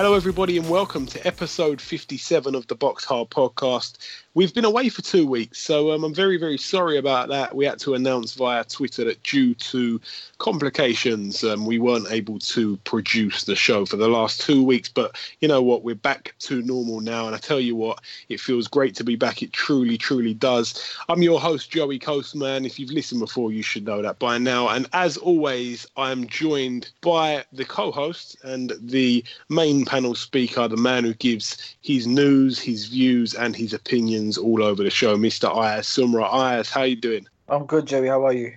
Hello, 0.00 0.14
everybody, 0.14 0.56
and 0.56 0.66
welcome 0.70 1.04
to 1.04 1.26
episode 1.26 1.78
57 1.78 2.54
of 2.54 2.66
the 2.68 2.74
Box 2.74 3.04
Hard 3.04 3.28
podcast. 3.28 3.98
We've 4.32 4.54
been 4.54 4.64
away 4.64 4.88
for 4.88 5.02
two 5.02 5.26
weeks, 5.26 5.58
so 5.58 5.90
um, 5.90 6.04
I'm 6.04 6.14
very, 6.14 6.38
very 6.38 6.56
sorry 6.56 6.96
about 6.96 7.28
that. 7.28 7.54
We 7.54 7.66
had 7.66 7.80
to 7.80 7.92
announce 7.92 8.32
via 8.34 8.64
Twitter 8.64 9.04
that 9.04 9.22
due 9.24 9.54
to 9.56 10.00
complications, 10.38 11.44
um, 11.44 11.66
we 11.66 11.78
weren't 11.78 12.10
able 12.10 12.38
to 12.38 12.78
produce 12.78 13.44
the 13.44 13.56
show 13.56 13.84
for 13.84 13.96
the 13.96 14.08
last 14.08 14.40
two 14.40 14.62
weeks. 14.62 14.88
But 14.88 15.16
you 15.40 15.48
know 15.48 15.60
what? 15.60 15.82
We're 15.82 15.96
back 15.96 16.34
to 16.40 16.62
normal 16.62 17.00
now, 17.00 17.26
and 17.26 17.34
I 17.34 17.38
tell 17.38 17.60
you 17.60 17.76
what, 17.76 18.00
it 18.30 18.40
feels 18.40 18.68
great 18.68 18.94
to 18.94 19.04
be 19.04 19.16
back. 19.16 19.42
It 19.42 19.52
truly, 19.52 19.98
truly 19.98 20.32
does. 20.32 20.80
I'm 21.10 21.22
your 21.22 21.40
host, 21.40 21.70
Joey 21.70 21.98
Coastman. 21.98 22.64
If 22.64 22.78
you've 22.78 22.92
listened 22.92 23.20
before, 23.20 23.52
you 23.52 23.62
should 23.62 23.84
know 23.84 24.00
that 24.00 24.18
by 24.18 24.38
now. 24.38 24.68
And 24.68 24.86
as 24.94 25.18
always, 25.18 25.86
I'm 25.96 26.26
joined 26.28 26.90
by 27.02 27.44
the 27.52 27.66
co 27.66 27.90
host 27.90 28.36
and 28.44 28.72
the 28.80 29.24
main 29.50 29.84
panel 29.90 30.14
speaker, 30.14 30.68
the 30.68 30.76
man 30.76 31.02
who 31.02 31.14
gives 31.14 31.74
his 31.80 32.06
news, 32.06 32.60
his 32.60 32.86
views, 32.86 33.34
and 33.34 33.56
his 33.56 33.72
opinions 33.72 34.38
all 34.38 34.62
over 34.62 34.84
the 34.84 34.90
show, 34.90 35.16
Mr. 35.16 35.52
Ayaz 35.52 35.88
Sumra. 35.88 36.32
Ayaz, 36.32 36.70
how 36.70 36.84
you 36.84 36.94
doing? 36.94 37.26
I'm 37.48 37.66
good, 37.66 37.86
Joey. 37.86 38.06
How 38.06 38.24
are 38.24 38.32
you? 38.32 38.54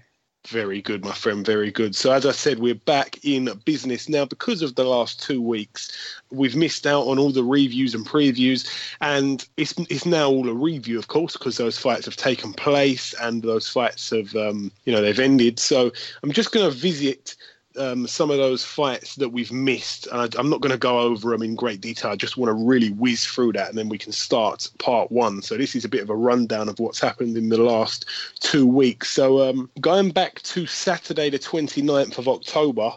Very 0.48 0.80
good, 0.80 1.04
my 1.04 1.14
friend. 1.14 1.44
Very 1.44 1.72
good. 1.72 1.96
So, 1.96 2.12
as 2.12 2.28
I 2.28 2.34
said, 2.34 2.60
we're 2.60 2.76
back 2.76 3.18
in 3.24 3.50
business 3.66 4.08
now 4.08 4.26
because 4.26 4.62
of 4.62 4.76
the 4.76 4.84
last 4.84 5.24
two 5.24 5.42
weeks. 5.42 5.92
We've 6.30 6.56
missed 6.56 6.86
out 6.86 7.08
on 7.08 7.18
all 7.18 7.32
the 7.32 7.44
reviews 7.44 7.96
and 7.96 8.06
previews, 8.06 8.70
and 9.02 9.44
it's 9.58 9.74
it's 9.90 10.06
now 10.06 10.30
all 10.30 10.48
a 10.48 10.54
review, 10.54 11.00
of 11.00 11.08
course, 11.08 11.34
because 11.34 11.58
those 11.58 11.80
fights 11.80 12.06
have 12.06 12.16
taken 12.16 12.54
place 12.54 13.16
and 13.22 13.42
those 13.42 13.68
fights 13.68 14.12
have, 14.12 14.36
um, 14.36 14.72
you 14.86 14.94
know, 14.94 15.02
they've 15.02 15.20
ended. 15.20 15.58
So, 15.58 15.92
I'm 16.22 16.32
just 16.32 16.52
going 16.52 16.70
to 16.70 16.78
visit 16.78 17.36
um, 17.78 18.08
some 18.08 18.32
of 18.32 18.38
those 18.38 18.64
fights 18.64 19.16
that 19.16 19.30
we've 19.30 19.52
missed. 19.52 20.08
And 20.08 20.36
I, 20.36 20.40
am 20.40 20.50
not 20.50 20.62
going 20.62 20.72
to 20.72 20.78
go 20.78 21.00
over 21.00 21.32
them 21.32 21.42
in 21.42 21.56
great 21.56 21.82
detail. 21.82 22.12
I 22.12 22.16
just 22.16 22.38
want 22.38 22.50
to 22.50 22.66
really 22.66 22.92
whiz 22.92 23.26
through 23.26 23.54
that 23.54 23.70
and 23.70 23.78
then 23.78 23.90
we 23.90 23.98
can 23.98 24.12
start 24.12 24.70
part 24.80 25.12
one. 25.12 25.42
So, 25.42 25.58
this 25.58 25.76
is 25.76 25.86
a 25.86 25.90
bit 25.90 26.02
of 26.02 26.10
a 26.10 26.16
rundown 26.16 26.70
of 26.70 26.80
what's 26.80 27.00
happened 27.00 27.38
in 27.38 27.50
the 27.50 27.58
last 27.58 28.06
two 28.40 28.68
weeks. 28.68 29.10
So, 29.10 29.50
um, 29.50 29.70
going 29.80 30.12
back 30.12 30.42
to 30.44 30.66
Saturday, 30.66 31.30
the 31.30 31.40
29th 31.40 32.18
of 32.18 32.28
October, 32.28 32.92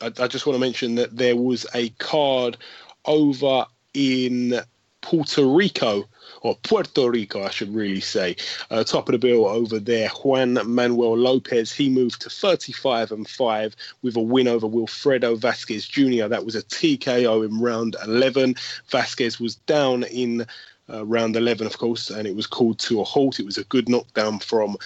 I, 0.00 0.06
I 0.18 0.28
just 0.28 0.46
want 0.46 0.56
to 0.56 0.60
mention 0.60 0.94
that 0.96 1.16
there 1.16 1.36
was 1.36 1.66
a 1.74 1.88
card 1.90 2.56
over 3.04 3.66
in 3.94 4.60
Puerto 5.00 5.46
Rico 5.46 6.04
or 6.42 6.56
Puerto 6.56 7.10
Rico, 7.10 7.42
I 7.42 7.50
should 7.50 7.74
really 7.74 8.00
say. 8.00 8.36
Uh, 8.70 8.84
top 8.84 9.08
of 9.08 9.12
the 9.12 9.18
bill 9.18 9.46
over 9.46 9.78
there, 9.78 10.08
Juan 10.08 10.58
Manuel 10.64 11.16
Lopez. 11.16 11.72
He 11.72 11.88
moved 11.88 12.22
to 12.22 12.30
35 12.30 13.12
and 13.12 13.28
5 13.28 13.76
with 14.02 14.16
a 14.16 14.20
win 14.20 14.48
over 14.48 14.66
Wilfredo 14.66 15.38
Vasquez 15.38 15.86
Jr. 15.86 16.28
That 16.28 16.44
was 16.44 16.54
a 16.54 16.62
TKO 16.62 17.46
in 17.46 17.60
round 17.60 17.96
11. 18.04 18.56
Vasquez 18.88 19.38
was 19.38 19.56
down 19.56 20.04
in 20.04 20.46
uh, 20.92 21.04
round 21.06 21.36
11, 21.36 21.66
of 21.66 21.78
course, 21.78 22.10
and 22.10 22.26
it 22.26 22.34
was 22.34 22.46
called 22.46 22.78
to 22.80 23.00
a 23.00 23.04
halt. 23.04 23.38
It 23.38 23.46
was 23.46 23.58
a 23.58 23.64
good 23.64 23.88
knockdown 23.88 24.40
from 24.40 24.76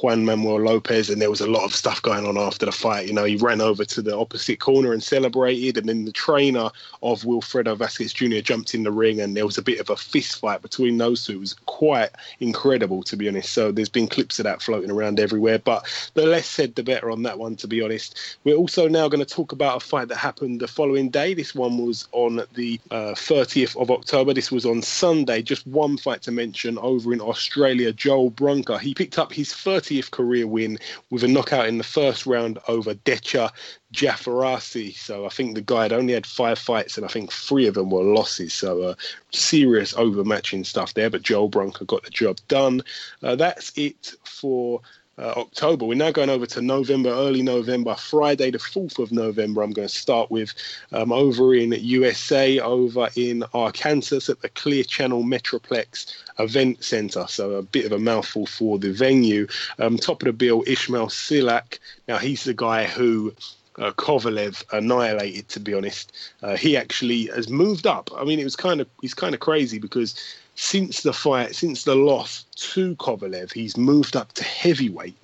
Juan 0.00 0.24
Manuel 0.24 0.62
Lopez, 0.62 1.10
and 1.10 1.20
there 1.20 1.30
was 1.30 1.42
a 1.42 1.46
lot 1.46 1.64
of 1.64 1.74
stuff 1.74 2.00
going 2.00 2.26
on 2.26 2.38
after 2.38 2.64
the 2.64 2.72
fight. 2.72 3.06
You 3.06 3.12
know, 3.12 3.24
he 3.24 3.36
ran 3.36 3.60
over 3.60 3.84
to 3.84 4.00
the 4.00 4.16
opposite 4.16 4.58
corner 4.58 4.92
and 4.92 5.02
celebrated, 5.02 5.76
and 5.76 5.88
then 5.88 6.06
the 6.06 6.12
trainer 6.12 6.70
of 7.02 7.22
Wilfredo 7.22 7.76
Vasquez 7.76 8.12
Jr. 8.12 8.40
jumped 8.40 8.74
in 8.74 8.84
the 8.84 8.90
ring, 8.90 9.20
and 9.20 9.36
there 9.36 9.44
was 9.44 9.58
a 9.58 9.62
bit 9.62 9.80
of 9.80 9.90
a 9.90 9.96
fist 9.96 10.40
fight 10.40 10.62
between 10.62 10.96
those 10.96 11.26
two. 11.26 11.34
It 11.34 11.40
was 11.40 11.54
quite 11.66 12.10
incredible, 12.40 13.02
to 13.02 13.16
be 13.16 13.28
honest. 13.28 13.52
So 13.52 13.70
there's 13.70 13.90
been 13.90 14.08
clips 14.08 14.38
of 14.38 14.44
that 14.44 14.62
floating 14.62 14.90
around 14.90 15.20
everywhere, 15.20 15.58
but 15.58 15.86
the 16.14 16.24
less 16.26 16.46
said, 16.46 16.74
the 16.74 16.82
better 16.82 17.10
on 17.10 17.22
that 17.24 17.38
one, 17.38 17.56
to 17.56 17.68
be 17.68 17.82
honest. 17.82 18.38
We're 18.44 18.56
also 18.56 18.88
now 18.88 19.08
going 19.08 19.24
to 19.24 19.34
talk 19.34 19.52
about 19.52 19.82
a 19.82 19.84
fight 19.84 20.08
that 20.08 20.16
happened 20.16 20.60
the 20.60 20.68
following 20.68 21.10
day. 21.10 21.34
This 21.34 21.54
one 21.54 21.84
was 21.84 22.08
on 22.12 22.42
the 22.54 22.80
uh, 22.90 23.12
30th 23.12 23.76
of 23.76 23.90
October. 23.90 24.32
This 24.32 24.50
was 24.50 24.64
on 24.64 24.80
Sunday. 24.80 25.42
Just 25.42 25.66
one 25.66 25.98
fight 25.98 26.22
to 26.22 26.32
mention 26.32 26.78
over 26.78 27.12
in 27.12 27.20
Australia. 27.20 27.92
Joel 27.92 28.30
Brunker. 28.30 28.78
He 28.78 28.94
picked 28.94 29.18
up 29.18 29.32
his 29.32 29.52
first 29.52 29.81
30th 29.82 30.10
career 30.10 30.46
win 30.46 30.78
with 31.10 31.24
a 31.24 31.28
knockout 31.28 31.66
in 31.66 31.78
the 31.78 31.84
first 31.84 32.26
round 32.26 32.58
over 32.68 32.94
Decha 32.94 33.50
Jafarasi. 33.92 34.96
So 34.96 35.26
I 35.26 35.28
think 35.28 35.54
the 35.54 35.60
guy 35.60 35.82
had 35.82 35.92
only 35.92 36.14
had 36.14 36.26
five 36.26 36.58
fights, 36.58 36.96
and 36.96 37.04
I 37.04 37.08
think 37.08 37.32
three 37.32 37.66
of 37.66 37.74
them 37.74 37.90
were 37.90 38.02
losses. 38.02 38.54
So 38.54 38.82
uh, 38.82 38.94
serious 39.30 39.94
overmatching 39.94 40.64
stuff 40.64 40.94
there. 40.94 41.10
But 41.10 41.22
Joel 41.22 41.48
Brunker 41.48 41.84
got 41.84 42.04
the 42.04 42.10
job 42.10 42.38
done. 42.48 42.82
Uh, 43.22 43.36
that's 43.36 43.72
it 43.76 44.14
for 44.24 44.80
uh, 45.18 45.34
October. 45.36 45.84
We're 45.84 45.94
now 45.94 46.10
going 46.10 46.30
over 46.30 46.46
to 46.46 46.62
November, 46.62 47.10
early 47.10 47.42
November, 47.42 47.94
Friday, 47.94 48.50
the 48.50 48.58
4th 48.58 48.98
of 48.98 49.12
November. 49.12 49.62
I'm 49.62 49.72
going 49.72 49.88
to 49.88 49.94
start 49.94 50.30
with 50.30 50.54
um, 50.92 51.12
over 51.12 51.54
in 51.54 51.72
USA, 51.72 52.58
over 52.60 53.08
in 53.16 53.44
Arkansas 53.54 54.30
at 54.30 54.40
the 54.40 54.48
Clear 54.50 54.84
Channel 54.84 55.22
Metroplex 55.22 56.14
Event 56.38 56.82
Center. 56.82 57.26
So 57.28 57.52
a 57.52 57.62
bit 57.62 57.84
of 57.84 57.92
a 57.92 57.98
mouthful 57.98 58.46
for 58.46 58.78
the 58.78 58.92
venue. 58.92 59.46
Um, 59.78 59.98
top 59.98 60.22
of 60.22 60.26
the 60.26 60.32
bill, 60.32 60.62
Ismayl 60.64 61.10
Sillakh. 61.10 61.78
Now, 62.08 62.18
he's 62.18 62.44
the 62.44 62.54
guy 62.54 62.86
who 62.86 63.34
uh, 63.78 63.92
Kovalev 63.92 64.64
annihilated. 64.72 65.48
To 65.48 65.60
be 65.60 65.74
honest, 65.74 66.12
uh, 66.42 66.56
he 66.56 66.76
actually 66.76 67.26
has 67.26 67.48
moved 67.48 67.86
up. 67.86 68.10
I 68.16 68.24
mean, 68.24 68.38
it 68.38 68.44
was 68.44 68.56
kind 68.56 68.80
of 68.80 68.88
he's 69.00 69.14
kind 69.14 69.34
of 69.34 69.40
crazy 69.40 69.78
because 69.78 70.14
since 70.62 71.02
the 71.02 71.12
fight, 71.12 71.56
since 71.56 71.82
the 71.82 71.96
loss 71.96 72.44
to 72.54 72.94
Kovalev, 72.96 73.52
he's 73.52 73.76
moved 73.76 74.14
up 74.14 74.32
to 74.34 74.44
heavyweight. 74.44 75.16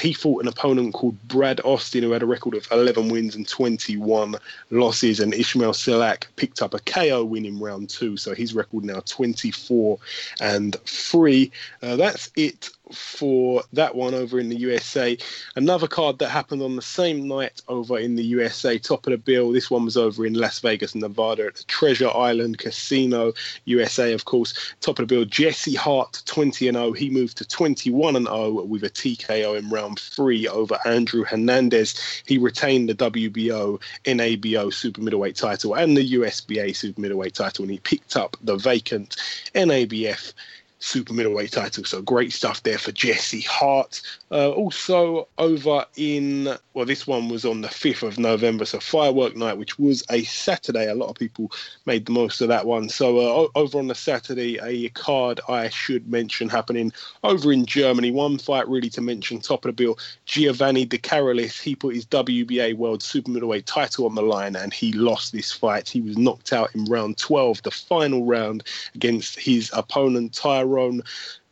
He 0.00 0.12
fought 0.12 0.42
an 0.42 0.48
opponent 0.48 0.94
called 0.94 1.16
Brad 1.28 1.60
Austin, 1.64 2.02
who 2.02 2.10
had 2.10 2.24
a 2.24 2.26
record 2.26 2.54
of 2.54 2.66
11 2.72 3.08
wins 3.08 3.36
and 3.36 3.46
21 3.46 4.34
losses, 4.70 5.20
and 5.20 5.32
Ismayl 5.32 5.74
Sillakh 5.74 6.24
picked 6.34 6.60
up 6.60 6.74
a 6.74 6.80
KO 6.80 7.24
win 7.24 7.44
in 7.44 7.60
round 7.60 7.88
two, 7.88 8.16
so 8.16 8.34
his 8.34 8.52
record 8.52 8.84
now 8.84 9.00
24 9.06 9.96
and 10.40 10.76
three. 10.84 11.52
Uh, 11.82 11.94
that's 11.94 12.28
it 12.34 12.70
for 12.92 13.62
that 13.72 13.94
one 13.94 14.14
over 14.14 14.38
in 14.38 14.48
the 14.48 14.56
USA. 14.56 15.16
Another 15.56 15.86
card 15.86 16.18
that 16.18 16.28
happened 16.28 16.62
on 16.62 16.76
the 16.76 16.82
same 16.82 17.28
night 17.28 17.60
over 17.68 17.98
in 17.98 18.16
the 18.16 18.24
USA, 18.24 18.78
top 18.78 19.06
of 19.06 19.12
the 19.12 19.18
bill. 19.18 19.52
This 19.52 19.70
one 19.70 19.84
was 19.84 19.96
over 19.96 20.26
in 20.26 20.34
Las 20.34 20.58
Vegas, 20.60 20.94
Nevada 20.94 21.46
at 21.46 21.56
the 21.56 21.64
Treasure 21.64 22.10
Island 22.10 22.58
Casino, 22.58 23.32
USA, 23.64 24.12
of 24.12 24.24
course. 24.24 24.74
Top 24.80 24.98
of 24.98 25.08
the 25.08 25.14
bill, 25.14 25.24
Jesse 25.24 25.74
Hart, 25.74 26.22
20 26.26 26.68
and 26.68 26.76
0. 26.76 26.92
He 26.92 27.10
moved 27.10 27.38
to 27.38 27.46
21 27.46 28.16
and 28.16 28.26
0 28.26 28.64
with 28.64 28.84
a 28.84 28.90
TKO 28.90 29.58
in 29.58 29.68
round 29.70 30.00
three 30.00 30.48
over 30.48 30.78
Andrew 30.84 31.24
Hernandez. 31.24 32.22
He 32.26 32.38
retained 32.38 32.88
the 32.88 32.94
WBO, 32.94 33.80
NABO 34.04 34.72
super 34.72 35.00
middleweight 35.00 35.36
title 35.36 35.74
and 35.74 35.96
the 35.96 36.12
USBA 36.12 36.74
super 36.74 37.00
middleweight 37.00 37.34
title, 37.34 37.64
and 37.64 37.72
he 37.72 37.78
picked 37.78 38.16
up 38.16 38.36
the 38.42 38.56
vacant 38.56 39.16
NABF 39.54 40.32
super 40.80 41.12
middleweight 41.12 41.52
title. 41.52 41.84
So 41.84 42.02
great 42.02 42.32
stuff 42.32 42.62
there 42.62 42.78
for 42.78 42.90
Jesse 42.92 43.42
Hart. 43.42 44.02
Uh, 44.30 44.50
also 44.50 45.28
over 45.38 45.84
in 45.96 46.56
well, 46.74 46.86
this 46.86 47.06
one 47.06 47.28
was 47.28 47.44
on 47.44 47.60
the 47.60 47.68
fifth 47.68 48.02
of 48.02 48.18
November, 48.18 48.64
so 48.64 48.80
firework 48.80 49.36
night, 49.36 49.58
which 49.58 49.78
was 49.78 50.04
a 50.10 50.22
Saturday. 50.24 50.88
A 50.88 50.94
lot 50.94 51.08
of 51.08 51.16
people 51.16 51.50
made 51.84 52.06
the 52.06 52.12
most 52.12 52.40
of 52.40 52.48
that 52.48 52.64
one. 52.64 52.88
So 52.88 53.18
uh, 53.18 53.48
over 53.54 53.78
on 53.78 53.88
the 53.88 53.94
Saturday, 53.94 54.58
a 54.62 54.88
card 54.90 55.40
I 55.48 55.68
should 55.68 56.08
mention 56.08 56.48
happening 56.48 56.92
over 57.24 57.52
in 57.52 57.66
Germany. 57.66 58.12
One 58.12 58.38
fight 58.38 58.68
really 58.68 58.88
to 58.90 59.00
mention, 59.00 59.40
top 59.40 59.64
of 59.64 59.70
the 59.70 59.72
bill, 59.72 59.98
Giovanni 60.26 60.84
De 60.84 60.96
Carolis. 60.96 61.60
He 61.60 61.74
put 61.74 61.94
his 61.94 62.06
WBA 62.06 62.76
World 62.76 63.02
Super 63.02 63.30
Middleweight 63.30 63.66
title 63.66 64.06
on 64.06 64.14
the 64.14 64.22
line, 64.22 64.54
and 64.54 64.72
he 64.72 64.92
lost 64.92 65.32
this 65.32 65.50
fight. 65.50 65.88
He 65.88 66.00
was 66.00 66.16
knocked 66.16 66.52
out 66.52 66.74
in 66.74 66.84
round 66.84 67.18
12, 67.18 67.62
the 67.62 67.70
final 67.70 68.24
round 68.24 68.62
against 68.94 69.38
his 69.38 69.70
opponent 69.74 70.32
Tyron 70.70 71.02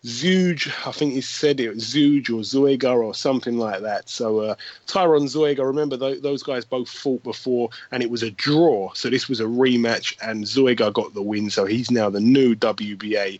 Zuge, 0.08 0.72
I 0.86 0.92
think 0.92 1.12
he 1.12 1.20
said 1.20 1.60
it, 1.60 1.76
Zuge 1.76 2.30
or 2.30 2.40
Zoiga 2.40 2.96
or 2.96 3.14
something 3.14 3.58
like 3.58 3.82
that. 3.82 4.08
So 4.08 4.40
uh, 4.40 4.54
Tyron 4.86 5.28
remember 5.58 5.98
th- 5.98 6.22
those 6.22 6.42
guys 6.42 6.64
both 6.64 6.88
fought 6.88 7.22
before 7.22 7.68
and 7.92 8.02
it 8.02 8.10
was 8.10 8.22
a 8.22 8.30
draw. 8.30 8.90
So 8.94 9.10
this 9.10 9.28
was 9.28 9.40
a 9.40 9.44
rematch 9.44 10.16
and 10.22 10.44
Zoiga 10.44 10.90
got 10.94 11.12
the 11.12 11.20
win. 11.20 11.50
So 11.50 11.66
he's 11.66 11.90
now 11.90 12.08
the 12.08 12.20
new 12.20 12.54
WBA 12.54 13.38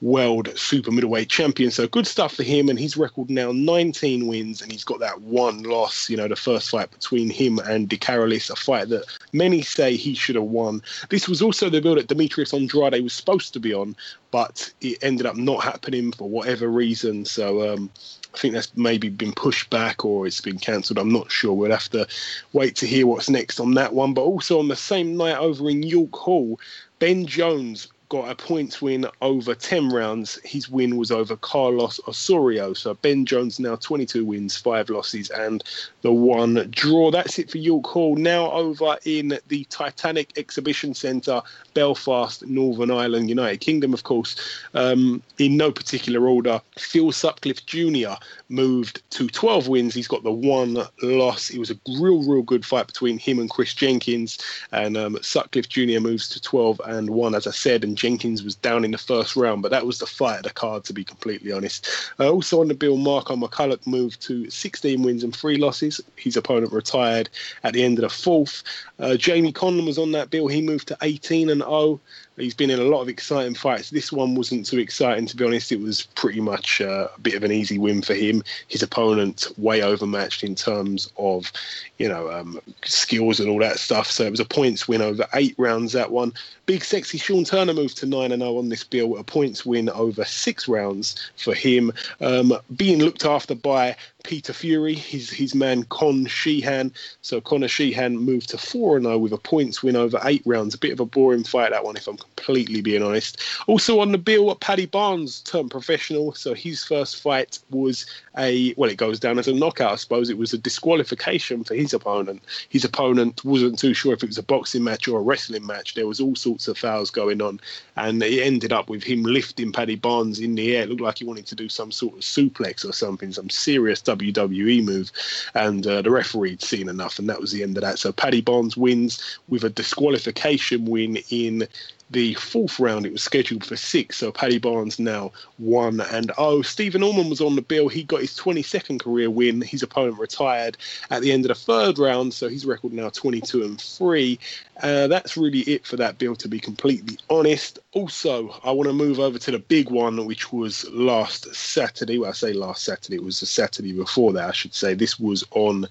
World 0.00 0.50
Super 0.58 0.90
Middleweight 0.90 1.28
Champion. 1.28 1.70
So 1.70 1.86
good 1.86 2.06
stuff 2.06 2.34
for 2.34 2.42
him. 2.42 2.68
And 2.68 2.80
his 2.80 2.96
record 2.96 3.30
now 3.30 3.52
19 3.52 4.26
wins 4.26 4.60
and 4.60 4.72
he's 4.72 4.84
got 4.84 4.98
that 4.98 5.20
one 5.20 5.62
loss, 5.62 6.10
you 6.10 6.16
know, 6.16 6.26
the 6.26 6.34
first 6.34 6.70
fight 6.70 6.90
between 6.90 7.30
him 7.30 7.60
and 7.60 7.88
De 7.88 7.96
Carolis, 7.96 8.50
a 8.50 8.56
fight 8.56 8.88
that 8.88 9.04
many 9.32 9.62
say 9.62 9.94
he 9.94 10.14
should 10.14 10.34
have 10.34 10.44
won. 10.44 10.82
This 11.10 11.28
was 11.28 11.40
also 11.40 11.70
the 11.70 11.80
build 11.80 11.98
that 11.98 12.08
Demetrius 12.08 12.52
Andrade 12.52 13.04
was 13.04 13.12
supposed 13.12 13.52
to 13.52 13.60
be 13.60 13.72
on, 13.72 13.94
but 14.32 14.72
it 14.80 14.98
ended 15.02 15.26
up 15.26 15.36
not 15.36 15.62
happening 15.62 16.07
for 16.12 16.28
whatever 16.28 16.68
reason. 16.68 17.24
So 17.24 17.72
um, 17.72 17.90
I 18.34 18.38
think 18.38 18.54
that's 18.54 18.76
maybe 18.76 19.08
been 19.08 19.32
pushed 19.32 19.70
back 19.70 20.04
or 20.04 20.26
it's 20.26 20.40
been 20.40 20.58
cancelled. 20.58 20.98
I'm 20.98 21.12
not 21.12 21.30
sure. 21.30 21.52
We'll 21.52 21.70
have 21.70 21.88
to 21.90 22.06
wait 22.52 22.76
to 22.76 22.86
hear 22.86 23.06
what's 23.06 23.30
next 23.30 23.60
on 23.60 23.74
that 23.74 23.94
one. 23.94 24.14
But 24.14 24.22
also 24.22 24.58
on 24.58 24.68
the 24.68 24.76
same 24.76 25.16
night 25.16 25.38
over 25.38 25.68
in 25.68 25.82
York 25.82 26.14
Hall, 26.14 26.60
Ben 26.98 27.26
Jones 27.26 27.88
got 28.08 28.30
a 28.30 28.34
points 28.34 28.80
win 28.80 29.06
over 29.20 29.54
10 29.54 29.90
rounds. 29.90 30.38
His 30.44 30.68
win 30.68 30.96
was 30.96 31.10
over 31.10 31.36
Carlos 31.36 32.00
Osorio. 32.08 32.72
So 32.72 32.94
Ben 32.94 33.26
Jones 33.26 33.60
now 33.60 33.76
22 33.76 34.24
wins, 34.24 34.56
five 34.56 34.88
losses, 34.88 35.30
and 35.30 35.62
the 36.02 36.12
one 36.12 36.66
draw. 36.70 37.10
That's 37.10 37.38
it 37.38 37.50
for 37.50 37.58
York 37.58 37.86
Hall. 37.86 38.16
Now 38.16 38.50
over 38.52 38.96
in 39.04 39.38
the 39.48 39.64
Titanic 39.64 40.36
Exhibition 40.38 40.94
Centre, 40.94 41.42
Belfast, 41.74 42.46
Northern 42.46 42.90
Ireland, 42.90 43.28
United 43.28 43.60
Kingdom, 43.60 43.92
of 43.92 44.04
course. 44.04 44.36
Um, 44.74 45.22
in 45.38 45.56
no 45.56 45.70
particular 45.70 46.26
order, 46.26 46.60
Phil 46.78 47.12
Sutcliffe 47.12 47.66
Jr. 47.66 48.14
moved 48.48 49.02
to 49.10 49.28
12 49.28 49.68
wins. 49.68 49.94
He's 49.94 50.08
got 50.08 50.22
the 50.22 50.32
one 50.32 50.78
loss. 51.02 51.50
It 51.50 51.58
was 51.58 51.70
a 51.70 51.78
real, 52.00 52.22
real 52.22 52.42
good 52.42 52.64
fight 52.64 52.86
between 52.86 53.18
him 53.18 53.38
and 53.38 53.50
Chris 53.50 53.74
Jenkins. 53.74 54.38
And 54.72 54.96
um, 54.96 55.18
Sutcliffe 55.20 55.68
Jr. 55.68 56.00
moves 56.00 56.28
to 56.30 56.40
12 56.40 56.80
and 56.86 57.10
1, 57.10 57.34
as 57.34 57.46
I 57.46 57.50
said. 57.50 57.84
And 57.84 57.97
Jenkins 57.98 58.42
was 58.42 58.54
down 58.54 58.84
in 58.84 58.92
the 58.92 58.98
first 58.98 59.36
round, 59.36 59.62
but 59.62 59.70
that 59.70 59.84
was 59.84 59.98
the 59.98 60.06
fight 60.06 60.38
of 60.38 60.42
the 60.44 60.50
card, 60.50 60.84
to 60.84 60.92
be 60.92 61.04
completely 61.04 61.52
honest. 61.52 61.88
Uh, 62.18 62.30
also 62.30 62.60
on 62.60 62.68
the 62.68 62.74
bill, 62.74 62.96
Marco 62.96 63.36
McCullough 63.36 63.86
moved 63.86 64.22
to 64.22 64.48
16 64.48 65.02
wins 65.02 65.24
and 65.24 65.34
three 65.34 65.56
losses. 65.56 66.00
His 66.16 66.36
opponent 66.36 66.72
retired 66.72 67.28
at 67.64 67.74
the 67.74 67.82
end 67.82 67.98
of 67.98 68.02
the 68.02 68.08
fourth. 68.08 68.62
Uh, 68.98 69.16
Jamie 69.16 69.52
Conlan 69.52 69.86
was 69.86 69.98
on 69.98 70.12
that 70.12 70.30
bill. 70.30 70.46
He 70.46 70.62
moved 70.62 70.88
to 70.88 70.98
18 71.02 71.50
and 71.50 71.60
0. 71.60 72.00
He's 72.38 72.54
been 72.54 72.70
in 72.70 72.78
a 72.78 72.84
lot 72.84 73.02
of 73.02 73.08
exciting 73.08 73.54
fights. 73.54 73.90
This 73.90 74.12
one 74.12 74.34
wasn't 74.34 74.66
too 74.66 74.78
exciting, 74.78 75.26
to 75.26 75.36
be 75.36 75.44
honest. 75.44 75.72
It 75.72 75.80
was 75.80 76.02
pretty 76.14 76.40
much 76.40 76.80
uh, 76.80 77.08
a 77.14 77.20
bit 77.20 77.34
of 77.34 77.44
an 77.44 77.52
easy 77.52 77.78
win 77.78 78.02
for 78.02 78.14
him. 78.14 78.42
His 78.68 78.82
opponent 78.82 79.46
way 79.56 79.82
overmatched 79.82 80.44
in 80.44 80.54
terms 80.54 81.10
of, 81.18 81.52
you 81.98 82.08
know, 82.08 82.30
um, 82.30 82.60
skills 82.84 83.40
and 83.40 83.48
all 83.50 83.58
that 83.60 83.78
stuff. 83.78 84.10
So 84.10 84.24
it 84.24 84.30
was 84.30 84.40
a 84.40 84.44
points 84.44 84.86
win 84.86 85.02
over 85.02 85.26
eight 85.34 85.54
rounds. 85.58 85.92
That 85.92 86.10
one. 86.10 86.32
Big 86.66 86.84
sexy 86.84 87.16
Sean 87.16 87.44
Turner 87.44 87.72
moved 87.72 87.96
to 87.96 88.06
nine 88.06 88.30
and 88.30 88.42
zero 88.42 88.58
on 88.58 88.68
this 88.68 88.84
bill. 88.84 89.16
A 89.16 89.24
points 89.24 89.64
win 89.64 89.88
over 89.88 90.24
six 90.24 90.68
rounds 90.68 91.30
for 91.36 91.54
him. 91.54 91.92
Um, 92.20 92.52
being 92.76 92.98
looked 92.98 93.24
after 93.24 93.54
by 93.54 93.96
Peter 94.28 94.52
Fury, 94.52 94.94
his 94.94 95.30
his 95.30 95.54
man 95.54 95.84
Con 95.84 96.26
Sheehan. 96.26 96.92
So 97.22 97.40
Conor 97.40 97.66
Sheehan 97.66 98.18
moved 98.18 98.50
to 98.50 98.58
four 98.58 98.98
and 98.98 99.06
zero 99.06 99.16
with 99.16 99.32
a 99.32 99.38
points 99.38 99.82
win 99.82 99.96
over 99.96 100.20
eight 100.24 100.42
rounds. 100.44 100.74
A 100.74 100.78
bit 100.78 100.92
of 100.92 101.00
a 101.00 101.06
boring 101.06 101.44
fight 101.44 101.70
that 101.70 101.82
one, 101.82 101.96
if 101.96 102.06
I'm 102.06 102.18
completely 102.18 102.82
being 102.82 103.02
honest. 103.02 103.40
Also 103.66 104.00
on 104.00 104.12
the 104.12 104.18
bill, 104.18 104.54
Paddy 104.56 104.84
Barnes 104.84 105.40
turned 105.40 105.70
professional. 105.70 106.34
So 106.34 106.52
his 106.52 106.84
first 106.84 107.22
fight 107.22 107.58
was 107.70 108.04
a 108.36 108.74
well, 108.76 108.90
it 108.90 108.98
goes 108.98 109.18
down 109.18 109.38
as 109.38 109.48
a 109.48 109.54
knockout, 109.54 109.92
I 109.92 109.96
suppose. 109.96 110.28
It 110.28 110.36
was 110.36 110.52
a 110.52 110.58
disqualification 110.58 111.64
for 111.64 111.74
his 111.74 111.94
opponent. 111.94 112.42
His 112.68 112.84
opponent 112.84 113.42
wasn't 113.46 113.78
too 113.78 113.94
sure 113.94 114.12
if 114.12 114.22
it 114.22 114.28
was 114.28 114.36
a 114.36 114.42
boxing 114.42 114.84
match 114.84 115.08
or 115.08 115.20
a 115.20 115.22
wrestling 115.22 115.64
match. 115.64 115.94
There 115.94 116.06
was 116.06 116.20
all 116.20 116.36
sorts 116.36 116.68
of 116.68 116.76
fouls 116.76 117.10
going 117.10 117.40
on, 117.40 117.60
and 117.96 118.22
it 118.22 118.42
ended 118.42 118.74
up 118.74 118.90
with 118.90 119.02
him 119.02 119.22
lifting 119.22 119.72
Paddy 119.72 119.96
Barnes 119.96 120.38
in 120.38 120.54
the 120.54 120.76
air. 120.76 120.82
It 120.82 120.90
looked 120.90 121.00
like 121.00 121.18
he 121.18 121.24
wanted 121.24 121.46
to 121.46 121.54
do 121.54 121.70
some 121.70 121.90
sort 121.90 122.12
of 122.12 122.20
suplex 122.20 122.86
or 122.86 122.92
something, 122.92 123.32
some 123.32 123.48
serious 123.48 124.02
WWE 124.18 124.84
move, 124.84 125.12
and 125.54 125.86
uh, 125.86 126.02
the 126.02 126.10
referee 126.10 126.50
had 126.50 126.62
seen 126.62 126.88
enough, 126.88 127.18
and 127.18 127.28
that 127.28 127.40
was 127.40 127.52
the 127.52 127.62
end 127.62 127.76
of 127.76 127.82
that. 127.82 127.98
So 127.98 128.12
Paddy 128.12 128.40
Barnes 128.40 128.76
wins 128.76 129.38
with 129.48 129.64
a 129.64 129.70
disqualification 129.70 130.84
win 130.84 131.18
in 131.30 131.66
the 132.10 132.34
fourth 132.34 132.78
round. 132.78 133.06
It 133.06 133.12
was 133.12 133.22
scheduled 133.22 133.64
for 133.64 133.76
six, 133.76 134.18
so 134.18 134.32
Paddy 134.32 134.58
Barnes 134.58 134.98
now 134.98 135.32
one 135.58 136.00
and 136.00 136.32
oh. 136.38 136.62
Stephen 136.62 137.02
Ormond 137.02 137.30
was 137.30 137.40
on 137.40 137.56
the 137.56 137.62
bill. 137.62 137.88
He 137.88 138.02
got 138.02 138.20
his 138.20 138.36
22nd 138.36 139.00
career 139.00 139.30
win. 139.30 139.60
His 139.60 139.82
opponent 139.82 140.18
retired 140.18 140.76
at 141.10 141.22
the 141.22 141.32
end 141.32 141.44
of 141.44 141.48
the 141.48 141.54
third 141.54 141.98
round, 141.98 142.32
so 142.34 142.48
his 142.48 142.64
record 142.64 142.92
now 142.92 143.08
22 143.10 143.62
and 143.62 143.80
three. 143.80 144.38
Uh, 144.82 145.08
that's 145.08 145.36
really 145.36 145.60
it 145.60 145.84
for 145.84 145.96
that 145.96 146.18
bill, 146.18 146.36
to 146.36 146.48
be 146.48 146.60
completely 146.60 147.18
honest. 147.30 147.78
Also, 147.92 148.54
I 148.62 148.70
want 148.70 148.88
to 148.88 148.92
move 148.92 149.18
over 149.18 149.38
to 149.38 149.50
the 149.50 149.58
big 149.58 149.90
one, 149.90 150.24
which 150.26 150.52
was 150.52 150.88
last 150.90 151.52
Saturday. 151.54 152.18
Well, 152.18 152.30
I 152.30 152.32
say 152.32 152.52
last 152.52 152.84
Saturday, 152.84 153.16
it 153.16 153.24
was 153.24 153.40
the 153.40 153.46
Saturday 153.46 153.92
before 153.92 154.32
that, 154.34 154.48
I 154.48 154.52
should 154.52 154.74
say. 154.74 154.94
This 154.94 155.18
was 155.18 155.44
on 155.50 155.86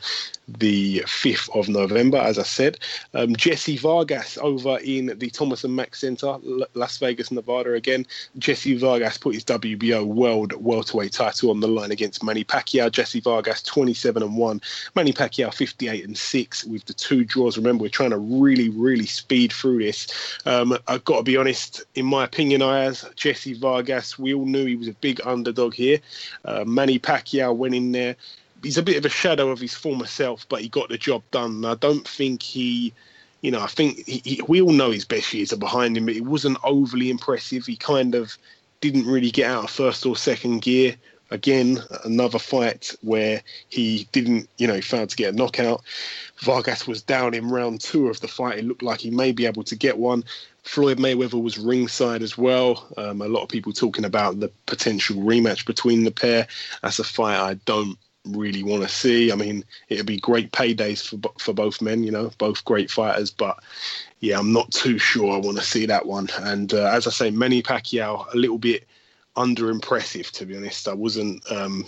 the 0.47 0.99
5th 1.01 1.49
of 1.57 1.67
November, 1.67 2.17
as 2.17 2.39
I 2.39 2.43
said. 2.43 2.79
Um, 3.13 3.35
Jesse 3.35 3.77
Vargas 3.77 4.37
over 4.37 4.79
in 4.79 5.17
the 5.17 5.29
Thomas 5.29 5.63
and 5.63 5.75
Mack 5.75 5.95
Center, 5.95 6.37
Las 6.73 6.97
Vegas, 6.97 7.31
Nevada 7.31 7.73
again. 7.73 8.05
Jesse 8.37 8.77
Vargas 8.77 9.17
put 9.17 9.35
his 9.35 9.43
WBO 9.43 10.05
World 10.05 10.53
Welterweight 10.53 11.11
title 11.11 11.49
on 11.49 11.59
the 11.59 11.67
line 11.67 11.91
against 11.91 12.23
Manny 12.23 12.43
Pacquiao. 12.43 12.91
Jesse 12.91 13.19
Vargas 13.19 13.61
27 13.63 14.23
and 14.23 14.37
1, 14.37 14.61
Manny 14.95 15.13
Pacquiao 15.13 15.53
58 15.53 16.05
and 16.05 16.17
6 16.17 16.63
with 16.65 16.85
the 16.85 16.93
two 16.93 17.25
draws. 17.25 17.57
Remember, 17.57 17.83
we're 17.83 17.89
trying 17.89 18.11
to 18.11 18.17
really, 18.17 18.69
really 18.69 19.05
speed 19.05 19.51
through 19.51 19.79
this. 19.79 20.07
Um, 20.45 20.77
I've 20.87 21.03
got 21.03 21.17
to 21.17 21.23
be 21.23 21.37
honest, 21.37 21.83
in 21.95 22.05
my 22.05 22.23
opinion, 22.23 22.61
I 22.61 22.85
as 22.85 23.05
Jesse 23.15 23.53
Vargas, 23.53 24.17
we 24.17 24.33
all 24.33 24.45
knew 24.45 24.65
he 24.65 24.75
was 24.75 24.87
a 24.87 24.93
big 24.93 25.19
underdog 25.25 25.73
here. 25.73 25.99
Uh, 26.45 26.63
Manny 26.65 26.99
Pacquiao 26.99 27.55
went 27.55 27.75
in 27.75 27.91
there 27.91 28.15
he's 28.67 28.77
a 28.77 28.83
bit 28.83 28.97
of 28.97 29.05
a 29.05 29.09
shadow 29.09 29.49
of 29.49 29.61
his 29.61 29.73
former 29.73 30.05
self, 30.05 30.45
but 30.49 30.59
he 30.59 30.67
got 30.67 30.89
the 30.89 30.97
job 30.97 31.23
done. 31.31 31.63
I 31.63 31.75
don't 31.75 32.05
think 32.05 32.43
he, 32.43 32.91
you 33.39 33.49
know, 33.49 33.61
I 33.61 33.67
think 33.67 34.05
he, 34.05 34.21
he, 34.25 34.41
we 34.45 34.59
all 34.59 34.73
know 34.73 34.91
his 34.91 35.05
best 35.05 35.33
years 35.33 35.53
are 35.53 35.57
behind 35.57 35.95
him, 35.95 36.05
but 36.05 36.17
it 36.17 36.25
wasn't 36.25 36.57
overly 36.65 37.09
impressive. 37.09 37.65
He 37.65 37.77
kind 37.77 38.13
of 38.13 38.37
didn't 38.81 39.05
really 39.05 39.31
get 39.31 39.49
out 39.49 39.63
of 39.63 39.69
first 39.69 40.05
or 40.05 40.17
second 40.17 40.63
gear. 40.63 40.97
Again, 41.31 41.79
another 42.03 42.39
fight 42.39 42.93
where 43.01 43.41
he 43.69 44.05
didn't, 44.11 44.49
you 44.57 44.67
know, 44.67 44.75
he 44.75 44.81
failed 44.81 45.11
to 45.11 45.15
get 45.15 45.33
a 45.33 45.37
knockout. 45.37 45.81
Vargas 46.41 46.85
was 46.85 47.01
down 47.01 47.33
in 47.33 47.49
round 47.49 47.79
two 47.79 48.09
of 48.09 48.19
the 48.19 48.27
fight. 48.27 48.59
It 48.59 48.65
looked 48.65 48.83
like 48.83 48.99
he 48.99 49.11
may 49.11 49.31
be 49.31 49.45
able 49.45 49.63
to 49.63 49.77
get 49.77 49.97
one. 49.97 50.25
Floyd 50.63 50.97
Mayweather 50.97 51.41
was 51.41 51.57
ringside 51.57 52.21
as 52.21 52.37
well. 52.37 52.85
Um, 52.97 53.21
a 53.21 53.29
lot 53.29 53.43
of 53.43 53.49
people 53.49 53.71
talking 53.71 54.03
about 54.03 54.41
the 54.41 54.51
potential 54.65 55.15
rematch 55.15 55.65
between 55.65 56.03
the 56.03 56.11
pair. 56.11 56.47
That's 56.81 56.99
a 56.99 57.05
fight 57.05 57.39
I 57.39 57.53
don't 57.65 57.97
really 58.35 58.63
want 58.63 58.83
to 58.83 58.89
see. 58.89 59.31
I 59.31 59.35
mean, 59.35 59.63
it'd 59.89 60.05
be 60.05 60.19
great 60.19 60.51
paydays 60.51 61.07
for 61.07 61.19
for 61.39 61.53
both 61.53 61.81
men, 61.81 62.03
you 62.03 62.11
know, 62.11 62.31
both 62.37 62.65
great 62.65 62.89
fighters. 62.89 63.31
But 63.31 63.59
yeah, 64.19 64.39
I'm 64.39 64.53
not 64.53 64.71
too 64.71 64.97
sure 64.97 65.33
I 65.33 65.37
want 65.37 65.57
to 65.57 65.63
see 65.63 65.85
that 65.85 66.05
one. 66.05 66.29
And 66.39 66.73
uh, 66.73 66.89
as 66.91 67.07
I 67.07 67.11
say, 67.11 67.31
Manny 67.31 67.61
Pacquiao 67.61 68.33
a 68.33 68.37
little 68.37 68.57
bit 68.57 68.85
under 69.35 69.69
impressive 69.69 70.31
to 70.33 70.45
be 70.45 70.57
honest. 70.57 70.87
I 70.87 70.93
wasn't. 70.93 71.49
Um, 71.51 71.85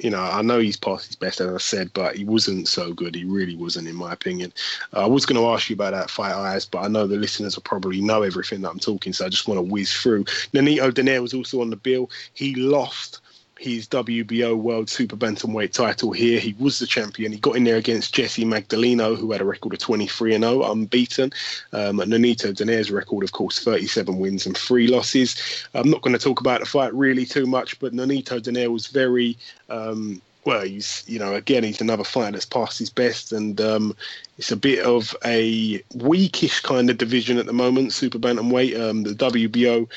you 0.00 0.10
know, 0.10 0.20
I 0.20 0.42
know 0.42 0.58
he's 0.58 0.76
past 0.76 1.06
his 1.06 1.16
best, 1.16 1.40
as 1.40 1.54
I 1.54 1.58
said, 1.58 1.92
but 1.94 2.16
he 2.16 2.24
wasn't 2.24 2.66
so 2.66 2.92
good. 2.92 3.14
He 3.14 3.24
really 3.24 3.56
wasn't, 3.56 3.88
in 3.88 3.94
my 3.94 4.12
opinion. 4.12 4.52
Uh, 4.92 5.04
I 5.04 5.06
was 5.06 5.24
going 5.24 5.40
to 5.40 5.48
ask 5.48 5.70
you 5.70 5.74
about 5.74 5.92
that 5.92 6.10
fight, 6.10 6.32
Ayaz, 6.32 6.66
but 6.66 6.80
I 6.80 6.88
know 6.88 7.06
the 7.06 7.16
listeners 7.16 7.56
will 7.56 7.62
probably 7.62 8.00
know 8.00 8.22
everything 8.22 8.60
that 8.62 8.70
I'm 8.70 8.80
talking, 8.80 9.12
so 9.12 9.24
I 9.24 9.28
just 9.28 9.46
want 9.46 9.58
to 9.58 9.62
whiz 9.62 9.92
through. 9.92 10.24
Nonito 10.52 10.90
Donaire 10.90 11.22
was 11.22 11.32
also 11.32 11.60
on 11.60 11.70
the 11.70 11.76
bill. 11.76 12.10
He 12.32 12.56
lost 12.56 13.20
his 13.64 13.88
WBO 13.88 14.54
World 14.54 14.90
Super 14.90 15.16
Bantamweight 15.16 15.72
title 15.72 16.12
here. 16.12 16.38
He 16.38 16.54
was 16.58 16.78
the 16.78 16.86
champion. 16.86 17.32
He 17.32 17.38
got 17.38 17.56
in 17.56 17.64
there 17.64 17.78
against 17.78 18.14
Jesse 18.14 18.44
Magdaleno, 18.44 19.16
who 19.16 19.32
had 19.32 19.40
a 19.40 19.46
record 19.46 19.72
of 19.72 19.78
23 19.78 20.34
and 20.34 20.44
0, 20.44 20.70
unbeaten. 20.70 21.32
Um, 21.72 21.96
Nonito 21.96 22.52
Donaire's 22.52 22.90
record, 22.90 23.24
of 23.24 23.32
course, 23.32 23.64
37 23.64 24.18
wins 24.18 24.44
and 24.44 24.54
three 24.54 24.86
losses. 24.86 25.66
I'm 25.72 25.88
not 25.88 26.02
going 26.02 26.12
to 26.12 26.22
talk 26.22 26.40
about 26.40 26.60
the 26.60 26.66
fight 26.66 26.92
really 26.92 27.24
too 27.24 27.46
much, 27.46 27.78
but 27.80 27.94
Nonito 27.94 28.38
Donaire 28.38 28.70
was 28.70 28.88
very. 28.88 29.38
Um, 29.70 30.20
well, 30.44 30.60
he's 30.60 31.02
you 31.06 31.18
know 31.18 31.34
again 31.34 31.64
he's 31.64 31.80
another 31.80 32.04
fighter 32.04 32.32
that's 32.32 32.44
past 32.44 32.78
his 32.78 32.90
best, 32.90 33.32
and 33.32 33.58
um, 33.62 33.96
it's 34.36 34.52
a 34.52 34.56
bit 34.56 34.84
of 34.84 35.16
a 35.24 35.82
weakish 35.94 36.60
kind 36.60 36.90
of 36.90 36.98
division 36.98 37.38
at 37.38 37.46
the 37.46 37.54
moment. 37.54 37.94
Super 37.94 38.18
bantamweight, 38.18 38.78
um, 38.78 39.04
the 39.04 39.14
WBO 39.14 39.88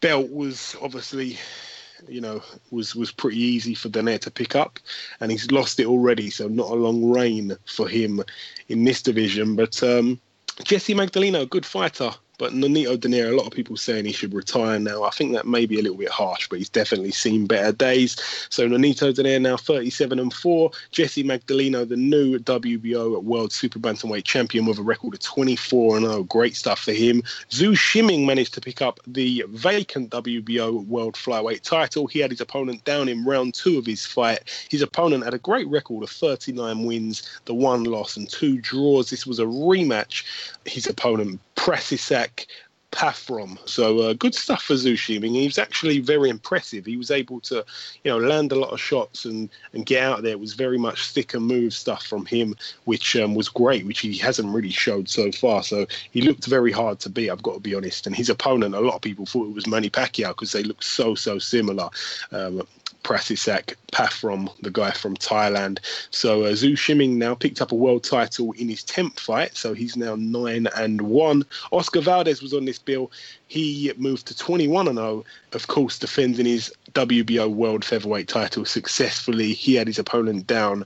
belt 0.00 0.30
was 0.30 0.76
obviously 0.80 1.36
you 2.08 2.20
know, 2.20 2.42
was 2.70 2.94
was 2.94 3.10
pretty 3.10 3.38
easy 3.38 3.74
for 3.74 3.88
Donaire 3.88 4.20
to 4.20 4.30
pick 4.30 4.54
up, 4.54 4.78
and 5.20 5.30
he's 5.30 5.50
lost 5.50 5.80
it 5.80 5.86
already. 5.86 6.30
So 6.30 6.48
not 6.48 6.70
a 6.70 6.74
long 6.74 7.10
reign 7.10 7.56
for 7.66 7.88
him 7.88 8.22
in 8.68 8.84
this 8.84 9.02
division. 9.02 9.56
But 9.56 9.82
um, 9.82 10.20
Jesse 10.64 10.94
Magdaleno, 10.94 11.48
good 11.48 11.66
fighter, 11.66 12.10
But 12.42 12.54
Nonito 12.54 12.96
Donaire, 12.96 13.30
a 13.30 13.36
lot 13.36 13.46
of 13.46 13.52
people 13.52 13.76
saying 13.76 14.04
he 14.04 14.10
should 14.10 14.34
retire 14.34 14.76
now. 14.76 15.04
I 15.04 15.10
think 15.10 15.30
that 15.30 15.46
may 15.46 15.64
be 15.64 15.78
a 15.78 15.82
little 15.82 15.96
bit 15.96 16.08
harsh, 16.08 16.48
but 16.48 16.58
he's 16.58 16.68
definitely 16.68 17.12
seen 17.12 17.46
better 17.46 17.70
days. 17.70 18.16
So 18.50 18.66
Nonito 18.66 19.14
Donaire 19.14 19.40
now 19.40 19.56
37 19.56 20.18
and 20.18 20.34
4. 20.34 20.72
Jesse 20.90 21.22
Magdaleno, 21.22 21.88
the 21.88 21.96
new 21.96 22.40
WBO 22.40 23.22
World 23.22 23.52
Super 23.52 23.78
Bantamweight 23.78 24.24
champion 24.24 24.66
with 24.66 24.80
a 24.80 24.82
record 24.82 25.14
of 25.14 25.20
24 25.20 25.98
and 25.98 26.06
0. 26.06 26.24
Great 26.24 26.56
stuff 26.56 26.80
for 26.80 26.90
him. 26.90 27.22
Zou 27.52 27.76
Shiming 27.76 28.26
managed 28.26 28.54
to 28.54 28.60
pick 28.60 28.82
up 28.82 28.98
the 29.06 29.44
vacant 29.50 30.10
WBO 30.10 30.84
World 30.86 31.14
Flyweight 31.14 31.62
title. 31.62 32.08
He 32.08 32.18
had 32.18 32.32
his 32.32 32.40
opponent 32.40 32.82
down 32.82 33.08
in 33.08 33.24
round 33.24 33.54
two 33.54 33.78
of 33.78 33.86
his 33.86 34.04
fight. 34.04 34.66
His 34.68 34.82
opponent 34.82 35.22
had 35.22 35.34
a 35.34 35.38
great 35.38 35.68
record 35.68 36.02
of 36.02 36.10
39 36.10 36.86
wins, 36.86 37.22
the 37.44 37.54
one 37.54 37.84
loss, 37.84 38.16
and 38.16 38.28
two 38.28 38.60
draws. 38.60 39.10
This 39.10 39.28
was 39.28 39.38
a 39.38 39.44
rematch. 39.44 40.24
His 40.64 40.88
opponent, 40.88 41.38
Prasitsak 41.56 42.46
Phaprom. 42.92 43.58
So 43.66 44.00
uh, 44.00 44.12
good 44.12 44.34
stuff 44.34 44.62
for 44.62 44.74
Zushi. 44.74 45.16
I 45.16 45.18
mean, 45.18 45.34
He 45.34 45.46
was 45.46 45.58
actually 45.58 45.98
very 46.00 46.28
impressive. 46.28 46.84
He 46.84 46.96
was 46.96 47.10
able 47.10 47.40
to, 47.40 47.64
you 48.04 48.10
know, 48.10 48.18
land 48.18 48.52
a 48.52 48.54
lot 48.54 48.72
of 48.72 48.80
shots 48.80 49.24
and 49.24 49.48
and 49.72 49.86
get 49.86 50.02
out 50.02 50.22
there. 50.22 50.32
It 50.32 50.40
was 50.40 50.52
very 50.52 50.78
much 50.78 51.02
stick 51.02 51.34
and 51.34 51.44
move 51.44 51.72
stuff 51.72 52.04
from 52.04 52.26
him, 52.26 52.54
which 52.84 53.16
um, 53.16 53.34
was 53.34 53.48
great, 53.48 53.86
which 53.86 54.00
he 54.00 54.16
hasn't 54.18 54.54
really 54.54 54.70
showed 54.70 55.08
so 55.08 55.32
far. 55.32 55.62
So 55.62 55.86
he 56.10 56.20
looked 56.20 56.46
very 56.46 56.70
hard 56.70 57.00
to 57.00 57.10
beat. 57.10 57.30
I've 57.30 57.42
got 57.42 57.54
to 57.54 57.60
be 57.60 57.74
honest. 57.74 58.06
And 58.06 58.14
his 58.14 58.28
opponent, 58.28 58.74
a 58.74 58.80
lot 58.80 58.96
of 58.96 59.02
people 59.02 59.26
thought 59.26 59.48
it 59.48 59.54
was 59.54 59.66
Manny 59.66 59.90
Pacquiao 59.90 60.28
because 60.28 60.52
they 60.52 60.62
looked 60.62 60.84
so 60.84 61.14
so 61.14 61.38
similar. 61.38 61.88
Um, 62.30 62.66
Prasitsak 63.02 63.74
Phaprom, 63.92 64.48
the 64.62 64.70
guy 64.70 64.90
from 64.92 65.16
Thailand. 65.16 65.78
So 66.10 66.44
uh, 66.44 66.54
Zou 66.54 66.76
Shiming 66.76 67.18
now 67.18 67.34
picked 67.34 67.60
up 67.60 67.72
a 67.72 67.76
world 67.76 68.04
title 68.04 68.52
in 68.52 68.68
his 68.68 68.82
10th 68.84 69.20
fight, 69.20 69.56
so 69.56 69.74
he's 69.74 69.96
now 69.96 70.14
9 70.16 70.68
and 70.76 71.00
1. 71.02 71.44
Oscar 71.70 72.00
Valdez 72.00 72.42
was 72.42 72.54
on 72.54 72.64
this 72.64 72.78
bill. 72.78 73.10
He 73.48 73.92
moved 73.96 74.26
to 74.28 74.36
21 74.36 74.88
and 74.88 74.98
0, 74.98 75.24
of 75.52 75.66
course, 75.66 75.98
defending 75.98 76.46
his 76.46 76.72
WBO 76.92 77.52
world 77.52 77.84
featherweight 77.84 78.28
title 78.28 78.64
successfully. 78.64 79.52
He 79.52 79.74
had 79.74 79.86
his 79.86 79.98
opponent 79.98 80.46
down, 80.46 80.84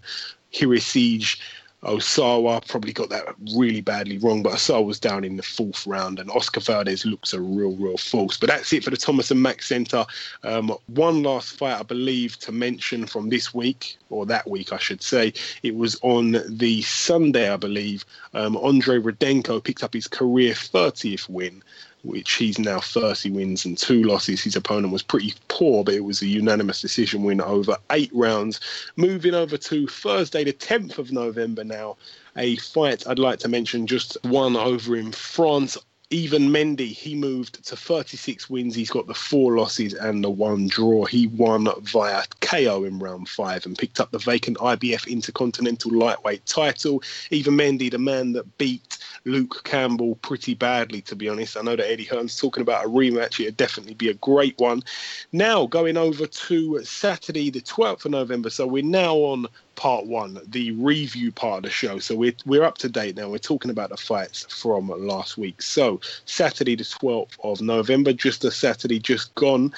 Hiroshige 0.52 1.38
Osawa 1.86 2.66
probably 2.66 2.92
got 2.92 3.10
that 3.10 3.34
really 3.54 3.80
badly 3.80 4.18
wrong, 4.18 4.42
but 4.42 4.54
Osawa 4.54 4.84
was 4.84 5.00
down 5.00 5.24
in 5.24 5.36
the 5.36 5.42
fourth 5.42 5.86
round, 5.86 6.18
and 6.18 6.30
Oscar 6.30 6.60
Valdez 6.60 7.06
looks 7.06 7.32
a 7.32 7.40
real, 7.40 7.76
real 7.76 7.96
force. 7.96 8.36
But 8.36 8.48
that's 8.48 8.72
it 8.72 8.82
for 8.82 8.90
the 8.90 8.96
Thomas 8.96 9.30
and 9.30 9.42
Mack 9.42 9.62
Centre. 9.62 10.04
Um, 10.42 10.76
one 10.86 11.22
last 11.22 11.56
fight, 11.56 11.78
I 11.78 11.82
believe, 11.84 12.38
to 12.40 12.52
mention 12.52 13.06
from 13.06 13.28
this 13.28 13.54
week, 13.54 13.96
or 14.10 14.26
that 14.26 14.48
week, 14.50 14.72
I 14.72 14.78
should 14.78 15.02
say. 15.02 15.32
It 15.62 15.76
was 15.76 15.98
on 16.02 16.38
the 16.48 16.82
Sunday, 16.82 17.50
I 17.50 17.56
believe. 17.56 18.04
Um, 18.34 18.56
Andre 18.56 18.98
Rudenko 18.98 19.62
picked 19.62 19.84
up 19.84 19.94
his 19.94 20.08
career 20.08 20.54
30th 20.54 21.28
win 21.28 21.62
which 22.06 22.34
he's 22.34 22.58
now 22.58 22.80
30 22.80 23.30
wins 23.30 23.64
and 23.64 23.76
two 23.76 24.02
losses. 24.02 24.42
His 24.42 24.56
opponent 24.56 24.92
was 24.92 25.02
pretty 25.02 25.34
poor, 25.48 25.84
but 25.84 25.94
it 25.94 26.04
was 26.04 26.22
a 26.22 26.26
unanimous 26.26 26.80
decision 26.80 27.22
win 27.22 27.40
over 27.40 27.76
eight 27.90 28.10
rounds. 28.14 28.60
Moving 28.96 29.34
over 29.34 29.56
to 29.56 29.86
Thursday, 29.86 30.44
the 30.44 30.52
10th 30.52 30.98
of 30.98 31.12
November 31.12 31.64
now, 31.64 31.96
a 32.36 32.56
fight 32.56 33.06
I'd 33.06 33.18
like 33.18 33.38
to 33.40 33.48
mention 33.48 33.86
just 33.86 34.16
one 34.22 34.56
over 34.56 34.96
in 34.96 35.12
France. 35.12 35.76
Yvan 36.12 36.50
Mendy, 36.50 36.92
he 36.92 37.16
moved 37.16 37.64
to 37.64 37.74
36 37.74 38.48
wins. 38.48 38.76
He's 38.76 38.90
got 38.90 39.08
the 39.08 39.14
four 39.14 39.56
losses 39.56 39.92
and 39.92 40.22
the 40.22 40.30
one 40.30 40.68
draw. 40.68 41.04
He 41.04 41.26
won 41.26 41.66
via 41.80 42.22
KO 42.40 42.84
in 42.84 43.00
round 43.00 43.28
five 43.28 43.66
and 43.66 43.76
picked 43.76 43.98
up 43.98 44.12
the 44.12 44.18
vacant 44.18 44.56
IBF 44.58 45.08
Intercontinental 45.08 45.90
Lightweight 45.90 46.46
title. 46.46 47.02
Yvan 47.32 47.56
Mendy, 47.56 47.90
the 47.90 47.98
man 47.98 48.34
that 48.34 48.56
beat 48.56 48.98
Luke 49.24 49.62
Campbell 49.64 50.14
pretty 50.22 50.54
badly, 50.54 51.02
to 51.02 51.16
be 51.16 51.28
honest. 51.28 51.56
I 51.56 51.62
know 51.62 51.74
that 51.74 51.90
Eddie 51.90 52.04
Hearn's 52.04 52.38
talking 52.38 52.62
about 52.62 52.84
a 52.84 52.88
rematch. 52.88 53.40
It'd 53.40 53.56
definitely 53.56 53.94
be 53.94 54.08
a 54.08 54.14
great 54.14 54.56
one. 54.60 54.84
Now, 55.32 55.66
going 55.66 55.96
over 55.96 56.28
to 56.28 56.84
Saturday, 56.84 57.50
the 57.50 57.60
12th 57.62 58.04
of 58.04 58.12
November. 58.12 58.50
So 58.50 58.64
we're 58.64 58.84
now 58.84 59.16
on 59.16 59.48
part 59.76 60.06
one, 60.06 60.40
the 60.48 60.72
review 60.72 61.30
part 61.30 61.58
of 61.58 61.62
the 61.64 61.70
show. 61.70 61.98
So 61.98 62.16
we're, 62.16 62.34
we're 62.44 62.64
up 62.64 62.78
to 62.78 62.88
date 62.88 63.16
now. 63.16 63.28
We're 63.28 63.38
talking 63.38 63.70
about 63.70 63.90
the 63.90 63.96
fights 63.96 64.46
from 64.48 64.88
last 64.88 65.38
week. 65.38 65.62
So 65.62 66.00
Saturday, 66.24 66.74
the 66.74 66.84
12th 66.84 67.36
of 67.44 67.60
November, 67.60 68.12
just 68.12 68.44
a 68.44 68.50
Saturday 68.50 68.98
just 68.98 69.34
gone. 69.34 69.72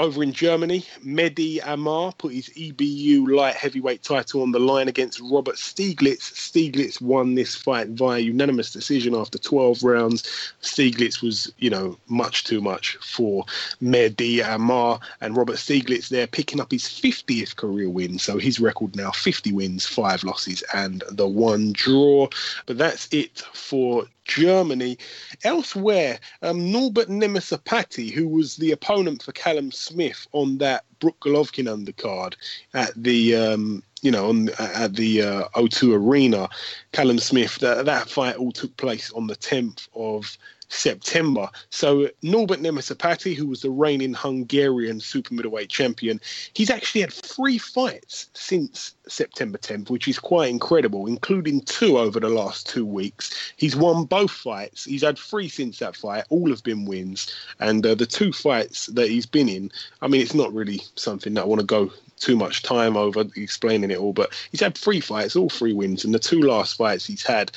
Over 0.00 0.22
in 0.22 0.32
Germany, 0.32 0.86
Mehdi 1.04 1.60
Amar 1.62 2.14
put 2.16 2.32
his 2.32 2.48
EBU 2.56 3.36
light 3.36 3.54
heavyweight 3.54 4.02
title 4.02 4.40
on 4.40 4.50
the 4.50 4.58
line 4.58 4.88
against 4.88 5.20
Robert 5.20 5.56
Stieglitz. 5.56 6.22
Stieglitz 6.22 7.02
won 7.02 7.34
this 7.34 7.54
fight 7.54 7.88
via 7.88 8.18
unanimous 8.18 8.72
decision 8.72 9.14
after 9.14 9.36
12 9.36 9.82
rounds. 9.82 10.54
Stieglitz 10.62 11.20
was, 11.20 11.52
you 11.58 11.68
know, 11.68 11.98
much 12.08 12.44
too 12.44 12.62
much 12.62 12.96
for 13.02 13.44
Mehdi 13.82 14.42
Amar 14.42 15.00
And 15.20 15.36
Robert 15.36 15.56
Stieglitz 15.56 16.08
there 16.08 16.26
picking 16.26 16.60
up 16.60 16.70
his 16.70 16.84
50th 16.84 17.56
career 17.56 17.90
win. 17.90 18.18
So 18.18 18.38
his 18.38 18.58
record 18.58 18.96
now 18.96 19.10
50 19.10 19.52
wins, 19.52 19.84
five 19.84 20.24
losses, 20.24 20.64
and 20.72 21.04
the 21.10 21.28
one 21.28 21.74
draw. 21.74 22.28
But 22.64 22.78
that's 22.78 23.06
it 23.12 23.40
for 23.52 24.06
Germany. 24.30 24.96
Elsewhere, 25.44 26.18
um, 26.42 26.70
Norbert 26.70 27.08
Nemesapati, 27.08 28.10
who 28.10 28.28
was 28.28 28.56
the 28.56 28.70
opponent 28.72 29.22
for 29.22 29.32
Callum 29.32 29.72
Smith 29.72 30.26
on 30.32 30.58
that 30.58 30.84
Brook 31.00 31.18
Golovkin 31.20 31.66
undercard 31.66 32.34
at 32.74 32.92
the 32.94 33.34
um, 33.34 33.82
you 34.02 34.10
know 34.10 34.28
on 34.28 34.50
at 34.58 34.94
the 34.94 35.22
uh, 35.22 35.48
O2 35.56 35.94
Arena, 35.94 36.48
Callum 36.92 37.18
Smith. 37.18 37.58
That 37.58 37.84
that 37.86 38.08
fight 38.08 38.36
all 38.36 38.52
took 38.52 38.76
place 38.76 39.10
on 39.12 39.26
the 39.26 39.36
10th 39.36 39.88
of 39.94 40.38
September. 40.70 41.50
So 41.68 42.08
Norbert 42.22 42.60
Nemesapati, 42.60 43.34
who 43.34 43.46
was 43.46 43.60
the 43.60 43.70
reigning 43.70 44.14
Hungarian 44.14 45.00
super 45.00 45.34
middleweight 45.34 45.68
champion, 45.68 46.20
he's 46.54 46.70
actually 46.70 47.02
had 47.02 47.12
three 47.12 47.58
fights 47.58 48.28
since 48.32 48.94
September 49.08 49.58
10th, 49.58 49.90
which 49.90 50.08
is 50.08 50.18
quite 50.18 50.48
incredible, 50.48 51.06
including 51.06 51.60
two 51.62 51.98
over 51.98 52.20
the 52.20 52.28
last 52.28 52.68
two 52.68 52.86
weeks. 52.86 53.52
He's 53.56 53.76
won 53.76 54.04
both 54.04 54.30
fights. 54.30 54.84
He's 54.84 55.02
had 55.02 55.18
three 55.18 55.48
since 55.48 55.80
that 55.80 55.96
fight. 55.96 56.24
All 56.30 56.48
have 56.50 56.62
been 56.62 56.86
wins. 56.86 57.34
And 57.58 57.84
uh, 57.84 57.94
the 57.94 58.06
two 58.06 58.32
fights 58.32 58.86
that 58.86 59.10
he's 59.10 59.26
been 59.26 59.48
in, 59.48 59.70
I 60.00 60.08
mean, 60.08 60.22
it's 60.22 60.34
not 60.34 60.52
really 60.52 60.80
something 60.94 61.34
that 61.34 61.42
I 61.42 61.46
want 61.46 61.60
to 61.60 61.66
go 61.66 61.92
too 62.20 62.36
much 62.36 62.62
time 62.62 62.96
over 62.96 63.24
explaining 63.34 63.90
it 63.90 63.98
all, 63.98 64.12
but 64.12 64.32
he's 64.50 64.60
had 64.60 64.76
three 64.76 65.00
fights, 65.00 65.34
all 65.34 65.48
three 65.48 65.72
wins, 65.72 66.04
and 66.04 66.14
the 66.14 66.18
two 66.18 66.42
last 66.42 66.76
fights 66.76 67.06
he's 67.06 67.24
had 67.24 67.50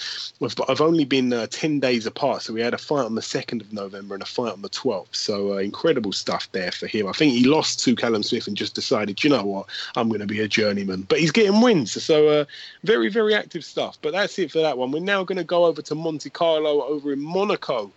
have 0.68 0.82
only 0.82 1.06
been 1.06 1.32
uh, 1.34 1.48
10 1.52 1.80
days 1.80 2.06
apart. 2.06 2.42
So 2.42 2.54
we 2.54 2.62
had 2.62 2.74
a 2.74 2.78
fight 2.78 3.06
on 3.06 3.16
the 3.16 3.22
2nd 3.22 3.62
of 3.62 3.72
November 3.74 4.16
and 4.16 4.24
a 4.24 4.26
fight 4.26 4.54
on 4.54 4.62
the 4.62 4.70
12th. 4.70 5.16
So 5.16 5.54
uh, 5.54 5.58
incredible 5.58 6.12
stuff 6.12 6.50
there 6.54 6.72
for 6.72 6.88
him. 6.88 7.08
I 7.08 7.12
think 7.12 7.34
he 7.34 7.44
lost 7.44 7.84
to 7.84 7.96
Callum 7.96 8.24
Smith 8.24 8.48
and 8.48 8.58
just 8.58 8.74
decided, 8.74 9.24
you 9.24 9.30
know 9.30 9.44
what, 9.44 9.68
I'm 9.96 10.08
going 10.08 10.22
to 10.22 10.28
be 10.28 10.40
a 10.40 10.48
journeyman. 10.48 11.04
But 11.04 11.20
he's 11.20 11.32
getting 11.32 11.62
wins. 11.62 12.02
So 12.02 12.28
uh, 12.30 12.46
very, 12.84 13.10
very 13.10 13.36
active 13.36 13.66
stuff. 13.66 13.98
But 14.02 14.14
that's 14.14 14.40
it 14.40 14.52
for 14.52 14.60
that 14.60 14.78
one. 14.78 14.92
We're 14.92 15.00
now 15.00 15.24
going 15.24 15.38
to 15.38 15.44
go 15.44 15.66
over 15.66 15.82
to 15.82 15.96
Monte 15.96 16.30
Carlo 16.30 16.84
over 16.84 17.14
in 17.14 17.20
Monaco. 17.20 17.92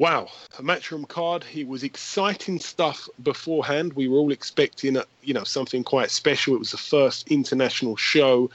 Wow, 0.00 0.28
a 0.58 0.62
matchroom 0.62 1.06
card. 1.06 1.44
It 1.54 1.68
was 1.68 1.82
exciting 1.82 2.58
stuff 2.58 3.06
beforehand. 3.22 3.92
We 3.92 4.08
were 4.08 4.16
all 4.16 4.32
expecting, 4.32 4.96
a, 4.96 5.04
you 5.22 5.34
know, 5.34 5.44
something 5.44 5.84
quite 5.84 6.10
special. 6.10 6.54
It 6.54 6.60
was 6.60 6.70
the 6.70 6.78
first 6.78 7.28
international 7.28 7.96
show 7.96 8.48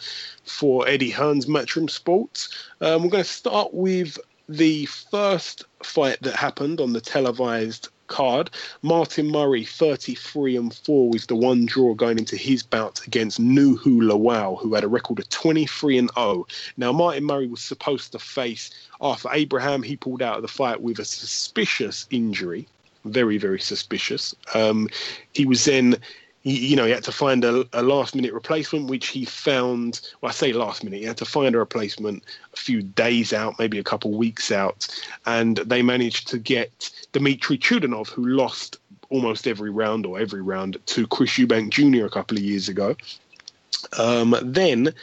for 0.43 0.87
Eddie 0.87 1.11
Hearn's 1.11 1.45
Matchroom 1.45 1.87
Sports. 1.87 2.49
Um, 2.81 3.03
we're 3.03 3.11
going 3.11 3.23
to 3.23 3.29
start 3.29 3.75
with 3.75 4.17
the 4.49 4.87
first 4.87 5.65
fight 5.83 6.17
that 6.21 6.35
happened 6.35 6.81
on 6.81 6.93
the 6.93 7.01
televised 7.01 7.89
card. 8.07 8.49
Martin 8.81 9.31
Murray, 9.31 9.63
33 9.63 10.57
and 10.57 10.73
4, 10.73 11.09
with 11.09 11.27
the 11.27 11.35
one 11.35 11.65
draw 11.65 11.93
going 11.93 12.19
into 12.19 12.37
his 12.37 12.63
bout 12.63 13.05
against 13.05 13.39
Nuhu 13.39 14.01
Lawal, 14.01 14.59
who 14.59 14.73
had 14.73 14.83
a 14.83 14.87
record 14.87 15.19
of 15.19 15.29
23 15.29 15.97
and 15.97 16.11
0. 16.15 16.47
Now, 16.77 16.91
Martin 16.91 17.23
Murray 17.23 17.47
was 17.47 17.61
supposed 17.61 18.11
to 18.11 18.19
face 18.19 18.69
Arthur 19.01 19.29
Abraham. 19.31 19.83
He 19.83 19.95
pulled 19.95 20.21
out 20.21 20.37
of 20.37 20.41
the 20.41 20.47
fight 20.47 20.81
with 20.81 20.99
a 20.99 21.05
suspicious 21.05 22.07
injury. 22.11 22.67
Very, 23.05 23.37
very 23.37 23.59
suspicious. 23.59 24.33
Um, 24.53 24.89
he 25.33 25.45
was 25.45 25.65
then 25.65 25.97
you 26.45 26.75
know, 26.75 26.85
he 26.85 26.91
had 26.91 27.03
to 27.03 27.11
find 27.11 27.43
a, 27.43 27.67
a, 27.73 27.81
last 27.81 28.15
minute 28.15 28.31
replacement, 28.31 28.87
which 28.87 29.07
he 29.07 29.25
found. 29.25 29.99
Well, 30.21 30.29
I 30.29 30.33
say 30.33 30.53
last 30.53 30.83
minute, 30.83 30.99
he 30.99 31.05
had 31.05 31.17
to 31.17 31.25
find 31.25 31.55
a 31.55 31.57
replacement 31.57 32.23
a 32.53 32.57
few 32.57 32.83
days 32.83 33.33
out, 33.33 33.57
maybe 33.57 33.79
a 33.79 33.83
couple 33.83 34.11
weeks 34.11 34.51
out, 34.51 34.87
and 35.25 35.57
they 35.57 35.81
managed 35.81 36.27
to 36.29 36.37
get 36.37 36.91
Dmitry 37.13 37.57
Chudinov, 37.57 38.09
who 38.09 38.27
lost 38.27 38.77
almost 39.09 39.47
every 39.47 39.71
round 39.71 40.05
or 40.05 40.19
every 40.19 40.41
round 40.41 40.77
to 40.85 41.07
Chris 41.07 41.31
Eubank 41.31 41.71
Jr. 41.71 42.05
a 42.05 42.11
couple 42.11 42.37
of 42.37 42.43
years 42.43 42.69
ago. 42.69 42.95
Um, 43.97 44.35
then 44.43 44.93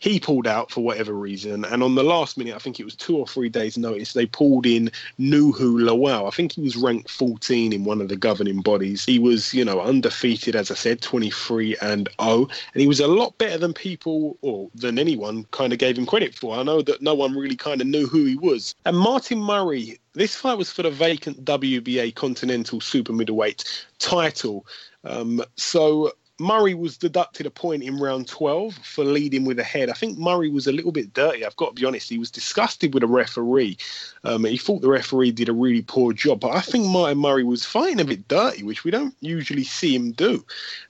he 0.00 0.18
pulled 0.18 0.46
out 0.46 0.70
for 0.70 0.80
whatever 0.82 1.12
reason, 1.12 1.64
and 1.64 1.82
on 1.82 1.94
the 1.94 2.02
last 2.02 2.36
minute, 2.36 2.54
I 2.54 2.58
think 2.58 2.80
it 2.80 2.84
was 2.84 2.96
two 2.96 3.16
or 3.16 3.26
three 3.26 3.50
days' 3.50 3.78
notice, 3.78 4.14
they 4.14 4.26
pulled 4.26 4.66
in 4.66 4.90
Nuhu 5.18 5.78
Lawal. 5.78 6.26
I 6.26 6.30
think 6.30 6.52
he 6.52 6.62
was 6.62 6.76
ranked 6.76 7.10
14 7.10 7.72
in 7.72 7.84
one 7.84 8.00
of 8.00 8.08
the 8.08 8.16
governing 8.16 8.62
bodies. 8.62 9.04
He 9.04 9.18
was, 9.18 9.52
you 9.52 9.64
know, 9.64 9.80
undefeated, 9.80 10.56
as 10.56 10.70
I 10.70 10.74
said, 10.74 11.02
23 11.02 11.76
and 11.82 12.08
0, 12.20 12.48
and 12.74 12.80
he 12.80 12.86
was 12.86 13.00
a 13.00 13.06
lot 13.06 13.36
better 13.36 13.58
than 13.58 13.74
people 13.74 14.38
or 14.40 14.70
than 14.74 14.98
anyone 14.98 15.44
kind 15.50 15.72
of 15.72 15.78
gave 15.78 15.98
him 15.98 16.06
credit 16.06 16.34
for. 16.34 16.56
I 16.56 16.62
know 16.62 16.80
that 16.82 17.02
no 17.02 17.14
one 17.14 17.36
really 17.36 17.56
kind 17.56 17.80
of 17.80 17.86
knew 17.86 18.06
who 18.06 18.24
he 18.24 18.36
was. 18.36 18.74
And 18.86 18.96
Martin 18.96 19.38
Murray, 19.38 20.00
this 20.14 20.34
fight 20.34 20.56
was 20.58 20.70
for 20.70 20.82
the 20.82 20.90
vacant 20.90 21.44
WBA 21.44 22.14
Continental 22.14 22.80
Super 22.80 23.12
Middleweight 23.12 23.64
title. 23.98 24.66
Um, 25.04 25.42
so 25.56 26.12
Murray 26.40 26.72
was 26.72 26.96
deducted 26.96 27.44
a 27.44 27.50
point 27.50 27.82
in 27.82 27.98
round 27.98 28.26
12 28.26 28.74
for 28.74 29.04
leading 29.04 29.44
with 29.44 29.58
a 29.58 29.62
head. 29.62 29.90
I 29.90 29.92
think 29.92 30.16
Murray 30.16 30.48
was 30.48 30.66
a 30.66 30.72
little 30.72 30.90
bit 30.90 31.12
dirty, 31.12 31.44
I've 31.44 31.56
got 31.56 31.76
to 31.76 31.80
be 31.80 31.86
honest. 31.86 32.08
He 32.08 32.18
was 32.18 32.30
disgusted 32.30 32.94
with 32.94 33.02
the 33.02 33.06
referee. 33.06 33.76
Um, 34.24 34.44
he 34.44 34.56
thought 34.56 34.80
the 34.80 34.88
referee 34.88 35.32
did 35.32 35.50
a 35.50 35.52
really 35.52 35.82
poor 35.82 36.14
job, 36.14 36.40
but 36.40 36.52
I 36.52 36.62
think 36.62 36.86
Martin 36.86 37.18
Murray 37.18 37.44
was 37.44 37.66
fighting 37.66 38.00
a 38.00 38.06
bit 38.06 38.26
dirty, 38.26 38.62
which 38.62 38.84
we 38.84 38.90
don't 38.90 39.14
usually 39.20 39.64
see 39.64 39.94
him 39.94 40.12
do. 40.12 40.42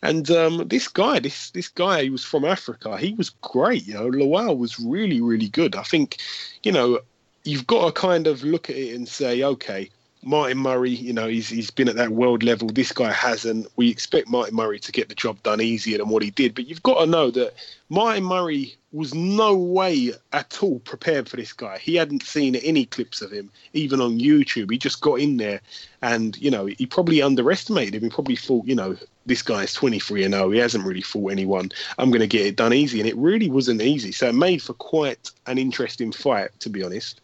And 0.03 0.31
um, 0.31 0.69
this 0.69 0.87
guy, 0.87 1.19
this 1.19 1.51
this 1.51 1.69
guy, 1.69 2.05
he 2.05 2.11
was 2.11 2.25
from 2.25 2.45
Africa. 2.45 2.97
He 2.97 3.15
was 3.15 3.31
great. 3.41 3.87
You 3.89 3.95
know, 3.95 4.09
Lawal 4.09 4.57
was 4.57 4.79
really, 4.79 5.21
really 5.21 5.49
good. 5.49 5.75
I 5.75 5.83
think, 5.83 6.19
you 6.63 6.71
know, 6.71 7.01
you've 7.43 7.67
got 7.67 7.87
to 7.87 7.93
kind 8.01 8.29
of 8.29 8.45
look 8.45 8.71
at 8.71 8.77
it 8.77 8.95
and 8.95 9.09
say, 9.09 9.43
okay, 9.43 9.91
Martin 10.23 10.59
Murray, 10.59 10.91
you 10.91 11.13
know, 11.13 11.29
he's 11.29 11.49
he's 11.49 11.71
been 11.71 11.89
at 11.89 11.97
that 11.97 12.11
world 12.11 12.43
level. 12.43 12.69
This 12.69 12.93
guy 12.93 13.11
hasn't. 13.11 13.67
We 13.77 13.91
expect 13.91 14.29
Martin 14.29 14.55
Murray 14.55 14.79
to 14.81 14.93
get 14.93 15.09
the 15.09 15.15
job 15.15 15.43
done 15.43 15.61
easier 15.61 15.99
than 15.99 16.09
what 16.09 16.23
he 16.23 16.31
did. 16.31 16.55
But 16.55 16.67
you've 16.67 16.83
got 16.83 17.01
to 17.01 17.07
know 17.07 17.31
that 17.31 17.55
Martin 17.89 18.25
Murray 18.25 18.77
was 18.93 19.15
no 19.15 19.57
way 19.57 20.13
at 20.33 20.63
all 20.63 20.81
prepared 20.81 21.29
for 21.29 21.37
this 21.37 21.53
guy. 21.53 21.79
He 21.79 21.95
hadn't 21.95 22.25
seen 22.25 22.57
any 22.57 22.87
clips 22.87 23.23
of 23.23 23.31
him, 23.31 23.51
even 23.73 24.01
on 24.01 24.19
YouTube. 24.19 24.71
He 24.71 24.79
just 24.79 25.01
got 25.01 25.21
in 25.21 25.37
there 25.37 25.61
and, 26.03 26.37
you 26.39 26.51
know, 26.51 26.67
he 26.67 26.87
probably 26.87 27.23
underestimated 27.23 27.95
him. 27.95 28.03
He 28.03 28.11
probably 28.11 28.37
thought, 28.37 28.67
you 28.67 28.75
know, 28.75 28.97
this 29.27 29.43
guy's 29.43 29.73
23 29.75 30.25
and 30.25 30.35
0. 30.35 30.51
He 30.51 30.59
hasn't 30.59 30.85
really 30.85 31.03
fought 31.03 31.31
anyone. 31.31 31.71
I'm 31.99 32.11
going 32.11 32.21
to 32.21 32.27
get 32.27 32.47
it 32.47 32.57
done 32.57 32.73
easy. 32.73 32.99
And 33.01 33.09
it 33.09 33.17
really 33.17 33.49
wasn't 33.49 33.81
easy. 33.81 34.11
So 34.11 34.29
it 34.29 34.35
made 34.35 34.61
for 34.61 34.75
quite 34.75 35.31
an 35.47 35.59
interesting 35.59 36.11
fight, 36.11 36.51
to 36.61 36.69
be 36.69 36.83
honest. 36.83 37.21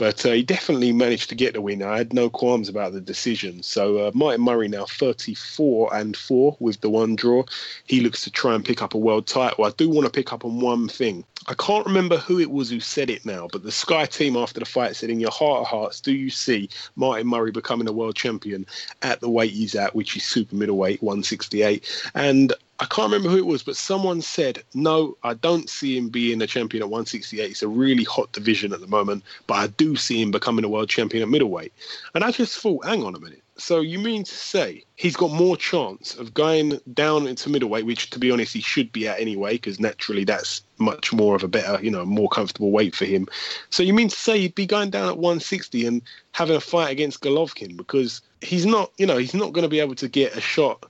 But 0.00 0.24
uh, 0.24 0.30
he 0.30 0.42
definitely 0.42 0.92
managed 0.92 1.28
to 1.28 1.34
get 1.34 1.52
the 1.52 1.60
win. 1.60 1.82
I 1.82 1.98
had 1.98 2.14
no 2.14 2.30
qualms 2.30 2.70
about 2.70 2.94
the 2.94 3.02
decision. 3.02 3.62
So 3.62 3.98
uh, 3.98 4.10
Martin 4.14 4.40
Murray 4.40 4.66
now 4.66 4.86
34 4.86 5.94
and 5.94 6.16
4 6.16 6.56
with 6.58 6.80
the 6.80 6.88
one 6.88 7.16
draw. 7.16 7.44
He 7.84 8.00
looks 8.00 8.24
to 8.24 8.30
try 8.30 8.54
and 8.54 8.64
pick 8.64 8.80
up 8.80 8.94
a 8.94 8.98
world 8.98 9.26
title. 9.26 9.64
I 9.64 9.72
do 9.76 9.90
want 9.90 10.06
to 10.06 10.10
pick 10.10 10.32
up 10.32 10.42
on 10.42 10.58
one 10.58 10.88
thing. 10.88 11.22
I 11.48 11.54
can't 11.54 11.84
remember 11.84 12.16
who 12.16 12.40
it 12.40 12.50
was 12.50 12.70
who 12.70 12.80
said 12.80 13.10
it 13.10 13.26
now, 13.26 13.48
but 13.52 13.62
the 13.62 13.70
Sky 13.70 14.06
team 14.06 14.38
after 14.38 14.58
the 14.58 14.64
fight 14.64 14.96
said, 14.96 15.10
In 15.10 15.20
your 15.20 15.30
heart 15.30 15.60
of 15.60 15.66
hearts, 15.66 16.00
do 16.00 16.12
you 16.12 16.30
see 16.30 16.70
Martin 16.96 17.26
Murray 17.26 17.50
becoming 17.50 17.86
a 17.86 17.92
world 17.92 18.16
champion 18.16 18.64
at 19.02 19.20
the 19.20 19.28
weight 19.28 19.52
he's 19.52 19.74
at, 19.74 19.94
which 19.94 20.16
is 20.16 20.24
super 20.24 20.56
middleweight, 20.56 21.02
168? 21.02 22.10
And 22.14 22.54
I 22.80 22.86
can't 22.86 23.12
remember 23.12 23.28
who 23.28 23.36
it 23.36 23.44
was, 23.44 23.62
but 23.62 23.76
someone 23.76 24.22
said, 24.22 24.62
No, 24.72 25.14
I 25.22 25.34
don't 25.34 25.68
see 25.68 25.98
him 25.98 26.08
being 26.08 26.40
a 26.40 26.46
champion 26.46 26.82
at 26.82 26.88
168. 26.88 27.50
It's 27.50 27.62
a 27.62 27.68
really 27.68 28.04
hot 28.04 28.32
division 28.32 28.72
at 28.72 28.80
the 28.80 28.86
moment, 28.86 29.22
but 29.46 29.54
I 29.54 29.66
do 29.66 29.96
see 29.96 30.22
him 30.22 30.30
becoming 30.30 30.64
a 30.64 30.68
world 30.68 30.88
champion 30.88 31.22
at 31.22 31.28
middleweight. 31.28 31.74
And 32.14 32.24
I 32.24 32.30
just 32.30 32.58
thought, 32.58 32.86
Hang 32.86 33.04
on 33.04 33.14
a 33.14 33.20
minute. 33.20 33.42
So 33.58 33.80
you 33.80 33.98
mean 33.98 34.24
to 34.24 34.34
say 34.34 34.82
he's 34.96 35.16
got 35.16 35.30
more 35.30 35.54
chance 35.54 36.14
of 36.14 36.32
going 36.32 36.80
down 36.94 37.26
into 37.26 37.50
middleweight, 37.50 37.84
which 37.84 38.08
to 38.10 38.18
be 38.18 38.30
honest 38.30 38.54
he 38.54 38.62
should 38.62 38.90
be 38.90 39.06
at 39.06 39.20
anyway, 39.20 39.52
because 39.52 39.78
naturally 39.78 40.24
that's 40.24 40.62
much 40.78 41.12
more 41.12 41.36
of 41.36 41.44
a 41.44 41.48
better, 41.48 41.78
you 41.84 41.90
know, 41.90 42.06
more 42.06 42.30
comfortable 42.30 42.70
weight 42.70 42.94
for 42.94 43.04
him. 43.04 43.28
So 43.68 43.82
you 43.82 43.92
mean 43.92 44.08
to 44.08 44.16
say 44.16 44.38
he'd 44.38 44.54
be 44.54 44.64
going 44.64 44.88
down 44.88 45.10
at 45.10 45.18
160 45.18 45.84
and 45.84 46.00
having 46.32 46.56
a 46.56 46.60
fight 46.60 46.90
against 46.90 47.20
Golovkin 47.20 47.76
because 47.76 48.22
he's 48.40 48.64
not, 48.64 48.90
you 48.96 49.04
know, 49.04 49.18
he's 49.18 49.34
not 49.34 49.52
going 49.52 49.64
to 49.64 49.68
be 49.68 49.80
able 49.80 49.96
to 49.96 50.08
get 50.08 50.34
a 50.34 50.40
shot 50.40 50.86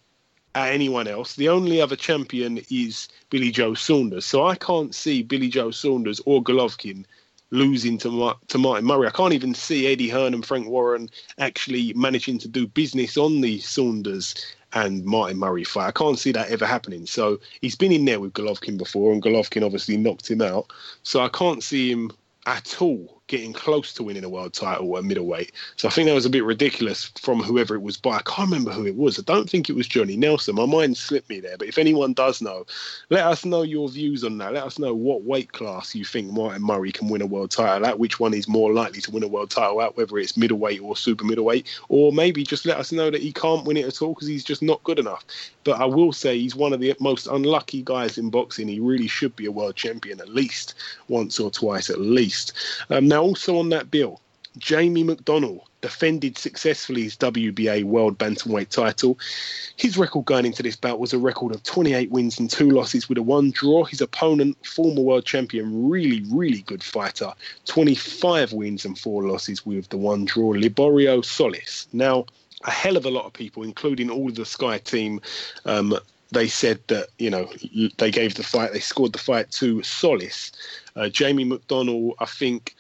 at 0.55 0.73
anyone 0.73 1.07
else. 1.07 1.37
The 1.37 1.49
only 1.49 1.81
other 1.81 1.97
champion 1.97 2.61
is 2.71 3.09
Billy 3.31 3.51
Joe 3.51 3.75
Saunders. 3.75 4.27
So 4.27 4.47
I 4.47 4.57
can't 4.57 4.95
see 4.95 5.23
Billy 5.23 5.49
Joe 5.49 5.71
Saunders 5.71 6.21
or 6.27 6.43
Golovkin 6.43 7.05
losing 7.51 7.99
to 7.99 8.35
to 8.49 8.59
Martin 8.59 8.87
Murray. 8.87 9.09
I 9.09 9.11
can't 9.11 9.33
even 9.33 9.55
see 9.55 9.87
Eddie 9.87 10.09
Hearn 10.09 10.35
and 10.35 10.45
Frank 10.45 10.69
Warren 10.69 11.09
actually 11.39 11.93
managing 11.95 12.39
to 12.39 12.49
do 12.49 12.67
business 12.67 13.17
on 13.17 13.41
the 13.41 13.59
Saunders 13.61 14.35
and 14.73 15.05
Martin 15.05 15.39
Murray 15.39 15.65
fight. 15.65 15.89
I 15.89 15.93
can't 15.93 16.19
see 16.19 16.33
that 16.33 16.51
ever 16.51 16.67
happening. 16.67 17.07
So 17.07 17.41
he's 17.61 17.75
been 17.75 17.93
in 17.93 18.05
there 18.05 18.21
with 18.21 18.35
Golovkin 18.35 18.79
before, 18.79 19.13
and 19.13 19.23
Golovkin 19.23 19.65
obviously 19.65 19.97
knocked 19.97 20.31
him 20.31 20.43
out. 20.43 20.73
So 21.03 21.21
I 21.21 21.29
can't 21.29 21.63
see 21.63 21.91
him 21.91 22.13
at 22.47 22.81
all 22.81 23.20
getting 23.31 23.53
close 23.53 23.95
to 23.95 24.03
winning 24.03 24.25
a 24.25 24.29
world 24.29 24.53
title 24.53 24.99
at 24.99 25.05
middleweight. 25.05 25.53
So 25.77 25.87
I 25.87 25.93
think 25.93 26.09
that 26.09 26.15
was 26.15 26.27
a 26.27 26.31
bit 26.31 26.45
ridiculous 26.45 27.13
from 27.21 27.41
whoever 27.41 27.77
it 27.77 27.83
was 27.83 27.97
by. 27.97 28.17
I 28.17 28.23
can't 28.23 28.51
remember 28.51 28.73
who 28.73 28.85
it 28.87 28.97
was. 28.97 29.19
I 29.19 29.23
don't 29.23 29.49
think 29.49 29.71
it 29.71 29.77
was 29.77 29.87
Johnny 29.87 30.17
Nelson. 30.17 30.57
My 30.57 30.67
mind 30.67 30.97
slipped 30.97 31.31
me 31.31 31.39
there. 31.39 31.57
But 31.57 31.69
if 31.69 31.79
anyone 31.79 32.13
does 32.13 32.43
know, 32.43 32.67
let 33.09 33.25
us 33.25 33.45
know 33.45 33.63
your 33.63 33.89
views 33.89 34.25
on 34.25 34.37
that. 34.39 34.53
Let 34.53 34.65
us 34.65 34.81
know 34.81 34.95
what 34.95 35.23
weight 35.23 35.53
class 35.53 35.95
you 35.95 36.05
think 36.05 36.33
Martin 36.33 36.63
Murray 36.63 36.91
can 36.91 37.09
win 37.09 37.23
a 37.23 37.27
world 37.27 37.53
title 37.53 37.87
at, 37.87 38.01
which 38.01 38.19
one 38.19 38.35
is 38.35 38.49
more 38.49 38.73
likely 38.73 39.01
to 39.03 39.11
win 39.13 39.23
a 39.23 39.29
world 39.29 39.51
title 39.51 39.81
at, 39.81 39.97
whether 39.97 40.19
it's 40.19 40.37
middleweight 40.37 40.81
or 40.81 40.97
super 40.97 41.25
middleweight, 41.25 41.69
or 41.89 42.13
maybe 42.13 42.43
just 42.43 42.67
let 42.67 42.79
us 42.79 42.91
know 42.91 43.11
that 43.11 43.23
he 43.23 43.33
can't 43.33 43.65
win 43.65 43.77
it 43.77 43.87
at 43.87 44.03
all 44.03 44.15
because 44.15 44.27
he's 44.27 44.45
just 44.45 44.61
not 44.61 44.83
good 44.83 44.99
enough. 44.99 45.25
But 45.63 45.81
I 45.81 45.85
will 45.85 46.13
say 46.13 46.37
he's 46.37 46.57
one 46.57 46.73
of 46.73 46.81
the 46.81 46.97
most 46.99 47.29
unlucky 47.29 47.83
guys 47.83 48.19
in 48.19 48.31
boxing. 48.31 48.67
He 48.67 48.81
really 48.81 49.07
should 49.07 49.37
be 49.37 49.47
a 49.47 49.53
world 49.53 49.77
champion 49.77 50.21
at 50.21 50.29
least 50.29 50.75
once 51.07 51.39
or 51.39 51.51
twice, 51.51 51.91
at 51.91 52.01
least. 52.01 52.55
Um, 52.89 53.07
now, 53.07 53.20
also 53.21 53.59
on 53.59 53.69
that 53.71 53.91
bill, 53.91 54.21
Jamie 54.59 55.05
McDonnell 55.05 55.61
defended 55.81 56.37
successfully 56.37 57.05
his 57.05 57.17
WBA 57.17 57.85
World 57.85 58.19
Bantamweight 58.19 58.69
title. 58.69 59.19
His 59.77 59.97
record 59.97 60.27
going 60.27 60.45
into 60.45 60.63
this 60.63 60.77
bout 60.77 60.99
was 60.99 61.13
a 61.13 61.19
record 61.19 61.55
of 61.55 61.63
28 61.63 62.11
wins 62.11 62.39
and 62.39 62.51
two 62.51 62.71
losses 62.71 63.09
with 63.09 63.19
a 63.19 63.23
one 63.23 63.51
draw. 63.53 63.85
His 63.85 64.01
opponent, 64.01 64.57
former 64.67 65.01
world 65.01 65.25
champion, 65.25 65.89
really, 65.89 66.25
really 66.31 66.63
good 66.63 66.83
fighter, 66.83 67.33
25 67.67 68.53
wins 68.53 68.85
and 68.85 68.99
four 68.99 69.23
losses 69.23 69.65
with 69.65 69.89
the 69.89 69.97
one 69.97 70.25
draw, 70.25 70.53
Liborio 70.53 71.25
Solis. 71.25 71.89
Now, 71.93 72.27
a 72.65 72.71
hell 72.71 72.97
of 72.97 73.07
a 73.07 73.11
lot 73.11 73.25
of 73.25 73.33
people, 73.33 73.63
including 73.63 74.11
all 74.11 74.29
of 74.29 74.35
the 74.35 74.45
Sky 74.45 74.79
team, 74.79 75.21
um, 75.65 75.97
they 76.33 76.47
said 76.47 76.79
that 76.87 77.09
you 77.19 77.31
know 77.31 77.49
they 77.99 78.11
gave 78.11 78.35
the 78.35 78.43
fight, 78.43 78.73
they 78.73 78.81
scored 78.81 79.13
the 79.13 79.19
fight 79.19 79.51
to 79.53 79.83
Solis. 79.83 80.53
Uh, 80.95 81.09
Jamie 81.09 81.45
McDonnell, 81.45 82.15
I 82.21 82.27
think 82.27 82.75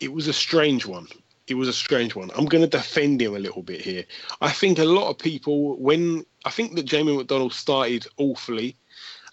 it 0.00 0.12
was 0.12 0.28
a 0.28 0.32
strange 0.32 0.86
one. 0.86 1.06
It 1.46 1.54
was 1.54 1.68
a 1.68 1.72
strange 1.72 2.14
one. 2.14 2.30
I'm 2.34 2.46
going 2.46 2.64
to 2.64 2.68
defend 2.68 3.22
him 3.22 3.36
a 3.36 3.38
little 3.38 3.62
bit 3.62 3.80
here. 3.80 4.04
I 4.40 4.50
think 4.50 4.78
a 4.78 4.84
lot 4.84 5.08
of 5.08 5.18
people, 5.18 5.76
when 5.76 6.26
I 6.44 6.50
think 6.50 6.74
that 6.74 6.84
Jamie 6.84 7.16
McDonald 7.16 7.52
started 7.52 8.06
awfully, 8.16 8.76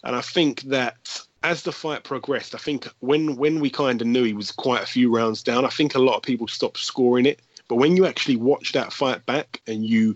and 0.04 0.16
I 0.16 0.22
think 0.22 0.62
that 0.64 1.20
as 1.44 1.64
the 1.64 1.72
fight 1.72 2.04
progressed, 2.04 2.56
I 2.56 2.60
think 2.60 2.88
when 3.00 3.36
when 3.36 3.60
we 3.60 3.70
kind 3.70 4.02
of 4.02 4.08
knew 4.08 4.24
he 4.24 4.34
was 4.34 4.52
quite 4.52 4.84
a 4.84 4.88
few 4.88 5.14
rounds 5.14 5.44
down, 5.44 5.66
I 5.66 5.70
think 5.70 5.96
a 5.96 6.00
lot 6.00 6.16
of 6.16 6.24
people 6.24 6.48
stopped 6.48 6.78
scoring 6.78 7.26
it. 7.26 7.42
But 7.68 7.76
when 7.76 7.98
you 7.98 8.06
actually 8.06 8.36
watch 8.36 8.72
that 8.74 8.94
fight 8.94 9.26
back 9.26 9.62
and 9.68 9.86
you 9.86 10.16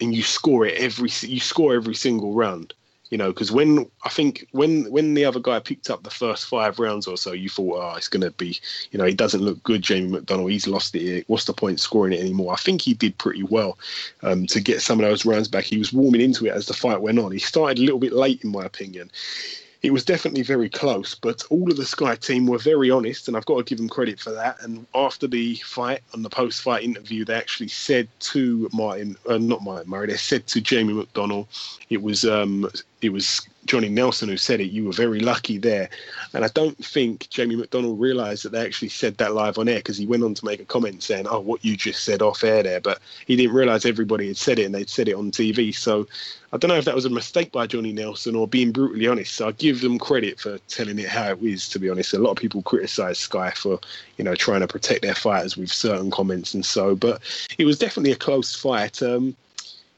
and 0.00 0.14
you 0.14 0.22
score 0.22 0.66
it 0.66 0.78
every 0.78 1.10
you 1.22 1.40
score 1.40 1.74
every 1.74 1.94
single 1.94 2.32
round, 2.32 2.74
you 3.14 3.18
know, 3.18 3.28
because 3.28 3.52
when 3.52 3.88
I 4.02 4.08
think 4.08 4.44
when 4.50 4.90
when 4.90 5.14
the 5.14 5.24
other 5.24 5.38
guy 5.38 5.60
picked 5.60 5.88
up 5.88 6.02
the 6.02 6.10
first 6.10 6.46
five 6.46 6.80
rounds 6.80 7.06
or 7.06 7.16
so, 7.16 7.30
you 7.30 7.48
thought, 7.48 7.78
oh, 7.80 7.94
it's 7.96 8.08
going 8.08 8.22
to 8.22 8.32
be, 8.32 8.58
you 8.90 8.98
know, 8.98 9.04
he 9.04 9.14
doesn't 9.14 9.40
look 9.40 9.62
good, 9.62 9.82
Jamie 9.82 10.10
McDonnell. 10.10 10.50
He's 10.50 10.66
lost 10.66 10.96
it. 10.96 11.22
What's 11.28 11.44
the 11.44 11.52
point 11.52 11.78
scoring 11.78 12.12
it 12.12 12.18
anymore? 12.18 12.52
I 12.52 12.56
think 12.56 12.80
he 12.80 12.92
did 12.92 13.16
pretty 13.18 13.44
well 13.44 13.78
um, 14.24 14.46
to 14.46 14.60
get 14.60 14.82
some 14.82 14.98
of 14.98 15.06
those 15.06 15.24
rounds 15.24 15.46
back. 15.46 15.62
He 15.62 15.78
was 15.78 15.92
warming 15.92 16.22
into 16.22 16.46
it 16.46 16.54
as 16.54 16.66
the 16.66 16.74
fight 16.74 17.02
went 17.02 17.20
on. 17.20 17.30
He 17.30 17.38
started 17.38 17.78
a 17.78 17.82
little 17.82 18.00
bit 18.00 18.12
late, 18.12 18.42
in 18.42 18.50
my 18.50 18.64
opinion 18.64 19.12
it 19.84 19.92
was 19.92 20.02
definitely 20.02 20.42
very 20.42 20.70
close, 20.70 21.14
but 21.14 21.44
all 21.50 21.70
of 21.70 21.76
the 21.76 21.84
Sky 21.84 22.16
team 22.16 22.46
were 22.46 22.56
very 22.56 22.90
honest, 22.90 23.28
and 23.28 23.36
I've 23.36 23.44
got 23.44 23.58
to 23.58 23.64
give 23.64 23.76
them 23.76 23.90
credit 23.90 24.18
for 24.18 24.30
that. 24.30 24.56
And 24.62 24.86
after 24.94 25.26
the 25.26 25.56
fight, 25.56 26.00
on 26.14 26.22
the 26.22 26.30
post-fight 26.30 26.82
interview, 26.82 27.26
they 27.26 27.34
actually 27.34 27.68
said 27.68 28.08
to 28.20 28.70
Martin, 28.72 29.14
uh, 29.28 29.36
not 29.36 29.62
Martin 29.62 29.90
Murray, 29.90 30.06
they 30.06 30.16
said 30.16 30.46
to 30.46 30.62
Jamie 30.62 30.94
McDonnell, 30.94 31.46
it 31.90 32.00
was 32.00 32.24
um, 32.24 32.70
it 33.04 33.12
was 33.12 33.46
Johnny 33.66 33.88
Nelson 33.88 34.28
who 34.28 34.36
said 34.36 34.60
it. 34.60 34.70
You 34.70 34.84
were 34.84 34.92
very 34.92 35.20
lucky 35.20 35.58
there, 35.58 35.88
and 36.32 36.44
I 36.44 36.48
don't 36.48 36.76
think 36.84 37.28
Jamie 37.28 37.56
McDonnell 37.56 37.98
realised 37.98 38.44
that 38.44 38.52
they 38.52 38.64
actually 38.64 38.88
said 38.88 39.16
that 39.18 39.34
live 39.34 39.58
on 39.58 39.68
air 39.68 39.78
because 39.78 39.96
he 39.96 40.06
went 40.06 40.22
on 40.22 40.34
to 40.34 40.44
make 40.44 40.60
a 40.60 40.64
comment 40.64 41.02
saying, 41.02 41.26
"Oh, 41.28 41.40
what 41.40 41.64
you 41.64 41.76
just 41.76 42.04
said 42.04 42.22
off 42.22 42.44
air 42.44 42.62
there," 42.62 42.80
but 42.80 43.00
he 43.26 43.36
didn't 43.36 43.54
realise 43.54 43.84
everybody 43.84 44.28
had 44.28 44.36
said 44.36 44.58
it 44.58 44.64
and 44.64 44.74
they'd 44.74 44.88
said 44.88 45.08
it 45.08 45.14
on 45.14 45.30
TV. 45.30 45.74
So 45.74 46.06
I 46.52 46.56
don't 46.56 46.68
know 46.68 46.76
if 46.76 46.84
that 46.84 46.94
was 46.94 47.04
a 47.04 47.10
mistake 47.10 47.52
by 47.52 47.66
Johnny 47.66 47.92
Nelson 47.92 48.34
or 48.34 48.48
being 48.48 48.72
brutally 48.72 49.06
honest. 49.06 49.34
So 49.34 49.48
I 49.48 49.52
give 49.52 49.80
them 49.80 49.98
credit 49.98 50.40
for 50.40 50.58
telling 50.68 50.98
it 50.98 51.08
how 51.08 51.32
it 51.32 51.42
is. 51.42 51.68
To 51.70 51.78
be 51.78 51.90
honest, 51.90 52.14
a 52.14 52.18
lot 52.18 52.30
of 52.30 52.36
people 52.36 52.62
criticise 52.62 53.18
Sky 53.18 53.50
for 53.50 53.80
you 54.16 54.24
know 54.24 54.34
trying 54.34 54.60
to 54.60 54.68
protect 54.68 55.02
their 55.02 55.14
fighters 55.14 55.56
with 55.56 55.70
certain 55.70 56.10
comments 56.10 56.54
and 56.54 56.64
so, 56.64 56.94
but 56.94 57.20
it 57.58 57.66
was 57.66 57.78
definitely 57.78 58.12
a 58.12 58.16
close 58.16 58.54
fight. 58.54 59.02
Um, 59.02 59.36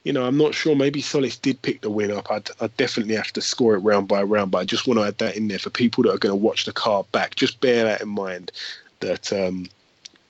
you 0.06 0.12
know, 0.12 0.24
I'm 0.24 0.38
not 0.38 0.54
sure. 0.54 0.76
Maybe 0.76 1.00
Solis 1.00 1.36
did 1.36 1.60
pick 1.62 1.80
the 1.80 1.90
win 1.90 2.12
up. 2.12 2.30
I'd, 2.30 2.48
I'd 2.60 2.76
definitely 2.76 3.16
have 3.16 3.32
to 3.32 3.40
score 3.40 3.74
it 3.74 3.80
round 3.80 4.06
by 4.06 4.22
round, 4.22 4.52
but 4.52 4.58
I 4.58 4.64
just 4.64 4.86
want 4.86 5.00
to 5.00 5.04
add 5.04 5.18
that 5.18 5.36
in 5.36 5.48
there 5.48 5.58
for 5.58 5.70
people 5.70 6.04
that 6.04 6.14
are 6.14 6.18
going 6.18 6.30
to 6.30 6.36
watch 6.36 6.64
the 6.64 6.72
card 6.72 7.10
back. 7.10 7.34
Just 7.34 7.60
bear 7.60 7.82
that 7.82 8.02
in 8.02 8.10
mind 8.10 8.52
that 9.00 9.32
um, 9.32 9.66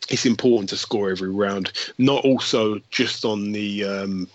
it's 0.08 0.24
important 0.24 0.70
to 0.70 0.78
score 0.78 1.10
every 1.10 1.28
round, 1.28 1.72
not 1.98 2.24
also 2.24 2.80
just 2.90 3.26
on 3.26 3.52
the 3.52 3.84
um, 3.84 4.26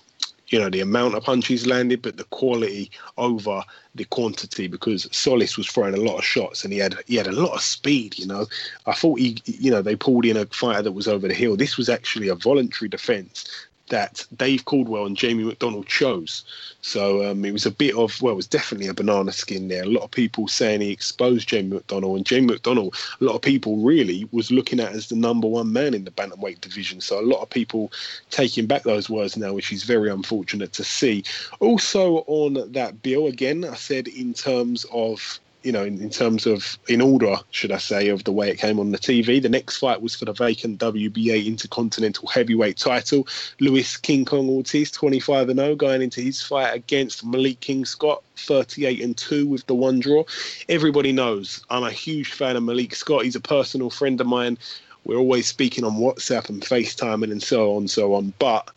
you 0.50 0.60
know 0.60 0.70
the 0.70 0.82
amount 0.82 1.16
of 1.16 1.24
punches 1.24 1.66
landed, 1.66 2.04
but 2.04 2.18
the 2.18 2.24
quality 2.26 2.92
over 3.18 3.64
the 3.96 4.06
quantity. 4.06 4.68
Because 4.68 5.08
Solis 5.12 5.58
was 5.58 5.66
throwing 5.66 5.96
a 5.96 6.02
lot 6.02 6.20
of 6.20 6.24
shots 6.24 6.64
and 6.64 6.72
he 6.72 6.78
had 6.78 6.96
he 7.08 7.16
had 7.16 7.26
a 7.26 7.32
lot 7.32 7.56
of 7.56 7.62
speed. 7.62 8.20
You 8.20 8.28
know, 8.28 8.46
I 8.86 8.94
thought 8.94 9.18
he 9.18 9.42
you 9.46 9.72
know 9.72 9.82
they 9.82 9.96
pulled 9.96 10.26
in 10.26 10.38
a 10.38 10.46
fighter 10.46 10.84
that 10.84 10.92
was 10.92 11.08
over 11.08 11.28
the 11.28 11.34
hill. 11.34 11.58
This 11.58 11.78
was 11.78 11.90
actually 11.90 12.28
a 12.28 12.36
voluntary 12.36 12.90
defence 12.90 13.68
that 13.92 14.26
Dave 14.38 14.66
Coldwell 14.66 15.06
and 15.06 15.18
Jamie 15.18 15.44
McDonald 15.44 15.86
chose. 15.86 16.44
So 16.82 17.30
um, 17.30 17.46
it 17.46 17.52
was 17.52 17.66
a 17.66 17.72
bit 17.72 17.94
of, 17.96 18.20
well, 18.22 18.34
it 18.34 18.38
was 18.38 18.48
definitely 18.48 18.88
a 18.88 18.94
banana 18.94 19.32
skin 19.32 19.68
there. 19.68 19.84
A 19.84 19.88
lot 19.88 20.04
of 20.04 20.12
people 20.12 20.48
saying 20.48 20.82
he 20.82 20.92
exposed 20.92 21.50
Jamie 21.50 21.76
McDonald, 21.76 22.18
and 22.18 22.26
Jamie 22.26 22.48
McDonald, 22.48 22.96
a 23.20 23.24
lot 23.24 23.36
of 23.36 23.42
people 23.42 23.78
really 23.78 24.28
was 24.32 24.50
looking 24.50 24.80
at 24.80 24.94
as 24.94 25.10
the 25.10 25.16
number 25.16 25.48
one 25.48 25.72
man 25.72 25.94
in 25.94 26.06
the 26.06 26.12
bantamweight 26.12 26.62
division. 26.62 27.02
So 27.02 27.20
a 27.20 27.22
lot 27.22 27.42
of 27.42 27.50
people 27.50 27.92
taking 28.30 28.66
back 28.66 28.84
those 28.84 29.10
words 29.10 29.36
now, 29.38 29.54
which 29.54 29.72
is 29.72 29.84
very 29.84 30.10
unfortunate 30.10 30.74
to 30.74 30.84
see. 30.84 31.24
Also 31.60 32.24
on 32.28 32.72
that 32.72 33.04
bill, 33.04 33.28
again, 33.28 33.66
I 33.66 33.76
said 33.76 34.08
in 34.08 34.34
terms 34.34 34.86
of 34.92 35.40
you 35.64 35.72
know, 35.72 35.84
in, 35.84 36.02
in, 36.02 36.10
terms 36.10 36.46
of 36.46 36.78
in 36.88 37.02
order, 37.02 37.36
should 37.52 37.72
I 37.72 37.78
say, 37.78 38.10
of 38.10 38.24
the 38.24 38.32
way 38.32 38.50
it 38.50 38.58
came 38.58 38.80
on 38.80 38.92
the 38.92 38.98
TV. 38.98 39.42
The 39.42 39.50
next 39.50 39.78
fight 39.78 40.02
was 40.02 40.16
for 40.16 40.26
the 40.26 40.34
vacant 40.34 40.80
WBA 40.80 41.46
Intercontinental 41.46 42.28
Heavyweight 42.28 42.78
title. 42.78 43.28
Luis 43.60 43.98
King 43.98 44.26
Kong 44.26 44.50
Ortiz, 44.50 44.92
25 44.92 45.50
and 45.50 45.60
0, 45.60 45.76
going 45.76 46.02
into 46.02 46.22
his 46.22 46.42
fight 46.42 46.72
against 46.72 47.26
Malik 47.26 47.60
King 47.60 47.86
Scott, 47.86 48.24
38 48.38 49.02
and 49.02 49.18
2 49.18 49.48
with 49.48 49.66
the 49.68 49.76
one 49.76 50.00
draw. 50.00 50.24
Everybody 50.68 51.12
knows 51.12 51.64
I'm 51.70 51.84
a 51.84 51.92
huge 51.92 52.32
fan 52.32 52.56
of 52.56 52.64
Malik 52.64 52.96
Scott. 52.96 53.24
He's 53.24 53.36
a 53.36 53.42
personal 53.42 53.90
friend 53.90 54.20
of 54.20 54.28
mine. 54.28 54.58
We're 55.06 55.18
always 55.18 55.48
speaking 55.48 55.84
on 55.84 55.94
WhatsApp 55.94 56.50
and 56.50 56.62
FaceTime 56.62 57.24
and 57.24 57.42
so 57.42 57.76
on 57.76 57.88
so 57.88 58.14
on. 58.14 58.34
But 58.40 58.70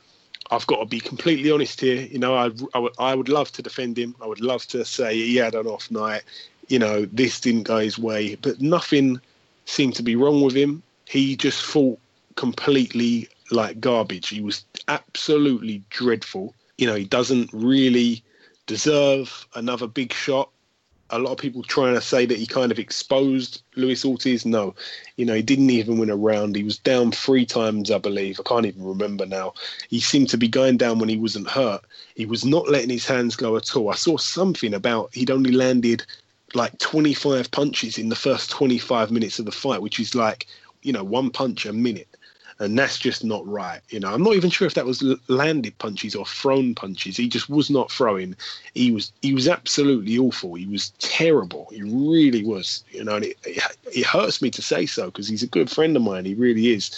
I've 0.51 0.66
got 0.66 0.81
to 0.81 0.87
be 0.87 1.01
completely 1.01 1.51
honest 1.51 1.81
here. 1.81 2.03
You 2.03 2.18
know, 2.18 2.35
I, 2.35 2.51
I, 2.75 2.88
I 2.99 3.14
would 3.14 3.29
love 3.29 3.51
to 3.53 3.62
defend 3.62 3.99
him. 3.99 4.14
I 4.23 4.27
would 4.27 4.40
love 4.40 4.66
to 4.68 4.85
say 4.85 5.14
he 5.14 5.37
had 5.37 5.55
an 5.55 5.66
off 5.66 5.90
night 5.90 6.23
you 6.68 6.79
know, 6.79 7.05
this 7.07 7.40
didn't 7.40 7.64
go 7.64 7.79
his 7.79 7.98
way, 7.98 8.37
but 8.37 8.61
nothing 8.61 9.20
seemed 9.66 9.94
to 9.96 10.03
be 10.03 10.16
wrong 10.16 10.42
with 10.42 10.55
him. 10.55 10.83
He 11.07 11.37
just 11.37 11.62
fought 11.62 11.98
completely 12.37 13.29
like 13.50 13.81
garbage. 13.81 14.29
He 14.29 14.40
was 14.40 14.64
absolutely 14.88 15.83
dreadful. 15.90 16.55
You 16.79 16.87
know, 16.87 16.94
he 16.94 17.05
doesn't 17.05 17.50
really 17.53 18.22
deserve 18.66 19.46
another 19.55 19.87
big 19.87 20.12
shot. 20.12 20.50
A 21.11 21.18
lot 21.18 21.33
of 21.33 21.38
people 21.38 21.62
trying 21.62 21.94
to 21.94 22.00
say 22.00 22.24
that 22.24 22.38
he 22.38 22.46
kind 22.46 22.72
of 22.72 22.79
exposed 22.79 23.62
Luis 23.77 24.05
Ortiz. 24.05 24.46
No, 24.46 24.74
you 25.16 25.24
know, 25.27 25.35
he 25.35 25.42
didn't 25.42 25.70
even 25.70 25.98
win 25.98 26.11
a 26.11 26.16
round. 26.16 26.57
He 26.57 26.64
was 26.64 26.79
down 26.79 27.12
three 27.12 27.44
times, 27.44 27.90
I 27.90 27.98
believe. 27.98 28.40
I 28.40 28.48
can't 28.48 28.66
even 28.66 28.83
remember 28.83 29.27
now. 29.27 29.53
He 29.90 30.00
seemed 30.00 30.31
to 30.31 30.38
be 30.38 30.48
going 30.48 30.79
down 30.79 30.98
when 30.98 31.11
he 31.11 31.18
wasn't 31.18 31.48
hurt. 31.48 31.83
He 32.16 32.24
was 32.24 32.44
not 32.44 32.70
letting 32.70 32.90
his 32.90 33.07
hands 33.07 33.37
go 33.37 33.57
at 33.57 33.77
all. 33.77 33.90
I 33.90 33.94
saw 33.96 34.16
something 34.16 34.72
about 34.72 35.14
he'd 35.14 35.31
only 35.31 35.53
landed 35.53 36.05
like 36.55 36.79
25 36.79 37.51
punches 37.51 37.99
in 37.99 38.09
the 38.09 38.17
first 38.17 38.51
25 38.51 39.11
minutes 39.11 39.38
of 39.38 39.45
the 39.45 39.53
fight, 39.53 39.83
which 39.83 40.01
is 40.01 40.14
like, 40.14 40.47
you 40.83 40.93
know, 40.93 41.05
one 41.05 41.31
punch 41.31 41.67
a 41.67 41.73
minute. 41.73 42.09
And 42.61 42.79
that's 42.79 42.99
just 42.99 43.25
not 43.25 43.45
right. 43.49 43.81
You 43.90 43.99
know, 43.99 44.14
I'm 44.14 44.23
not 44.23 44.35
even 44.35 44.49
sure 44.49 44.67
if 44.67 44.75
that 44.75 44.87
was 44.87 45.03
landed 45.27 45.77
punches 45.79 46.14
or 46.14 46.25
thrown 46.25 46.75
punches. 46.77 47.17
He 47.17 47.29
just 47.29 47.51
was 47.51 47.69
not 47.69 47.90
throwing. 47.90 48.37
He 48.75 48.93
was 48.93 49.11
he 49.23 49.35
was 49.35 49.49
absolutely 49.49 50.17
awful. 50.19 50.55
He 50.55 50.67
was 50.67 50.90
terrible. 51.01 51.69
He 51.73 51.83
really 51.83 52.45
was. 52.45 52.85
You 52.93 53.03
know, 53.03 53.17
and 53.17 53.25
it, 53.25 53.37
it, 53.45 53.77
it 53.93 54.07
hurts 54.07 54.40
me 54.40 54.51
to 54.53 54.62
say 54.62 54.87
so 54.87 55.07
because 55.07 55.27
he's 55.27 55.43
a 55.43 55.49
good 55.49 55.69
friend 55.69 55.97
of 55.97 56.03
mine. 56.03 56.27
He 56.27 56.35
really 56.35 56.73
is. 56.73 56.93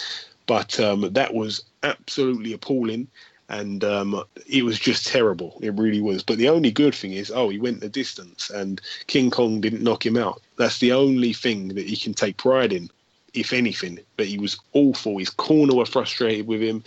But 0.45 0.79
um, 0.79 1.11
that 1.11 1.33
was 1.33 1.63
absolutely 1.81 2.53
appalling 2.53 3.07
and 3.49 3.83
um, 3.83 4.23
it 4.47 4.63
was 4.63 4.79
just 4.79 5.07
terrible. 5.07 5.57
It 5.61 5.73
really 5.73 6.01
was. 6.01 6.23
But 6.23 6.37
the 6.37 6.49
only 6.49 6.71
good 6.71 6.93
thing 6.93 7.13
is, 7.13 7.31
oh, 7.31 7.49
he 7.49 7.59
went 7.59 7.79
the 7.79 7.89
distance, 7.89 8.49
and 8.49 8.81
King 9.07 9.29
Kong 9.31 9.61
didn't 9.61 9.83
knock 9.83 10.05
him 10.05 10.17
out. 10.17 10.41
That's 10.57 10.79
the 10.79 10.91
only 10.91 11.33
thing 11.33 11.69
that 11.69 11.87
he 11.87 11.95
can 11.95 12.13
take 12.13 12.37
pride 12.37 12.73
in, 12.73 12.89
if 13.33 13.53
anything. 13.53 13.99
But 14.17 14.27
he 14.27 14.37
was 14.37 14.59
awful. 14.73 15.17
His 15.17 15.29
corner 15.29 15.75
were 15.75 15.85
frustrated 15.85 16.47
with 16.47 16.61
him. 16.61 16.83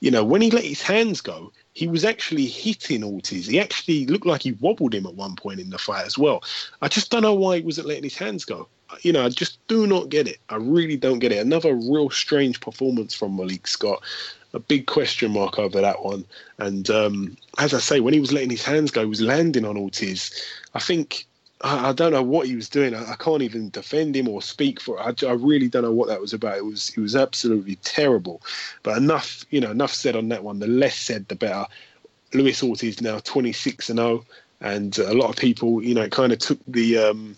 You 0.00 0.10
know, 0.10 0.24
when 0.24 0.40
he 0.40 0.50
let 0.50 0.64
his 0.64 0.80
hands 0.80 1.20
go, 1.20 1.52
he 1.74 1.88
was 1.88 2.04
actually 2.04 2.46
hitting 2.46 3.04
Ortiz. 3.04 3.46
He 3.46 3.60
actually 3.60 4.06
looked 4.06 4.26
like 4.26 4.42
he 4.42 4.52
wobbled 4.52 4.94
him 4.94 5.06
at 5.06 5.14
one 5.14 5.36
point 5.36 5.60
in 5.60 5.70
the 5.70 5.78
fight 5.78 6.06
as 6.06 6.16
well. 6.16 6.42
I 6.82 6.88
just 6.88 7.10
don't 7.10 7.22
know 7.22 7.34
why 7.34 7.58
he 7.58 7.62
wasn't 7.62 7.88
letting 7.88 8.04
his 8.04 8.16
hands 8.16 8.44
go. 8.44 8.68
You 9.02 9.12
know, 9.12 9.24
I 9.24 9.28
just 9.28 9.64
do 9.68 9.86
not 9.86 10.08
get 10.08 10.26
it. 10.26 10.38
I 10.48 10.56
really 10.56 10.96
don't 10.96 11.18
get 11.18 11.32
it. 11.32 11.38
Another 11.38 11.74
real 11.74 12.10
strange 12.10 12.60
performance 12.60 13.12
from 13.12 13.36
Malik 13.36 13.66
Scott 13.66 14.02
a 14.58 14.60
big 14.60 14.86
question 14.86 15.32
mark 15.32 15.58
over 15.58 15.80
that 15.80 16.04
one. 16.04 16.24
And 16.58 16.90
um, 16.90 17.36
as 17.58 17.72
I 17.72 17.78
say, 17.78 18.00
when 18.00 18.12
he 18.12 18.20
was 18.20 18.32
letting 18.32 18.50
his 18.50 18.64
hands 18.64 18.90
go, 18.90 19.02
he 19.02 19.06
was 19.06 19.20
landing 19.20 19.64
on 19.64 19.76
Ortiz. 19.76 20.30
I 20.74 20.80
think 20.80 21.26
I, 21.62 21.90
I 21.90 21.92
don't 21.92 22.12
know 22.12 22.24
what 22.24 22.48
he 22.48 22.56
was 22.56 22.68
doing. 22.68 22.94
I, 22.94 23.12
I, 23.12 23.16
can't 23.16 23.42
even 23.42 23.70
defend 23.70 24.16
him 24.16 24.28
or 24.28 24.42
speak 24.42 24.80
for. 24.80 25.00
I, 25.00 25.14
I 25.26 25.32
really 25.32 25.68
don't 25.68 25.82
know 25.82 25.92
what 25.92 26.08
that 26.08 26.20
was 26.20 26.32
about. 26.32 26.58
It 26.58 26.64
was 26.64 26.90
it 26.96 27.00
was 27.00 27.14
absolutely 27.14 27.76
terrible. 27.76 28.42
But 28.82 28.98
enough, 28.98 29.44
you 29.50 29.60
know, 29.60 29.70
enough 29.70 29.94
said 29.94 30.16
on 30.16 30.28
that 30.30 30.42
one. 30.42 30.58
The 30.58 30.66
less 30.66 30.96
said, 30.96 31.28
the 31.28 31.36
better. 31.36 31.66
Luis 32.34 32.62
Ortiz 32.62 33.00
now 33.00 33.20
26 33.20 33.88
and 33.88 33.98
0, 33.98 34.24
and 34.60 34.98
a 34.98 35.14
lot 35.14 35.30
of 35.30 35.36
people, 35.36 35.82
you 35.82 35.94
know, 35.94 36.08
kind 36.08 36.32
of 36.32 36.38
took 36.38 36.58
the 36.66 36.98
um, 36.98 37.36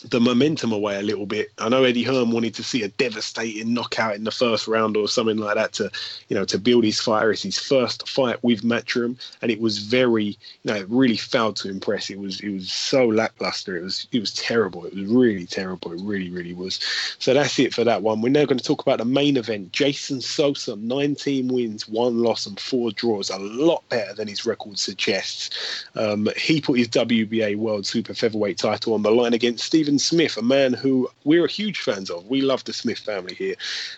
the 0.00 0.20
momentum 0.20 0.72
away 0.72 0.96
a 0.98 1.02
little 1.02 1.26
bit. 1.26 1.50
I 1.58 1.68
know 1.68 1.84
Eddie 1.84 2.04
Hearn 2.04 2.30
wanted 2.30 2.54
to 2.54 2.62
see 2.62 2.82
a 2.82 2.88
devastating 2.88 3.74
knockout 3.74 4.14
in 4.14 4.24
the 4.24 4.30
first 4.30 4.68
round 4.68 4.96
or 4.96 5.08
something 5.08 5.38
like 5.38 5.56
that 5.56 5.72
to, 5.74 5.90
you 6.28 6.36
know, 6.36 6.44
to 6.44 6.58
build 6.58 6.84
his 6.84 7.00
fire. 7.00 7.32
It's 7.32 7.42
his 7.42 7.58
first 7.58 8.08
fight 8.08 8.42
with 8.44 8.62
Matchroom, 8.62 9.18
and 9.42 9.50
it 9.50 9.60
was 9.60 9.78
very, 9.78 10.24
you 10.24 10.36
know, 10.64 10.76
it 10.76 10.88
really 10.88 11.16
failed 11.16 11.56
to 11.56 11.68
impress. 11.70 12.10
It 12.10 12.18
was, 12.18 12.40
it 12.40 12.50
was 12.50 12.72
so 12.72 13.06
lackluster. 13.06 13.76
It 13.76 13.82
was, 13.82 14.06
it 14.12 14.20
was 14.20 14.32
terrible. 14.34 14.84
It 14.84 14.94
was 14.94 15.06
really 15.06 15.46
terrible. 15.46 15.92
It 15.92 16.00
really, 16.02 16.30
really 16.30 16.54
was. 16.54 16.78
So 17.18 17.34
that's 17.34 17.58
it 17.58 17.74
for 17.74 17.84
that 17.84 18.02
one. 18.02 18.20
We're 18.20 18.28
now 18.30 18.44
going 18.44 18.58
to 18.58 18.64
talk 18.64 18.82
about 18.82 18.98
the 18.98 19.04
main 19.04 19.36
event. 19.36 19.72
Jason 19.72 20.20
Sosa, 20.20 20.76
19 20.76 21.48
wins, 21.48 21.88
one 21.88 22.22
loss, 22.22 22.46
and 22.46 22.58
four 22.60 22.92
draws. 22.92 23.30
A 23.30 23.38
lot 23.38 23.88
better 23.88 24.14
than 24.14 24.28
his 24.28 24.46
record 24.46 24.78
suggests. 24.78 25.84
Um, 25.96 26.28
he 26.36 26.60
put 26.60 26.78
his 26.78 26.88
WBA 26.88 27.56
World 27.56 27.86
Super 27.86 28.14
Featherweight 28.14 28.58
title 28.58 28.94
on 28.94 29.02
the 29.02 29.10
line 29.10 29.34
against 29.34 29.64
Steve 29.64 29.87
Stephen 29.88 29.98
Smith, 29.98 30.36
a 30.36 30.42
man 30.42 30.74
who 30.74 31.08
we're 31.24 31.46
huge 31.46 31.80
fans 31.80 32.10
of. 32.10 32.26
We 32.26 32.42
love 32.42 32.62
the 32.64 32.74
Smith 32.74 32.98
family 32.98 33.34
here. 33.34 33.54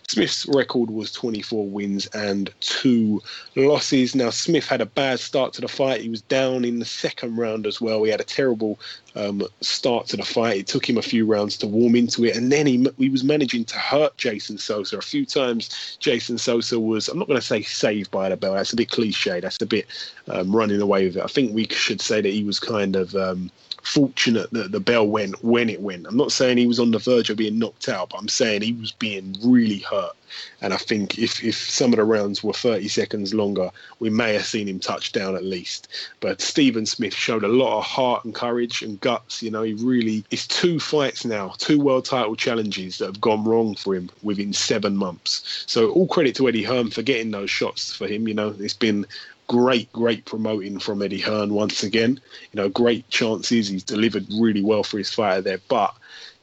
Smith's 0.06 0.46
record 0.46 0.88
was 0.88 1.10
24 1.10 1.66
wins 1.66 2.06
and 2.14 2.48
two 2.60 3.20
losses. 3.56 4.14
Now, 4.14 4.30
Smith 4.30 4.68
had 4.68 4.80
a 4.80 4.86
bad 4.86 5.18
start 5.18 5.52
to 5.54 5.60
the 5.60 5.66
fight. 5.66 6.02
He 6.02 6.08
was 6.08 6.22
down 6.22 6.64
in 6.64 6.78
the 6.78 6.84
second 6.84 7.36
round 7.36 7.66
as 7.66 7.80
well. 7.80 8.04
He 8.04 8.10
had 8.12 8.20
a 8.20 8.24
terrible 8.24 8.78
um, 9.16 9.42
start 9.62 10.06
to 10.08 10.16
the 10.16 10.22
fight. 10.22 10.58
It 10.58 10.66
took 10.68 10.88
him 10.88 10.96
a 10.96 11.02
few 11.02 11.26
rounds 11.26 11.56
to 11.58 11.66
warm 11.66 11.96
into 11.96 12.24
it, 12.24 12.36
and 12.36 12.52
then 12.52 12.66
he 12.66 12.86
he 12.96 13.08
was 13.08 13.24
managing 13.24 13.64
to 13.64 13.76
hurt 13.76 14.16
Jason 14.16 14.58
Sosa 14.58 14.98
a 14.98 15.02
few 15.02 15.26
times. 15.26 15.96
Jason 15.98 16.38
Sosa 16.38 16.78
was 16.78 17.08
I'm 17.08 17.18
not 17.18 17.26
going 17.26 17.40
to 17.40 17.44
say 17.44 17.62
saved 17.62 18.12
by 18.12 18.28
the 18.28 18.36
bell. 18.36 18.54
That's 18.54 18.72
a 18.72 18.76
bit 18.76 18.90
cliche. 18.90 19.40
That's 19.40 19.60
a 19.60 19.66
bit 19.66 19.86
um, 20.28 20.54
running 20.54 20.80
away 20.80 21.06
with 21.06 21.16
it. 21.16 21.24
I 21.24 21.26
think 21.26 21.52
we 21.52 21.66
should 21.66 22.00
say 22.00 22.20
that 22.20 22.32
he 22.32 22.44
was 22.44 22.60
kind 22.60 22.94
of 22.94 23.16
um, 23.16 23.50
fortunate 23.82 24.50
that 24.50 24.72
the 24.72 24.80
bell 24.80 25.06
went 25.06 25.42
when 25.42 25.68
it 25.68 25.80
went. 25.80 26.06
I'm 26.06 26.16
not 26.16 26.32
saying 26.32 26.58
he 26.58 26.66
was 26.66 26.80
on 26.80 26.90
the 26.90 26.98
verge 26.98 27.30
of 27.30 27.36
being 27.36 27.58
knocked 27.58 27.88
out, 27.88 28.10
but 28.10 28.18
I'm 28.18 28.28
saying 28.28 28.62
he 28.62 28.72
was 28.72 28.92
being 28.92 29.36
really 29.42 29.78
hurt. 29.78 30.16
And 30.60 30.72
I 30.72 30.76
think 30.76 31.18
if, 31.18 31.42
if 31.42 31.56
some 31.56 31.92
of 31.92 31.96
the 31.96 32.04
rounds 32.04 32.42
were 32.44 32.52
30 32.52 32.88
seconds 32.88 33.34
longer, 33.34 33.70
we 33.98 34.10
may 34.10 34.34
have 34.34 34.46
seen 34.46 34.68
him 34.68 34.78
touch 34.78 35.12
down 35.12 35.34
at 35.34 35.44
least. 35.44 35.88
But 36.20 36.40
Stephen 36.40 36.86
Smith 36.86 37.14
showed 37.14 37.44
a 37.44 37.48
lot 37.48 37.78
of 37.78 37.84
heart 37.84 38.24
and 38.24 38.34
courage 38.34 38.82
and 38.82 39.00
guts. 39.00 39.42
You 39.42 39.50
know, 39.50 39.62
he 39.62 39.74
really, 39.74 40.24
it's 40.30 40.46
two 40.46 40.78
fights 40.78 41.24
now, 41.24 41.54
two 41.58 41.80
world 41.80 42.04
title 42.04 42.36
challenges 42.36 42.98
that 42.98 43.06
have 43.06 43.20
gone 43.20 43.44
wrong 43.44 43.74
for 43.74 43.94
him 43.94 44.10
within 44.22 44.52
seven 44.52 44.96
months. 44.96 45.64
So 45.66 45.90
all 45.90 46.06
credit 46.06 46.36
to 46.36 46.48
Eddie 46.48 46.64
Hearn 46.64 46.90
for 46.90 47.02
getting 47.02 47.30
those 47.30 47.50
shots 47.50 47.94
for 47.94 48.06
him. 48.06 48.28
You 48.28 48.34
know, 48.34 48.54
it's 48.58 48.74
been 48.74 49.06
great, 49.50 49.92
great 49.92 50.24
promoting 50.26 50.78
from 50.78 51.02
Eddie 51.02 51.18
Hearn 51.18 51.52
once 51.52 51.82
again. 51.82 52.20
You 52.52 52.62
know, 52.62 52.68
great 52.68 53.08
chances. 53.08 53.66
He's 53.66 53.82
delivered 53.82 54.24
really 54.38 54.62
well 54.62 54.84
for 54.84 54.96
his 54.96 55.12
fighter 55.12 55.40
there, 55.42 55.60
but 55.66 55.92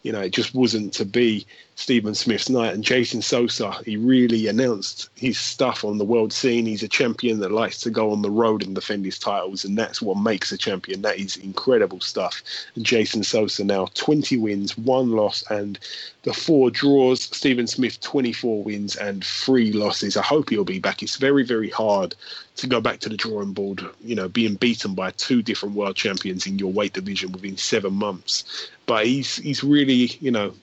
you 0.04 0.12
know, 0.12 0.20
it 0.20 0.34
just 0.34 0.54
wasn't 0.54 0.94
to 0.96 1.06
be. 1.06 1.48
Stephen 1.78 2.16
Smith's 2.16 2.50
night. 2.50 2.74
And 2.74 2.84
Jason 2.84 3.22
Sosa, 3.22 3.72
he 3.86 3.98
really 3.98 4.48
announced 4.48 5.10
his 5.16 5.40
stuff 5.40 5.86
on 5.86 6.00
the 6.00 6.06
world 6.06 6.34
scene. 6.34 6.66
He's 6.66 6.82
a 6.82 6.88
champion 6.88 7.40
that 7.40 7.52
likes 7.52 7.80
to 7.82 7.92
go 7.92 8.12
on 8.12 8.24
the 8.24 8.32
road 8.32 8.64
and 8.64 8.74
defend 8.74 9.06
his 9.06 9.20
titles, 9.20 9.64
and 9.64 9.78
that's 9.78 10.02
what 10.02 10.18
makes 10.18 10.52
a 10.52 10.58
champion. 10.58 11.04
That 11.04 11.20
is 11.20 11.38
incredible 11.38 12.02
stuff. 12.02 12.42
And 12.76 12.84
Jason 12.84 13.24
Sosa 13.24 13.64
now 13.64 13.88
20 13.94 14.38
wins, 14.38 14.76
one 14.76 15.12
loss, 15.12 15.44
and 15.52 15.80
the 16.24 16.34
four 16.34 16.72
draws. 16.72 17.22
Stephen 17.22 17.68
Smith 17.68 18.02
24 18.02 18.64
wins 18.64 18.96
and 18.96 19.24
three 19.24 19.72
losses. 19.72 20.18
I 20.18 20.24
hope 20.24 20.50
he'll 20.50 20.66
be 20.66 20.80
back. 20.80 21.04
It's 21.04 21.18
very, 21.18 21.44
very 21.44 21.70
hard 21.70 22.16
to 22.56 22.66
go 22.66 22.82
back 22.82 23.02
to 23.02 23.10
the 23.10 23.18
drawing 23.18 23.54
board, 23.54 23.86
you 24.04 24.16
know, 24.16 24.28
being 24.28 24.56
beaten 24.56 24.96
by 24.96 25.12
two 25.12 25.44
different 25.44 25.76
world 25.76 25.96
champions 25.96 26.48
in 26.48 26.58
your 26.58 26.74
weight 26.74 26.94
division 26.94 27.32
within 27.32 27.56
seven 27.56 27.94
months. 27.94 28.68
But 28.88 29.06
he's 29.06 29.36
he's 29.36 29.64
really, 29.64 30.18
you 30.20 30.32
know, 30.32 30.54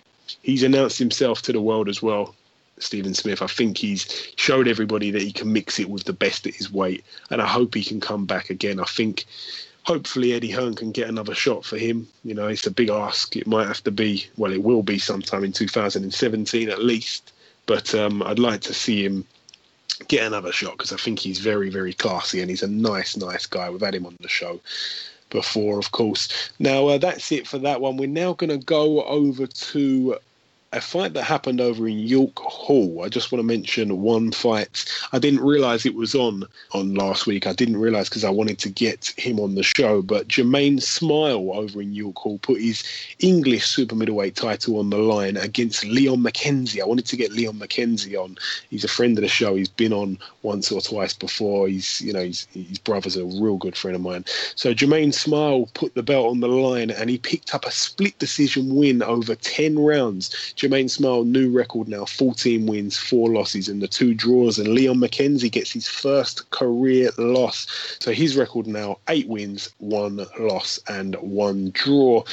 he's 0.42 0.62
announced 0.62 0.98
himself 0.98 1.42
to 1.42 1.52
the 1.52 1.60
world 1.60 1.88
as 1.88 2.02
well. 2.02 2.34
Stephen 2.78 3.14
Smith, 3.14 3.40
I 3.40 3.46
think 3.46 3.78
he's 3.78 4.32
showed 4.36 4.66
everybody 4.66 5.10
that 5.12 5.22
he 5.22 5.30
can 5.30 5.52
mix 5.52 5.78
it 5.78 5.88
with 5.88 6.04
the 6.04 6.12
best 6.12 6.46
at 6.46 6.54
his 6.54 6.72
weight, 6.72 7.04
and 7.30 7.40
I 7.40 7.46
hope 7.46 7.74
he 7.74 7.84
can 7.84 8.00
come 8.00 8.26
back 8.26 8.50
again. 8.50 8.80
I 8.80 8.84
think 8.84 9.26
hopefully 9.84 10.32
Eddie 10.32 10.50
Hearn 10.50 10.74
can 10.74 10.90
get 10.90 11.08
another 11.08 11.34
shot 11.34 11.64
for 11.64 11.78
him. 11.78 12.08
You 12.24 12.34
know, 12.34 12.48
it's 12.48 12.66
a 12.66 12.70
big 12.70 12.90
ask. 12.90 13.36
It 13.36 13.46
might 13.46 13.68
have 13.68 13.84
to 13.84 13.90
be, 13.90 14.26
well, 14.36 14.52
it 14.52 14.62
will 14.62 14.82
be 14.82 14.98
sometime 14.98 15.44
in 15.44 15.52
2017 15.52 16.68
at 16.68 16.82
least. 16.82 17.32
But 17.66 17.94
um, 17.94 18.22
I'd 18.22 18.38
like 18.38 18.60
to 18.62 18.74
see 18.74 19.04
him 19.04 19.24
get 20.08 20.26
another 20.26 20.52
shot 20.52 20.72
because 20.72 20.92
I 20.92 20.96
think 20.96 21.18
he's 21.18 21.38
very, 21.38 21.70
very 21.70 21.92
classy 21.92 22.40
and 22.40 22.50
he's 22.50 22.62
a 22.62 22.68
nice, 22.68 23.16
nice 23.16 23.46
guy. 23.46 23.70
We've 23.70 23.80
had 23.80 23.94
him 23.94 24.06
on 24.06 24.16
the 24.20 24.28
show 24.28 24.60
before, 25.34 25.78
of 25.78 25.90
course. 25.90 26.50
Now, 26.58 26.86
uh, 26.86 26.98
that's 26.98 27.30
it 27.32 27.46
for 27.46 27.58
that 27.58 27.80
one. 27.80 27.98
We're 27.98 28.08
now 28.08 28.32
going 28.32 28.50
to 28.50 28.64
go 28.64 29.04
over 29.04 29.46
to 29.46 30.16
a 30.74 30.80
fight 30.80 31.12
that 31.14 31.22
happened 31.22 31.60
over 31.60 31.86
in 31.86 31.98
York 31.98 32.36
Hall. 32.38 33.02
I 33.04 33.08
just 33.08 33.30
want 33.30 33.40
to 33.40 33.46
mention 33.46 34.02
one 34.02 34.32
fight. 34.32 34.84
I 35.12 35.18
didn't 35.18 35.40
realize 35.40 35.86
it 35.86 35.94
was 35.94 36.14
on 36.14 36.44
on 36.72 36.94
last 36.94 37.26
week. 37.26 37.46
I 37.46 37.52
didn't 37.52 37.76
realize 37.76 38.08
because 38.08 38.24
I 38.24 38.30
wanted 38.30 38.58
to 38.58 38.68
get 38.68 39.12
him 39.16 39.38
on 39.38 39.54
the 39.54 39.62
show. 39.62 40.02
But 40.02 40.28
Jahmaine 40.28 40.80
Smyle 40.80 41.54
over 41.54 41.80
in 41.80 41.94
York 41.94 42.16
Hall 42.16 42.38
put 42.38 42.60
his 42.60 42.82
English 43.20 43.66
super 43.66 43.94
middleweight 43.94 44.34
title 44.34 44.78
on 44.78 44.90
the 44.90 44.98
line 44.98 45.36
against 45.36 45.84
Leon 45.84 46.18
McKenzie. 46.18 46.80
I 46.80 46.86
wanted 46.86 47.06
to 47.06 47.16
get 47.16 47.32
Leon 47.32 47.54
McKenzie 47.54 48.20
on. 48.20 48.36
He's 48.70 48.84
a 48.84 48.88
friend 48.88 49.16
of 49.16 49.22
the 49.22 49.28
show. 49.28 49.54
He's 49.54 49.68
been 49.68 49.92
on 49.92 50.18
once 50.42 50.72
or 50.72 50.80
twice 50.80 51.14
before. 51.14 51.68
He's 51.68 52.00
you 52.00 52.12
know 52.12 52.24
he's, 52.24 52.48
his 52.52 52.78
brother's 52.78 53.16
a 53.16 53.24
real 53.24 53.58
good 53.58 53.76
friend 53.76 53.94
of 53.94 54.02
mine. 54.02 54.24
So 54.56 54.74
Jahmaine 54.74 55.12
Smyle 55.12 55.72
put 55.74 55.94
the 55.94 56.02
belt 56.02 56.26
on 56.26 56.40
the 56.40 56.48
line 56.48 56.90
and 56.90 57.08
he 57.08 57.18
picked 57.18 57.54
up 57.54 57.64
a 57.64 57.70
split 57.70 58.18
decision 58.18 58.74
win 58.74 59.02
over 59.02 59.36
ten 59.36 59.78
rounds. 59.78 60.54
Jahmaine 60.64 60.88
Smyle, 60.88 61.24
new 61.24 61.50
record 61.50 61.88
now 61.88 62.06
14 62.06 62.64
wins, 62.64 62.96
four 62.96 63.28
losses, 63.28 63.68
and 63.68 63.82
the 63.82 63.88
two 63.88 64.14
draws. 64.14 64.58
And 64.58 64.68
Leon 64.68 64.96
McKenzie 64.96 65.52
gets 65.52 65.70
his 65.70 65.86
first 65.86 66.48
career 66.50 67.10
loss. 67.18 67.66
So 68.00 68.12
his 68.12 68.34
record 68.34 68.66
now 68.66 68.98
eight 69.08 69.28
wins, 69.28 69.68
one 69.76 70.24
loss, 70.38 70.80
and 70.88 71.16
one 71.16 71.70
draw. 71.72 72.24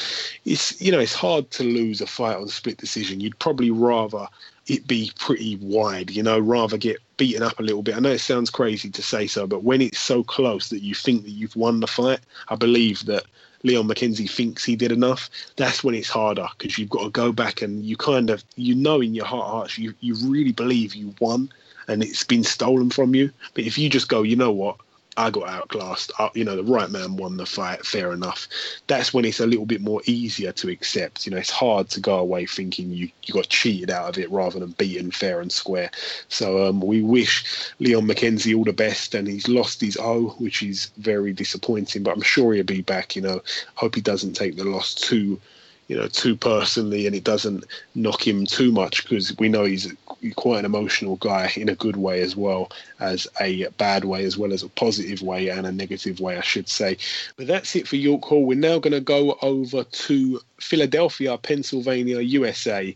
It's, 0.46 0.80
you 0.80 0.90
know, 0.90 0.98
it's 0.98 1.12
hard 1.12 1.50
to 1.50 1.62
lose 1.62 2.00
a 2.00 2.06
fight 2.06 2.38
on 2.38 2.48
split 2.48 2.78
decision. 2.78 3.20
You'd 3.20 3.38
probably 3.38 3.70
rather 3.70 4.26
it 4.66 4.86
be 4.86 5.12
pretty 5.18 5.56
wide, 5.56 6.10
you 6.10 6.22
know, 6.22 6.38
rather 6.38 6.78
get 6.78 7.02
beaten 7.18 7.42
up 7.42 7.58
a 7.60 7.62
little 7.62 7.82
bit. 7.82 7.96
I 7.96 8.00
know 8.00 8.12
it 8.12 8.20
sounds 8.20 8.48
crazy 8.48 8.88
to 8.88 9.02
say 9.02 9.26
so, 9.26 9.46
but 9.46 9.64
when 9.64 9.82
it's 9.82 9.98
so 9.98 10.22
close 10.22 10.70
that 10.70 10.82
you 10.82 10.94
think 10.94 11.24
that 11.24 11.30
you've 11.30 11.56
won 11.56 11.80
the 11.80 11.86
fight, 11.86 12.20
I 12.48 12.54
believe 12.54 13.04
that 13.06 13.24
Leon 13.62 13.88
McKenzie 13.88 14.30
thinks 14.30 14.64
he 14.64 14.76
did 14.76 14.92
enough, 14.92 15.30
that's 15.56 15.84
when 15.84 15.94
it's 15.94 16.08
harder 16.08 16.46
because 16.58 16.78
you've 16.78 16.90
got 16.90 17.04
to 17.04 17.10
go 17.10 17.32
back 17.32 17.62
and 17.62 17.84
you 17.84 17.96
kind 17.96 18.30
of 18.30 18.42
you 18.56 18.74
know 18.74 19.00
in 19.00 19.14
your 19.14 19.26
heart 19.26 19.46
hearts 19.46 19.78
you 19.78 19.94
you 20.00 20.14
really 20.26 20.52
believe 20.52 20.94
you 20.94 21.14
won 21.20 21.48
and 21.88 22.02
it's 22.02 22.24
been 22.24 22.44
stolen 22.44 22.90
from 22.90 23.14
you. 23.14 23.30
But 23.54 23.64
if 23.64 23.76
you 23.78 23.88
just 23.88 24.08
go, 24.08 24.22
you 24.22 24.36
know 24.36 24.52
what, 24.52 24.76
I 25.16 25.30
got 25.30 25.48
outclassed. 25.48 26.12
Uh, 26.18 26.30
you 26.34 26.44
know, 26.44 26.56
the 26.56 26.64
right 26.64 26.90
man 26.90 27.16
won 27.16 27.36
the 27.36 27.44
fight. 27.44 27.84
Fair 27.84 28.12
enough. 28.12 28.48
That's 28.86 29.12
when 29.12 29.24
it's 29.24 29.40
a 29.40 29.46
little 29.46 29.66
bit 29.66 29.82
more 29.82 30.00
easier 30.06 30.52
to 30.52 30.70
accept. 30.70 31.26
You 31.26 31.32
know, 31.32 31.38
it's 31.38 31.50
hard 31.50 31.90
to 31.90 32.00
go 32.00 32.18
away 32.18 32.46
thinking 32.46 32.90
you, 32.90 33.10
you 33.24 33.34
got 33.34 33.48
cheated 33.48 33.90
out 33.90 34.08
of 34.08 34.18
it 34.18 34.30
rather 34.30 34.58
than 34.58 34.70
beaten 34.72 35.10
fair 35.10 35.40
and 35.40 35.52
square. 35.52 35.90
So 36.28 36.66
um, 36.66 36.80
we 36.80 37.02
wish 37.02 37.72
Leon 37.78 38.06
McKenzie 38.06 38.56
all 38.56 38.64
the 38.64 38.72
best, 38.72 39.14
and 39.14 39.28
he's 39.28 39.48
lost 39.48 39.80
his 39.80 39.98
O, 39.98 40.30
which 40.38 40.62
is 40.62 40.90
very 40.96 41.32
disappointing. 41.32 42.02
But 42.02 42.14
I'm 42.14 42.22
sure 42.22 42.54
he'll 42.54 42.64
be 42.64 42.80
back. 42.80 43.14
You 43.14 43.22
know, 43.22 43.42
hope 43.74 43.94
he 43.94 44.00
doesn't 44.00 44.32
take 44.34 44.56
the 44.56 44.64
loss 44.64 44.94
too 44.94 45.40
you 45.88 45.98
know, 45.98 46.08
too 46.08 46.34
personally, 46.36 47.06
and 47.06 47.14
it 47.14 47.24
doesn't 47.24 47.64
knock 47.94 48.26
him 48.26 48.46
too 48.46 48.72
much 48.72 49.02
because 49.02 49.36
we 49.38 49.50
know 49.50 49.64
he's 49.64 49.92
quite 50.30 50.60
an 50.60 50.64
emotional 50.64 51.16
guy 51.16 51.52
in 51.56 51.68
a 51.68 51.74
good 51.74 51.96
way 51.96 52.20
as 52.20 52.36
well 52.36 52.70
as 53.00 53.26
a 53.40 53.66
bad 53.78 54.04
way, 54.04 54.24
as 54.24 54.38
well 54.38 54.52
as 54.52 54.62
a 54.62 54.68
positive 54.68 55.22
way 55.22 55.48
and 55.48 55.66
a 55.66 55.72
negative 55.72 56.20
way, 56.20 56.36
I 56.36 56.42
should 56.42 56.68
say. 56.68 56.96
But 57.36 57.48
that's 57.48 57.74
it 57.74 57.88
for 57.88 57.96
York 57.96 58.24
Hall. 58.24 58.44
We're 58.44 58.56
now 58.56 58.78
going 58.78 58.92
to 58.92 59.00
go 59.00 59.38
over 59.42 59.84
to 59.84 60.40
Philadelphia, 60.58 61.36
Pennsylvania, 61.38 62.20
USA, 62.20 62.94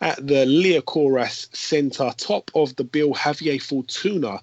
at 0.00 0.26
the 0.26 0.46
Liacouras 0.46 1.54
Center. 1.54 2.12
Top 2.16 2.50
of 2.54 2.74
the 2.76 2.84
bill, 2.84 3.12
Javier 3.12 3.60
Fortuna 3.60 4.40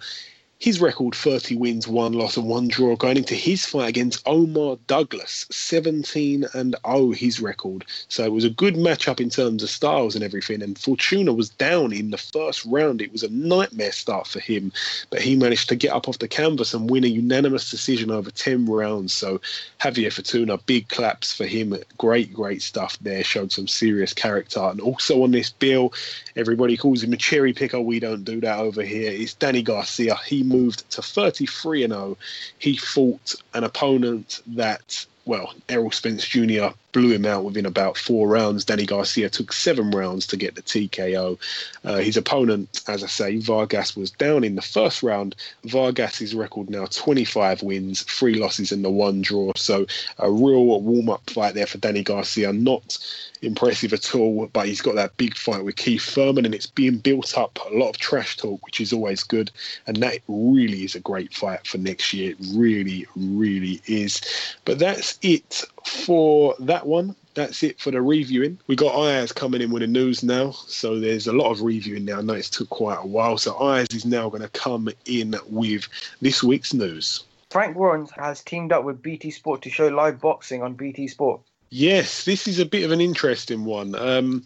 his 0.59 0.81
record 0.81 1.15
30 1.15 1.55
wins, 1.55 1.87
one 1.87 2.11
loss, 2.11 2.35
and 2.35 2.45
one 2.45 2.67
draw 2.67 2.93
going 2.97 3.15
into 3.15 3.33
his 3.33 3.65
fight 3.65 3.87
against 3.87 4.21
Omar 4.25 4.77
Douglas, 4.87 5.45
17 5.49 6.45
and 6.53 6.75
0 6.85 7.11
his 7.11 7.39
record. 7.39 7.85
So 8.09 8.25
it 8.25 8.33
was 8.33 8.43
a 8.43 8.49
good 8.49 8.75
matchup 8.75 9.21
in 9.21 9.29
terms 9.29 9.63
of 9.63 9.69
styles 9.69 10.15
and 10.15 10.23
everything. 10.23 10.61
And 10.61 10.77
Fortuna 10.77 11.31
was 11.31 11.49
down 11.49 11.93
in 11.93 12.11
the 12.11 12.17
first 12.17 12.65
round. 12.65 13.01
It 13.01 13.13
was 13.13 13.23
a 13.23 13.29
nightmare 13.29 13.93
start 13.93 14.27
for 14.27 14.41
him, 14.41 14.73
but 15.09 15.21
he 15.21 15.37
managed 15.37 15.69
to 15.69 15.77
get 15.77 15.93
up 15.93 16.09
off 16.09 16.19
the 16.19 16.27
canvas 16.27 16.73
and 16.73 16.89
win 16.89 17.05
a 17.05 17.07
unanimous 17.07 17.71
decision 17.71 18.11
over 18.11 18.29
10 18.29 18.65
rounds. 18.65 19.13
So 19.13 19.39
Javier 19.79 20.11
Fortuna, 20.11 20.57
big 20.57 20.89
claps 20.89 21.33
for 21.33 21.45
him. 21.45 21.77
Great, 21.97 22.33
great 22.33 22.61
stuff 22.61 22.99
there. 22.99 23.23
Showed 23.23 23.53
some 23.53 23.67
serious 23.69 24.13
character. 24.13 24.59
And 24.59 24.81
also 24.81 25.23
on 25.23 25.31
this 25.31 25.51
bill, 25.51 25.93
everybody 26.35 26.75
calls 26.75 27.01
him 27.01 27.13
a 27.13 27.17
cherry 27.17 27.53
picker. 27.53 27.79
We 27.79 28.01
don't 28.01 28.25
do 28.25 28.41
that 28.41 28.59
over 28.59 28.83
here. 28.83 29.13
It's 29.13 29.35
Danny 29.35 29.61
Garcia. 29.61 30.17
He 30.25 30.48
moved 30.49 30.89
to 30.91 31.01
33 31.01 31.83
and 31.83 31.93
0. 31.93 32.17
He 32.57 32.75
fought 32.75 33.35
an 33.53 33.63
opponent 33.63 34.41
that, 34.47 35.05
well, 35.25 35.53
Errol 35.69 35.91
Spence 35.91 36.25
Jr. 36.25 36.67
blew 36.91 37.11
him 37.11 37.25
out 37.25 37.43
within 37.43 37.65
about 37.65 37.97
four 37.97 38.27
rounds. 38.27 38.65
Danny 38.65 38.85
Garcia 38.85 39.29
took 39.29 39.53
seven 39.53 39.91
rounds 39.91 40.25
to 40.27 40.37
get 40.37 40.55
the 40.55 40.61
TKO. 40.61 41.37
Uh, 41.85 41.97
his 41.97 42.17
opponent, 42.17 42.81
as 42.87 43.03
I 43.03 43.07
say, 43.07 43.37
Vargas, 43.37 43.95
was 43.95 44.11
down 44.11 44.43
in 44.43 44.55
the 44.55 44.61
first 44.61 45.03
round. 45.03 45.35
Vargas's 45.65 46.33
record 46.33 46.69
now 46.69 46.85
25 46.85 47.63
wins, 47.63 48.01
three 48.03 48.35
losses, 48.35 48.71
and 48.71 48.83
the 48.83 48.89
one 48.89 49.21
draw. 49.21 49.51
So 49.55 49.85
a 50.17 50.31
real 50.31 50.65
warm 50.81 51.09
up 51.09 51.29
fight 51.29 51.53
there 51.53 51.67
for 51.67 51.77
Danny 51.77 52.03
Garcia. 52.03 52.51
Not 52.51 52.97
impressive 53.41 53.93
at 53.93 54.15
all, 54.15 54.47
but 54.53 54.67
he's 54.67 54.81
got 54.81 54.95
that 54.95 55.17
big 55.17 55.35
fight 55.35 55.63
with 55.63 55.75
Keith 55.75 56.03
Thurman, 56.03 56.45
and 56.45 56.55
it's 56.55 56.67
being 56.67 56.97
built 56.97 57.37
up 57.37 57.57
a 57.65 57.75
lot 57.75 57.89
of 57.89 57.97
trash 57.97 58.37
talk, 58.37 58.65
which 58.65 58.81
is 58.81 58.93
always 58.93 59.23
good. 59.23 59.51
And 59.87 59.97
that 59.97 60.19
really 60.27 60.83
is 60.83 60.95
a 60.95 60.99
great 60.99 61.33
fight 61.33 61.65
for 61.65 61.77
next 61.77 62.13
year. 62.13 62.31
It 62.31 62.37
really, 62.53 63.05
really 63.15 63.81
is. 63.87 64.21
But 64.65 64.79
that's 64.79 65.17
it 65.21 65.63
for 65.85 66.55
that 66.59 66.85
one. 66.85 67.15
That's 67.35 67.63
it 67.63 67.79
for 67.79 67.91
the 67.91 68.01
reviewing. 68.01 68.59
We 68.67 68.75
got 68.75 68.95
Ayaz 68.95 69.31
coming 69.31 69.61
in 69.61 69.71
with 69.71 69.81
the 69.81 69.87
news 69.87 70.23
now, 70.23 70.51
so 70.51 70.99
there's 70.99 71.27
a 71.27 71.33
lot 71.33 71.51
of 71.51 71.61
reviewing 71.61 72.05
now. 72.05 72.19
I 72.19 72.21
know 72.21 72.33
it's 72.33 72.49
took 72.49 72.69
quite 72.69 72.99
a 73.01 73.07
while, 73.07 73.37
so 73.37 73.55
Ayaz 73.57 73.87
is 73.93 74.05
now 74.05 74.29
going 74.29 74.41
to 74.41 74.49
come 74.49 74.89
in 75.05 75.35
with 75.47 75.87
this 76.21 76.43
week's 76.43 76.73
news. 76.73 77.23
Frank 77.49 77.77
Warren 77.77 78.07
has 78.15 78.43
teamed 78.43 78.71
up 78.71 78.83
with 78.83 79.01
BT 79.01 79.31
Sport 79.31 79.63
to 79.63 79.69
show 79.69 79.87
live 79.87 80.19
boxing 80.19 80.61
on 80.61 80.73
BT 80.73 81.07
Sport. 81.07 81.41
Yes, 81.69 82.25
this 82.25 82.47
is 82.47 82.59
a 82.59 82.65
bit 82.65 82.83
of 82.83 82.91
an 82.91 83.01
interesting 83.01 83.63
one. 83.63 83.95
Um, 83.95 84.45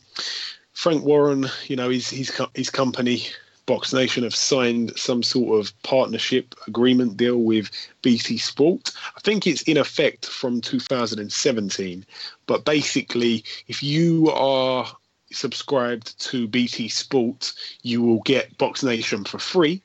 Frank 0.74 1.06
Warren, 1.06 1.48
you 1.68 1.76
know, 1.76 1.90
his 1.90 2.10
his 2.10 2.32
his 2.54 2.70
company 2.70 3.28
Box 3.66 3.94
Nation 3.94 4.24
have 4.24 4.36
signed 4.36 4.92
some 4.98 5.24
sort 5.24 5.60
of 5.60 5.84
partnership 5.84 6.54
agreement 6.68 7.16
deal 7.16 7.38
with 7.38 7.72
BT 8.02 8.38
Sport. 8.38 8.92
I 9.16 9.20
think 9.22 9.48
it's 9.48 9.62
in 9.64 9.78
effect 9.78 10.26
from 10.26 10.60
2017, 10.60 12.06
but 12.46 12.66
basically, 12.66 13.44
if 13.68 13.82
you 13.82 14.30
are 14.32 14.86
subscribed 15.32 16.20
to 16.20 16.48
BT 16.48 16.90
Sport, 16.90 17.54
you 17.84 18.02
will 18.02 18.22
get 18.22 18.58
Box 18.58 18.84
Nation 18.84 19.24
for 19.24 19.40
free. 19.40 19.82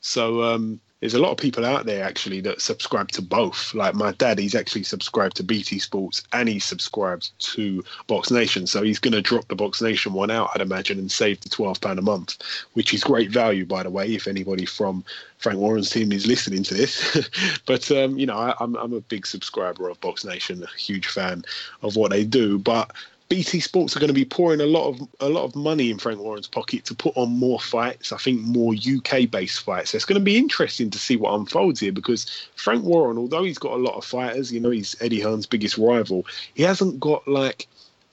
So 0.00 0.42
um, 0.42 0.80
there's 1.02 1.14
a 1.14 1.18
lot 1.18 1.32
of 1.32 1.36
people 1.36 1.66
out 1.66 1.84
there 1.84 2.04
actually 2.04 2.40
that 2.40 2.60
subscribe 2.60 3.08
to 3.10 3.20
both. 3.20 3.74
Like 3.74 3.96
my 3.96 4.12
dad, 4.12 4.38
he's 4.38 4.54
actually 4.54 4.84
subscribed 4.84 5.34
to 5.36 5.42
BT 5.42 5.80
Sports 5.80 6.22
and 6.32 6.48
he 6.48 6.60
subscribes 6.60 7.32
to 7.40 7.84
Box 8.06 8.30
Nation. 8.30 8.68
So 8.68 8.82
he's 8.82 9.00
going 9.00 9.12
to 9.12 9.20
drop 9.20 9.48
the 9.48 9.56
Box 9.56 9.82
Nation 9.82 10.12
one 10.12 10.30
out, 10.30 10.50
I'd 10.54 10.60
imagine, 10.60 11.00
and 11.00 11.10
save 11.10 11.40
the 11.40 11.48
£12 11.48 11.98
a 11.98 12.02
month, 12.02 12.38
which 12.74 12.94
is 12.94 13.02
great 13.02 13.32
value, 13.32 13.66
by 13.66 13.82
the 13.82 13.90
way, 13.90 14.14
if 14.14 14.28
anybody 14.28 14.64
from 14.64 15.04
Frank 15.38 15.58
Warren's 15.58 15.90
team 15.90 16.12
is 16.12 16.28
listening 16.28 16.62
to 16.62 16.74
this. 16.74 17.28
but, 17.66 17.90
um, 17.90 18.16
you 18.16 18.26
know, 18.26 18.38
I, 18.38 18.54
I'm, 18.60 18.76
I'm 18.76 18.92
a 18.92 19.00
big 19.00 19.26
subscriber 19.26 19.88
of 19.88 20.00
Box 20.00 20.24
Nation, 20.24 20.62
a 20.62 20.78
huge 20.78 21.08
fan 21.08 21.44
of 21.82 21.96
what 21.96 22.12
they 22.12 22.22
do. 22.24 22.58
But 22.58 22.92
BT 23.28 23.60
Sports 23.60 23.96
are 23.96 24.00
going 24.00 24.08
to 24.08 24.14
be 24.14 24.24
pouring 24.24 24.60
a 24.60 24.66
lot 24.66 24.88
of 24.88 25.08
a 25.20 25.28
lot 25.28 25.44
of 25.44 25.56
money 25.56 25.90
in 25.90 25.98
Frank 25.98 26.20
Warren's 26.20 26.46
pocket 26.46 26.84
to 26.84 26.94
put 26.94 27.16
on 27.16 27.30
more 27.30 27.58
fights. 27.58 28.12
I 28.12 28.18
think 28.18 28.40
more 28.42 28.74
UK 28.74 29.30
based 29.30 29.60
fights. 29.62 29.90
So 29.90 29.96
it's 29.96 30.04
going 30.04 30.20
to 30.20 30.24
be 30.24 30.36
interesting 30.36 30.90
to 30.90 30.98
see 30.98 31.16
what 31.16 31.34
unfolds 31.34 31.80
here 31.80 31.92
because 31.92 32.48
Frank 32.56 32.84
Warren, 32.84 33.18
although 33.18 33.44
he's 33.44 33.58
got 33.58 33.72
a 33.72 33.76
lot 33.76 33.96
of 33.96 34.04
fighters, 34.04 34.52
you 34.52 34.60
know, 34.60 34.70
he's 34.70 34.96
Eddie 35.00 35.20
Hearn's 35.20 35.46
biggest 35.46 35.78
rival. 35.78 36.26
He 36.54 36.62
hasn't 36.62 37.00
got 37.00 37.26
like 37.26 37.66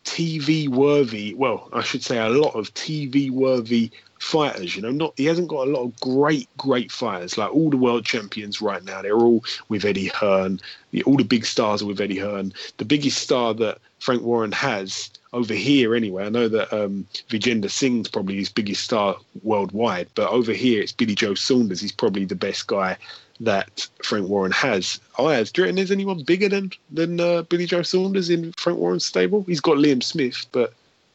TV 0.05 0.67
worthy. 0.67 1.33
Well, 1.33 1.69
I 1.73 1.83
should 1.83 2.03
say 2.03 2.17
a 2.17 2.29
lot 2.29 2.55
of 2.55 2.73
TV 2.73 3.29
worthy 3.29 3.91
fighters. 4.19 4.75
You 4.75 4.81
know, 4.81 4.91
not 4.91 5.13
he 5.17 5.25
hasn't 5.25 5.49
got 5.49 5.67
a 5.67 5.71
lot 5.71 5.83
of 5.83 5.99
great, 5.99 6.47
great 6.57 6.91
fighters. 6.91 7.37
Like 7.37 7.53
all 7.53 7.69
the 7.69 7.77
world 7.77 8.05
champions 8.05 8.61
right 8.61 8.83
now, 8.83 9.01
they're 9.01 9.17
all 9.17 9.43
with 9.67 9.85
Eddie 9.85 10.07
Hearn. 10.07 10.59
All 11.05 11.17
the 11.17 11.23
big 11.23 11.45
stars 11.45 11.81
are 11.81 11.87
with 11.87 12.01
Eddie 12.01 12.19
Hearn. 12.19 12.53
The 12.77 12.85
biggest 12.85 13.19
star 13.19 13.53
that 13.55 13.79
Frank 13.99 14.23
Warren 14.23 14.51
has 14.51 15.09
over 15.33 15.53
here, 15.53 15.95
anyway. 15.95 16.25
I 16.25 16.29
know 16.29 16.47
that 16.47 16.73
um, 16.73 17.05
Vijender 17.29 17.69
Singh's 17.69 18.09
probably 18.09 18.35
his 18.35 18.49
biggest 18.49 18.83
star 18.83 19.17
worldwide, 19.43 20.07
but 20.15 20.29
over 20.29 20.53
here 20.53 20.81
it's 20.81 20.91
Billy 20.91 21.15
Joe 21.15 21.35
Saunders. 21.35 21.81
He's 21.81 21.91
probably 21.91 22.25
the 22.25 22.35
best 22.35 22.67
guy 22.67 22.97
that 23.41 23.87
Frank 24.03 24.27
Warren 24.27 24.51
has. 24.51 24.99
Oh, 25.17 25.27
has. 25.27 25.51
Do 25.51 25.61
you 25.61 25.65
reckon 25.65 25.75
there's 25.77 25.91
anyone 25.91 26.23
bigger 26.23 26.49
than 26.49 26.71
than 26.91 27.19
uh, 27.19 27.43
Billy 27.43 27.65
Joe 27.65 27.83
Saunders 27.83 28.29
in 28.29 28.53
Frank 28.53 28.79
Warren's 28.79 29.05
stable? 29.05 29.43
He's 29.43 29.61
got 29.61 29.77
Liam 29.77 30.03
Smith, 30.03 30.45
but 30.51 30.73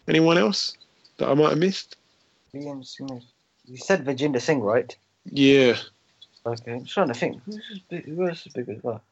anyone 0.08 0.38
else 0.38 0.76
that 1.18 1.28
I 1.28 1.34
might 1.34 1.50
have 1.50 1.58
missed? 1.58 1.96
Liam 2.54 2.84
Smith. 2.86 3.24
You 3.66 3.76
said 3.78 4.04
Vijender 4.04 4.40
Singh, 4.40 4.60
right? 4.60 4.94
Yeah. 5.24 5.76
Okay, 6.46 6.72
I'm 6.72 6.84
trying 6.84 7.08
to 7.08 7.14
think. 7.14 7.42
Who's 7.44 7.80
big, 7.88 8.04
who 8.04 8.28
else 8.28 8.46
is 8.46 8.52
big 8.52 8.68
as 8.68 8.82
well? 8.82 9.02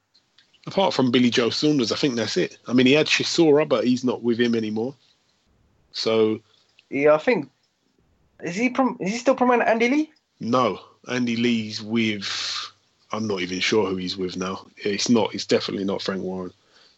Apart 0.66 0.94
from 0.94 1.10
Billy 1.10 1.30
Joe 1.30 1.50
Saunders, 1.50 1.90
I 1.90 1.96
think 1.96 2.14
that's 2.14 2.36
it. 2.36 2.58
I 2.68 2.72
mean, 2.72 2.86
he 2.86 2.92
had 2.92 3.06
Chisora, 3.08 3.68
but 3.68 3.84
he's 3.84 4.04
not 4.04 4.22
with 4.22 4.38
him 4.40 4.54
anymore. 4.54 4.94
So 5.92 6.40
Yeah, 6.90 7.14
I 7.14 7.18
think. 7.18 7.50
Is 8.44 8.54
he 8.56 8.70
prom- 8.70 8.96
Is 9.00 9.12
he 9.12 9.18
still 9.18 9.34
promoting 9.34 9.66
Andy 9.66 9.88
Lee? 9.88 10.12
no, 10.40 10.80
Andy 11.08 11.36
Lee's 11.36 11.82
with. 11.82 12.72
I'm 13.12 13.26
not 13.26 13.40
even 13.40 13.60
sure 13.60 13.88
who 13.90 13.96
he's 13.96 14.16
with 14.16 14.36
now. 14.36 14.66
It's 14.78 15.08
not. 15.08 15.34
It's 15.34 15.46
definitely 15.46 15.84
not 15.84 16.00
Frank 16.02 16.22
Warren. 16.22 16.52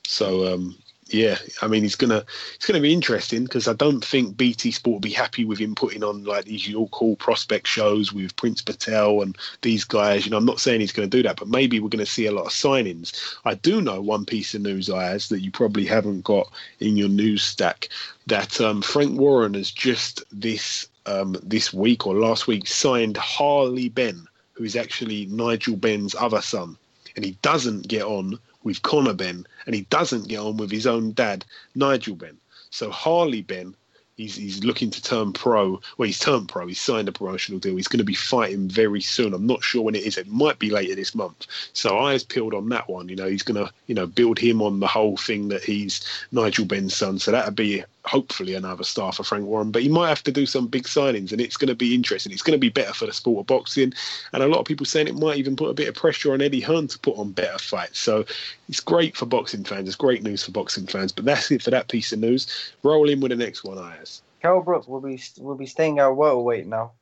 So 0.06 0.52
um, 0.54 0.76
yeah, 1.08 1.36
I 1.60 1.68
mean, 1.68 1.84
it's 1.84 1.96
gonna 1.96 2.24
it's 2.54 2.66
gonna 2.66 2.80
be 2.80 2.92
interesting 2.92 3.44
because 3.44 3.68
I 3.68 3.74
don't 3.74 4.04
think 4.04 4.36
BT 4.36 4.70
Sport 4.70 4.94
will 4.94 5.00
be 5.00 5.10
happy 5.10 5.44
with 5.44 5.58
him 5.58 5.74
putting 5.74 6.02
on 6.02 6.24
like 6.24 6.46
these 6.46 6.66
York 6.66 6.92
Hall 6.92 7.16
prospect 7.16 7.66
shows 7.66 8.12
with 8.12 8.34
Prince 8.36 8.62
Patel 8.62 9.20
and 9.22 9.36
these 9.62 9.84
guys. 9.84 10.24
You 10.24 10.30
know, 10.30 10.38
I'm 10.38 10.46
not 10.46 10.60
saying 10.60 10.80
he's 10.80 10.92
going 10.92 11.08
to 11.08 11.16
do 11.16 11.22
that, 11.24 11.36
but 11.36 11.48
maybe 11.48 11.78
we're 11.78 11.90
going 11.90 12.04
to 12.04 12.10
see 12.10 12.26
a 12.26 12.32
lot 12.32 12.46
of 12.46 12.52
signings. 12.52 13.36
I 13.44 13.54
do 13.54 13.82
know 13.82 14.00
one 14.00 14.24
piece 14.24 14.54
of 14.54 14.62
news, 14.62 14.88
Ayaz, 14.88 15.28
that 15.28 15.40
you 15.40 15.50
probably 15.50 15.84
haven't 15.84 16.22
got 16.22 16.50
in 16.80 16.96
your 16.96 17.08
news 17.08 17.42
stack 17.42 17.88
that 18.26 18.60
um, 18.60 18.80
Frank 18.80 19.18
Warren 19.18 19.54
has 19.54 19.70
just 19.70 20.22
this 20.32 20.88
um, 21.06 21.36
this 21.42 21.72
week 21.72 22.06
or 22.06 22.14
last 22.14 22.46
week 22.46 22.66
signed 22.66 23.16
Harley 23.18 23.90
Benn, 23.90 24.26
who 24.54 24.64
is 24.64 24.74
actually 24.74 25.26
Nigel 25.26 25.76
Benn's 25.76 26.14
other 26.14 26.40
son, 26.40 26.78
and 27.16 27.24
he 27.24 27.32
doesn't 27.42 27.88
get 27.88 28.02
on 28.02 28.38
with 28.62 28.82
Conor 28.82 29.14
Benn, 29.14 29.46
and 29.66 29.74
he 29.74 29.82
doesn't 29.82 30.28
get 30.28 30.38
on 30.38 30.56
with 30.56 30.70
his 30.70 30.86
own 30.86 31.12
dad, 31.12 31.44
Nigel 31.74 32.16
Benn. 32.16 32.38
So 32.70 32.90
Harley 32.90 33.42
Benn, 33.42 33.76
he's 34.16 34.34
he's 34.34 34.64
looking 34.64 34.90
to 34.90 35.02
turn 35.02 35.32
pro. 35.32 35.80
Well, 35.96 36.06
he's 36.06 36.18
turned 36.18 36.48
pro. 36.48 36.66
He's 36.66 36.80
signed 36.80 37.08
a 37.08 37.12
promotional 37.12 37.60
deal. 37.60 37.76
He's 37.76 37.88
going 37.88 37.98
to 37.98 38.04
be 38.04 38.14
fighting 38.14 38.68
very 38.68 39.00
soon. 39.00 39.34
I'm 39.34 39.46
not 39.46 39.62
sure 39.62 39.82
when 39.82 39.94
it 39.94 40.04
is. 40.04 40.18
It 40.18 40.28
might 40.28 40.58
be 40.58 40.70
later 40.70 40.94
this 40.94 41.14
month. 41.14 41.46
So 41.72 41.98
eyes 41.98 42.24
peeled 42.24 42.54
on 42.54 42.68
that 42.70 42.88
one. 42.88 43.08
You 43.08 43.16
know, 43.16 43.28
he's 43.28 43.42
going 43.42 43.64
to 43.64 43.72
you 43.86 43.94
know 43.94 44.06
build 44.06 44.38
him 44.38 44.62
on 44.62 44.80
the 44.80 44.86
whole 44.86 45.16
thing 45.16 45.48
that 45.48 45.62
he's 45.62 46.04
Nigel 46.32 46.64
Benn's 46.64 46.96
son. 46.96 47.18
So 47.18 47.30
that'd 47.30 47.54
be 47.54 47.84
hopefully 48.04 48.54
another 48.54 48.84
star 48.84 49.12
for 49.12 49.24
Frank 49.24 49.46
Warren. 49.46 49.70
But 49.70 49.82
he 49.82 49.88
might 49.88 50.08
have 50.08 50.22
to 50.24 50.32
do 50.32 50.46
some 50.46 50.66
big 50.66 50.84
signings, 50.84 51.32
and 51.32 51.40
it's 51.40 51.56
going 51.56 51.68
to 51.68 51.74
be 51.74 51.94
interesting. 51.94 52.32
It's 52.32 52.42
going 52.42 52.58
to 52.58 52.58
be 52.58 52.68
better 52.68 52.92
for 52.92 53.06
the 53.06 53.12
sport 53.12 53.40
of 53.40 53.46
boxing, 53.46 53.92
and 54.32 54.42
a 54.42 54.48
lot 54.48 54.60
of 54.60 54.66
people 54.66 54.86
saying 54.86 55.08
it 55.08 55.14
might 55.14 55.38
even 55.38 55.56
put 55.56 55.70
a 55.70 55.74
bit 55.74 55.88
of 55.88 55.94
pressure 55.94 56.32
on 56.32 56.42
Eddie 56.42 56.60
Hearn 56.60 56.88
to 56.88 56.98
put 56.98 57.18
on 57.18 57.32
better 57.32 57.58
fights. 57.58 57.98
So 57.98 58.24
it's 58.68 58.80
great 58.80 59.16
for 59.16 59.26
boxing 59.26 59.64
fans. 59.64 59.88
It's 59.88 59.96
great 59.96 60.22
news 60.22 60.44
for 60.44 60.52
boxing 60.52 60.86
fans. 60.86 61.12
But 61.12 61.24
that's 61.24 61.50
it 61.50 61.62
for 61.62 61.70
that 61.70 61.88
piece 61.88 62.12
of 62.12 62.18
news. 62.18 62.72
Roll 62.82 63.08
in 63.08 63.20
with 63.20 63.30
the 63.30 63.36
next 63.36 63.64
one, 63.64 63.78
Ayaz. 63.78 64.22
Kell 64.42 64.60
Brooks 64.60 64.86
will 64.86 65.00
be 65.00 65.20
will 65.38 65.56
be 65.56 65.66
staying 65.66 65.98
at 65.98 66.08
welterweight 66.08 66.66
now. 66.66 66.92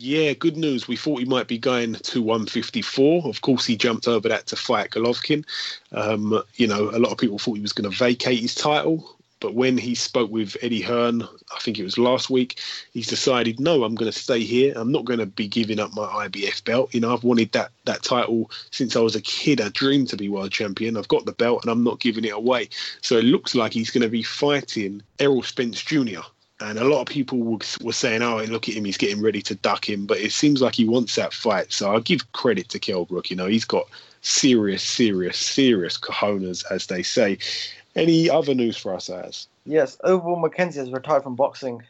Yeah, 0.00 0.32
good 0.32 0.56
news. 0.56 0.86
We 0.86 0.96
thought 0.96 1.18
he 1.18 1.24
might 1.24 1.48
be 1.48 1.58
going 1.58 1.94
to 1.94 2.22
154. 2.22 3.26
Of 3.26 3.40
course, 3.40 3.66
he 3.66 3.76
jumped 3.76 4.06
over 4.06 4.28
that 4.28 4.46
to 4.46 4.56
fight 4.56 4.90
Golovkin. 4.90 5.44
Um, 5.90 6.40
you 6.54 6.68
know, 6.68 6.90
a 6.90 7.00
lot 7.00 7.10
of 7.10 7.18
people 7.18 7.38
thought 7.38 7.56
he 7.56 7.60
was 7.60 7.72
going 7.72 7.90
to 7.90 7.96
vacate 7.96 8.38
his 8.38 8.54
title. 8.54 9.17
But 9.40 9.54
when 9.54 9.78
he 9.78 9.94
spoke 9.94 10.30
with 10.30 10.56
Eddie 10.62 10.82
Hearn, 10.82 11.22
I 11.22 11.58
think 11.60 11.78
it 11.78 11.84
was 11.84 11.98
last 11.98 12.28
week, 12.28 12.60
he's 12.92 13.06
decided, 13.06 13.60
no, 13.60 13.84
I'm 13.84 13.94
going 13.94 14.10
to 14.10 14.18
stay 14.18 14.40
here. 14.40 14.72
I'm 14.76 14.90
not 14.90 15.04
going 15.04 15.20
to 15.20 15.26
be 15.26 15.46
giving 15.46 15.78
up 15.78 15.94
my 15.94 16.28
IBF 16.28 16.64
belt. 16.64 16.92
You 16.92 17.00
know, 17.00 17.12
I've 17.12 17.24
wanted 17.24 17.52
that 17.52 17.70
that 17.84 18.02
title 18.02 18.50
since 18.70 18.96
I 18.96 19.00
was 19.00 19.16
a 19.16 19.20
kid. 19.20 19.60
I 19.60 19.68
dreamed 19.70 20.08
to 20.08 20.16
be 20.16 20.28
world 20.28 20.52
champion. 20.52 20.96
I've 20.96 21.08
got 21.08 21.24
the 21.24 21.32
belt 21.32 21.62
and 21.62 21.70
I'm 21.70 21.84
not 21.84 22.00
giving 22.00 22.24
it 22.24 22.34
away. 22.34 22.68
So 23.00 23.16
it 23.16 23.24
looks 23.24 23.54
like 23.54 23.72
he's 23.72 23.90
going 23.90 24.02
to 24.02 24.08
be 24.08 24.22
fighting 24.22 25.02
Errol 25.18 25.42
Spence 25.42 25.82
Jr. 25.82 26.20
And 26.60 26.78
a 26.78 26.84
lot 26.84 27.02
of 27.02 27.06
people 27.06 27.38
were, 27.38 27.92
saying, 27.92 28.20
"Oh, 28.20 28.42
look 28.42 28.68
at 28.68 28.74
him; 28.74 28.84
he's 28.84 28.96
getting 28.96 29.22
ready 29.22 29.40
to 29.42 29.54
duck 29.54 29.88
him." 29.88 30.06
But 30.06 30.18
it 30.18 30.32
seems 30.32 30.60
like 30.60 30.74
he 30.74 30.84
wants 30.84 31.14
that 31.14 31.32
fight. 31.32 31.72
So 31.72 31.94
I 31.94 32.00
give 32.00 32.32
credit 32.32 32.68
to 32.70 32.80
Kell 32.80 33.04
Brook. 33.04 33.30
You 33.30 33.36
know, 33.36 33.46
he's 33.46 33.64
got 33.64 33.86
serious, 34.22 34.82
serious, 34.82 35.38
serious 35.38 35.96
cojones, 35.96 36.64
as 36.68 36.86
they 36.86 37.04
say. 37.04 37.38
Any 37.96 38.30
other 38.30 38.54
news 38.54 38.76
for 38.76 38.94
us, 38.94 39.10
as? 39.10 39.48
Yes, 39.64 39.96
Ovill 40.04 40.42
McKenzie 40.42 40.76
has 40.76 40.90
retired 40.90 41.22
from 41.22 41.36
boxing. 41.36 41.82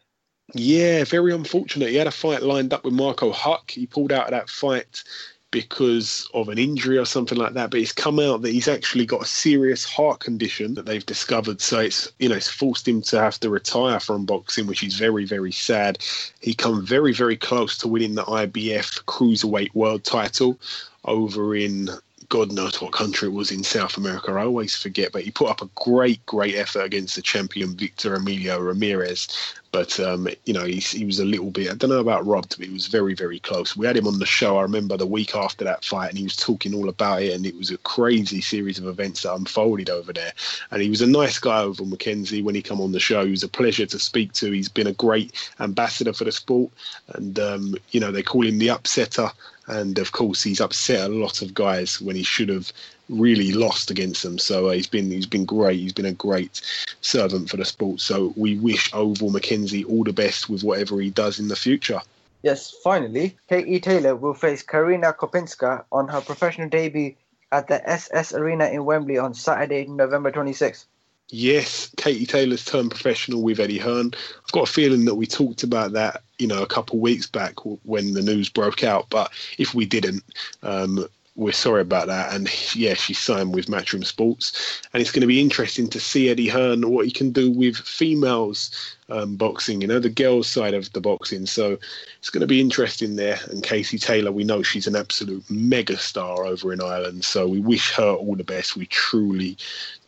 Yeah, 0.55 1.05
very 1.05 1.35
unfortunate. 1.35 1.91
He 1.91 1.97
had 1.97 2.07
a 2.07 2.13
fight 2.13 2.43
lined 2.43 2.73
up 2.73 2.85
with 2.85 2.95
Marco 2.95 3.31
Huck. 3.33 3.71
He 3.71 3.87
pulled 3.87 4.13
out 4.13 4.27
of 4.27 4.31
that 4.31 4.49
fight 4.49 5.03
because 5.51 6.29
of 6.35 6.49
an 6.49 6.59
injury 6.59 6.99
or 6.99 7.05
something 7.05 7.39
like 7.39 7.55
that. 7.55 7.71
But 7.71 7.81
it's 7.81 7.93
come 7.93 8.19
out 8.19 8.43
that 8.43 8.53
he's 8.53 8.69
actually 8.69 9.07
got 9.07 9.23
a 9.23 9.27
serious 9.27 9.85
heart 9.85 10.21
condition 10.21 10.75
that 10.75 10.87
they've 10.87 11.05
discovered. 11.05 11.61
So 11.61 11.81
it's 11.81 12.11
you 12.19 12.29
know 12.29 12.37
it's 12.37 12.49
forced 12.49 12.87
him 12.87 13.03
to 13.03 13.21
have 13.21 13.39
to 13.41 13.51
retire 13.51 14.01
from 14.01 14.27
boxing, 14.27 14.67
which 14.67 14.83
is 14.83 14.95
very 14.95 15.25
very 15.25 15.53
sad. 15.53 15.99
He 16.41 16.55
come 16.55 16.85
very 16.85 17.13
very 17.13 17.37
close 17.37 17.79
to 17.79 17.89
winning 17.89 18.15
the 18.15 18.25
IBF 18.25 19.05
cruiserweight 19.05 19.75
world 19.75 20.05
title 20.05 20.59
over 21.05 21.55
in 21.55 21.91
God 22.29 22.53
knows 22.53 22.81
what 22.81 22.93
country 22.93 23.29
it 23.29 23.33
was 23.33 23.51
in 23.51 23.65
South 23.65 23.97
America. 23.97 24.33
I 24.33 24.45
always 24.45 24.77
forget, 24.77 25.13
but 25.13 25.23
he 25.23 25.31
put 25.31 25.49
up 25.49 25.63
a 25.63 25.71
great, 25.77 26.25
great 26.27 26.57
effort 26.57 26.83
against 26.83 27.17
the 27.17 27.23
champion 27.23 27.75
Victor 27.75 28.15
Emilio 28.15 28.59
Ramirez. 28.61 29.29
But 29.73 29.99
um, 30.01 30.29
you 30.45 30.53
know, 30.53 30.65
he, 30.65 30.77
he 30.77 31.07
was 31.07 31.21
a 31.21 31.25
little 31.25 31.51
bit. 31.51 31.71
I 31.71 31.75
don't 31.75 31.91
know 31.91 32.01
about 32.01 32.27
robbed, 32.27 32.57
but 32.59 32.67
he 32.67 32.73
was 32.73 32.87
very, 32.87 33.15
very 33.15 33.39
close. 33.39 33.77
We 33.77 33.87
had 33.87 33.97
him 33.97 34.07
on 34.07 34.19
the 34.19 34.27
show. 34.27 34.59
I 34.59 34.63
remember 34.63 34.97
the 34.97 35.07
week 35.07 35.35
after 35.35 35.65
that 35.65 35.85
fight, 35.85 36.11
and 36.11 36.19
he 36.19 36.25
was 36.25 36.37
talking 36.37 36.75
all 36.75 36.89
about 36.89 37.23
it. 37.23 37.35
And 37.35 37.47
it 37.47 37.57
was 37.57 37.71
a 37.71 37.79
crazy 37.79 38.41
series 38.43 38.79
of 38.79 38.87
events 38.87 39.23
that 39.23 39.35
unfolded 39.35 39.89
over 39.89 40.13
there. 40.13 40.33
And 40.71 40.83
he 40.83 40.91
was 40.91 41.01
a 41.01 41.07
nice 41.07 41.39
guy 41.39 41.63
Ovill 41.63 41.91
McKenzie 41.91 42.43
when 42.43 42.55
he 42.55 42.63
come 42.63 42.81
on 42.81 42.93
the 42.93 43.01
show. 43.01 43.25
He 43.25 43.31
was 43.31 43.43
a 43.43 43.49
pleasure 43.49 43.87
to 43.87 43.99
speak 43.99 44.33
to. 44.35 44.53
He's 44.53 44.69
been 44.69 44.87
a 44.87 44.93
great 44.93 45.51
ambassador 45.61 46.13
for 46.13 46.25
the 46.25 46.33
sport, 46.33 46.71
and 47.15 47.39
um, 47.39 47.75
you 47.91 48.01
know, 48.01 48.13
they 48.13 48.23
call 48.23 48.47
him 48.47 48.59
the 48.59 48.69
upsetter 48.69 49.33
and 49.69 49.99
of 49.99 50.13
course 50.13 50.43
he's 50.43 50.61
upset 50.61 51.11
a 51.11 51.15
lot 51.15 51.43
of 51.43 51.55
guys 51.55 52.01
when 52.01 52.17
he 52.17 52.23
should 52.23 52.49
have 52.49 52.73
really 53.09 53.53
lost 53.53 53.91
against 53.91 54.23
them. 54.23 54.39
So 54.39 54.69
uh, 54.69 54.73
he's 54.73 54.87
been 54.87 55.11
he's 55.11 55.27
been 55.27 55.45
great. 55.45 55.79
He's 55.79 55.93
been 55.93 56.07
a 56.07 56.13
great 56.13 56.61
servant 57.01 57.49
for 57.51 57.57
the 57.57 57.65
sport. 57.65 58.01
So 58.01 58.33
we 58.37 58.59
wish 58.59 58.91
Ovill 58.93 59.33
McKenzie 59.33 59.89
all 59.89 60.05
the 60.05 60.13
best 60.13 60.49
with 60.49 60.65
whatever 60.65 61.01
he 61.01 61.11
does 61.11 61.39
in 61.39 61.49
the 61.49 61.57
future. 61.57 62.01
Yes, 62.43 62.71
finally, 62.85 63.37
Katie 63.49 63.81
Taylor 63.81 64.15
will 64.15 64.35
face 64.35 64.63
Karina 64.63 65.13
Kopinska 65.13 65.85
on 65.91 66.09
her 66.09 66.21
professional 66.21 66.69
debut 66.69 67.15
at 67.51 67.67
the 67.67 67.81
SSE 67.85 68.35
Arena 68.39 68.67
in 68.67 68.85
Wembley 68.85 69.19
on 69.19 69.35
Saturday, 69.35 69.87
November 69.87 70.31
26th. 70.31 70.85
Yes, 71.31 71.91
Katie 71.99 72.25
Taylor's 72.25 72.65
turned 72.65 72.91
professional 72.91 73.43
with 73.43 73.61
Eddie 73.61 73.79
Hearn. 73.79 74.13
I've 74.45 74.53
got 74.53 74.69
a 74.69 74.73
feeling 74.73 75.05
that 75.05 75.17
we 75.17 75.27
talked 75.27 75.63
about 75.63 75.93
that, 75.93 76.23
you 76.39 76.47
know, 76.47 76.63
a 76.63 76.67
couple 76.67 76.99
weeks 76.99 77.27
back 77.27 77.55
when 77.85 78.15
the 78.15 78.23
news 78.23 78.49
broke 78.49 78.83
out. 78.83 79.11
But 79.11 79.31
if 79.59 79.75
we 79.75 79.85
didn't, 79.85 80.25
um, 80.63 81.07
we're 81.37 81.53
sorry 81.53 81.83
about 81.83 82.09
that. 82.09 82.35
And 82.35 82.49
yeah, 82.75 82.95
she's 82.95 83.19
signed 83.19 83.55
with 83.55 83.67
Matchroom 83.67 84.05
Sports, 84.05 84.83
and 84.93 85.01
it's 85.01 85.13
going 85.13 85.21
to 85.21 85.27
be 85.27 85.41
interesting 85.41 85.89
to 85.89 86.01
see 86.01 86.31
Eddie 86.31 86.49
Hearn 86.49 86.91
what 86.91 87.05
he 87.05 87.13
can 87.13 87.31
do 87.31 87.51
with 87.51 87.77
females 87.77 88.97
um, 89.11 89.37
boxing. 89.37 89.81
You 89.81 89.87
know, 89.87 90.01
the 90.01 90.09
girls' 90.09 90.49
side 90.49 90.75
of 90.75 90.93
the 90.95 91.01
boxing. 91.01 91.45
So 91.47 91.79
it's 92.19 92.31
going 92.31 92.41
to 92.41 92.47
be 92.47 92.61
interesting 92.61 93.17
there. 93.17 93.39
And 93.51 93.63
Casey 93.63 93.99
Taylor, 93.99 94.33
we 94.33 94.45
know 94.45 94.63
she's 94.63 94.87
an 94.87 94.97
absolute 94.97 95.49
mega 95.51 95.97
star 95.97 96.45
over 96.45 96.73
in 96.73 96.81
Ireland. 96.81 97.25
So 97.25 97.47
we 97.47 97.61
wish 97.61 97.93
her 97.93 98.13
all 98.15 98.35
the 98.35 98.45
best. 98.45 98.77
We 98.77 98.87
truly 98.87 99.57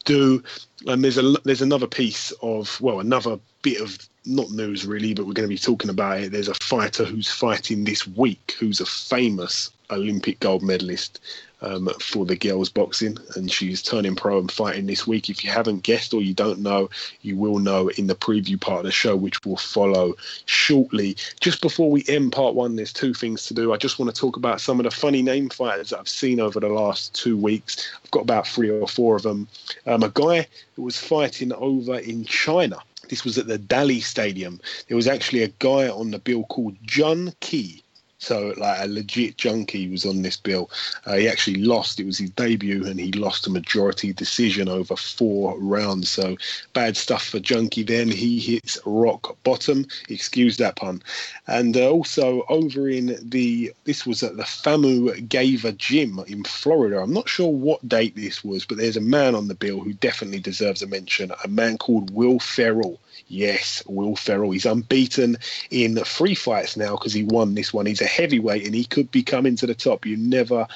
do. 0.04 0.42
And 0.86 1.04
there's 1.04 1.18
a 1.18 1.34
there's 1.44 1.62
another 1.62 1.86
piece 1.86 2.32
of 2.42 2.80
well, 2.80 3.00
another 3.00 3.38
bit 3.62 3.80
of 3.80 3.98
not 4.26 4.50
news 4.50 4.86
really, 4.86 5.14
but 5.14 5.26
we're 5.26 5.32
going 5.32 5.48
to 5.48 5.54
be 5.54 5.58
talking 5.58 5.90
about 5.90 6.20
it. 6.20 6.32
There's 6.32 6.48
a 6.48 6.54
fighter 6.54 7.04
who's 7.04 7.30
fighting 7.30 7.84
this 7.84 8.06
week 8.06 8.56
who's 8.58 8.80
a 8.80 8.86
famous 8.86 9.70
Olympic 9.90 10.40
gold 10.40 10.62
medalist 10.62 11.20
um, 11.62 11.88
for 12.00 12.24
the 12.24 12.36
girls 12.36 12.68
boxing, 12.68 13.18
and 13.36 13.50
she's 13.50 13.82
turning 13.82 14.16
pro 14.16 14.38
and 14.38 14.50
fighting 14.50 14.86
this 14.86 15.06
week. 15.06 15.28
If 15.28 15.44
you 15.44 15.50
haven't 15.50 15.82
guessed 15.82 16.14
or 16.14 16.20
you 16.20 16.34
don't 16.34 16.60
know, 16.60 16.90
you 17.22 17.36
will 17.36 17.58
know 17.58 17.88
in 17.88 18.06
the 18.06 18.14
preview 18.14 18.60
part 18.60 18.80
of 18.80 18.84
the 18.84 18.92
show, 18.92 19.16
which 19.16 19.44
will 19.44 19.56
follow 19.56 20.14
shortly. 20.46 21.16
Just 21.40 21.60
before 21.60 21.90
we 21.90 22.04
end 22.08 22.32
part 22.32 22.54
one, 22.54 22.76
there's 22.76 22.92
two 22.92 23.14
things 23.14 23.46
to 23.46 23.54
do. 23.54 23.72
I 23.72 23.76
just 23.76 23.98
want 23.98 24.14
to 24.14 24.20
talk 24.20 24.36
about 24.36 24.60
some 24.60 24.80
of 24.80 24.84
the 24.84 24.90
funny 24.90 25.22
name 25.22 25.48
fighters 25.48 25.90
that 25.90 25.98
I've 25.98 26.08
seen 26.08 26.40
over 26.40 26.60
the 26.60 26.68
last 26.68 27.14
two 27.14 27.36
weeks. 27.36 27.92
I've 28.04 28.10
got 28.10 28.22
about 28.22 28.46
three 28.46 28.70
or 28.70 28.88
four 28.88 29.16
of 29.16 29.22
them. 29.22 29.48
Um, 29.86 30.02
a 30.02 30.10
guy 30.10 30.46
who 30.76 30.82
was 30.82 30.98
fighting 30.98 31.52
over 31.52 31.98
in 31.98 32.24
China. 32.24 32.78
This 33.08 33.24
was 33.24 33.38
at 33.38 33.48
the 33.48 33.58
Dali 33.58 34.02
Stadium. 34.02 34.60
There 34.86 34.96
was 34.96 35.08
actually 35.08 35.42
a 35.42 35.52
guy 35.58 35.88
on 35.88 36.12
the 36.12 36.18
bill 36.18 36.44
called 36.44 36.76
Jun 36.84 37.34
Ki 37.40 37.82
so, 38.20 38.52
like 38.58 38.78
a 38.80 38.86
legit 38.86 39.38
junkie 39.38 39.88
was 39.88 40.04
on 40.04 40.20
this 40.20 40.36
bill. 40.36 40.70
Uh, 41.06 41.14
he 41.14 41.26
actually 41.26 41.56
lost. 41.56 41.98
It 41.98 42.04
was 42.04 42.18
his 42.18 42.28
debut, 42.30 42.86
and 42.86 43.00
he 43.00 43.12
lost 43.12 43.46
a 43.46 43.50
majority 43.50 44.12
decision 44.12 44.68
over 44.68 44.94
four 44.94 45.58
rounds. 45.58 46.10
So, 46.10 46.36
bad 46.74 46.98
stuff 46.98 47.24
for 47.24 47.40
Junkie. 47.40 47.82
Then 47.82 48.10
he 48.10 48.38
hits 48.38 48.78
rock 48.84 49.38
bottom. 49.42 49.86
Excuse 50.10 50.58
that 50.58 50.76
pun. 50.76 51.02
And 51.46 51.76
uh, 51.78 51.90
also 51.90 52.44
over 52.50 52.90
in 52.90 53.16
the 53.22 53.72
this 53.84 54.06
was 54.06 54.22
at 54.22 54.36
the 54.36 54.42
Famu 54.42 55.26
Gava 55.28 55.74
Gym 55.78 56.20
in 56.26 56.44
Florida. 56.44 57.00
I'm 57.00 57.14
not 57.14 57.28
sure 57.28 57.50
what 57.50 57.88
date 57.88 58.16
this 58.16 58.44
was, 58.44 58.66
but 58.66 58.76
there's 58.76 58.98
a 58.98 59.00
man 59.00 59.34
on 59.34 59.48
the 59.48 59.54
bill 59.54 59.80
who 59.80 59.94
definitely 59.94 60.40
deserves 60.40 60.82
a 60.82 60.86
mention. 60.86 61.32
A 61.42 61.48
man 61.48 61.78
called 61.78 62.10
Will 62.10 62.38
Ferrell. 62.38 63.00
Yes, 63.30 63.80
Will 63.86 64.16
Ferrell. 64.16 64.50
He's 64.50 64.66
unbeaten 64.66 65.38
in 65.70 65.94
three 65.98 66.34
fights 66.34 66.76
now 66.76 66.96
because 66.96 67.12
he 67.12 67.22
won 67.22 67.54
this 67.54 67.72
one. 67.72 67.86
He's 67.86 68.00
a 68.00 68.06
heavyweight 68.06 68.66
and 68.66 68.74
he 68.74 68.84
could 68.84 69.12
be 69.12 69.22
coming 69.22 69.54
to 69.56 69.66
the 69.68 69.74
top. 69.74 70.04
You 70.04 70.16
never 70.16 70.66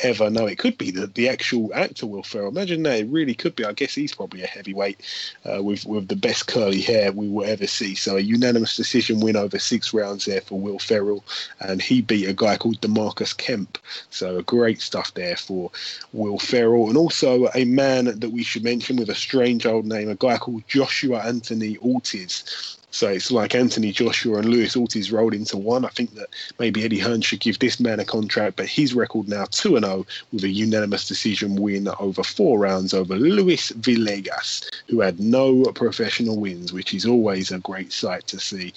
ever 0.00 0.30
know. 0.30 0.46
It 0.46 0.58
could 0.58 0.78
be 0.78 0.90
the, 0.90 1.06
the 1.06 1.28
actual 1.28 1.72
actor 1.74 2.06
Will 2.06 2.22
Ferrell. 2.22 2.48
Imagine 2.48 2.82
that. 2.84 3.00
It 3.00 3.08
really 3.08 3.34
could 3.34 3.56
be. 3.56 3.64
I 3.64 3.72
guess 3.72 3.94
he's 3.94 4.14
probably 4.14 4.42
a 4.42 4.46
heavyweight 4.46 5.00
uh, 5.44 5.62
with 5.62 5.86
with 5.86 6.08
the 6.08 6.16
best 6.16 6.46
curly 6.46 6.80
hair 6.80 7.12
we 7.12 7.28
will 7.28 7.44
ever 7.44 7.66
see. 7.66 7.94
So 7.94 8.16
a 8.16 8.20
unanimous 8.20 8.76
decision 8.76 9.20
win 9.20 9.36
over 9.36 9.58
six 9.58 9.94
rounds 9.94 10.24
there 10.24 10.40
for 10.40 10.58
Will 10.58 10.78
Ferrell, 10.78 11.24
and 11.60 11.80
he 11.80 12.02
beat 12.02 12.28
a 12.28 12.34
guy 12.34 12.56
called 12.56 12.80
Demarcus 12.80 13.36
Kemp. 13.36 13.78
So 14.10 14.42
great 14.42 14.80
stuff 14.80 15.14
there 15.14 15.36
for 15.36 15.70
Will 16.12 16.38
Ferrell, 16.38 16.88
and 16.88 16.96
also 16.96 17.48
a 17.54 17.64
man 17.64 18.06
that 18.06 18.30
we 18.30 18.42
should 18.42 18.64
mention 18.64 18.96
with 18.96 19.10
a 19.10 19.14
strange 19.14 19.66
old 19.66 19.86
name, 19.86 20.08
a 20.08 20.14
guy 20.14 20.38
called 20.38 20.66
Joshua 20.68 21.20
Anthony 21.20 21.78
Ortiz. 21.78 22.78
So 22.94 23.08
it's 23.08 23.32
like 23.32 23.56
Anthony 23.56 23.90
Joshua 23.90 24.38
and 24.38 24.48
Luis 24.48 24.76
Ortiz 24.76 25.10
rolled 25.10 25.34
into 25.34 25.56
one. 25.56 25.84
I 25.84 25.88
think 25.88 26.14
that 26.14 26.28
maybe 26.60 26.84
Eddie 26.84 27.00
Hearn 27.00 27.22
should 27.22 27.40
give 27.40 27.58
this 27.58 27.80
man 27.80 27.98
a 27.98 28.04
contract, 28.04 28.54
but 28.54 28.68
his 28.68 28.94
record 28.94 29.28
now 29.28 29.46
2 29.46 29.80
0 29.80 30.06
with 30.32 30.44
a 30.44 30.48
unanimous 30.48 31.08
decision 31.08 31.56
win 31.56 31.88
over 31.98 32.22
four 32.22 32.60
rounds 32.60 32.94
over 32.94 33.16
Luis 33.16 33.72
Villegas, 33.72 34.70
who 34.86 35.00
had 35.00 35.18
no 35.18 35.64
professional 35.72 36.38
wins, 36.38 36.72
which 36.72 36.94
is 36.94 37.04
always 37.04 37.50
a 37.50 37.58
great 37.58 37.92
sight 37.92 38.28
to 38.28 38.38
see. 38.38 38.72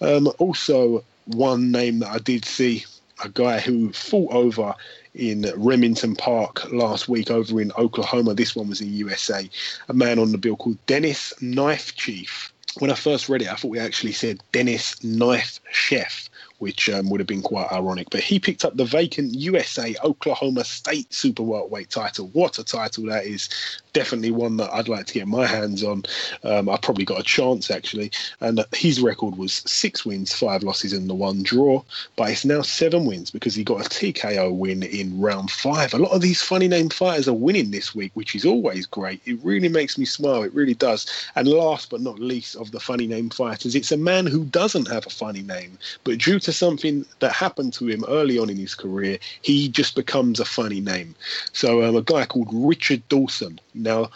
Um, 0.00 0.28
also, 0.38 1.04
one 1.26 1.70
name 1.70 2.00
that 2.00 2.08
I 2.08 2.18
did 2.18 2.44
see 2.44 2.84
a 3.22 3.28
guy 3.28 3.60
who 3.60 3.92
fought 3.92 4.32
over 4.32 4.74
in 5.14 5.48
Remington 5.54 6.16
Park 6.16 6.72
last 6.72 7.08
week 7.08 7.30
over 7.30 7.60
in 7.60 7.70
Oklahoma. 7.78 8.34
This 8.34 8.56
one 8.56 8.68
was 8.68 8.80
in 8.80 8.92
USA. 8.94 9.48
A 9.88 9.94
man 9.94 10.18
on 10.18 10.32
the 10.32 10.38
bill 10.38 10.56
called 10.56 10.84
Dennis 10.86 11.32
Knife 11.40 11.94
Chief 11.94 12.52
when 12.78 12.90
I 12.90 12.94
first 12.94 13.28
read 13.28 13.42
it, 13.42 13.48
I 13.48 13.54
thought 13.54 13.70
we 13.70 13.78
actually 13.78 14.12
said 14.12 14.42
Dennis 14.52 15.02
Knife 15.02 15.60
Chef, 15.72 16.29
which 16.60 16.88
um, 16.88 17.10
would 17.10 17.20
have 17.20 17.26
been 17.26 17.42
quite 17.42 17.70
ironic. 17.72 18.08
But 18.10 18.20
he 18.20 18.38
picked 18.38 18.64
up 18.64 18.76
the 18.76 18.84
vacant 18.84 19.34
USA 19.34 19.94
Oklahoma 20.04 20.64
State 20.64 21.12
Super 21.12 21.42
Welterweight 21.42 21.90
title. 21.90 22.28
What 22.32 22.58
a 22.58 22.64
title 22.64 23.06
that 23.06 23.26
is! 23.26 23.48
definitely 23.92 24.30
one 24.30 24.56
that 24.58 24.72
I'd 24.72 24.88
like 24.88 25.06
to 25.06 25.14
get 25.14 25.26
my 25.26 25.46
hands 25.46 25.82
on. 25.82 26.04
Um, 26.44 26.68
I 26.68 26.76
probably 26.76 27.04
got 27.04 27.20
a 27.20 27.24
chance 27.24 27.70
actually, 27.70 28.10
and 28.40 28.64
his 28.72 29.00
record 29.00 29.36
was 29.36 29.62
six 29.66 30.04
wins, 30.04 30.34
five 30.34 30.62
losses, 30.62 30.92
and 30.92 31.08
the 31.08 31.14
one 31.14 31.42
draw. 31.42 31.82
But 32.16 32.30
it's 32.30 32.44
now 32.44 32.62
seven 32.62 33.06
wins 33.06 33.30
because 33.30 33.54
he 33.54 33.64
got 33.64 33.86
a 33.86 33.88
TKO 33.88 34.54
win 34.54 34.82
in 34.82 35.20
round 35.20 35.50
five. 35.50 35.94
A 35.94 35.98
lot 35.98 36.12
of 36.12 36.20
these 36.20 36.42
funny 36.42 36.68
name 36.68 36.88
fighters 36.88 37.28
are 37.28 37.34
winning 37.34 37.70
this 37.70 37.94
week, 37.94 38.12
which 38.14 38.34
is 38.34 38.44
always 38.44 38.86
great. 38.86 39.20
It 39.24 39.38
really 39.42 39.68
makes 39.68 39.98
me 39.98 40.04
smile. 40.04 40.42
It 40.42 40.54
really 40.54 40.74
does. 40.74 41.06
And 41.34 41.48
last 41.48 41.90
but 41.90 42.00
not 42.00 42.18
least 42.18 42.56
of 42.56 42.70
the 42.70 42.80
funny 42.80 43.06
name 43.06 43.30
fighters, 43.30 43.74
it's 43.74 43.92
a 43.92 43.96
man 43.96 44.26
who 44.26 44.44
doesn't 44.44 44.88
have 44.88 45.06
a 45.06 45.10
funny 45.10 45.42
name, 45.42 45.78
but 46.04 46.18
due 46.18 46.38
to 46.40 46.49
something 46.56 47.04
that 47.20 47.32
happened 47.32 47.72
to 47.74 47.88
him 47.88 48.04
early 48.08 48.38
on 48.38 48.50
in 48.50 48.56
his 48.56 48.74
career, 48.74 49.18
he 49.42 49.68
just 49.68 49.94
becomes 49.94 50.40
a 50.40 50.44
funny 50.44 50.80
name. 50.80 51.14
So 51.52 51.82
um, 51.82 51.96
a 51.96 52.02
guy 52.02 52.26
called 52.26 52.48
Richard 52.52 53.06
Dawson 53.08 53.60
now, 53.74 54.10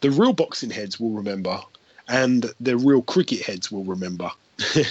the 0.00 0.10
real 0.10 0.32
boxing 0.32 0.70
heads 0.70 1.00
will 1.00 1.10
remember, 1.10 1.60
and 2.08 2.52
the 2.60 2.76
real 2.76 3.02
cricket 3.02 3.42
heads 3.42 3.70
will 3.70 3.84
remember. 3.84 4.30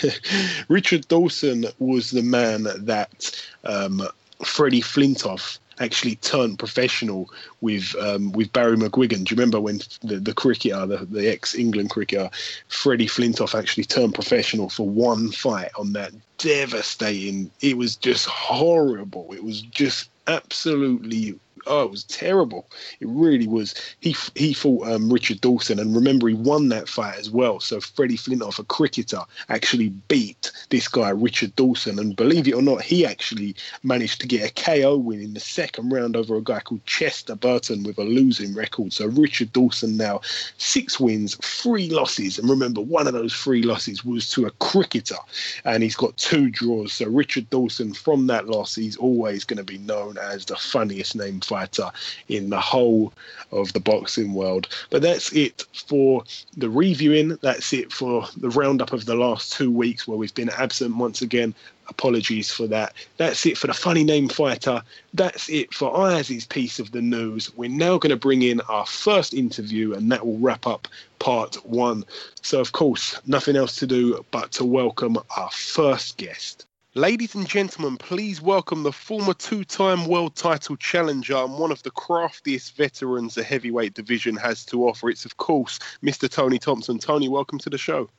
Richard 0.68 1.08
Dawson 1.08 1.66
was 1.80 2.12
the 2.12 2.24
man 2.24 2.64
that 2.64 3.44
um, 3.64 4.02
Freddie 4.44 4.82
Flintoff 4.82 5.60
actually 5.82 6.16
turned 6.16 6.60
professional 6.60 7.30
with 7.62 7.96
um, 8.00 8.32
with 8.32 8.54
Barry 8.54 8.78
McGuigan. 8.78 9.24
Do 9.24 9.34
you 9.34 9.38
remember 9.38 9.60
when 9.60 9.80
the, 10.02 10.20
the 10.20 10.34
cricketer, 10.34 10.86
the, 10.86 11.06
the 11.06 11.30
ex 11.30 11.56
England 11.56 11.90
cricketer, 11.90 12.30
Freddie 12.68 13.08
Flintoff 13.08 13.58
actually 13.58 13.86
turned 13.86 14.14
professional 14.14 14.70
for 14.70 14.88
one 14.88 15.32
fight 15.32 15.72
on 15.78 15.94
that 15.94 16.14
devastating? 16.38 17.52
It 17.62 17.78
was 17.78 17.96
just 17.96 18.26
horrible. 18.28 19.34
It 19.34 19.44
was 19.44 19.62
just 19.62 20.10
absolutely 20.28 21.40
oh, 21.68 21.84
it 21.84 21.92
was 21.92 22.04
terrible. 22.06 22.68
It 23.00 23.08
really 23.10 23.48
was. 23.48 23.76
He 24.00 24.16
he 24.36 24.54
fought 24.54 24.88
um, 24.88 25.12
Richard 25.12 25.42
Dawson, 25.42 25.80
and 25.80 25.96
remember 25.96 26.28
he 26.28 26.34
won 26.34 26.70
that 26.70 26.90
fight 26.90 27.18
as 27.18 27.30
well. 27.30 27.60
So 27.60 27.80
Freddie 27.80 28.18
Flintoff, 28.18 28.60
a 28.60 28.64
cricketer, 28.64 29.22
actually 29.50 29.90
beat 29.90 30.52
this 30.70 30.88
guy 30.88 31.10
Richard 31.10 31.56
Dawson, 31.56 32.00
and 32.00 32.16
believe 32.16 32.48
it 32.48 32.54
or 32.54 32.62
not, 32.62 32.82
he 32.82 33.06
actually 33.06 33.56
managed 33.84 34.22
to 34.22 34.28
get 34.28 34.50
a 34.50 34.54
KO 34.54 34.98
win 34.98 35.22
in 35.22 35.34
the 35.34 35.40
second 35.40 35.90
round 35.92 36.16
over 36.16 36.36
a 36.36 36.42
guy 36.42 36.60
called 36.60 36.86
Chester 36.86 37.36
Burton 37.36 37.84
with 37.84 37.98
a 37.98 38.04
losing 38.04 38.54
record. 38.54 38.94
So 38.94 39.08
Richard 39.08 39.54
Dawson 39.54 39.98
now 39.98 40.22
six 40.58 41.00
wins, 41.00 41.36
three 41.36 41.90
losses, 41.90 42.40
and 42.40 42.50
remember 42.50 42.82
one 42.82 43.08
of 43.08 43.14
those 43.14 43.34
three 43.34 43.64
losses 43.64 44.04
was 44.04 44.30
to 44.32 44.46
a 44.46 44.52
cricketer, 44.52 45.18
and 45.66 45.84
he's 45.84 45.96
got 45.96 46.18
two 46.18 46.50
draws. 46.50 46.94
So 46.94 47.08
Richard 47.08 47.50
Dawson 47.50 47.94
from 47.94 48.28
that 48.28 48.48
loss, 48.48 48.76
he's 48.76 48.98
always 48.98 49.44
going 49.44 49.58
to 49.58 49.64
be 49.64 49.78
known 49.78 50.18
as 50.18 50.46
the 50.46 50.56
funniest 50.56 51.16
name 51.16 51.40
fighter 51.52 51.92
in 52.30 52.50
the 52.50 52.60
whole 52.62 53.12
of 53.52 53.74
the 53.74 53.80
boxing 53.82 54.34
world. 54.34 54.70
But 54.90 55.02
that's 55.02 55.34
it 55.34 55.66
for 55.74 56.24
the 56.56 56.70
reviewing. 56.70 57.38
That's 57.42 57.74
it 57.74 57.92
for 57.92 58.26
the 58.38 58.50
roundup 58.50 58.94
of 58.94 59.06
the 59.06 59.16
last 59.16 59.52
two 59.52 59.70
weeks 59.70 60.08
where 60.08 60.18
we've 60.18 60.34
been 60.34 60.50
absent 60.58 60.96
once 60.96 61.22
again. 61.22 61.54
Apologies 61.90 62.50
for 62.50 62.68
that. 62.68 62.94
That's 63.18 63.46
it 63.46 63.58
for 63.58 63.68
the 63.68 63.74
funny 63.74 64.06
name 64.06 64.30
fighter. 64.30 64.82
That's 65.14 65.50
it 65.50 65.74
for 65.74 65.92
Ayaz's 65.94 66.46
piece 66.46 66.80
of 66.80 66.92
the 66.92 67.02
news. 67.02 67.52
We're 67.58 67.70
now 67.70 67.98
going 67.98 68.12
to 68.12 68.28
bring 68.28 68.44
in 68.44 68.62
our 68.62 68.86
first 68.86 69.34
interview, 69.34 69.94
and 69.94 70.10
that 70.10 70.26
will 70.26 70.38
wrap 70.38 70.66
up 70.66 70.88
part 71.20 71.56
one. 71.66 72.06
So, 72.42 72.62
of 72.62 72.72
course, 72.72 73.20
nothing 73.28 73.58
else 73.58 73.76
to 73.78 73.88
do 73.88 74.24
but 74.32 74.54
to 74.54 74.64
welcome 74.64 75.18
our 75.36 75.52
first 75.52 76.16
guest. 76.16 76.66
Ladies 76.96 77.36
and 77.36 77.48
gentlemen, 77.48 77.96
please 77.96 78.42
welcome 78.42 78.84
the 78.84 78.92
former 78.92 79.34
two 79.34 79.64
time 79.64 80.08
world 80.08 80.36
title 80.36 80.76
challenger 80.76 81.38
and 81.38 81.58
one 81.58 81.72
of 81.72 81.82
the 81.84 81.92
craftiest 81.92 82.76
veterans 82.76 83.34
the 83.34 83.44
heavyweight 83.44 83.94
division 83.94 84.36
has 84.36 84.66
to 84.66 84.86
offer. 84.86 85.10
It's, 85.10 85.24
of 85.24 85.38
course, 85.38 85.80
Mr. 86.04 86.30
Tony 86.30 86.60
Thompson. 86.60 87.00
Tony, 87.00 87.30
welcome 87.30 87.60
to 87.60 87.70
the 87.70 87.78
show. 87.78 88.10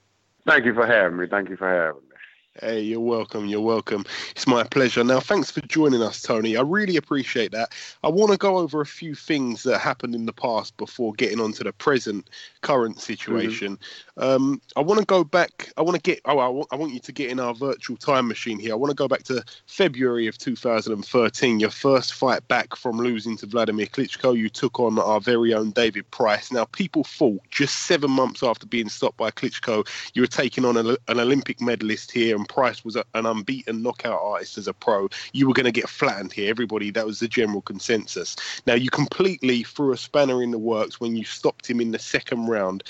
Thank 0.46 0.64
you 0.64 0.72
for 0.72 0.86
having 0.86 1.18
me. 1.18 1.26
Thank 1.26 1.50
you 1.50 1.56
for 1.56 1.68
having 1.68 2.00
me. 2.08 2.11
Hey, 2.60 2.82
you're 2.82 3.00
welcome. 3.00 3.46
You're 3.46 3.62
welcome. 3.62 4.04
It's 4.32 4.46
my 4.46 4.62
pleasure. 4.62 5.02
Now, 5.02 5.20
thanks 5.20 5.50
for 5.50 5.62
joining 5.62 6.02
us, 6.02 6.20
Tony. 6.20 6.54
I 6.54 6.60
really 6.60 6.98
appreciate 6.98 7.50
that. 7.52 7.72
I 8.04 8.08
want 8.08 8.30
to 8.30 8.36
go 8.36 8.58
over 8.58 8.82
a 8.82 8.86
few 8.86 9.14
things 9.14 9.62
that 9.62 9.78
happened 9.78 10.14
in 10.14 10.26
the 10.26 10.34
past 10.34 10.76
before 10.76 11.14
getting 11.14 11.40
on 11.40 11.52
to 11.54 11.64
the 11.64 11.72
present, 11.72 12.28
current 12.60 13.00
situation. 13.00 13.78
Mm-hmm. 14.18 14.22
Um, 14.22 14.60
I 14.76 14.80
want 14.80 15.00
to 15.00 15.06
go 15.06 15.24
back. 15.24 15.72
I 15.78 15.80
want 15.80 15.94
to 15.94 16.02
get. 16.02 16.20
Oh, 16.26 16.40
I 16.40 16.48
want, 16.48 16.70
want 16.72 16.92
you 16.92 17.00
to 17.00 17.12
get 17.12 17.30
in 17.30 17.40
our 17.40 17.54
virtual 17.54 17.96
time 17.96 18.28
machine 18.28 18.58
here. 18.58 18.72
I 18.72 18.76
want 18.76 18.90
to 18.90 18.96
go 18.96 19.08
back 19.08 19.22
to 19.24 19.42
February 19.66 20.26
of 20.26 20.36
2013. 20.36 21.58
Your 21.58 21.70
first 21.70 22.12
fight 22.12 22.46
back 22.48 22.76
from 22.76 22.98
losing 22.98 23.38
to 23.38 23.46
Vladimir 23.46 23.86
Klitschko. 23.86 24.36
You 24.36 24.50
took 24.50 24.78
on 24.78 24.98
our 24.98 25.22
very 25.22 25.54
own 25.54 25.70
David 25.70 26.10
Price. 26.10 26.52
Now, 26.52 26.66
people 26.66 27.04
thought 27.04 27.40
just 27.50 27.86
seven 27.86 28.10
months 28.10 28.42
after 28.42 28.66
being 28.66 28.90
stopped 28.90 29.16
by 29.16 29.30
Klitschko, 29.30 29.88
you 30.12 30.20
were 30.20 30.26
taking 30.26 30.66
on 30.66 30.76
a, 30.76 30.98
an 31.08 31.18
Olympic 31.18 31.58
medalist 31.62 32.12
here 32.12 32.41
and 32.42 32.48
Price 32.48 32.84
was 32.84 32.96
a, 32.96 33.04
an 33.14 33.24
unbeaten 33.24 33.82
knockout 33.82 34.20
artist 34.20 34.58
as 34.58 34.66
a 34.66 34.74
pro, 34.74 35.08
you 35.32 35.46
were 35.46 35.54
going 35.54 35.72
to 35.72 35.72
get 35.72 35.88
flattened 35.88 36.32
here. 36.32 36.50
Everybody, 36.50 36.90
that 36.90 37.06
was 37.06 37.20
the 37.20 37.28
general 37.28 37.62
consensus. 37.62 38.34
Now, 38.66 38.74
you 38.74 38.90
completely 38.90 39.62
threw 39.62 39.92
a 39.92 39.96
spanner 39.96 40.42
in 40.42 40.50
the 40.50 40.58
works 40.58 41.00
when 41.00 41.14
you 41.14 41.24
stopped 41.24 41.70
him 41.70 41.80
in 41.80 41.92
the 41.92 42.00
second 42.00 42.48
round. 42.48 42.82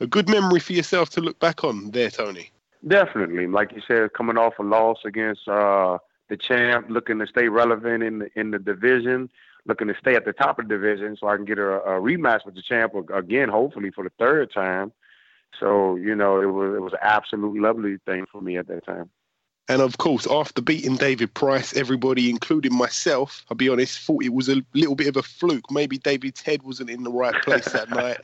A 0.00 0.06
good 0.06 0.28
memory 0.28 0.60
for 0.60 0.72
yourself 0.72 1.10
to 1.10 1.20
look 1.20 1.38
back 1.38 1.62
on 1.62 1.92
there, 1.92 2.10
Tony. 2.10 2.50
Definitely, 2.86 3.46
like 3.46 3.72
you 3.72 3.82
said, 3.86 4.12
coming 4.12 4.36
off 4.36 4.58
a 4.58 4.62
loss 4.62 4.98
against 5.04 5.48
uh, 5.48 5.98
the 6.28 6.36
champ, 6.36 6.86
looking 6.90 7.18
to 7.20 7.26
stay 7.26 7.48
relevant 7.48 8.02
in 8.02 8.18
the, 8.18 8.30
in 8.34 8.50
the 8.50 8.58
division, 8.58 9.30
looking 9.66 9.88
to 9.88 9.94
stay 10.00 10.16
at 10.16 10.24
the 10.24 10.32
top 10.32 10.58
of 10.58 10.68
the 10.68 10.74
division, 10.74 11.16
so 11.16 11.28
I 11.28 11.36
can 11.36 11.44
get 11.44 11.58
a, 11.58 11.80
a 11.82 12.00
rematch 12.00 12.44
with 12.44 12.56
the 12.56 12.62
champ 12.62 12.92
again, 13.14 13.48
hopefully 13.48 13.90
for 13.90 14.04
the 14.04 14.12
third 14.18 14.52
time. 14.52 14.92
So 15.58 15.96
you 15.96 16.14
know, 16.14 16.40
it 16.40 16.46
was 16.46 16.74
it 16.74 16.82
was 16.82 16.92
an 16.92 17.00
absolute 17.02 17.60
lovely 17.60 17.98
thing 18.06 18.26
for 18.30 18.40
me 18.40 18.56
at 18.56 18.68
that 18.68 18.84
time. 18.84 19.10
And 19.68 19.82
of 19.82 19.98
course, 19.98 20.28
after 20.30 20.62
beating 20.62 20.96
David 20.96 21.34
Price, 21.34 21.74
everybody, 21.74 22.30
including 22.30 22.72
myself, 22.72 23.44
I'll 23.50 23.56
be 23.56 23.68
honest, 23.68 23.98
thought 23.98 24.22
it 24.22 24.32
was 24.32 24.48
a 24.48 24.62
little 24.74 24.94
bit 24.94 25.08
of 25.08 25.16
a 25.16 25.24
fluke. 25.24 25.72
Maybe 25.72 25.98
David's 25.98 26.40
head 26.40 26.62
wasn't 26.62 26.90
in 26.90 27.02
the 27.02 27.10
right 27.10 27.34
place 27.42 27.64
that 27.72 27.90
night. 27.90 28.18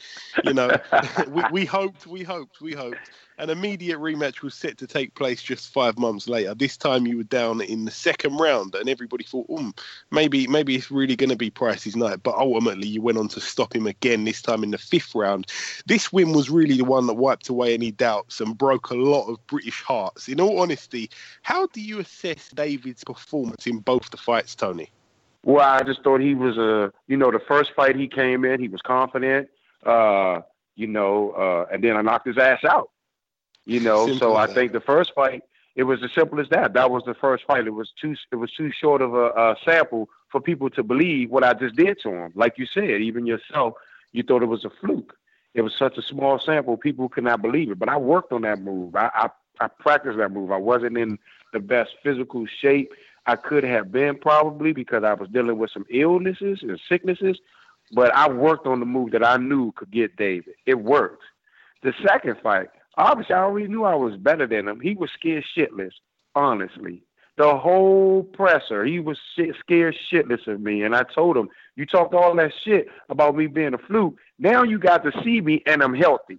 You 0.45 0.55
know, 0.55 0.77
we, 1.29 1.43
we 1.51 1.65
hoped, 1.65 2.07
we 2.07 2.23
hoped, 2.23 2.61
we 2.61 2.75
hoped. 2.75 3.11
An 3.39 3.51
immediate 3.51 3.99
rematch 3.99 4.43
was 4.43 4.55
set 4.55 4.77
to 4.79 4.87
take 4.87 5.15
place 5.15 5.43
just 5.43 5.73
five 5.73 5.99
months 5.99 6.29
later. 6.29 6.55
This 6.55 6.77
time 6.77 7.07
you 7.07 7.17
were 7.17 7.23
down 7.25 7.61
in 7.61 7.85
the 7.85 7.91
second 7.91 8.37
round, 8.37 8.75
and 8.75 8.89
everybody 8.89 9.25
thought, 9.25 9.47
um, 9.59 9.75
maybe 10.11 10.47
maybe 10.47 10.77
it's 10.77 10.91
really 10.91 11.17
going 11.17 11.31
to 11.31 11.37
be 11.37 11.51
Price's 11.51 11.97
night. 11.97 12.23
But 12.23 12.37
ultimately, 12.37 12.89
you 12.89 13.01
went 13.01 13.19
on 13.19 13.29
to 13.29 13.41
stop 13.41 13.75
him 13.75 13.87
again. 13.87 14.25
This 14.25 14.43
time 14.43 14.63
in 14.63 14.71
the 14.71 14.79
fifth 14.79 15.15
round. 15.15 15.47
This 15.87 16.13
win 16.13 16.33
was 16.33 16.51
really 16.51 16.77
the 16.77 16.85
one 16.85 17.07
that 17.07 17.15
wiped 17.15 17.49
away 17.49 17.75
any 17.75 17.91
doubts 17.91 18.41
and 18.41 18.57
broke 18.57 18.91
a 18.91 18.95
lot 18.95 19.29
of 19.29 19.45
British 19.47 19.83
hearts. 19.83 20.29
In 20.29 20.41
all 20.41 20.61
honesty, 20.61 21.11
how 21.43 21.67
do 21.69 21.81
you 21.81 22.01
assess 22.01 22.51
David's 22.51 23.05
performance 23.05 23.67
in 23.67 23.79
both 23.79 24.11
the 24.11 24.17
fights, 24.17 24.55
Tony? 24.55 24.91
Well, 25.45 25.69
I 25.69 25.83
just 25.83 26.05
thought 26.05 26.21
he 26.21 26.35
was 26.35 26.57
a, 26.57 26.93
you 27.09 27.17
know, 27.17 27.33
the 27.33 27.41
first 27.41 27.73
fight 27.75 27.97
he 27.97 28.07
came 28.07 28.45
in, 28.45 28.61
he 28.61 28.69
was 28.69 28.81
confident, 28.81 29.49
uh, 29.85 30.43
you 30.77 30.87
know, 30.87 31.33
uh, 31.33 31.73
and 31.73 31.83
then 31.83 31.97
I 31.97 32.03
knocked 32.03 32.29
his 32.29 32.39
ass 32.39 32.63
out. 32.65 32.92
You 33.65 33.81
know, 33.81 34.07
simple 34.07 34.19
so 34.19 34.37
I 34.37 34.47
that. 34.47 34.55
think 34.55 34.73
the 34.73 34.81
first 34.81 35.13
fight 35.15 35.43
it 35.75 35.85
was 35.85 36.03
as 36.03 36.13
simple 36.13 36.39
as 36.41 36.49
that. 36.51 36.75
That 36.75 36.91
was 36.91 37.03
the 37.05 37.15
first 37.15 37.45
fight. 37.45 37.67
It 37.67 37.71
was 37.71 37.91
too 38.01 38.15
it 38.31 38.37
was 38.37 38.53
too 38.53 38.71
short 38.71 39.01
of 39.01 39.15
a, 39.15 39.27
a 39.29 39.57
sample 39.65 40.09
for 40.31 40.41
people 40.41 40.69
to 40.71 40.83
believe 40.83 41.31
what 41.31 41.45
I 41.45 41.55
just 41.55 41.77
did 41.77 41.99
to 42.03 42.11
him. 42.11 42.33
Like 42.35 42.59
you 42.59 42.67
said, 42.67 43.01
even 43.01 43.27
yourself, 43.27 43.75
you 44.13 44.23
thought 44.23 44.43
it 44.43 44.47
was 44.47 44.65
a 44.65 44.71
fluke. 44.71 45.17
It 45.55 45.63
was 45.63 45.75
such 45.79 45.99
a 45.99 46.03
small 46.03 46.39
sample, 46.39 46.77
people 46.79 47.09
could 47.09 47.25
not 47.25 47.43
believe 47.43 47.71
it. 47.71 47.79
But 47.79 47.91
I 47.91 47.97
worked 47.99 48.33
on 48.33 48.43
that 48.43 48.61
move. 48.61 48.95
I, 48.97 49.11
I 49.15 49.29
I 49.61 49.69
practiced 49.69 50.19
that 50.19 50.33
move. 50.33 50.51
I 50.51 50.57
wasn't 50.57 50.99
in 50.99 51.19
the 51.53 51.61
best 51.61 51.91
physical 52.03 52.47
shape 52.47 52.93
I 53.27 53.37
could 53.37 53.63
have 53.65 53.93
been 53.93 54.19
probably 54.19 54.73
because 54.73 55.05
I 55.05 55.15
was 55.15 55.29
dealing 55.29 55.59
with 55.59 55.71
some 55.71 55.87
illnesses 55.91 56.61
and 56.63 56.81
sicknesses. 56.89 57.39
But 57.93 58.15
I 58.15 58.29
worked 58.29 58.67
on 58.67 58.81
the 58.81 58.87
move 58.87 59.13
that 59.13 59.25
I 59.25 59.37
knew 59.37 59.73
could 59.73 59.91
get 59.91 60.17
David. 60.17 60.55
It 60.67 60.81
worked. 60.81 61.23
The 61.83 61.93
second 62.07 62.39
fight, 62.43 62.71
obviously 62.97 63.35
I 63.35 63.43
already 63.43 63.69
knew 63.69 63.85
I 63.85 63.95
was 63.95 64.17
better 64.17 64.47
than 64.47 64.69
him. 64.69 64.81
He 64.81 64.95
was 64.95 65.11
scared 65.13 65.45
shitless, 65.57 65.93
honestly. 66.35 67.03
The 67.39 67.57
whole 67.57 68.25
presser, 68.25 68.85
he 68.85 69.01
was 69.01 69.19
scared 69.61 69.97
shitless 70.11 70.47
of 70.47 70.61
me. 70.61 70.83
And 70.83 70.95
I 70.95 71.03
told 71.03 71.37
him, 71.37 71.49
You 71.77 71.87
talked 71.87 72.15
all 72.15 72.35
that 72.37 72.53
shit 72.63 72.89
about 73.09 73.37
me 73.37 73.47
being 73.47 73.75
a 73.75 73.79
fluke. 73.79 74.19
Now 74.39 74.63
you 74.63 74.79
got 74.79 75.03
to 75.05 75.23
see 75.23 75.41
me 75.41 75.63
and 75.67 75.83
I'm 75.83 75.95
healthy. 75.95 76.39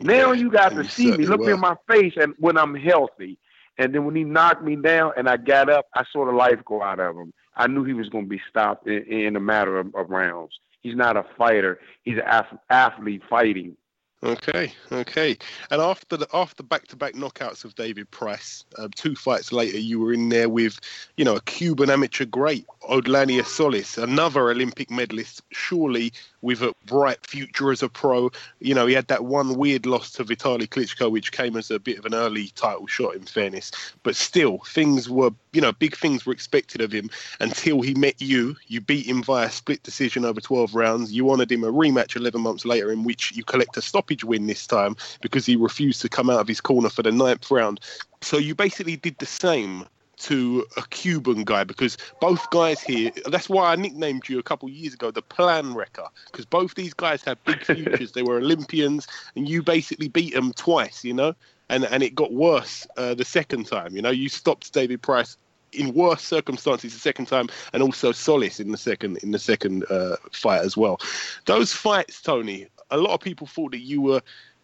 Now 0.00 0.30
you 0.30 0.48
got 0.50 0.70
to 0.70 0.88
see 0.88 1.10
me, 1.10 1.26
look 1.26 1.40
me 1.40 1.52
in 1.52 1.60
my 1.60 1.74
face 1.88 2.14
and 2.16 2.34
when 2.38 2.56
I'm 2.56 2.74
healthy. 2.76 3.36
And 3.78 3.94
then 3.94 4.04
when 4.04 4.14
he 4.14 4.24
knocked 4.24 4.62
me 4.62 4.76
down 4.76 5.12
and 5.16 5.28
I 5.28 5.36
got 5.36 5.68
up, 5.68 5.86
I 5.94 6.04
saw 6.12 6.24
the 6.24 6.32
life 6.32 6.64
go 6.64 6.82
out 6.82 7.00
of 7.00 7.16
him. 7.16 7.32
I 7.56 7.66
knew 7.66 7.82
he 7.84 7.94
was 7.94 8.08
going 8.08 8.24
to 8.24 8.28
be 8.28 8.40
stopped 8.48 8.86
in, 8.86 9.02
in 9.04 9.36
a 9.36 9.40
matter 9.40 9.78
of, 9.78 9.92
of 9.94 10.10
rounds. 10.10 10.58
He's 10.80 10.94
not 10.94 11.16
a 11.16 11.24
fighter. 11.36 11.80
He's 12.02 12.18
an 12.18 12.44
athlete 12.70 13.22
fighting. 13.28 13.76
Okay, 14.24 14.72
okay. 14.90 15.38
And 15.70 15.80
after 15.80 16.16
the 16.16 16.26
after 16.34 16.64
back-to-back 16.64 17.14
knockouts 17.14 17.64
of 17.64 17.76
David 17.76 18.10
Price, 18.10 18.64
uh, 18.76 18.88
two 18.96 19.14
fights 19.14 19.52
later, 19.52 19.78
you 19.78 20.00
were 20.00 20.12
in 20.12 20.28
there 20.28 20.48
with, 20.48 20.80
you 21.16 21.24
know, 21.24 21.36
a 21.36 21.40
Cuban 21.42 21.88
amateur 21.88 22.24
great, 22.24 22.66
Odlanier 22.88 23.44
Solis, 23.44 23.98
another 23.98 24.50
Olympic 24.50 24.90
medalist, 24.90 25.42
surely 25.50 26.12
with 26.40 26.62
a 26.62 26.72
bright 26.86 27.24
future 27.26 27.70
as 27.70 27.82
a 27.82 27.88
pro. 27.88 28.30
You 28.60 28.74
know, 28.74 28.86
he 28.86 28.94
had 28.94 29.08
that 29.08 29.24
one 29.24 29.56
weird 29.56 29.84
loss 29.84 30.10
to 30.12 30.24
Vitaly 30.24 30.66
Klitschko, 30.66 31.10
which 31.10 31.32
came 31.32 31.56
as 31.56 31.70
a 31.70 31.78
bit 31.78 31.98
of 31.98 32.06
an 32.06 32.14
early 32.14 32.48
title 32.54 32.86
shot, 32.86 33.14
in 33.14 33.22
fairness. 33.22 33.72
But 34.02 34.16
still, 34.16 34.58
things 34.66 35.10
were, 35.10 35.30
you 35.52 35.60
know, 35.60 35.72
big 35.72 35.96
things 35.96 36.24
were 36.24 36.32
expected 36.32 36.80
of 36.80 36.90
him 36.90 37.10
until 37.40 37.82
he 37.82 37.94
met 37.94 38.20
you. 38.22 38.56
You 38.68 38.80
beat 38.80 39.06
him 39.06 39.22
via 39.22 39.50
split 39.50 39.82
decision 39.82 40.24
over 40.24 40.40
12 40.40 40.74
rounds. 40.74 41.12
You 41.12 41.30
honoured 41.30 41.52
him 41.52 41.64
a 41.64 41.72
rematch 41.72 42.16
11 42.16 42.40
months 42.40 42.64
later, 42.64 42.90
in 42.90 43.04
which 43.04 43.32
you 43.32 43.44
collect 43.44 43.76
a 43.76 43.82
stoppage 43.82 44.24
win 44.24 44.46
this 44.46 44.66
time 44.66 44.96
because 45.20 45.44
he 45.44 45.56
refused 45.56 46.00
to 46.02 46.08
come 46.08 46.30
out 46.30 46.40
of 46.40 46.48
his 46.48 46.60
corner 46.60 46.88
for 46.88 47.02
the 47.02 47.12
ninth 47.12 47.50
round. 47.50 47.80
So 48.22 48.38
you 48.38 48.54
basically 48.54 48.96
did 48.96 49.18
the 49.18 49.26
same 49.26 49.86
to 50.18 50.66
a 50.76 50.82
Cuban 50.88 51.44
guy 51.44 51.64
because 51.64 51.96
both 52.20 52.48
guys 52.50 52.80
here. 52.80 53.10
That's 53.26 53.48
why 53.48 53.72
I 53.72 53.76
nicknamed 53.76 54.28
you 54.28 54.38
a 54.38 54.42
couple 54.42 54.68
years 54.68 54.94
ago 54.94 55.10
the 55.10 55.22
Plan 55.22 55.74
Wrecker 55.74 56.06
because 56.26 56.44
both 56.44 56.74
these 56.74 56.94
guys 56.94 57.22
had 57.22 57.42
big 57.44 57.60
futures. 57.64 58.12
they 58.12 58.22
were 58.22 58.36
Olympians, 58.36 59.06
and 59.36 59.48
you 59.48 59.62
basically 59.62 60.08
beat 60.08 60.34
them 60.34 60.52
twice. 60.52 61.04
You 61.04 61.14
know, 61.14 61.34
and 61.68 61.84
and 61.84 62.02
it 62.02 62.14
got 62.14 62.32
worse 62.32 62.86
uh, 62.96 63.14
the 63.14 63.24
second 63.24 63.66
time. 63.66 63.94
You 63.94 64.02
know, 64.02 64.10
you 64.10 64.28
stopped 64.28 64.72
David 64.72 65.02
Price 65.02 65.36
in 65.72 65.92
worse 65.92 66.22
circumstances 66.22 66.94
the 66.94 67.00
second 67.00 67.26
time, 67.26 67.48
and 67.72 67.82
also 67.82 68.12
Solis 68.12 68.60
in 68.60 68.72
the 68.72 68.78
second 68.78 69.18
in 69.18 69.30
the 69.30 69.38
second 69.38 69.84
uh, 69.90 70.16
fight 70.32 70.62
as 70.62 70.76
well. 70.76 71.00
Those 71.46 71.72
fights, 71.72 72.20
Tony. 72.22 72.66
A 72.90 72.96
lot 72.96 73.12
of 73.12 73.20
people 73.20 73.46
thought 73.46 73.72
that 73.72 73.82
you 73.82 74.00
were, 74.00 74.22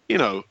you 0.08 0.16
know, 0.16 0.44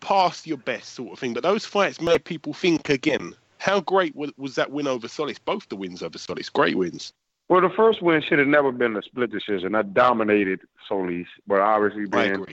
past 0.00 0.48
your 0.48 0.56
best 0.56 0.94
sort 0.94 1.12
of 1.12 1.18
thing, 1.18 1.32
but 1.32 1.44
those 1.44 1.64
fights 1.64 2.00
made 2.00 2.24
people 2.24 2.52
think 2.52 2.88
again 2.88 3.34
how 3.60 3.80
great 3.80 4.16
was, 4.16 4.32
was 4.38 4.54
that 4.54 4.70
win 4.70 4.86
over 4.86 5.06
Solis? 5.06 5.38
Both 5.38 5.68
the 5.68 5.76
wins 5.76 6.02
over 6.02 6.16
Solis, 6.18 6.48
great 6.48 6.76
wins. 6.76 7.12
Well, 7.48 7.60
the 7.60 7.68
first 7.76 8.00
win 8.00 8.22
should 8.22 8.38
have 8.38 8.48
never 8.48 8.72
been 8.72 8.96
a 8.96 9.02
split 9.02 9.30
decision. 9.30 9.74
I 9.74 9.82
dominated 9.82 10.60
Solis, 10.88 11.26
but 11.46 11.60
obviously 11.60 12.06
being 12.06 12.46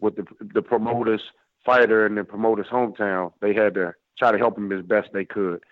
with 0.00 0.16
the 0.16 0.26
the 0.40 0.62
promoters, 0.62 1.22
fighter, 1.64 2.06
and 2.06 2.16
the 2.16 2.24
promoters' 2.24 2.68
hometown, 2.70 3.32
they 3.40 3.52
had 3.52 3.74
to 3.74 3.94
try 4.16 4.30
to 4.30 4.38
help 4.38 4.56
him 4.56 4.70
as 4.70 4.84
best 4.84 5.08
they 5.12 5.24
could. 5.24 5.62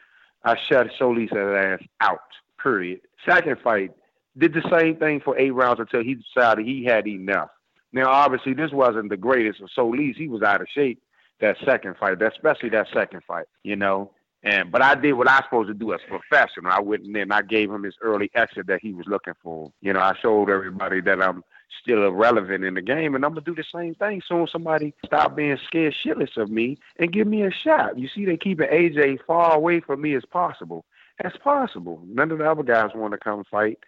I 0.45 0.57
shut 0.69 0.89
Solis' 0.99 1.31
ass 1.33 1.81
out. 2.01 2.19
Period. 2.61 3.01
Second 3.25 3.59
fight, 3.63 3.93
did 4.37 4.53
the 4.53 4.69
same 4.69 4.97
thing 4.97 5.21
for 5.21 5.39
eight 5.39 5.51
rounds 5.51 5.79
until 5.79 6.03
he 6.03 6.15
decided 6.15 6.67
he 6.67 6.85
had 6.85 7.07
enough. 7.07 7.51
Now, 7.93 8.11
obviously, 8.11 8.55
this 8.55 8.73
wasn't 8.73 9.11
the 9.11 9.17
greatest 9.17 9.61
of 9.61 9.71
Solis. 9.75 10.17
He 10.17 10.29
was 10.29 10.43
out 10.43 10.61
of 10.61 10.67
shape 10.75 11.01
that 11.41 11.57
second 11.65 11.97
fight, 11.99 12.21
especially 12.23 12.71
that 12.71 12.89
second 12.93 13.23
fight. 13.29 13.47
You 13.63 13.77
know, 13.77 14.13
and 14.43 14.73
but 14.73 14.83
I 14.83 14.95
did 14.95 15.13
what 15.13 15.29
I 15.29 15.37
was 15.37 15.45
supposed 15.45 15.69
to 15.69 15.75
do 15.75 15.93
as 15.93 16.01
a 16.07 16.19
professional. 16.19 16.73
I 16.73 16.81
went 16.81 17.07
in 17.07 17.15
and 17.17 17.33
I 17.33 17.43
gave 17.43 17.71
him 17.71 17.85
his 17.85 17.95
early 18.01 18.31
exit 18.35 18.67
that 18.67 18.81
he 18.81 18.93
was 18.93 19.07
looking 19.07 19.35
for. 19.43 19.73
You 19.81 19.93
know, 19.93 20.01
I 20.01 20.15
showed 20.21 20.51
everybody 20.51 21.01
that 21.03 21.23
I'm 21.23 21.45
still 21.81 22.11
relevant 22.11 22.65
in 22.65 22.75
the 22.75 22.83
game, 22.83 23.15
and 23.15 23.25
I'm 23.25 23.33
gonna 23.33 23.43
do 23.43 23.55
the 23.55 23.65
same 23.73 23.95
thing 23.95 24.21
soon. 24.27 24.47
Somebody 24.47 24.95
stop 25.07 25.37
being 25.37 25.59
scared 25.67 25.95
shitless 26.05 26.37
of 26.37 26.51
me 26.51 26.79
and 26.99 27.13
give 27.13 27.27
me 27.27 27.43
a 27.43 27.51
shot. 27.51 27.99
You 27.99 28.09
see, 28.09 28.25
they 28.25 28.37
keeping 28.37 28.69
AJ 28.69 29.21
far 29.27 29.55
away 29.55 29.81
from 29.81 30.01
me 30.01 30.15
as 30.15 30.25
possible. 30.25 30.85
As 31.21 31.33
possible. 31.43 32.03
None 32.07 32.33
of 32.33 32.39
the 32.39 32.51
other 32.51 32.63
guys 32.63 32.91
want 32.95 33.13
to 33.13 33.19
come 33.19 33.45
fight. 33.51 33.79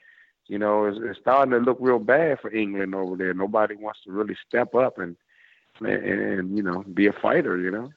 You 0.46 0.58
know, 0.58 0.84
it's, 0.84 0.98
it's 1.02 1.18
starting 1.18 1.52
to 1.52 1.58
look 1.58 1.78
real 1.80 1.98
bad 1.98 2.38
for 2.40 2.52
England 2.52 2.94
over 2.94 3.16
there. 3.16 3.34
Nobody 3.34 3.76
wants 3.76 4.00
to 4.04 4.12
really 4.12 4.36
step 4.46 4.74
up 4.74 4.98
and 4.98 5.16
and, 5.80 5.88
and 5.88 6.56
you 6.56 6.62
know 6.62 6.84
be 6.94 7.08
a 7.08 7.12
fighter. 7.12 7.58
You 7.58 7.70
know. 7.70 7.92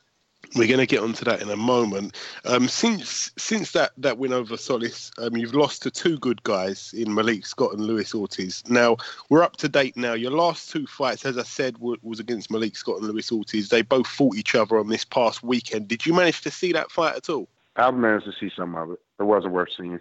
We're 0.55 0.67
going 0.67 0.79
to 0.79 0.85
get 0.85 1.01
onto 1.01 1.25
that 1.25 1.41
in 1.41 1.49
a 1.49 1.57
moment. 1.57 2.15
Um, 2.45 2.67
since 2.67 3.31
since 3.37 3.71
that, 3.73 3.91
that 3.97 4.17
win 4.17 4.33
over 4.33 4.55
Solis, 4.55 5.11
um, 5.17 5.35
you've 5.35 5.53
lost 5.53 5.83
to 5.83 5.91
two 5.91 6.17
good 6.19 6.41
guys 6.43 6.93
in 6.95 7.13
Malik 7.13 7.45
Scott 7.45 7.73
and 7.73 7.81
Luis 7.81 8.15
Ortiz. 8.15 8.63
Now 8.67 8.97
we're 9.29 9.43
up 9.43 9.57
to 9.57 9.69
date. 9.69 9.97
Now 9.97 10.13
your 10.13 10.31
last 10.31 10.71
two 10.71 10.87
fights, 10.87 11.25
as 11.25 11.37
I 11.37 11.43
said, 11.43 11.77
were, 11.79 11.97
was 12.01 12.19
against 12.19 12.49
Malik 12.49 12.75
Scott 12.75 12.97
and 12.97 13.07
Luis 13.07 13.31
Ortiz. 13.31 13.69
They 13.69 13.81
both 13.81 14.07
fought 14.07 14.37
each 14.37 14.55
other 14.55 14.79
on 14.79 14.87
this 14.87 15.03
past 15.03 15.43
weekend. 15.43 15.89
Did 15.89 16.05
you 16.05 16.13
manage 16.13 16.41
to 16.41 16.51
see 16.51 16.71
that 16.71 16.91
fight 16.91 17.15
at 17.15 17.29
all? 17.29 17.47
I've 17.75 17.93
managed 17.93 18.25
to 18.25 18.33
see 18.39 18.51
some 18.55 18.75
of 18.75 18.91
it. 18.91 18.99
It 19.19 19.23
wasn't 19.23 19.53
worth 19.53 19.69
seeing. 19.77 19.99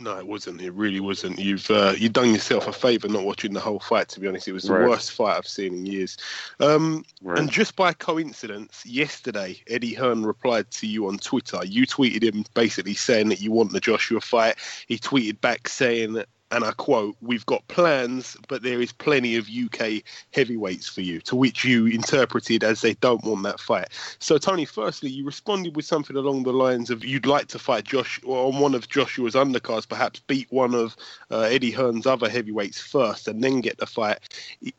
No, 0.00 0.16
it 0.16 0.26
wasn't. 0.26 0.62
It 0.62 0.72
really 0.72 0.98
wasn't. 0.98 1.38
You've 1.38 1.70
uh, 1.70 1.92
you've 1.96 2.14
done 2.14 2.32
yourself 2.32 2.66
a 2.66 2.72
favour 2.72 3.06
not 3.06 3.24
watching 3.24 3.52
the 3.52 3.60
whole 3.60 3.78
fight. 3.78 4.08
To 4.08 4.20
be 4.20 4.26
honest, 4.26 4.48
it 4.48 4.52
was 4.52 4.64
the 4.64 4.72
right. 4.72 4.88
worst 4.88 5.12
fight 5.12 5.36
I've 5.36 5.46
seen 5.46 5.74
in 5.74 5.86
years. 5.86 6.16
Um, 6.58 7.04
right. 7.22 7.38
And 7.38 7.50
just 7.50 7.76
by 7.76 7.92
coincidence, 7.92 8.84
yesterday 8.86 9.60
Eddie 9.68 9.92
Hearn 9.92 10.24
replied 10.24 10.70
to 10.72 10.86
you 10.86 11.06
on 11.06 11.18
Twitter. 11.18 11.62
You 11.64 11.86
tweeted 11.86 12.22
him 12.22 12.46
basically 12.54 12.94
saying 12.94 13.28
that 13.28 13.42
you 13.42 13.52
want 13.52 13.72
the 13.72 13.80
Joshua 13.80 14.22
fight. 14.22 14.56
He 14.88 14.98
tweeted 14.98 15.40
back 15.42 15.68
saying 15.68 16.14
that 16.14 16.28
and 16.50 16.64
I 16.64 16.72
quote, 16.72 17.16
"We've 17.20 17.46
got 17.46 17.66
plans, 17.68 18.36
but 18.48 18.62
there 18.62 18.80
is 18.80 18.92
plenty 18.92 19.36
of 19.36 19.48
UK 19.48 20.02
heavyweights 20.32 20.88
for 20.88 21.00
you." 21.00 21.20
To 21.22 21.36
which 21.36 21.64
you 21.64 21.86
interpreted 21.86 22.64
as 22.64 22.80
they 22.80 22.94
don't 22.94 23.24
want 23.24 23.42
that 23.44 23.60
fight. 23.60 23.88
So, 24.18 24.38
Tony, 24.38 24.64
firstly, 24.64 25.10
you 25.10 25.24
responded 25.24 25.76
with 25.76 25.84
something 25.84 26.16
along 26.16 26.42
the 26.42 26.52
lines 26.52 26.90
of 26.90 27.04
you'd 27.04 27.26
like 27.26 27.48
to 27.48 27.58
fight 27.58 27.84
Josh 27.84 28.20
on 28.24 28.60
one 28.60 28.74
of 28.74 28.88
Joshua's 28.88 29.34
undercards, 29.34 29.88
perhaps 29.88 30.20
beat 30.20 30.50
one 30.50 30.74
of 30.74 30.96
uh, 31.30 31.40
Eddie 31.40 31.70
Hearn's 31.70 32.06
other 32.06 32.28
heavyweights 32.28 32.80
first, 32.80 33.28
and 33.28 33.42
then 33.42 33.60
get 33.60 33.78
the 33.78 33.86
fight. 33.86 34.18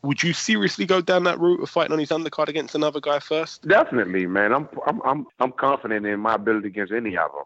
Would 0.02 0.22
you 0.22 0.32
seriously 0.32 0.86
go 0.86 1.00
down 1.00 1.24
that 1.24 1.38
route 1.38 1.62
of 1.62 1.70
fighting 1.70 1.92
on 1.92 1.98
his 1.98 2.10
undercard 2.10 2.48
against 2.48 2.74
another 2.74 3.00
guy 3.00 3.18
first? 3.18 3.66
Definitely, 3.66 4.26
man. 4.26 4.52
I'm 4.52 4.68
I'm 4.86 5.00
I'm 5.02 5.26
I'm 5.40 5.52
confident 5.52 6.06
in 6.06 6.20
my 6.20 6.34
ability 6.34 6.68
against 6.68 6.92
any 6.92 7.16
of 7.16 7.30
them. 7.32 7.44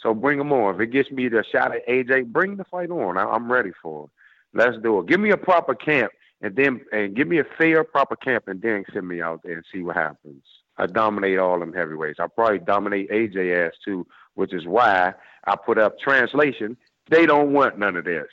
So 0.00 0.14
bring 0.14 0.38
them 0.38 0.52
on. 0.52 0.74
If 0.74 0.80
it 0.80 0.88
gets 0.88 1.10
me 1.10 1.28
the 1.28 1.44
shot 1.50 1.74
at 1.74 1.86
AJ, 1.88 2.26
bring 2.26 2.56
the 2.56 2.64
fight 2.64 2.90
on. 2.90 3.16
I, 3.16 3.34
am 3.34 3.50
ready 3.50 3.72
for 3.82 4.04
it. 4.04 4.10
Let's 4.52 4.76
do 4.82 5.00
it. 5.00 5.06
Give 5.06 5.20
me 5.20 5.30
a 5.30 5.36
proper 5.36 5.74
camp, 5.74 6.12
and 6.40 6.54
then 6.54 6.80
and 6.92 7.14
give 7.14 7.28
me 7.28 7.38
a 7.38 7.44
fair 7.58 7.84
proper 7.84 8.16
camp, 8.16 8.48
and 8.48 8.60
then 8.60 8.84
send 8.92 9.08
me 9.08 9.20
out 9.20 9.40
there 9.42 9.54
and 9.54 9.64
see 9.72 9.82
what 9.82 9.96
happens. 9.96 10.42
I 10.78 10.86
dominate 10.86 11.38
all 11.38 11.58
them 11.58 11.72
heavyweights. 11.72 12.20
I 12.20 12.26
probably 12.26 12.58
dominate 12.58 13.10
AJ 13.10 13.66
ass 13.66 13.74
too, 13.84 14.06
which 14.34 14.52
is 14.52 14.66
why 14.66 15.14
I 15.46 15.56
put 15.56 15.78
up 15.78 15.98
translation. 15.98 16.76
They 17.08 17.26
don't 17.26 17.52
want 17.52 17.78
none 17.78 17.96
of 17.96 18.04
this. 18.04 18.28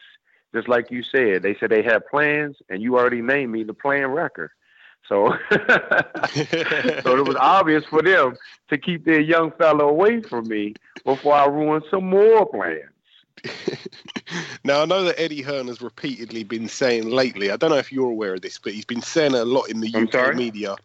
Just 0.53 0.67
like 0.67 0.91
you 0.91 1.03
said, 1.03 1.41
they 1.41 1.55
said 1.55 1.69
they 1.69 1.81
have 1.83 2.07
plans, 2.07 2.57
and 2.69 2.81
you 2.81 2.97
already 2.97 3.21
named 3.21 3.51
me 3.51 3.63
the 3.63 3.73
plan 3.73 4.07
record. 4.07 4.51
So, 5.07 5.35
so 5.51 7.17
it 7.17 7.27
was 7.27 7.35
obvious 7.39 7.83
for 7.85 8.01
them 8.01 8.35
to 8.69 8.77
keep 8.77 9.05
their 9.05 9.19
young 9.19 9.51
fellow 9.51 9.89
away 9.89 10.21
from 10.21 10.47
me 10.47 10.75
before 11.03 11.33
I 11.33 11.45
ruined 11.45 11.83
some 11.91 12.09
more 12.09 12.45
plans. 12.45 12.89
now 14.63 14.81
I 14.81 14.85
know 14.85 15.03
that 15.03 15.19
Eddie 15.19 15.41
Hearn 15.41 15.67
has 15.67 15.81
repeatedly 15.81 16.43
been 16.43 16.69
saying 16.69 17.09
lately. 17.09 17.51
I 17.51 17.57
don't 17.57 17.71
know 17.71 17.77
if 17.77 17.91
you're 17.91 18.09
aware 18.09 18.35
of 18.35 18.41
this, 18.41 18.57
but 18.57 18.73
he's 18.73 18.85
been 18.85 19.01
saying 19.01 19.33
a 19.33 19.43
lot 19.43 19.69
in 19.69 19.81
the 19.81 19.93
UK 19.93 20.35
media 20.35 20.75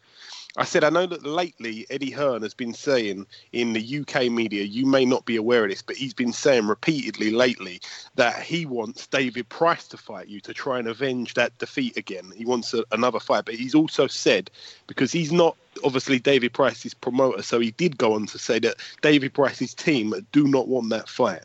I 0.58 0.64
said, 0.64 0.82
I 0.82 0.90
know 0.90 1.06
that 1.06 1.24
lately 1.24 1.86
Eddie 1.88 2.10
Hearn 2.10 2.42
has 2.42 2.52
been 2.52 2.74
saying 2.74 3.28
in 3.52 3.74
the 3.74 4.00
UK 4.00 4.24
media, 4.24 4.64
you 4.64 4.86
may 4.86 5.04
not 5.04 5.24
be 5.24 5.36
aware 5.36 5.62
of 5.62 5.70
this, 5.70 5.82
but 5.82 5.94
he's 5.94 6.12
been 6.12 6.32
saying 6.32 6.66
repeatedly 6.66 7.30
lately 7.30 7.80
that 8.16 8.42
he 8.42 8.66
wants 8.66 9.06
David 9.06 9.48
Price 9.50 9.86
to 9.86 9.96
fight 9.96 10.26
you 10.26 10.40
to 10.40 10.52
try 10.52 10.80
and 10.80 10.88
avenge 10.88 11.34
that 11.34 11.56
defeat 11.58 11.96
again. 11.96 12.32
He 12.34 12.44
wants 12.44 12.74
a, 12.74 12.84
another 12.90 13.20
fight, 13.20 13.44
but 13.44 13.54
he's 13.54 13.76
also 13.76 14.08
said, 14.08 14.50
because 14.88 15.12
he's 15.12 15.30
not 15.30 15.56
obviously 15.84 16.18
David 16.18 16.52
Price's 16.52 16.92
promoter, 16.92 17.42
so 17.42 17.60
he 17.60 17.70
did 17.70 17.96
go 17.96 18.14
on 18.14 18.26
to 18.26 18.38
say 18.38 18.58
that 18.58 18.78
David 19.00 19.34
Price's 19.34 19.74
team 19.74 20.12
do 20.32 20.48
not 20.48 20.66
want 20.66 20.90
that 20.90 21.08
fight. 21.08 21.44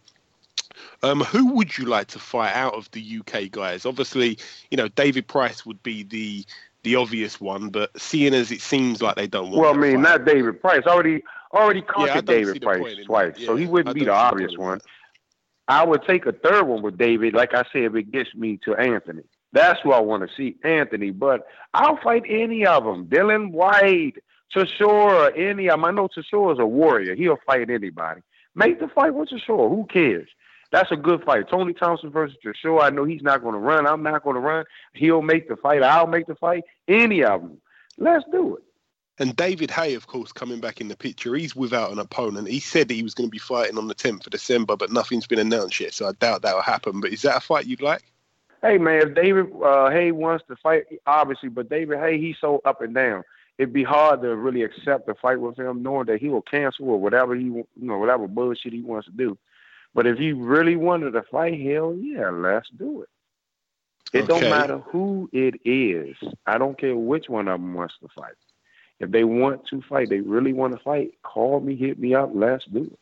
Um, 1.04 1.20
who 1.20 1.54
would 1.54 1.78
you 1.78 1.86
like 1.86 2.08
to 2.08 2.20
fight 2.20 2.56
out 2.56 2.74
of 2.74 2.90
the 2.92 3.20
UK 3.20 3.52
guys? 3.52 3.86
Obviously, 3.86 4.40
you 4.72 4.78
know 4.78 4.88
David 4.88 5.28
Price 5.28 5.68
would 5.68 5.84
be 5.84 6.02
the 6.02 6.46
the 6.84 6.96
obvious 6.96 7.40
one, 7.40 7.70
but 7.70 7.90
seeing 8.00 8.34
as 8.34 8.52
it 8.52 8.62
seems 8.62 9.02
like 9.02 9.16
they 9.16 9.28
don't 9.28 9.52
want. 9.52 9.62
Well, 9.62 9.74
I 9.74 9.78
mean, 9.78 10.02
not 10.02 10.26
David 10.26 10.62
Price. 10.62 10.84
Already, 10.86 11.24
already 11.54 11.82
conquered 11.82 12.16
yeah, 12.16 12.22
David 12.22 12.62
Price 12.62 12.96
twice, 13.06 13.34
yeah, 13.38 13.48
so 13.48 13.56
he 13.56 13.66
wouldn't 13.66 13.96
be 13.96 14.06
the 14.06 14.12
obvious 14.12 14.58
one. 14.58 14.82
I 15.68 15.86
would 15.86 16.04
take 16.04 16.26
a 16.26 16.34
third 16.34 16.64
one 16.64 16.82
with 16.82 16.98
David. 16.98 17.34
Like 17.34 17.54
I 17.54 17.64
said, 17.72 17.84
if 17.84 17.96
it 17.96 18.12
gets 18.12 18.36
me 18.36 18.60
to 18.66 18.76
Anthony, 18.76 19.24
that's 19.54 19.80
who 19.82 19.94
I 19.94 20.00
want 20.00 20.28
to 20.28 20.36
see, 20.36 20.58
Anthony. 20.64 21.12
But 21.12 21.48
I'll 21.74 21.98
fight 21.98 22.24
any 22.28 22.66
of 22.66 22.84
them. 22.84 23.06
Dillian 23.06 23.52
Whyte, 23.52 24.16
Chisora, 24.54 25.32
any 25.38 25.70
of 25.70 25.76
them. 25.76 25.86
I 25.86 25.92
know 25.92 26.10
Chisora's 26.10 26.60
a 26.60 26.66
warrior. 26.66 27.16
He'll 27.16 27.40
fight 27.46 27.70
anybody. 27.70 28.22
Make 28.56 28.82
the 28.82 28.90
fight 28.90 29.14
with 29.14 29.30
Chisora. 29.30 29.70
Who 29.70 29.86
cares? 29.86 30.28
That's 30.74 30.92
a 30.92 30.96
good 30.96 31.24
fight. 31.24 31.48
Tony 31.50 31.72
Thompson 31.72 32.10
versus 32.10 32.36
Joshua. 32.44 32.86
I 32.86 32.90
know 32.90 33.04
he's 33.04 33.22
not 33.22 33.44
going 33.44 33.54
to 33.54 33.60
run. 33.60 33.86
I'm 33.86 34.02
not 34.02 34.24
going 34.24 34.34
to 34.34 34.40
run. 34.40 34.66
He'll 34.94 35.22
make 35.22 35.48
the 35.48 35.56
fight. 35.56 35.84
I'll 35.84 36.08
make 36.08 36.26
the 36.26 36.34
fight. 36.34 36.64
Any 36.88 37.24
of 37.24 37.42
them. 37.42 37.62
Let's 38.00 38.26
do 38.32 38.56
it. 38.56 38.64
And 39.20 39.36
David 39.36 39.70
Haye, 39.70 39.94
of 39.94 40.08
course, 40.08 40.32
coming 40.32 40.60
back 40.60 40.82
in 40.82 40.88
the 40.88 40.98
picture. 40.98 41.36
He's 41.36 41.56
without 41.56 41.92
an 41.92 42.00
opponent. 42.00 42.48
He 42.48 42.60
said 42.60 42.90
he 42.90 43.04
was 43.04 43.14
going 43.14 43.30
to 43.30 43.32
be 43.32 43.38
fighting 43.38 43.78
on 43.78 43.88
the 43.88 43.94
10th 43.94 44.26
of 44.26 44.32
December, 44.32 44.76
but 44.76 44.92
nothing's 44.92 45.28
been 45.28 45.38
announced 45.38 45.80
yet, 45.80 45.94
so 45.94 46.08
I 46.08 46.14
doubt 46.14 46.42
that 46.42 46.56
will 46.56 46.64
happen. 46.64 47.02
But 47.02 47.14
is 47.14 47.22
that 47.22 47.38
a 47.38 47.40
fight 47.40 47.68
you'd 47.68 47.84
like? 47.84 48.02
Hey, 48.64 48.80
man, 48.80 49.10
if 49.10 49.14
David 49.14 49.52
uh, 49.64 49.92
Haye 49.92 50.12
wants 50.12 50.44
to 50.48 50.56
fight, 50.56 50.86
obviously, 51.06 51.50
but 51.50 51.70
David 51.70 52.00
Haye, 52.00 52.18
he's 52.20 52.38
so 52.42 52.64
up 52.66 52.82
and 52.82 52.96
down. 52.96 53.24
It'd 53.60 53.74
be 53.74 53.84
hard 53.84 54.24
to 54.24 54.36
really 54.36 54.64
accept 54.64 55.08
a 55.08 55.14
fight 55.14 55.40
with 55.40 55.60
him, 55.60 55.84
knowing 55.84 56.08
that 56.08 56.20
he 56.20 56.30
will 56.30 56.42
cancel 56.42 56.90
or 56.90 57.00
whatever 57.00 57.36
he, 57.36 57.44
you 57.44 57.68
know, 57.76 58.00
whatever 58.00 58.28
bullshit 58.28 58.74
he 58.74 58.82
wants 58.82 59.06
to 59.06 59.14
do. 59.14 59.38
But 59.94 60.08
if 60.08 60.20
you 60.20 60.44
really 60.44 60.76
wanted 60.76 61.12
to 61.12 61.24
fight, 61.24 61.60
hell 61.62 61.94
yeah, 61.94 62.30
let's 62.30 62.70
do 62.70 63.04
it. 63.04 63.10
It 64.12 64.30
okay. 64.30 64.40
don't 64.40 64.50
matter 64.50 64.78
who 64.80 65.30
it 65.32 65.56
is. 65.66 66.16
I 66.46 66.58
don't 66.58 66.78
care 66.78 66.96
which 66.96 67.30
one 67.30 67.48
of 67.48 67.60
them 67.60 67.74
wants 67.74 67.96
to 68.02 68.08
fight. 68.10 68.36
If 69.00 69.12
they 69.12 69.24
want 69.24 69.66
to 69.68 69.82
fight, 69.82 70.10
they 70.10 70.22
really 70.22 70.54
want 70.54 70.74
to 70.74 70.80
fight, 70.84 71.16
call 71.24 71.60
me, 71.60 71.76
hit 71.76 72.00
me 72.00 72.14
up, 72.14 72.30
let's 72.34 72.66
do 72.66 72.84
it. 72.84 73.00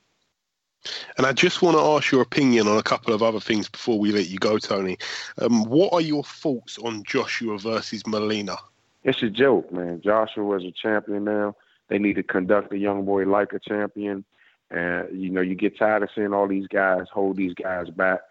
And 1.18 1.28
I 1.28 1.34
just 1.34 1.62
want 1.62 1.78
to 1.78 1.84
ask 1.84 2.12
your 2.12 2.22
opinion 2.22 2.68
on 2.68 2.78
a 2.78 2.84
couple 2.84 3.14
of 3.14 3.22
other 3.22 3.40
things 3.40 3.70
before 3.70 4.00
we 4.00 4.12
let 4.12 4.30
you 4.30 4.40
go, 4.40 4.58
Tony. 4.58 4.98
Um, 5.38 5.66
what 5.66 5.94
are 5.94 6.02
your 6.02 6.24
thoughts 6.24 6.78
on 6.80 7.04
Joshua 7.04 7.60
versus 7.60 8.06
Molina? 8.08 8.56
It's 9.04 9.22
a 9.22 9.30
joke, 9.30 9.72
man. 9.72 10.02
Joshua 10.02 10.58
is 10.58 10.64
a 10.64 10.72
champion 10.72 11.26
now. 11.26 11.56
They 11.90 12.00
need 12.00 12.16
to 12.16 12.24
conduct 12.24 12.74
a 12.74 12.78
young 12.78 13.06
boy 13.06 13.26
like 13.26 13.54
a 13.54 13.60
champion. 13.60 14.24
And 14.72 15.22
you 15.22 15.30
know, 15.30 15.42
you 15.42 15.56
get 15.56 15.78
tired 15.78 16.04
of 16.04 16.10
seeing 16.16 16.34
all 16.34 16.48
these 16.48 16.68
guys 16.68 17.08
hold 17.12 17.36
these 17.36 17.54
guys 17.54 17.90
back 17.90 18.22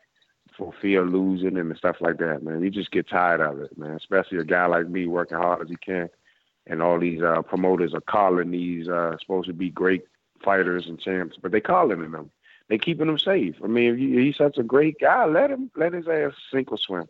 for 0.57 0.73
fear 0.81 1.03
of 1.03 1.13
losing 1.13 1.59
and 1.59 1.77
stuff 1.77 1.97
like 2.01 2.19
that, 2.19 2.43
man. 2.43 2.63
You 2.63 2.71
just 2.71 2.91
get 2.91 3.09
tired 3.09 3.41
of 3.41 3.61
it, 3.61 3.77
man. 3.77 3.95
Especially 3.95 4.39
a 4.39 4.45
guy 4.45 4.67
like 4.67 4.89
me 4.89 5.07
working 5.07 5.37
hard 5.37 5.63
as 5.63 5.69
he 5.69 5.77
can, 5.77 6.09
and 6.67 6.83
all 6.83 6.99
these 6.99 7.23
uh, 7.23 7.43
promoters 7.43 7.93
are 7.93 8.01
calling 8.01 8.51
these 8.51 8.89
uh, 8.89 9.17
supposed 9.21 9.49
to 9.49 9.53
be 9.53 9.69
great 9.69 10.05
fighters 10.43 10.87
and 10.87 10.99
champs, 10.99 11.37
but 11.41 11.53
they're 11.53 11.61
calling 11.61 12.11
them. 12.11 12.31
They're 12.69 12.79
keeping 12.79 13.09
them 13.09 13.19
safe. 13.19 13.57
I 13.63 13.67
mean, 13.67 13.95
if 13.95 13.99
he's 13.99 14.37
such 14.37 14.57
a 14.57 14.63
great 14.63 14.99
guy, 14.99 15.27
let 15.27 15.51
him 15.51 15.71
let 15.77 15.93
his 15.93 16.09
ass 16.09 16.33
sink 16.51 16.73
or 16.73 16.79
swim. 16.79 17.07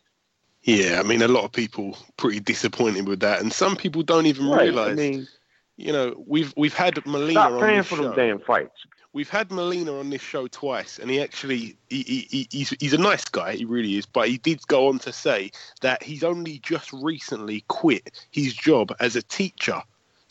Yeah, 0.62 1.01
I 1.01 1.07
mean, 1.07 1.22
a 1.22 1.28
lot 1.28 1.45
of 1.45 1.53
people 1.53 1.97
pretty 2.16 2.41
disappointed 2.41 3.07
with 3.07 3.20
that, 3.20 3.41
and 3.41 3.53
some 3.53 3.76
people 3.76 4.03
don't 4.03 4.26
even 4.26 4.49
right. 4.49 4.62
realize. 4.62 4.93
I 4.93 4.95
mean, 4.95 5.28
you 5.76 5.93
know, 5.93 6.20
we've 6.26 6.53
we've 6.57 6.74
had 6.74 7.05
Molina. 7.07 7.33
Stop 7.33 7.61
paying 7.61 7.83
for 7.85 7.97
show. 7.97 8.03
them 8.03 8.16
damn 8.16 8.41
fights 8.41 8.87
we've 9.13 9.29
had 9.29 9.51
Molina 9.51 9.99
on 9.99 10.11
this 10.11 10.23
show 10.23 10.47
twice, 10.47 10.99
and 10.99 11.11
he 11.11 11.21
actually 11.21 11.77
he, 11.89 12.27
he, 12.31 12.49
he's 12.51 12.71
he's 12.81 12.93
a 12.93 12.99
nice 12.99 13.25
guy, 13.25 13.57
he 13.57 13.65
really 13.65 13.97
is. 13.97 14.07
But 14.07 14.29
he 14.29 14.39
did 14.39 14.67
go 14.67 14.89
on 14.89 14.99
to 15.01 15.13
say 15.13 15.51
that 15.81 16.03
he's 16.03 16.25
only 16.25 16.59
just 16.59 16.93
recently 16.93 17.65
quit 17.69 18.27
his 18.31 18.55
job 18.55 18.95
as 19.01 19.17
a 19.17 19.23
teacher. 19.23 19.83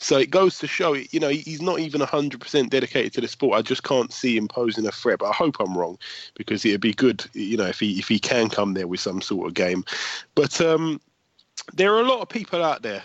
So 0.02 0.16
it 0.16 0.30
goes 0.30 0.58
to 0.60 0.66
show, 0.66 0.94
you 0.94 1.20
know, 1.20 1.28
he's 1.28 1.60
not 1.60 1.78
even 1.78 2.00
100% 2.00 2.70
dedicated 2.70 3.12
to 3.12 3.20
the 3.20 3.28
sport. 3.28 3.58
I 3.58 3.60
just 3.60 3.82
can't 3.82 4.10
see 4.10 4.34
him 4.34 4.48
posing 4.48 4.86
a 4.86 4.90
threat. 4.90 5.18
But 5.18 5.28
I 5.28 5.32
hope 5.32 5.56
I'm 5.60 5.76
wrong 5.76 5.98
because 6.34 6.64
it'd 6.64 6.80
be 6.80 6.94
good, 6.94 7.22
you 7.34 7.58
know, 7.58 7.66
if 7.66 7.80
he 7.80 7.98
if 7.98 8.08
he 8.08 8.18
can 8.18 8.48
come 8.48 8.72
there 8.72 8.86
with 8.86 9.00
some 9.00 9.20
sort 9.20 9.46
of 9.46 9.54
game. 9.54 9.84
But 10.34 10.58
um, 10.60 11.02
there 11.74 11.94
are 11.94 12.00
a 12.00 12.08
lot 12.08 12.20
of 12.20 12.30
people 12.30 12.64
out 12.64 12.80
there, 12.80 13.04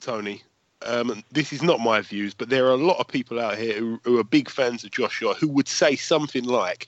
Tony, 0.00 0.44
um, 0.84 1.22
this 1.32 1.52
is 1.52 1.62
not 1.62 1.80
my 1.80 2.00
views, 2.00 2.34
but 2.34 2.48
there 2.48 2.66
are 2.66 2.72
a 2.72 2.76
lot 2.76 2.98
of 2.98 3.08
people 3.08 3.40
out 3.40 3.56
here 3.56 3.78
who, 3.78 4.00
who, 4.04 4.18
are 4.18 4.24
big 4.24 4.50
fans 4.50 4.84
of 4.84 4.90
Joshua 4.90 5.34
who 5.34 5.48
would 5.48 5.68
say 5.68 5.96
something 5.96 6.44
like, 6.44 6.86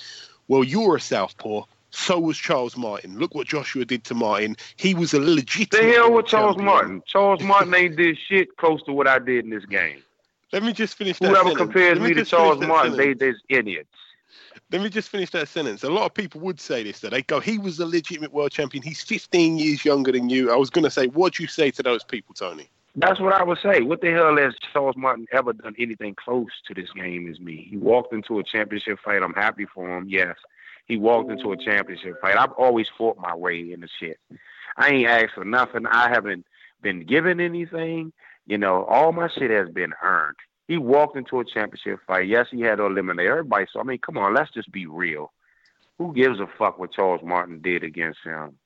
"Well, 0.48 0.64
you're 0.64 0.96
a 0.96 1.00
southpaw. 1.00 1.62
So 1.90 2.20
was 2.20 2.36
Charles 2.36 2.76
Martin. 2.76 3.18
Look 3.18 3.34
what 3.34 3.46
Joshua 3.46 3.84
did 3.86 4.04
to 4.04 4.14
Martin. 4.14 4.56
He 4.76 4.94
was 4.94 5.14
a 5.14 5.20
legitimate." 5.20 5.70
The 5.70 5.92
hell 5.92 6.12
with 6.12 6.26
Charles 6.26 6.56
champion. 6.56 6.66
Martin. 6.66 7.02
Charles 7.06 7.42
Martin 7.44 7.74
ain't 7.74 7.96
did 7.96 8.18
shit 8.18 8.56
close 8.56 8.82
to 8.84 8.92
what 8.92 9.06
I 9.06 9.18
did 9.18 9.44
in 9.44 9.50
this 9.50 9.64
game. 9.64 10.02
Let 10.52 10.62
me 10.62 10.72
just 10.72 10.96
finish. 10.96 11.18
Whoever 11.18 11.36
sentence. 11.36 11.56
compares 11.56 11.98
me, 11.98 12.08
me 12.08 12.14
to 12.14 12.24
Charles 12.24 12.60
Martin, 12.60 12.96
they 12.96 13.14
they's 13.14 13.40
idiots. 13.48 13.88
Let 14.70 14.82
me 14.82 14.90
just 14.90 15.08
finish 15.08 15.30
that 15.30 15.48
sentence. 15.48 15.82
A 15.82 15.88
lot 15.88 16.04
of 16.04 16.12
people 16.12 16.42
would 16.42 16.60
say 16.60 16.82
this 16.82 17.00
that 17.00 17.12
they 17.12 17.22
go, 17.22 17.40
"He 17.40 17.56
was 17.56 17.80
a 17.80 17.86
legitimate 17.86 18.34
world 18.34 18.52
champion. 18.52 18.82
He's 18.82 19.00
15 19.00 19.56
years 19.56 19.84
younger 19.84 20.12
than 20.12 20.28
you." 20.28 20.52
I 20.52 20.56
was 20.56 20.68
going 20.68 20.84
to 20.84 20.90
say, 20.90 21.06
what 21.06 21.34
do 21.34 21.42
you 21.42 21.48
say 21.48 21.70
to 21.70 21.82
those 21.82 22.04
people, 22.04 22.34
Tony? 22.34 22.68
That's 23.00 23.20
what 23.20 23.32
I 23.32 23.44
would 23.44 23.58
say. 23.62 23.82
What 23.82 24.00
the 24.00 24.10
hell 24.10 24.36
has 24.36 24.54
Charles 24.72 24.96
Martin 24.96 25.26
ever 25.32 25.52
done 25.52 25.74
anything 25.78 26.16
close 26.16 26.50
to 26.66 26.74
this 26.74 26.90
game 26.96 27.30
as 27.30 27.38
me? 27.38 27.68
He 27.70 27.76
walked 27.76 28.12
into 28.12 28.40
a 28.40 28.42
championship 28.42 28.98
fight. 29.04 29.22
I'm 29.22 29.34
happy 29.34 29.66
for 29.72 29.96
him. 29.96 30.06
Yes. 30.08 30.34
He 30.86 30.96
walked 30.96 31.30
into 31.30 31.52
a 31.52 31.56
championship 31.56 32.20
fight. 32.20 32.36
I've 32.36 32.52
always 32.52 32.86
fought 32.96 33.16
my 33.18 33.36
way 33.36 33.72
in 33.72 33.80
the 33.82 33.88
shit. 34.00 34.18
I 34.76 34.88
ain't 34.88 35.08
asked 35.08 35.34
for 35.34 35.44
nothing. 35.44 35.86
I 35.86 36.08
haven't 36.08 36.44
been 36.82 37.04
given 37.04 37.40
anything. 37.40 38.12
You 38.46 38.58
know, 38.58 38.84
all 38.86 39.12
my 39.12 39.28
shit 39.28 39.50
has 39.50 39.68
been 39.68 39.92
earned. 40.02 40.36
He 40.66 40.76
walked 40.76 41.16
into 41.16 41.38
a 41.38 41.44
championship 41.44 42.00
fight. 42.04 42.26
Yes, 42.26 42.46
he 42.50 42.62
had 42.62 42.76
to 42.76 42.86
eliminate 42.86 43.28
everybody. 43.28 43.66
So 43.72 43.78
I 43.78 43.84
mean, 43.84 43.98
come 43.98 44.18
on, 44.18 44.34
let's 44.34 44.50
just 44.50 44.72
be 44.72 44.86
real. 44.86 45.32
Who 45.98 46.14
gives 46.14 46.40
a 46.40 46.48
fuck 46.58 46.78
what 46.78 46.92
Charles 46.92 47.22
Martin 47.22 47.60
did 47.60 47.84
against 47.84 48.20
him? 48.24 48.58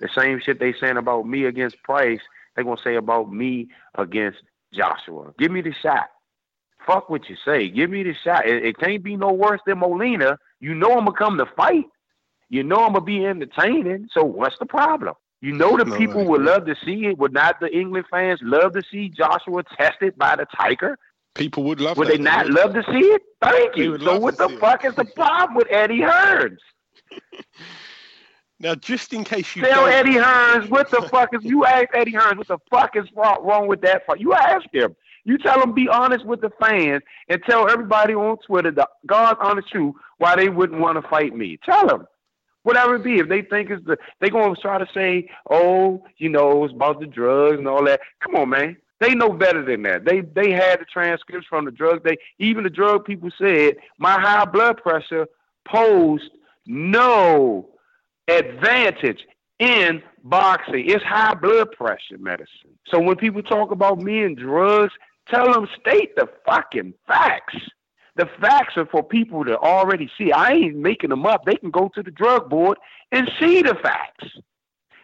The 0.00 0.08
same 0.16 0.40
shit 0.44 0.58
they 0.58 0.74
saying 0.80 0.96
about 0.96 1.26
me 1.26 1.44
against 1.44 1.82
Price 1.82 2.20
they 2.56 2.62
gonna 2.62 2.80
say 2.82 2.96
about 2.96 3.32
me 3.32 3.68
against 3.96 4.38
Joshua. 4.72 5.32
Give 5.38 5.52
me 5.52 5.60
the 5.60 5.72
shot. 5.82 6.08
Fuck 6.86 7.10
what 7.10 7.28
you 7.28 7.36
say. 7.44 7.68
Give 7.68 7.90
me 7.90 8.02
the 8.02 8.14
shot. 8.24 8.46
It, 8.46 8.64
it 8.64 8.78
can't 8.78 9.02
be 9.02 9.16
no 9.16 9.32
worse 9.32 9.60
than 9.66 9.78
Molina. 9.78 10.38
You 10.60 10.74
know 10.74 10.92
I'm 10.92 11.04
gonna 11.04 11.12
come 11.12 11.36
to 11.38 11.46
fight. 11.56 11.84
You 12.48 12.62
know 12.62 12.76
I'm 12.76 12.92
gonna 12.92 13.04
be 13.04 13.24
entertaining. 13.24 14.08
So 14.12 14.24
what's 14.24 14.58
the 14.58 14.66
problem? 14.66 15.14
You 15.42 15.52
know 15.52 15.76
the 15.76 15.84
No, 15.84 15.96
people 15.98 16.24
would 16.26 16.42
love 16.42 16.64
to 16.66 16.74
see 16.84 17.06
it. 17.06 17.18
Would 17.18 17.32
not 17.32 17.60
the 17.60 17.70
England 17.76 18.06
fans 18.10 18.40
love 18.42 18.72
to 18.72 18.82
see 18.90 19.08
Joshua 19.10 19.62
tested 19.78 20.16
by 20.16 20.36
the 20.36 20.46
Tiger? 20.56 20.98
People 21.34 21.64
would 21.64 21.80
love 21.80 21.98
Would 21.98 22.08
that. 22.08 22.16
they 22.16 22.22
not 22.22 22.48
love 22.48 22.72
to 22.72 22.82
see 22.84 22.98
it? 22.98 23.22
Thank 23.42 23.76
you. 23.76 23.98
So 23.98 24.18
what 24.18 24.38
the 24.38 24.48
fuck 24.60 24.84
is 24.84 24.94
the 24.96 25.04
problem 25.04 25.56
with 25.56 25.66
Eddie 25.70 26.00
Hearns? 26.00 26.58
Now, 28.58 28.74
just 28.74 29.12
in 29.12 29.24
case 29.24 29.54
you 29.54 29.62
Tell 29.62 29.86
Eddie 29.86 30.14
Hearns 30.14 30.70
what 30.70 30.90
the 30.90 31.02
fuck 31.02 31.34
is. 31.34 31.44
You 31.44 31.66
ask 31.66 31.88
Eddie 31.92 32.12
Hearns 32.12 32.38
what 32.38 32.48
the 32.48 32.58
fuck 32.70 32.96
is 32.96 33.04
wrong 33.14 33.44
wrong 33.44 33.66
with 33.66 33.82
that. 33.82 34.06
Fuck. 34.06 34.18
You 34.18 34.32
ask 34.32 34.66
him. 34.72 34.96
You 35.24 35.38
tell 35.38 35.60
him 35.60 35.72
be 35.72 35.88
honest 35.88 36.24
with 36.24 36.40
the 36.40 36.50
fans 36.60 37.02
and 37.28 37.42
tell 37.42 37.68
everybody 37.68 38.14
on 38.14 38.38
Twitter 38.38 38.70
the 38.70 38.88
God's 39.06 39.38
honest 39.42 39.68
truth 39.68 39.94
why 40.18 40.36
they 40.36 40.48
wouldn't 40.48 40.80
want 40.80 41.02
to 41.02 41.08
fight 41.08 41.36
me. 41.36 41.58
Tell 41.64 41.86
them. 41.86 42.06
Whatever 42.62 42.96
it 42.96 43.04
be, 43.04 43.18
if 43.18 43.28
they 43.28 43.42
think 43.42 43.70
it's 43.70 43.84
the, 43.84 43.96
they 44.20 44.30
going 44.30 44.54
to 44.54 44.60
try 44.60 44.78
to 44.78 44.88
say, 44.92 45.30
oh, 45.50 46.02
you 46.16 46.28
know, 46.28 46.64
it's 46.64 46.74
about 46.74 46.98
the 46.98 47.06
drugs 47.06 47.58
and 47.58 47.68
all 47.68 47.84
that. 47.84 48.00
Come 48.20 48.34
on, 48.36 48.48
man. 48.48 48.76
They 48.98 49.14
know 49.14 49.32
better 49.32 49.62
than 49.62 49.82
that. 49.82 50.04
They 50.04 50.20
they 50.20 50.50
had 50.52 50.80
the 50.80 50.84
transcripts 50.86 51.46
from 51.46 51.66
the 51.66 51.70
drugs. 51.70 52.02
They 52.02 52.16
even 52.38 52.64
the 52.64 52.70
drug 52.70 53.04
people 53.04 53.30
said 53.36 53.76
my 53.98 54.18
high 54.18 54.46
blood 54.46 54.78
pressure 54.78 55.26
posed 55.66 56.30
no 56.66 57.68
advantage 58.28 59.26
in 59.58 60.02
boxing. 60.24 60.88
It's 60.88 61.04
high 61.04 61.34
blood 61.34 61.72
pressure 61.72 62.18
medicine. 62.18 62.78
So 62.88 63.00
when 63.00 63.16
people 63.16 63.42
talk 63.42 63.70
about 63.70 63.98
me 63.98 64.22
and 64.22 64.36
drugs, 64.36 64.92
tell 65.28 65.52
them 65.52 65.68
state 65.80 66.14
the 66.16 66.28
fucking 66.44 66.94
facts. 67.06 67.56
The 68.16 68.28
facts 68.40 68.76
are 68.76 68.86
for 68.86 69.02
people 69.02 69.44
to 69.44 69.58
already 69.58 70.10
see. 70.16 70.32
I 70.32 70.52
ain't 70.52 70.76
making 70.76 71.10
them 71.10 71.26
up. 71.26 71.44
They 71.44 71.56
can 71.56 71.70
go 71.70 71.90
to 71.94 72.02
the 72.02 72.10
drug 72.10 72.48
board 72.48 72.78
and 73.12 73.30
see 73.38 73.62
the 73.62 73.74
facts. 73.82 74.28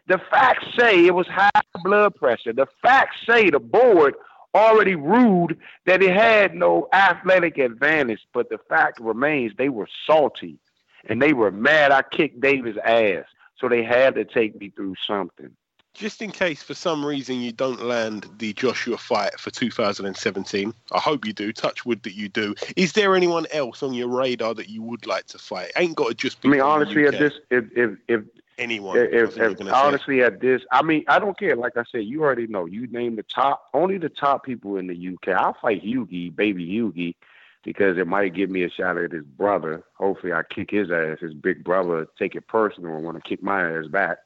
The 0.09 0.18
facts 0.31 0.66
say 0.79 1.07
it 1.07 1.14
was 1.14 1.27
high 1.29 1.51
blood 1.85 2.14
pressure. 2.14 2.53
The 2.53 2.66
facts 2.83 3.16
say 3.29 3.51
the 3.51 3.61
board 3.61 4.14
already 4.55 4.95
ruled 4.95 5.53
that 5.87 6.03
it 6.03 6.14
had 6.14 6.55
no 6.55 6.89
athletic 6.93 7.59
advantage, 7.59 8.20
but 8.35 8.49
the 8.51 8.59
fact 8.68 8.99
remains 9.01 9.53
they 9.57 9.68
were 9.68 9.89
salty 10.07 10.59
and 11.07 11.20
they 11.20 11.32
were 11.32 11.50
mad 11.50 11.92
I 11.92 12.03
kicked 12.03 12.40
Davis' 12.40 12.76
ass. 12.84 13.24
So 13.57 13.68
they 13.68 13.82
had 13.84 14.16
to 14.16 14.24
take 14.24 14.59
me 14.61 14.70
through 14.70 14.96
something. 15.07 15.50
just 15.94 16.22
in 16.22 16.30
case 16.30 16.62
for 16.62 16.74
some 16.74 17.05
reason 17.05 17.40
you 17.40 17.53
don't 17.53 17.82
land 17.82 18.26
the 18.38 18.53
Joshua 18.55 18.96
fight 18.96 19.38
for 19.38 19.50
2017, 19.50 20.74
I 20.90 20.98
hope 20.98 21.26
you 21.26 21.32
do. 21.32 21.53
Touch 21.53 21.84
wood 21.84 22.03
that 22.03 22.14
you 22.14 22.28
do. 22.28 22.55
Is 22.76 22.92
there 22.92 23.14
anyone 23.14 23.46
else 23.53 23.82
on 23.82 23.92
your 23.92 24.09
radar 24.09 24.55
that 24.55 24.68
you 24.68 24.82
would 24.82 25.07
like 25.07 25.26
to 25.26 25.38
fight? 25.38 25.70
Ain't 25.76 25.96
got 25.96 26.09
to 26.09 26.14
just 26.14 26.40
be. 26.40 26.48
I 26.48 26.53
mean, 26.53 26.61
honestly, 26.61 27.07
at 27.07 27.18
this, 27.18 27.34
if 27.50 27.64
if 27.76 27.98
if 28.09 28.22
anyone. 28.59 28.98
I 28.98 29.03
if, 29.03 29.12
if, 29.12 29.36
you're 29.36 29.57
say. 29.57 29.70
honestly 29.70 30.22
at 30.22 30.40
this, 30.40 30.62
I 30.72 30.82
mean, 30.82 31.05
I 31.09 31.18
don't 31.18 31.38
care. 31.38 31.57
Like 31.57 31.76
I 31.76 31.84
said, 31.90 32.05
you 32.05 32.22
already 32.22 32.46
know. 32.46 32.64
You 32.66 32.86
name 32.88 33.16
the 33.16 33.22
top, 33.22 33.68
only 33.74 33.98
the 33.98 34.09
top 34.09 34.44
people 34.44 34.76
in 34.76 34.86
the 34.86 35.14
UK. 35.14 35.28
I'll 35.28 35.55
fight 35.55 35.82
Hughie, 35.82 36.30
baby 36.30 36.64
Hughie, 36.64 37.16
because 37.65 37.99
it 37.99 38.07
might 38.07 38.35
give 38.35 38.51
me 38.51 38.65
a 38.65 38.71
shot 38.71 38.99
at 38.99 39.13
his 39.13 39.25
brother. 39.25 39.83
Hopefully, 39.95 40.33
I 40.33 40.43
kick 40.43 40.71
his 40.71 40.91
ass. 40.91 41.19
His 41.21 41.35
big 41.35 41.65
brother 41.65 42.07
take 42.19 42.35
it 42.35 42.49
personal 42.49 42.95
and 42.95 43.05
want 43.05 43.23
to 43.23 43.29
kick 43.29 43.43
my 43.43 43.79
ass 43.79 43.87
back. 43.87 44.19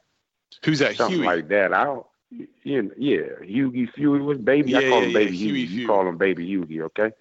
who's 0.63 0.79
that? 0.79 0.95
Something 0.95 1.19
Huey. 1.19 1.25
like 1.25 1.47
that. 1.49 1.73
I 1.73 1.83
don't. 1.83 2.05
You 2.63 2.81
know, 2.81 2.91
yeah, 2.97 3.21
Hughie 3.41 3.89
Fury 3.95 4.21
was 4.21 4.37
baby. 4.37 4.75
I 4.75 4.81
call 4.81 4.99
yeah, 4.99 5.05
him 5.05 5.11
yeah, 5.11 5.17
baby 5.17 5.37
Hughie. 5.37 5.61
You 5.61 5.87
call 5.87 6.07
him 6.07 6.17
baby 6.17 6.45
Hughie, 6.45 6.81
okay? 6.81 7.11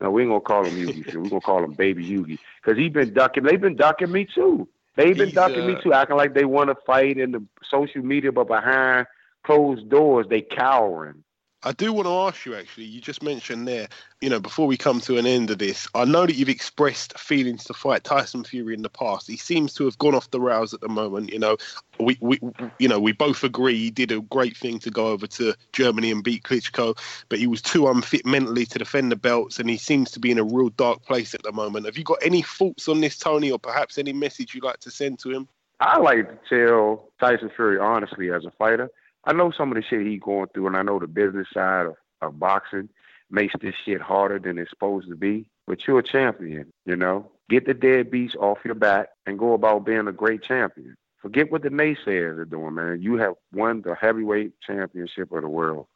No, 0.00 0.10
we 0.12 0.22
ain't 0.22 0.30
gonna 0.30 0.40
call 0.40 0.64
him 0.64 0.74
Fury. 0.74 1.04
We're 1.20 1.28
gonna 1.28 1.40
call 1.40 1.64
him 1.64 1.72
baby 1.72 2.04
Hughie 2.04 2.38
because 2.62 2.78
he 2.78 2.88
been 2.88 3.12
ducking. 3.12 3.42
They've 3.42 3.60
been 3.60 3.74
ducking 3.74 4.12
me 4.12 4.24
too. 4.24 4.68
They've 4.94 5.16
been 5.16 5.28
He's, 5.28 5.34
ducking 5.34 5.62
uh, 5.62 5.66
me 5.68 5.76
too, 5.82 5.92
acting 5.92 6.16
like 6.16 6.34
they 6.34 6.44
want 6.44 6.68
to 6.68 6.76
fight 6.86 7.18
in 7.18 7.32
the 7.32 7.42
social 7.68 8.02
media, 8.02 8.30
but 8.30 8.46
behind 8.46 9.06
closed 9.42 9.88
doors, 9.88 10.26
they 10.28 10.42
cowering. 10.42 11.24
I 11.64 11.72
do 11.72 11.92
want 11.92 12.06
to 12.06 12.12
ask 12.12 12.44
you 12.44 12.56
actually. 12.56 12.84
You 12.84 13.00
just 13.00 13.22
mentioned 13.22 13.68
there, 13.68 13.88
you 14.20 14.28
know, 14.28 14.40
before 14.40 14.66
we 14.66 14.76
come 14.76 15.00
to 15.02 15.16
an 15.16 15.26
end 15.26 15.50
of 15.50 15.58
this, 15.58 15.86
I 15.94 16.04
know 16.04 16.26
that 16.26 16.34
you've 16.34 16.48
expressed 16.48 17.16
feelings 17.18 17.64
to 17.64 17.74
fight 17.74 18.02
Tyson 18.02 18.42
Fury 18.42 18.74
in 18.74 18.82
the 18.82 18.90
past. 18.90 19.28
He 19.28 19.36
seems 19.36 19.72
to 19.74 19.84
have 19.84 19.96
gone 19.98 20.14
off 20.14 20.30
the 20.30 20.40
rails 20.40 20.74
at 20.74 20.80
the 20.80 20.88
moment. 20.88 21.32
You 21.32 21.38
know, 21.38 21.56
we, 22.00 22.18
we 22.20 22.40
you 22.78 22.88
know, 22.88 22.98
we 22.98 23.12
both 23.12 23.44
agree 23.44 23.76
he 23.76 23.90
did 23.90 24.10
a 24.10 24.20
great 24.20 24.56
thing 24.56 24.80
to 24.80 24.90
go 24.90 25.08
over 25.08 25.26
to 25.28 25.54
Germany 25.72 26.10
and 26.10 26.24
beat 26.24 26.42
Klitschko, 26.42 26.98
but 27.28 27.38
he 27.38 27.46
was 27.46 27.62
too 27.62 27.86
unfit 27.86 28.26
mentally 28.26 28.66
to 28.66 28.78
defend 28.78 29.12
the 29.12 29.16
belts, 29.16 29.60
and 29.60 29.70
he 29.70 29.76
seems 29.76 30.10
to 30.12 30.20
be 30.20 30.30
in 30.30 30.38
a 30.38 30.44
real 30.44 30.70
dark 30.70 31.04
place 31.04 31.34
at 31.34 31.42
the 31.42 31.52
moment. 31.52 31.86
Have 31.86 31.96
you 31.96 32.04
got 32.04 32.18
any 32.22 32.42
thoughts 32.42 32.88
on 32.88 33.00
this, 33.00 33.18
Tony, 33.18 33.52
or 33.52 33.58
perhaps 33.58 33.98
any 33.98 34.12
message 34.12 34.54
you'd 34.54 34.64
like 34.64 34.80
to 34.80 34.90
send 34.90 35.20
to 35.20 35.30
him? 35.30 35.48
I 35.80 35.98
like 35.98 36.28
to 36.48 36.66
tell 36.66 37.08
Tyson 37.20 37.50
Fury 37.54 37.78
honestly 37.78 38.30
as 38.30 38.44
a 38.44 38.52
fighter. 38.52 38.90
I 39.24 39.32
know 39.32 39.50
some 39.50 39.70
of 39.70 39.76
the 39.76 39.82
shit 39.82 40.06
he 40.06 40.18
going 40.18 40.48
through, 40.48 40.66
and 40.66 40.76
I 40.76 40.82
know 40.82 40.98
the 40.98 41.06
business 41.06 41.46
side 41.52 41.86
of, 41.86 41.94
of 42.20 42.38
boxing 42.38 42.88
makes 43.30 43.54
this 43.60 43.74
shit 43.84 44.00
harder 44.00 44.38
than 44.38 44.58
it's 44.58 44.70
supposed 44.70 45.08
to 45.08 45.16
be. 45.16 45.48
But 45.66 45.86
you're 45.86 46.00
a 46.00 46.02
champion, 46.02 46.72
you 46.86 46.96
know. 46.96 47.30
Get 47.48 47.66
the 47.66 47.74
dead 47.74 48.10
deadbeats 48.10 48.36
off 48.36 48.58
your 48.64 48.74
back 48.74 49.08
and 49.26 49.38
go 49.38 49.52
about 49.52 49.86
being 49.86 50.08
a 50.08 50.12
great 50.12 50.42
champion. 50.42 50.96
Forget 51.20 51.52
what 51.52 51.62
the 51.62 51.68
naysayers 51.68 52.38
are 52.38 52.44
doing, 52.44 52.74
man. 52.74 53.00
You 53.00 53.16
have 53.18 53.34
won 53.52 53.82
the 53.82 53.94
heavyweight 53.94 54.54
championship 54.60 55.30
of 55.30 55.42
the 55.42 55.48
world. 55.48 55.86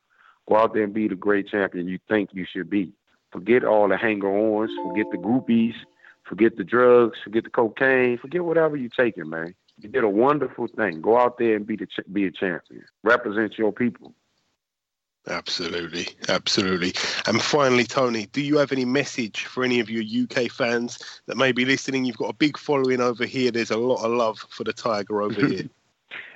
Go 0.48 0.56
out 0.56 0.72
there 0.72 0.84
and 0.84 0.94
be 0.94 1.08
the 1.08 1.16
great 1.16 1.48
champion 1.48 1.88
you 1.88 1.98
think 2.08 2.30
you 2.32 2.46
should 2.48 2.70
be. 2.70 2.92
Forget 3.32 3.64
all 3.64 3.88
the 3.88 3.96
hanger-ons. 3.96 4.70
Forget 4.86 5.06
the 5.10 5.18
groupies. 5.18 5.74
Forget 6.28 6.56
the 6.56 6.64
drugs. 6.64 7.18
Forget 7.24 7.44
the 7.44 7.50
cocaine. 7.50 8.18
Forget 8.18 8.44
whatever 8.44 8.76
you're 8.76 8.88
taking, 8.88 9.28
man. 9.28 9.54
You 9.80 9.88
did 9.88 10.04
a 10.04 10.08
wonderful 10.08 10.68
thing. 10.68 11.00
Go 11.00 11.18
out 11.18 11.38
there 11.38 11.56
and 11.56 11.66
be 11.66 11.76
the 11.76 11.86
ch- 11.86 12.12
be 12.12 12.26
a 12.26 12.30
champion. 12.30 12.84
Represent 13.02 13.58
your 13.58 13.72
people. 13.72 14.14
Absolutely, 15.28 16.06
absolutely. 16.28 16.94
And 17.26 17.42
finally, 17.42 17.84
Tony, 17.84 18.26
do 18.26 18.40
you 18.40 18.58
have 18.58 18.70
any 18.70 18.84
message 18.84 19.44
for 19.44 19.64
any 19.64 19.80
of 19.80 19.90
your 19.90 20.04
UK 20.04 20.50
fans 20.50 21.20
that 21.26 21.36
may 21.36 21.50
be 21.50 21.64
listening? 21.64 22.04
You've 22.04 22.16
got 22.16 22.30
a 22.30 22.34
big 22.34 22.56
following 22.56 23.00
over 23.00 23.26
here. 23.26 23.50
There's 23.50 23.72
a 23.72 23.76
lot 23.76 24.04
of 24.04 24.12
love 24.12 24.38
for 24.50 24.62
the 24.62 24.72
Tiger 24.72 25.22
over 25.22 25.46
here. 25.46 25.64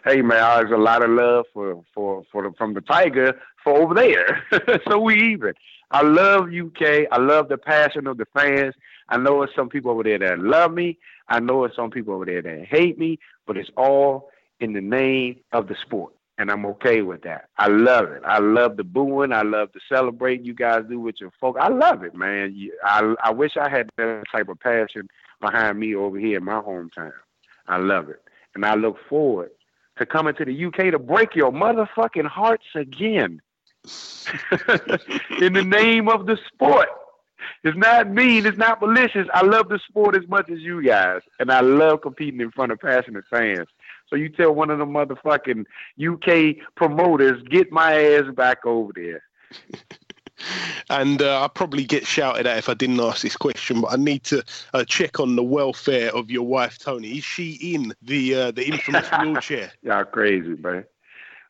Hey 0.03 0.23
man, 0.23 0.39
there's 0.39 0.73
a 0.73 0.83
lot 0.83 1.03
of 1.03 1.11
love 1.11 1.45
for 1.53 1.85
for 1.95 2.23
for 2.33 2.43
the, 2.43 2.53
from 2.57 2.73
the 2.73 2.81
Tiger 2.81 3.39
for 3.63 3.77
over 3.77 3.95
there. 3.95 4.43
so 4.89 4.99
we 4.99 5.33
even. 5.33 5.53
I 5.91 6.03
love 6.03 6.49
UK. 6.49 7.07
I 7.13 7.19
love 7.19 7.49
the 7.49 7.59
passion 7.59 8.07
of 8.07 8.17
the 8.17 8.25
fans. 8.35 8.75
I 9.11 9.19
know 9.19 9.41
there's 9.41 9.55
some 9.55 9.69
people 9.69 9.91
over 9.91 10.03
there 10.03 10.19
that 10.19 10.39
love 10.39 10.73
me. 10.73 10.99
I 11.31 11.41
know 11.41 11.63
there's 11.63 11.77
some 11.77 11.91
people 11.91 12.15
over 12.15 12.27
there 12.27 12.43
that 12.43 12.67
hate 12.67 12.99
me, 12.99 13.19
but 13.47 13.57
it's 13.57 13.71
all 13.77 14.31
in 14.59 14.73
the 14.73 14.81
name 14.81 15.41
of 15.53 15.69
the 15.69 15.77
sport. 15.81 16.13
And 16.39 16.51
I'm 16.51 16.65
okay 16.67 17.03
with 17.03 17.23
that. 17.23 17.49
I 17.59 17.69
love 17.69 18.11
it. 18.11 18.23
I 18.25 18.39
love 18.39 18.77
the 18.77 18.85
booing. 18.85 19.33
I 19.33 19.43
love 19.43 19.69
the 19.75 19.81
celebrating 19.89 20.47
you 20.47 20.55
guys 20.55 20.85
do 20.89 20.99
with 20.99 21.21
your 21.21 21.33
folk. 21.39 21.57
I 21.61 21.69
love 21.69 22.03
it, 22.03 22.15
man. 22.15 22.57
I, 22.83 23.15
I 23.23 23.31
wish 23.31 23.57
I 23.57 23.69
had 23.69 23.91
that 23.99 24.25
type 24.33 24.49
of 24.49 24.59
passion 24.59 25.09
behind 25.41 25.79
me 25.79 25.95
over 25.95 26.19
here 26.19 26.39
in 26.39 26.45
my 26.45 26.61
hometown. 26.61 27.13
I 27.69 27.77
love 27.77 28.09
it. 28.09 28.23
And 28.55 28.65
I 28.65 28.75
look 28.75 28.97
forward 29.09 29.51
to 29.99 30.07
coming 30.07 30.35
to 30.37 30.45
the 30.47 30.65
UK 30.65 30.91
to 30.93 30.99
break 30.99 31.37
your 31.37 31.53
motherfucking 31.53 32.27
hearts 32.27 32.67
again. 32.75 33.41
in 35.41 35.53
the 35.53 35.65
name 35.65 36.09
of 36.09 36.27
the 36.27 36.39
sport. 36.53 36.89
It's 37.65 37.77
not 37.77 38.09
mean, 38.09 38.47
it's 38.47 38.59
not 38.59 38.81
malicious. 38.81 39.29
I 39.35 39.45
love 39.45 39.69
the 39.69 39.79
sport 39.89 40.17
as 40.17 40.29
much 40.29 40.51
as 40.51 40.61
you 40.61 40.83
guys. 40.83 41.21
And 41.39 41.51
I 41.51 41.61
love 41.61 42.03
competing 42.03 42.41
in 42.41 42.51
front 42.51 42.73
of 42.73 42.81
passionate 42.81 43.25
fans. 43.31 43.69
So 44.09 44.17
you 44.17 44.29
tell 44.29 44.53
one 44.53 44.71
of 44.71 44.79
the 44.79 44.87
motherfucking 44.87 45.65
UK 46.01 46.67
promoters, 46.75 47.43
get 47.49 47.71
my 47.71 47.95
ass 47.95 48.25
back 48.35 48.67
over 48.67 48.93
there. 48.95 49.23
and 50.91 51.23
uh, 51.23 51.41
I'll 51.41 51.49
probably 51.49 51.85
get 51.85 52.07
shouted 52.07 52.47
at 52.47 52.59
if 52.59 52.69
I 52.69 52.75
didn't 52.75 53.01
ask 53.01 53.23
this 53.23 53.37
question, 53.37 53.81
but 53.81 53.93
I 53.93 53.97
need 53.97 54.25
to 54.25 54.45
uh, 54.75 54.85
check 54.85 55.21
on 55.21 55.37
the 55.37 55.43
welfare 55.43 56.15
of 56.15 56.31
your 56.31 56.47
wife, 56.47 56.79
Tony. 56.79 57.19
Is 57.19 57.25
she 57.25 57.75
in 57.75 57.95
the 58.03 58.35
uh, 58.35 58.51
the 58.51 58.67
infamous 58.67 59.09
wheelchair? 59.21 59.73
Y'all 59.83 60.05
crazy, 60.05 60.57
man. 60.57 60.85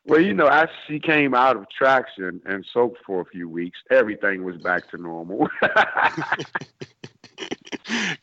Well, 0.05 0.19
you 0.19 0.33
know, 0.33 0.47
as 0.47 0.67
she 0.87 0.99
came 0.99 1.35
out 1.35 1.55
of 1.55 1.67
traction 1.69 2.41
and 2.45 2.65
soaked 2.73 2.97
for 3.05 3.21
a 3.21 3.25
few 3.25 3.47
weeks, 3.47 3.77
everything 3.91 4.43
was 4.43 4.57
back 4.57 4.89
to 4.91 4.97
normal. 4.97 5.47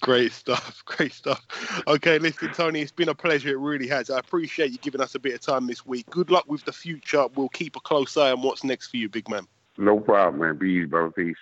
great 0.01 0.33
stuff, 0.33 0.83
great 0.85 1.13
stuff. 1.13 1.47
Okay, 1.87 2.19
listen, 2.19 2.53
Tony, 2.53 2.81
it's 2.81 2.91
been 2.91 3.09
a 3.09 3.15
pleasure. 3.15 3.51
It 3.51 3.59
really 3.59 3.87
has. 3.87 4.11
I 4.11 4.19
appreciate 4.19 4.73
you 4.73 4.79
giving 4.79 5.01
us 5.01 5.15
a 5.15 5.21
bit 5.21 5.35
of 5.35 5.41
time 5.41 5.69
this 5.69 5.87
week. 5.87 6.11
Good 6.11 6.31
luck 6.31 6.47
with 6.49 6.65
the 6.65 6.73
future. 6.73 7.27
We'll 7.37 7.49
keep 7.49 7.77
a 7.77 7.81
close 7.81 8.17
eye 8.17 8.33
on 8.33 8.43
what's 8.43 8.65
next 8.65 8.89
for 8.89 8.97
you, 8.97 9.09
big 9.09 9.29
man. 9.29 9.47
no 9.77 10.01
problem, 10.01 10.43
man. 10.43 10.57
Be 10.57 10.73
easy, 10.73 10.87
brother. 10.87 11.13
Peace. 11.13 11.37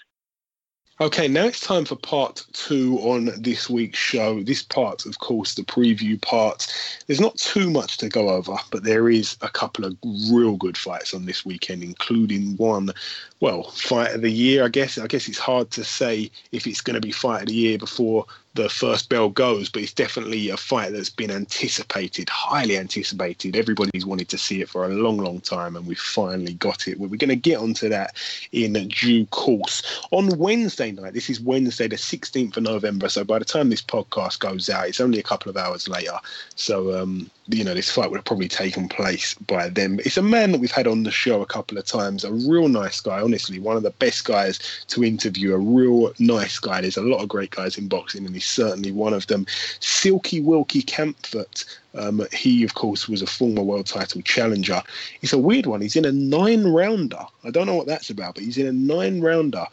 Okay, 0.99 1.29
now 1.29 1.45
it's 1.45 1.61
time 1.61 1.85
for 1.85 1.95
part 1.95 2.43
two 2.55 2.97
on 3.01 3.29
this 3.37 3.69
week's 3.69 3.99
show. 3.99 4.43
This 4.43 4.63
part, 4.63 5.05
of 5.05 5.19
course, 5.19 5.55
the 5.55 5.63
preview 5.63 6.19
part. 6.23 6.67
There's 7.07 7.21
not 7.21 7.37
too 7.37 7.69
much 7.69 7.99
to 7.99 8.09
go 8.09 8.31
over, 8.31 8.57
but 8.71 8.83
there 8.83 9.11
is 9.11 9.37
a 9.43 9.51
couple 9.51 9.85
of 9.85 9.95
real 10.31 10.57
good 10.57 10.79
fights 10.79 11.13
on 11.13 11.27
this 11.27 11.45
weekend, 11.45 11.83
including 11.83 12.57
one, 12.57 12.93
well, 13.41 13.65
fight 13.65 14.15
of 14.15 14.23
the 14.23 14.33
year, 14.33 14.65
I 14.65 14.69
guess. 14.69 14.97
I 14.97 15.07
guess 15.07 15.29
it's 15.29 15.37
hard 15.37 15.71
to 15.73 15.85
say 15.85 16.31
if 16.53 16.67
it's 16.67 16.81
going 16.81 16.95
to 16.95 17.07
be 17.07 17.13
fight 17.13 17.43
of 17.43 17.49
the 17.49 17.55
year 17.55 17.77
before 17.77 18.25
the 18.57 18.69
first 18.69 19.09
bell 19.09 19.29
goes, 19.29 19.69
but 19.69 19.83
it's 19.83 19.93
definitely 19.93 20.49
a 20.51 20.57
fight 20.57 20.93
that's 20.93 21.11
been 21.11 21.31
anticipated, 21.31 22.29
highly 22.29 22.77
anticipated. 22.77 23.55
Everybody's 23.55 24.07
wanted 24.07 24.29
to 24.31 24.39
see 24.39 24.63
it 24.63 24.69
for 24.69 24.85
a 24.85 24.89
long, 24.89 25.19
long 25.19 25.41
time, 25.41 25.77
and 25.77 25.87
we've 25.87 25.99
finally 25.99 26.55
got 26.55 26.89
it. 26.89 26.99
We're 26.99 27.09
going 27.09 27.29
to 27.29 27.37
get 27.37 27.59
onto 27.59 27.89
that 27.91 28.17
in 28.53 28.73
due 28.89 29.27
course. 29.27 29.83
On 30.11 30.37
Wednesday 30.39 30.91
night, 30.91 31.13
this 31.13 31.31
is 31.31 31.41
Wednesday, 31.41 31.87
the 31.87 31.97
16th 31.97 32.57
of 32.57 32.63
November, 32.63 33.09
so 33.09 33.25
by 33.25 33.39
the 33.39 33.45
time 33.45 33.71
this 33.71 33.83
podcast 33.83 34.41
goes 34.41 34.69
out, 34.69 34.89
it's 34.89 35.01
only 35.01 35.19
a 35.19 35.23
couple 35.23 35.51
of 35.51 35.57
hours 35.57 35.89
later. 35.89 36.19
So, 36.55 37.01
um, 37.01 37.31
you 37.49 37.63
know, 37.63 37.75
this 37.75 37.91
fight 37.91 38.11
would 38.11 38.17
have 38.17 38.25
probably 38.25 38.49
taken 38.49 38.89
place 38.89 39.35
by 39.35 39.69
then. 39.69 40.01
It's 40.05 40.17
a 40.17 40.23
man 40.23 40.53
that 40.53 40.61
we've 40.61 40.71
had 40.71 40.87
on 40.87 41.05
the 41.05 41.11
show 41.11 41.43
a 41.43 41.47
couple 41.47 41.79
of 41.79 41.85
times, 41.85 42.25
a 42.25 42.33
real 42.33 42.69
nice 42.69 43.01
guy, 43.01 43.21
honestly, 43.21 43.61
one 43.61 43.77
of 43.77 43.83
the 43.83 43.91
best 43.91 44.25
guys 44.25 44.59
to 44.89 45.05
interview, 45.05 45.55
a 45.55 45.59
real 45.59 46.13
nice 46.19 46.59
guy. 46.59 46.81
There's 46.81 46.97
a 46.97 47.03
lot 47.03 47.23
of 47.23 47.29
great 47.29 47.51
guys 47.51 47.79
in 47.79 47.89
boxing, 47.89 48.27
and 48.27 48.35
he's 48.35 48.47
certainly 48.47 48.91
one 48.91 49.15
of 49.15 49.27
them. 49.29 49.47
Silky 49.81 50.43
Wilky 50.43 50.85
Campfort. 50.85 51.65
Um, 51.95 52.27
he, 52.33 52.63
of 52.63 52.75
course, 52.75 53.09
was 53.09 53.23
a 53.23 53.27
former 53.27 53.63
world 53.63 53.87
title 53.87 54.21
challenger. 54.23 54.83
It's 55.23 55.33
a 55.33 55.39
weird 55.39 55.67
one. 55.67 55.81
He's 55.81 55.97
in 55.97 56.05
a 56.05 56.13
nine 56.13 56.65
rounder. 56.65 57.25
I 57.45 57.51
don't 57.51 57.67
know 57.67 57.77
what 57.77 57.87
that's 57.87 58.11
about, 58.11 58.35
but 58.35 58.45
he's 58.45 58.59
in 58.59 58.67
a 58.67 58.73
nine 58.73 59.21
rounder. 59.21 59.65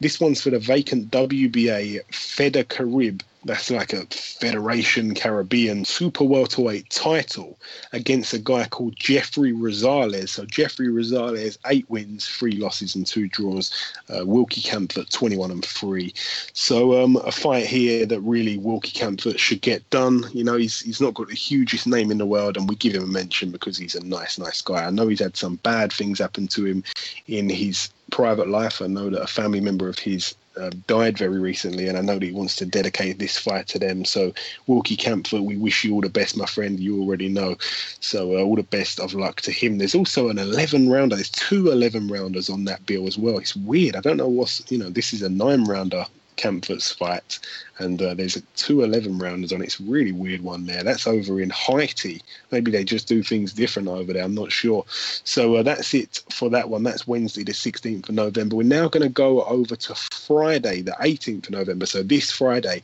This 0.00 0.20
one's 0.20 0.42
for 0.42 0.50
the 0.50 0.58
vacant 0.58 1.10
WBA 1.10 2.04
Feder 2.12 2.64
Carib 2.64 3.22
that's 3.44 3.70
like 3.70 3.92
a 3.92 4.06
Federation 4.06 5.14
Caribbean 5.14 5.84
super 5.84 6.24
welterweight 6.24 6.90
title 6.90 7.58
against 7.92 8.32
a 8.34 8.38
guy 8.38 8.66
called 8.66 8.96
Jeffrey 8.96 9.52
Rosales. 9.52 10.30
So 10.30 10.44
Jeffrey 10.44 10.88
Rosales, 10.88 11.58
eight 11.66 11.88
wins, 11.90 12.26
three 12.26 12.52
losses, 12.52 12.94
and 12.94 13.06
two 13.06 13.28
draws. 13.28 13.72
Uh, 14.08 14.20
Wilky 14.20 14.62
Campfort, 14.62 15.10
21 15.10 15.50
and 15.50 15.64
three. 15.64 16.12
So 16.52 17.02
um, 17.02 17.16
a 17.16 17.32
fight 17.32 17.66
here 17.66 18.06
that 18.06 18.20
really 18.20 18.58
Wilky 18.58 18.92
Campfort 18.92 19.38
should 19.38 19.60
get 19.60 19.88
done. 19.90 20.24
You 20.32 20.44
know, 20.44 20.56
he's 20.56 20.80
he's 20.80 21.00
not 21.00 21.14
got 21.14 21.28
the 21.28 21.34
hugest 21.34 21.86
name 21.86 22.10
in 22.10 22.18
the 22.18 22.26
world, 22.26 22.56
and 22.56 22.68
we 22.68 22.76
give 22.76 22.94
him 22.94 23.04
a 23.04 23.06
mention 23.06 23.50
because 23.50 23.76
he's 23.76 23.94
a 23.94 24.04
nice, 24.04 24.38
nice 24.38 24.62
guy. 24.62 24.84
I 24.84 24.90
know 24.90 25.08
he's 25.08 25.20
had 25.20 25.36
some 25.36 25.56
bad 25.56 25.92
things 25.92 26.18
happen 26.20 26.46
to 26.48 26.64
him 26.64 26.84
in 27.26 27.48
his 27.48 27.90
private 28.10 28.48
life. 28.48 28.80
I 28.80 28.86
know 28.86 29.10
that 29.10 29.22
a 29.22 29.26
family 29.26 29.60
member 29.60 29.88
of 29.88 29.98
his 29.98 30.34
uh, 30.56 30.70
died 30.86 31.18
very 31.18 31.38
recently, 31.38 31.88
and 31.88 31.96
I 31.96 32.00
know 32.00 32.14
that 32.14 32.22
he 32.22 32.32
wants 32.32 32.56
to 32.56 32.66
dedicate 32.66 33.18
this 33.18 33.38
fight 33.38 33.66
to 33.68 33.78
them. 33.78 34.04
So, 34.04 34.32
Wilky 34.68 34.96
Campfort, 34.96 35.44
we 35.44 35.56
wish 35.56 35.84
you 35.84 35.94
all 35.94 36.00
the 36.00 36.08
best, 36.08 36.36
my 36.36 36.46
friend. 36.46 36.78
You 36.78 37.00
already 37.02 37.28
know. 37.28 37.56
So, 38.00 38.36
uh, 38.36 38.42
all 38.42 38.56
the 38.56 38.62
best 38.62 39.00
of 39.00 39.14
luck 39.14 39.40
to 39.42 39.52
him. 39.52 39.78
There's 39.78 39.94
also 39.94 40.28
an 40.28 40.38
11 40.38 40.88
rounder. 40.88 41.16
There's 41.16 41.30
two 41.30 41.70
11 41.70 42.08
rounders 42.08 42.50
on 42.50 42.64
that 42.64 42.84
bill 42.86 43.06
as 43.06 43.18
well. 43.18 43.38
It's 43.38 43.56
weird. 43.56 43.96
I 43.96 44.00
don't 44.00 44.16
know 44.16 44.28
what's, 44.28 44.62
you 44.70 44.78
know, 44.78 44.90
this 44.90 45.12
is 45.12 45.22
a 45.22 45.28
nine 45.28 45.64
rounder 45.64 46.06
Campfort's 46.42 46.90
fight, 46.90 47.38
and 47.78 48.02
uh, 48.02 48.14
there's 48.14 48.36
a 48.36 48.40
two 48.56 48.82
11 48.82 49.18
rounders 49.18 49.52
on. 49.52 49.62
It's 49.62 49.78
a 49.78 49.84
really 49.84 50.10
weird 50.10 50.42
one 50.42 50.66
there. 50.66 50.82
That's 50.82 51.06
over 51.06 51.40
in 51.40 51.50
Haiti. 51.50 52.20
Maybe 52.50 52.72
they 52.72 52.82
just 52.82 53.06
do 53.06 53.22
things 53.22 53.52
different 53.52 53.88
over 53.88 54.12
there. 54.12 54.24
I'm 54.24 54.34
not 54.34 54.50
sure. 54.50 54.84
So 54.88 55.56
uh, 55.56 55.62
that's 55.62 55.94
it 55.94 56.22
for 56.30 56.50
that 56.50 56.68
one. 56.68 56.82
That's 56.82 57.06
Wednesday, 57.06 57.44
the 57.44 57.52
16th 57.52 58.08
of 58.08 58.14
November. 58.14 58.56
We're 58.56 58.64
now 58.64 58.88
going 58.88 59.04
to 59.04 59.08
go 59.08 59.44
over 59.44 59.76
to 59.76 59.94
Friday, 59.94 60.82
the 60.82 60.96
18th 61.00 61.44
of 61.44 61.50
November. 61.50 61.86
So 61.86 62.02
this 62.02 62.32
Friday, 62.32 62.82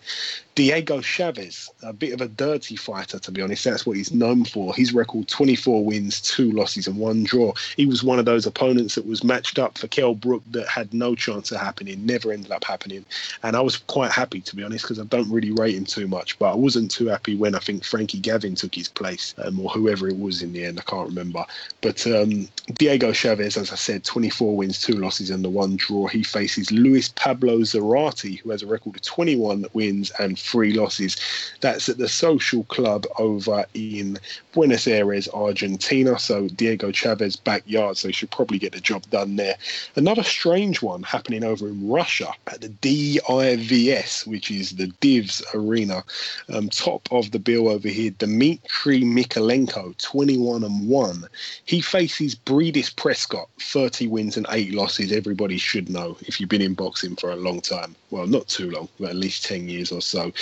Diego 0.59 1.01
Chavez, 1.01 1.71
a 1.85 1.93
bit 1.93 2.13
of 2.13 2.21
a 2.21 2.27
dirty 2.27 2.75
fighter, 2.75 3.21
to 3.21 3.31
be 3.31 3.41
honest. 3.41 3.63
That's 3.63 3.87
what 3.87 3.97
he's 3.97 4.13
known 4.13 4.45
for. 4.45 4.75
His 4.75 4.93
record 4.93 5.29
24 5.29 5.85
wins, 5.85 6.21
two 6.21 6.51
losses, 6.51 6.89
and 6.89 6.97
one 6.97 7.23
draw. 7.23 7.53
He 7.77 7.87
was 7.87 8.03
one 8.03 8.19
of 8.19 8.25
those 8.25 8.45
opponents 8.45 8.97
that 8.97 9.07
was 9.07 9.23
matched 9.23 9.61
up 9.61 9.79
for 9.79 9.87
Kell 9.87 10.17
Brook 10.17 10.43
that 10.51 10.67
had 10.67 10.93
no 10.93 11.15
chance 11.15 11.53
of 11.53 11.61
happening, 11.61 12.05
never 12.05 12.33
ended 12.33 12.51
up 12.51 12.65
happening. 12.65 13.05
And 13.45 13.55
I 13.55 13.61
was 13.61 13.77
quite 13.77 14.11
happy, 14.11 14.41
to 14.41 14.57
be 14.57 14.65
honest, 14.65 14.83
because 14.83 14.99
I 14.99 15.05
don't 15.05 15.31
really 15.31 15.53
rate 15.53 15.77
him 15.77 15.85
too 15.85 16.09
much. 16.09 16.37
But 16.41 16.51
I 16.51 16.57
wasn't 16.57 16.91
too 16.91 17.07
happy 17.07 17.37
when 17.37 17.55
I 17.55 17.61
think 17.61 17.85
Frankie 17.85 18.19
Gavin 18.19 18.57
took 18.57 18.75
his 18.75 18.89
place, 18.89 19.37
um, 19.39 19.61
or 19.61 19.71
whoever 19.71 20.09
it 20.09 20.19
was 20.19 20.43
in 20.43 20.53
the 20.53 20.65
end. 20.65 20.81
I 20.81 20.91
can't 20.91 21.09
remember. 21.09 21.45
But 21.83 22.05
um, 22.09 22.49
Diego 22.75 23.13
Chavez, 23.13 23.57
as 23.57 23.71
I 23.71 23.77
said, 23.77 24.03
24 24.03 24.57
wins, 24.57 24.83
two 24.83 24.95
losses, 24.95 25.31
and 25.31 25.45
the 25.45 25.51
one 25.51 25.77
draw. 25.77 26.09
He 26.09 26.25
faces 26.25 26.73
Luis 26.73 27.11
Pablo 27.11 27.59
Zarate, 27.59 28.41
who 28.41 28.51
has 28.51 28.65
a 28.65 28.67
record 28.67 28.97
of 28.97 29.03
21 29.03 29.65
wins 29.73 30.11
and 30.19 30.37
three 30.51 30.73
losses. 30.73 31.17
That's 31.61 31.89
at 31.89 31.99
the 31.99 32.09
Social 32.09 32.65
Club 32.65 33.07
over 33.19 33.67
in 33.75 34.19
Buenos 34.53 34.87
Aires, 34.87 35.29
Argentina. 35.35 36.19
So 36.19 36.49
Diego 36.49 36.91
Chavez 36.91 37.37
backyard, 37.37 37.97
so 37.97 38.09
he 38.09 38.13
should 38.13 38.31
probably 38.31 38.59
get 38.59 38.73
the 38.73 38.81
job 38.81 39.09
done 39.11 39.37
there. 39.37 39.57
Another 39.97 40.23
strange 40.23 40.83
one 40.83 41.03
happening 41.03 41.45
over 41.45 41.69
in 41.69 41.89
Russia 41.89 42.33
at 42.47 42.61
the 42.61 42.69
DIVS, 42.69 44.27
which 44.27 44.51
is 44.51 44.71
the 44.73 44.89
Divs 45.01 45.43
Arena. 45.55 46.05
Um, 46.53 46.69
top 46.69 47.09
of 47.11 47.31
the 47.31 47.39
bill 47.39 47.69
over 47.69 47.89
here, 47.89 48.11
Dmitry 48.11 49.03
Mikhaylenko, 49.03 49.97
21 49.99 50.65
and 50.65 50.89
1. 50.89 51.25
He 51.65 51.81
faces 51.81 52.35
Breidis 52.35 52.95
Prescott, 52.95 53.49
30 53.61 54.07
wins 54.09 54.37
and 54.37 54.47
8 54.51 54.75
losses. 54.75 55.13
Everybody 55.13 55.59
should 55.59 55.89
know 55.89 56.17
if 56.23 56.41
you've 56.41 56.49
been 56.49 56.63
in 56.63 56.75
boxing 56.75 57.17
for 57.17 57.31
a 57.31 57.37
long 57.37 57.61
time. 57.61 57.95
Well, 58.11 58.27
not 58.27 58.49
too 58.49 58.71
long, 58.71 58.89
but 58.99 59.11
at 59.11 59.17
least 59.17 59.45
10 59.45 59.69
years 59.69 59.93
or 59.93 60.01
so 60.01 60.33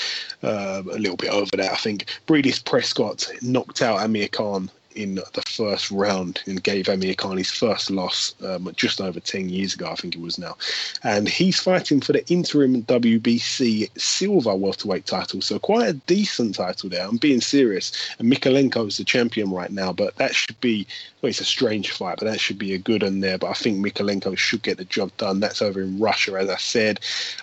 uh, 0.42 0.82
a 0.90 0.99
little 0.99 1.16
bit 1.16 1.30
over 1.30 1.57
that. 1.57 1.72
I 1.72 1.76
think 1.76 2.07
Breidis 2.26 2.64
Prescott 2.64 3.30
knocked 3.42 3.82
out 3.82 4.03
Amir 4.03 4.28
Khan 4.28 4.70
in 4.97 5.16
the 5.16 5.42
first 5.47 5.90
round 5.90 6.42
and 6.47 6.62
gave 6.62 6.88
Amir 6.88 7.14
Khan 7.14 7.36
his 7.36 7.51
first 7.51 7.90
loss 7.90 8.34
um, 8.42 8.72
just 8.76 9.01
over 9.01 9.20
10 9.20 9.49
years 9.49 9.74
ago, 9.74 9.90
I 9.90 9.94
think 9.94 10.16
it 10.16 10.20
was 10.20 10.38
now. 10.38 10.57
And 11.03 11.28
he's 11.28 11.61
fighting 11.61 12.01
for 12.01 12.12
the 12.12 12.26
interim 12.28 12.82
WBC 12.82 13.90
silver 13.99 14.57
welterweight 14.57 15.07
title. 15.07 15.42
So 15.42 15.59
quite 15.59 15.88
a 15.88 15.92
decent 15.92 16.57
title 16.57 16.88
there. 16.88 17.07
I'm 17.07 17.18
being 17.18 17.40
serious. 17.40 17.92
And 18.18 18.32
Mikhaylenko 18.32 18.88
is 18.88 18.97
the 18.97 19.05
champion 19.05 19.51
right 19.51 19.70
now, 19.70 19.92
but 19.92 20.16
that 20.16 20.34
should 20.34 20.59
be, 20.61 20.86
well, 21.20 21.30
it's 21.30 21.40
a 21.40 21.44
strange 21.44 21.90
fight, 21.90 22.16
but 22.18 22.24
that 22.24 22.40
should 22.40 22.59
be 22.59 22.72
a 22.72 22.78
good 22.78 23.03
one 23.03 23.20
there. 23.20 23.38
But 23.38 23.51
I 23.51 23.55
think 23.55 23.84
Mikhaylenko 23.84 24.36
should 24.36 24.62
get 24.62 24.78
the 24.78 24.84
job 24.86 25.12
done. 25.18 25.40
That's 25.40 25.62
over 25.62 25.82
in 25.82 25.99
Russia, 25.99 26.34
as 26.34 26.49
I 26.49 26.57
said. 26.57 27.01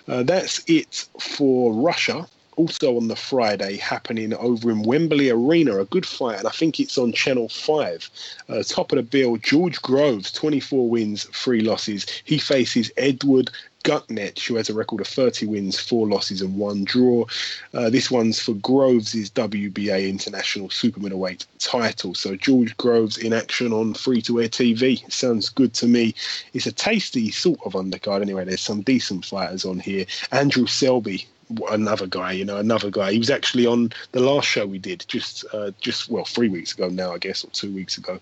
Uh, 0.08 0.24
that's 0.24 0.62
it 0.66 1.06
for 1.18 1.72
Russia 1.72 2.26
also 2.56 2.96
on 2.96 3.08
the 3.08 3.16
Friday 3.16 3.76
happening 3.76 4.34
over 4.34 4.70
in 4.70 4.82
Wembley 4.82 5.30
Arena, 5.30 5.78
a 5.80 5.84
good 5.84 6.06
fight, 6.06 6.38
and 6.38 6.48
I 6.48 6.50
think 6.50 6.80
it's 6.80 6.98
on 6.98 7.12
Channel 7.12 7.48
5. 7.48 8.10
Uh, 8.48 8.62
top 8.62 8.92
of 8.92 8.96
the 8.96 9.02
bill, 9.02 9.36
George 9.36 9.80
Groves, 9.82 10.32
24 10.32 10.88
wins, 10.88 11.24
three 11.24 11.60
losses. 11.60 12.06
He 12.24 12.38
faces 12.38 12.90
Edward 12.96 13.50
Gutknecht, 13.84 14.40
who 14.40 14.56
has 14.56 14.70
a 14.70 14.74
record 14.74 15.02
of 15.02 15.06
30 15.06 15.46
wins, 15.46 15.78
four 15.78 16.08
losses, 16.08 16.40
and 16.40 16.56
one 16.56 16.84
draw. 16.84 17.26
Uh, 17.74 17.90
this 17.90 18.10
one's 18.10 18.40
for 18.40 18.54
Groves' 18.54 19.30
WBA 19.30 20.08
International 20.08 20.70
Super 20.70 21.00
Middleweight 21.00 21.46
title. 21.58 22.14
So 22.14 22.34
George 22.34 22.76
Groves 22.78 23.18
in 23.18 23.32
action 23.32 23.72
on 23.72 23.94
free 23.94 24.22
to 24.22 24.40
air 24.40 24.48
TV. 24.48 25.10
Sounds 25.12 25.50
good 25.50 25.74
to 25.74 25.86
me. 25.86 26.14
It's 26.54 26.66
a 26.66 26.72
tasty 26.72 27.30
sort 27.30 27.60
of 27.64 27.74
undercard 27.74 28.22
anyway. 28.22 28.44
There's 28.44 28.62
some 28.62 28.80
decent 28.80 29.26
fighters 29.26 29.66
on 29.66 29.78
here. 29.78 30.06
Andrew 30.32 30.66
Selby, 30.66 31.26
another 31.70 32.06
guy, 32.06 32.32
you 32.32 32.44
know, 32.44 32.56
another 32.56 32.90
guy. 32.90 33.12
He 33.12 33.18
was 33.18 33.30
actually 33.30 33.66
on 33.66 33.92
the 34.12 34.20
last 34.20 34.46
show 34.46 34.66
we 34.66 34.78
did 34.78 35.04
just, 35.08 35.44
uh, 35.52 35.70
just 35.80 36.08
well, 36.08 36.24
three 36.24 36.48
weeks 36.48 36.72
ago 36.72 36.88
now, 36.88 37.12
I 37.12 37.18
guess, 37.18 37.44
or 37.44 37.50
two 37.50 37.72
weeks 37.72 37.98
ago. 37.98 38.20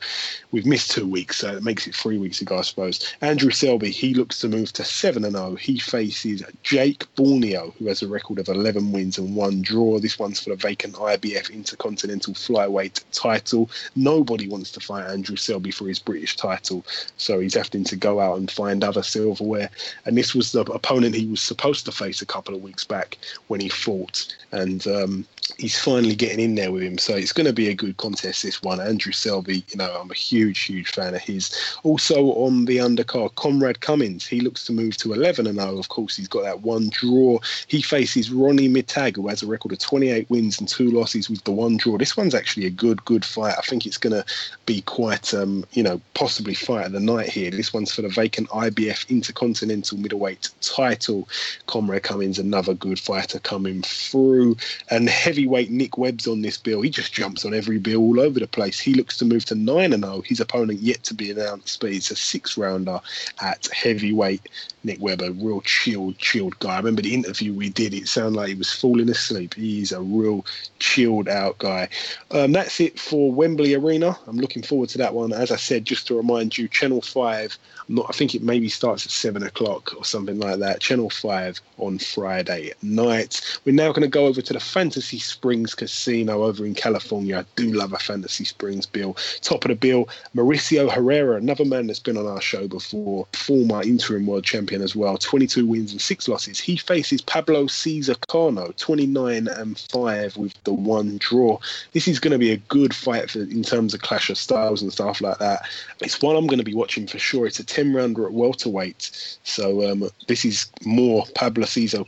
We've 0.51 0.67
missed 0.67 0.91
two 0.91 1.07
weeks, 1.07 1.39
so 1.39 1.57
it 1.57 1.63
makes 1.63 1.87
it 1.87 1.95
three 1.95 2.19
weeks 2.19 2.41
ago, 2.41 2.59
I 2.59 2.63
suppose. 2.63 3.15
Andrew 3.21 3.51
Selby, 3.51 3.91
he 3.91 4.15
looks 4.15 4.41
to 4.41 4.49
move 4.49 4.73
to 4.75 4.85
seven 4.85 5.25
and 5.25 5.37
zero. 5.37 5.55
He 5.55 5.79
faces 5.79 6.43
Jake 6.63 7.07
Bornea, 7.15 7.73
who 7.75 7.87
has 7.87 8.03
a 8.03 8.09
record 8.09 8.39
of 8.39 8.49
eleven 8.49 8.93
wins 8.93 9.19
and 9.19 9.37
one 9.37 9.63
draw. 9.63 9.99
This 9.99 10.19
one's 10.19 10.41
for 10.41 10.51
the 10.51 10.57
vacant 10.57 10.95
IBF 10.95 11.53
Intercontinental 11.53 12.35
Flyweight 12.35 13.05
title. 13.13 13.71
Nobody 13.97 14.49
wants 14.49 14.71
to 14.73 14.81
fight 14.81 15.11
Andrew 15.11 15.37
Selby 15.37 15.71
for 15.71 15.87
his 15.87 15.99
British 15.99 16.37
title, 16.37 16.85
so 17.17 17.41
he's 17.41 17.55
having 17.55 17.85
to 17.85 17.97
go 17.97 18.21
out 18.21 18.39
and 18.39 18.51
find 18.51 18.83
other 18.85 19.03
silverware. 19.03 19.71
And 20.05 20.17
this 20.17 20.35
was 20.35 20.53
the 20.53 20.61
opponent 20.63 21.15
he 21.15 21.27
was 21.27 21.41
supposed 21.41 21.85
to 21.87 21.93
face 21.93 22.23
a 22.23 22.27
couple 22.27 22.55
of 22.55 22.63
weeks 22.63 22.85
back 22.85 23.12
when 23.49 23.61
he 23.61 23.69
fought, 23.69 24.27
and 24.53 24.87
um, 24.87 25.27
he's 25.59 25.79
finally 25.79 26.15
getting 26.15 26.41
in 26.41 26.55
there 26.55 26.73
with 26.73 26.83
him. 26.83 26.99
So 26.99 27.15
it's 27.15 27.33
going 27.33 27.47
to 27.47 27.53
be 27.53 27.69
a 27.69 27.75
good 27.75 27.97
contest. 27.97 28.43
This 28.43 28.63
one, 28.63 28.81
Andrew 28.81 29.13
Selby. 29.13 29.65
You 29.69 29.77
know, 29.77 29.99
I'm 30.01 30.11
a 30.11 30.15
huge, 30.15 30.61
huge 30.61 30.91
fan 30.91 31.15
of 31.15 31.21
his. 31.21 31.55
Also 31.83 32.33
on 32.33 32.65
the 32.65 32.79
undercard, 32.79 33.35
Conrad 33.37 33.81
Cummings. 33.81 34.27
He 34.27 34.41
looks 34.41 34.65
to 34.67 34.73
move 34.73 34.97
to 34.99 35.13
11 35.13 35.47
and 35.47 35.59
0. 35.59 35.79
Of 35.79 35.89
course, 35.89 36.17
he's 36.17 36.29
got 36.29 36.43
that 36.43 36.63
one 36.63 36.91
draw. 36.91 37.39
He 37.67 37.83
faces 37.83 38.31
Ronnie 38.31 38.69
Mittag, 38.69 39.17
who 39.17 39.29
has 39.29 39.43
a 39.43 39.47
record 39.47 39.73
of 39.73 39.79
28 39.79 40.29
wins 40.31 40.59
and 40.59 40.69
two 40.69 40.91
losses 40.91 41.29
with 41.29 41.45
the 41.45 41.53
one 41.53 41.77
draw. 41.77 41.99
This 41.99 42.17
one's 42.17 42.35
actually 42.35 42.67
a 42.67 42.71
good, 42.71 43.05
good 43.05 43.25
fight. 43.25 43.55
I 43.59 43.63
think 43.63 43.87
it's 43.87 43.99
going 43.99 44.15
to 44.15 44.25
be 44.67 44.83
quite, 44.83 45.35
um, 45.35 45.65
you 45.73 45.83
know, 45.83 46.01
possibly 46.15 46.55
fight 46.55 46.87
of 46.87 46.93
the 46.93 47.01
night 47.01 47.29
here. 47.29 47.51
This 47.51 47.73
one's 47.73 47.93
for 47.93 48.03
the 48.03 48.09
vacant 48.09 48.49
IBF 48.51 49.09
Intercontinental 49.09 49.99
Middleweight 49.99 50.49
title. 50.61 51.29
Conrad 51.67 52.03
Cummings, 52.03 52.39
another 52.39 52.75
good 52.75 52.99
fighter 52.99 53.39
coming 53.39 53.83
through. 53.83 54.57
And 54.91 55.09
heavy 55.09 55.42
heavyweight 55.43 55.73
Nick 55.73 55.99
Webb's 55.99 56.29
on 56.29 56.41
this 56.41 56.57
bill. 56.57 56.83
He 56.83 56.89
just 56.89 57.13
jumps 57.13 57.45
on 57.45 57.53
every 57.53 57.79
bill 57.79 58.01
all 58.01 58.21
over 58.21 58.39
the 58.39 58.47
place. 58.47 58.79
He 58.79 58.95
looks 58.95 59.17
to 59.17 59.25
move 59.25 59.45
to 59.47 59.57
9 59.57 59.93
and 59.93 60.05
0. 60.05 60.23
His 60.25 60.39
opponent 60.39 60.79
yet 60.79 61.03
to 61.05 61.15
be 61.15 61.33
announced, 61.33 61.81
but 61.81 61.91
it's 61.91 62.13
a 62.13 62.17
six 62.17 62.57
rounder 62.57 63.01
at 63.41 63.67
heavyweight. 63.73 64.49
Nick 64.85 65.01
Webb, 65.01 65.21
a 65.21 65.33
real 65.33 65.61
chilled, 65.63 66.17
chilled 66.19 66.57
guy. 66.61 66.75
I 66.75 66.77
remember 66.77 67.03
the 67.03 67.15
interview 67.15 67.53
we 67.53 67.71
did, 67.71 67.93
it 67.93 68.07
sounded 68.07 68.39
like 68.39 68.49
he 68.51 68.55
was 68.55 68.73
falling 68.73 69.09
asleep. 69.09 69.55
He's 69.55 69.91
a 69.91 70.01
real 70.01 70.47
chilled 70.79 71.29
out 71.29 71.59
guy. 71.59 71.89
Um, 72.31 72.53
that's 72.53 72.79
it 72.79 73.01
for 73.01 73.33
Wembley 73.33 73.75
Arena. 73.75 74.17
I'm 74.29 74.39
looking 74.39 74.63
forward 74.63 74.91
to 74.91 74.99
that 74.99 75.15
one. 75.15 75.33
As 75.33 75.51
I 75.51 75.57
said, 75.57 75.85
just 75.85 76.07
to 76.07 76.17
remind 76.17 76.57
you, 76.57 76.69
Channel 76.69 77.03
5, 77.03 77.59
not, 77.89 78.07
I 78.09 78.13
think 78.13 78.35
it 78.35 78.43
maybe 78.43 78.69
starts 78.69 79.07
at 79.07 79.13
7 79.13 79.43
o'clock 79.43 79.95
or 79.97 80.05
something 80.05 80.39
like 80.39 80.59
that. 80.61 80.81
Channel 80.81 81.11
5 81.11 81.61
on 81.79 81.99
Friday 81.99 82.73
night. 82.83 83.41
We're 83.65 83.75
now 83.75 83.89
going 83.89 84.03
to 84.03 84.09
go 84.09 84.27
over 84.27 84.41
to 84.43 84.53
the 84.53 84.61
Fantasy 84.61 85.19
Springs 85.19 85.75
Casino 85.75 86.45
over 86.45 86.65
in 86.65 86.75
California. 86.75 87.39
I 87.41 87.45
do 87.57 87.73
love 87.73 87.93
a 87.93 87.99
Fantasy 87.99 88.45
Springs 88.45 88.87
bill. 88.87 89.17
Top 89.41 89.65
of 89.65 89.69
the 89.71 89.75
bill, 89.75 90.09
Mauricio 90.35 90.91
Herrera, 90.91 91.37
another 91.37 91.65
man 91.65 91.87
that's 91.87 91.99
been 91.99 92.17
on 92.17 92.27
our 92.27 92.41
show 92.41 92.69
before, 92.69 93.27
former 93.33 93.83
interim 93.83 94.27
world 94.27 94.45
champion 94.45 94.83
as 94.83 94.95
well. 94.97 95.19
22 95.19 95.67
wins 95.67 95.93
and 95.93 96.01
six 96.01 96.29
losses. 96.29 96.59
He 96.59 96.77
faces 96.77 97.21
Pablo 97.21 97.67
Cesar 97.67 98.15
Cano, 98.29 98.73
29 98.77 99.49
and 99.49 99.79
5 99.79 100.37
with 100.37 100.55
the 100.65 100.73
one 100.73 101.19
draw. 101.19 101.59
This 101.93 102.09
is 102.09 102.21
going 102.21 102.33
to 102.33 102.39
be 102.39 102.53
a 102.53 102.57
good 102.57 102.95
fight 102.95 103.31
for, 103.31 103.41
in 103.41 103.63
terms 103.63 103.95
of 103.95 104.03
clash 104.03 104.31
of 104.31 104.39
styles 104.39 104.83
and 104.83 104.93
stuff 104.93 105.21
like 105.21 105.39
that. 105.39 105.63
It's 106.01 106.21
one 106.21 106.37
I'm 106.37 106.47
going 106.47 106.59
to 106.59 106.65
be 106.65 106.75
watching 106.75 107.07
for 107.07 107.19
sure. 107.19 107.47
It's 107.47 107.61
a 107.61 107.65
10 107.73 107.95
rounder 107.95 108.27
at 108.27 108.35
welterweight. 108.35 109.39
So 109.45 109.91
um, 109.91 110.11
this 110.29 110.45
is 110.45 110.67
more 110.85 111.25
Pablo 111.35 111.65
Cesar 111.65 112.05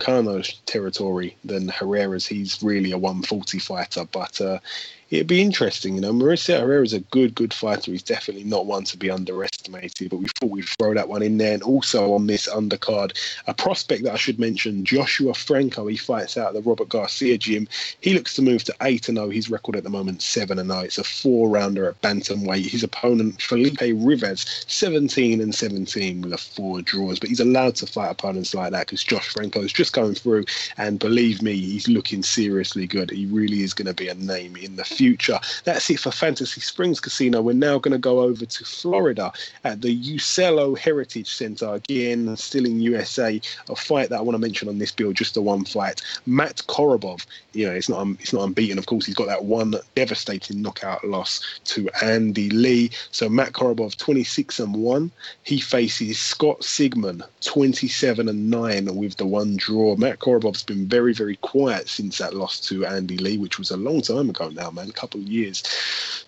territory 0.66 1.38
than 1.42 1.68
Herrera's. 1.68 2.26
He's 2.26 2.62
really 2.62 2.92
a 2.92 2.98
140 2.98 3.58
fighter, 3.60 4.04
but 4.12 4.38
uh, 4.42 4.58
it'd 5.10 5.26
be 5.26 5.40
interesting. 5.40 5.94
You 5.94 6.00
know, 6.00 6.12
Mauricio 6.12 6.60
Herrera 6.60 6.82
is 6.82 6.92
a 6.92 7.00
good, 7.00 7.34
good 7.34 7.52
fighter. 7.52 7.92
He's 7.92 8.02
definitely 8.02 8.44
not 8.44 8.66
one 8.66 8.84
to 8.84 8.96
be 8.96 9.10
underestimated, 9.10 10.10
but 10.10 10.18
we 10.18 10.26
thought 10.38 10.50
we'd 10.50 10.68
throw 10.78 10.94
that 10.94 11.08
one 11.08 11.22
in 11.22 11.38
there. 11.38 11.54
And 11.54 11.62
also 11.62 12.12
on 12.14 12.26
this 12.26 12.48
undercard, 12.48 13.16
a 13.46 13.54
prospect 13.54 14.04
that 14.04 14.12
I 14.12 14.16
should 14.16 14.38
mention, 14.38 14.84
Joshua 14.84 15.34
Franco. 15.34 15.86
He 15.86 15.96
fights 15.96 16.36
out 16.36 16.54
the 16.54 16.62
Robert 16.62 16.88
Garcia 16.88 17.38
gym. 17.38 17.68
He 18.00 18.14
looks 18.14 18.34
to 18.34 18.42
move 18.42 18.64
to 18.64 18.74
8 18.80 19.08
and 19.08 19.18
0. 19.18 19.30
His 19.30 19.50
record 19.50 19.76
at 19.76 19.84
the 19.84 19.90
moment, 19.90 20.22
7 20.22 20.58
and 20.58 20.70
0. 20.70 20.82
It's 20.82 20.98
a 20.98 21.04
four 21.04 21.48
rounder 21.48 21.88
at 21.88 22.00
Bantamweight. 22.00 22.66
His 22.66 22.82
opponent, 22.82 23.40
Felipe 23.40 23.80
Rivas, 23.80 24.64
17 24.68 25.40
and 25.40 25.54
17 25.54 26.22
with 26.22 26.32
a 26.32 26.38
four 26.38 26.82
draws. 26.82 27.18
But 27.18 27.28
he's 27.28 27.40
allowed 27.40 27.76
to 27.76 27.86
fight 27.86 28.10
opponents 28.10 28.54
like 28.54 28.72
that 28.72 28.86
because 28.86 29.04
Josh 29.04 29.28
Franco 29.28 29.62
is 29.62 29.72
just 29.72 29.92
going 29.92 30.14
through. 30.14 30.44
And 30.76 30.98
believe 30.98 31.42
me, 31.42 31.54
he's 31.54 31.88
looking 31.88 32.22
seriously 32.22 32.86
good. 32.86 33.10
He 33.10 33.26
really 33.26 33.62
is 33.62 33.74
going 33.74 33.86
to 33.86 33.94
be 33.94 34.08
a 34.08 34.14
name 34.14 34.56
in 34.56 34.76
the 34.76 34.84
future. 34.94 35.38
That's 35.64 35.90
it 35.90 36.00
for 36.00 36.10
Fantasy 36.10 36.60
Springs 36.60 37.00
Casino. 37.00 37.42
We're 37.42 37.52
now 37.52 37.78
going 37.78 37.92
to 37.92 37.98
go 37.98 38.20
over 38.20 38.46
to 38.46 38.64
Florida 38.64 39.32
at 39.64 39.82
the 39.82 40.14
Osceola 40.14 40.78
Heritage 40.78 41.34
Center. 41.34 41.74
Again, 41.74 42.36
still 42.36 42.64
in 42.64 42.80
USA. 42.80 43.40
A 43.68 43.76
fight 43.76 44.10
that 44.10 44.18
I 44.18 44.22
want 44.22 44.34
to 44.34 44.40
mention 44.40 44.68
on 44.68 44.78
this 44.78 44.92
bill, 44.92 45.12
just 45.12 45.34
the 45.34 45.42
one 45.42 45.64
fight. 45.64 46.02
Matt 46.26 46.62
Korobov. 46.68 47.26
You 47.52 47.66
know, 47.66 47.72
it's 47.72 47.88
not 47.88 48.06
it's 48.20 48.32
not 48.32 48.44
unbeaten. 48.44 48.78
Of 48.78 48.86
course, 48.86 49.06
he's 49.06 49.14
got 49.14 49.26
that 49.26 49.44
one 49.44 49.74
devastating 49.94 50.62
knockout 50.62 51.04
loss 51.04 51.40
to 51.64 51.88
Andy 52.02 52.50
Lee. 52.50 52.90
So 53.10 53.28
Matt 53.28 53.52
Korobov, 53.52 53.96
26 53.96 54.60
and 54.60 54.74
one. 54.74 55.10
He 55.42 55.60
faces 55.60 56.20
Scott 56.20 56.60
Sigmon, 56.60 57.22
27 57.40 58.28
and 58.28 58.50
nine 58.50 58.94
with 58.94 59.16
the 59.16 59.26
one 59.26 59.56
draw. 59.56 59.96
Matt 59.96 60.18
Korobov's 60.18 60.62
been 60.62 60.86
very 60.86 61.12
very 61.12 61.36
quiet 61.36 61.88
since 61.88 62.18
that 62.18 62.34
loss 62.34 62.60
to 62.60 62.84
Andy 62.84 63.16
Lee, 63.16 63.38
which 63.38 63.58
was 63.58 63.70
a 63.70 63.76
long 63.76 64.00
time 64.00 64.30
ago 64.30 64.48
now, 64.48 64.70
man, 64.70 64.83
a 64.88 64.92
couple 64.92 65.20
of 65.20 65.26
years. 65.26 65.62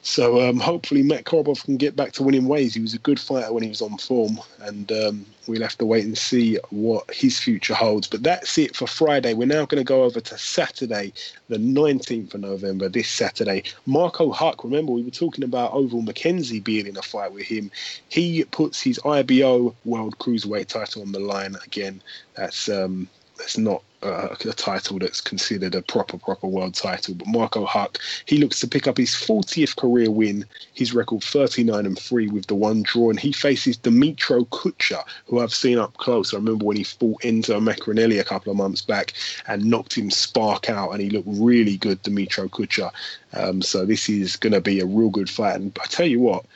So 0.03 0.49
um, 0.49 0.61
hopefully 0.61 1.03
Matt 1.03 1.25
Korobov 1.25 1.65
can 1.65 1.77
get 1.77 1.97
back 1.97 2.13
to 2.13 2.23
winning 2.23 2.47
ways. 2.47 2.75
He 2.75 2.81
was 2.81 2.95
a 2.95 2.99
good 2.99 3.19
fighter 3.19 3.53
when 3.53 3.65
he 3.65 3.69
was 3.69 3.83
on 3.83 3.99
form, 3.99 4.39
and 4.61 4.91
um, 4.93 5.27
we'll 5.49 5.63
have 5.63 5.77
to 5.79 5.85
wait 5.85 6.05
and 6.05 6.17
see 6.17 6.59
what 6.71 7.13
his 7.13 7.39
future 7.41 7.75
holds. 7.75 8.07
But 8.07 8.23
that's 8.23 8.57
it 8.57 8.77
for 8.77 8.87
Friday. 8.87 9.35
We're 9.35 9.47
now 9.47 9.67
going 9.67 9.81
to 9.81 9.85
go 9.85 10.05
over 10.05 10.21
to 10.21 10.39
Saturday, 10.39 11.13
the 11.49 11.57
19th 11.57 12.35
of 12.35 12.41
November, 12.41 12.89
this 12.89 13.09
Saturday. 13.09 13.65
Marco 13.87 14.31
Huck, 14.31 14.63
remember 14.63 14.93
we 14.93 15.03
were 15.03 15.11
talking 15.11 15.43
about 15.43 15.73
Ovill 15.73 16.07
McKenzie 16.07 16.63
being 16.63 16.87
in 16.87 16.97
a 16.97 17.03
fight 17.03 17.33
with 17.33 17.47
him. 17.47 17.71
He 18.09 18.45
puts 18.45 18.81
his 18.81 19.01
IBO 19.05 19.75
World 19.85 20.19
Cruiserweight 20.19 20.69
title 20.69 21.03
on 21.03 21.11
the 21.11 21.19
line 21.21 21.57
again. 21.65 22.01
That's 22.35 22.69
um, 22.69 23.09
that's 23.39 23.59
not 23.59 23.83
uh, 24.07 24.35
a 24.49 24.53
title 24.53 24.99
that's 24.99 25.21
considered 25.21 25.75
a 25.75 25.83
proper 25.83 26.19
proper 26.19 26.47
world 26.47 26.75
title. 26.75 27.15
But 27.15 27.27
Marco 27.27 27.65
Huck, 27.65 27.99
he 28.27 28.39
looks 28.39 28.61
to 28.61 28.69
pick 28.69 28.87
up 28.87 28.97
his 28.97 29.11
40th 29.11 29.77
career 29.77 30.11
win. 30.11 30.45
His 30.75 30.95
record 30.95 31.23
39 31.23 31.87
and 31.87 31.99
three 31.99 32.29
with 32.29 32.47
the 32.47 32.55
one 32.55 32.83
draw, 32.83 33.11
and 33.11 33.19
he 33.19 33.33
faces 33.33 33.79
Dmytro 33.79 34.47
Kucher, 34.49 35.03
who 35.27 35.41
I've 35.41 35.55
seen 35.55 35.79
up 35.79 35.97
close. 35.97 36.33
I 36.33 36.37
remember 36.37 36.65
when 36.65 36.77
he 36.77 36.85
fought 36.85 37.23
Enzo 37.23 37.61
Maccarinelli 37.61 38.21
a 38.21 38.25
couple 38.25 38.51
of 38.51 38.57
months 38.57 38.83
back 38.83 39.13
and 39.47 39.65
knocked 39.65 39.97
him 39.97 40.11
spark 40.11 40.71
out, 40.71 40.91
and 40.91 41.01
he 41.01 41.11
looked 41.11 41.29
really 41.31 41.77
good, 41.77 42.03
Dmytro 42.03 42.49
Kucher. 42.49 42.91
Um, 43.33 43.63
so 43.63 43.85
this 43.85 44.09
is 44.09 44.37
going 44.37 44.53
to 44.53 44.61
be 44.61 44.81
a 44.81 44.87
real 44.87 45.11
good 45.11 45.31
fight. 45.31 45.57
And 45.57 45.77
I 45.83 45.87
tell 45.87 46.07
you 46.07 46.21
what, 46.21 46.47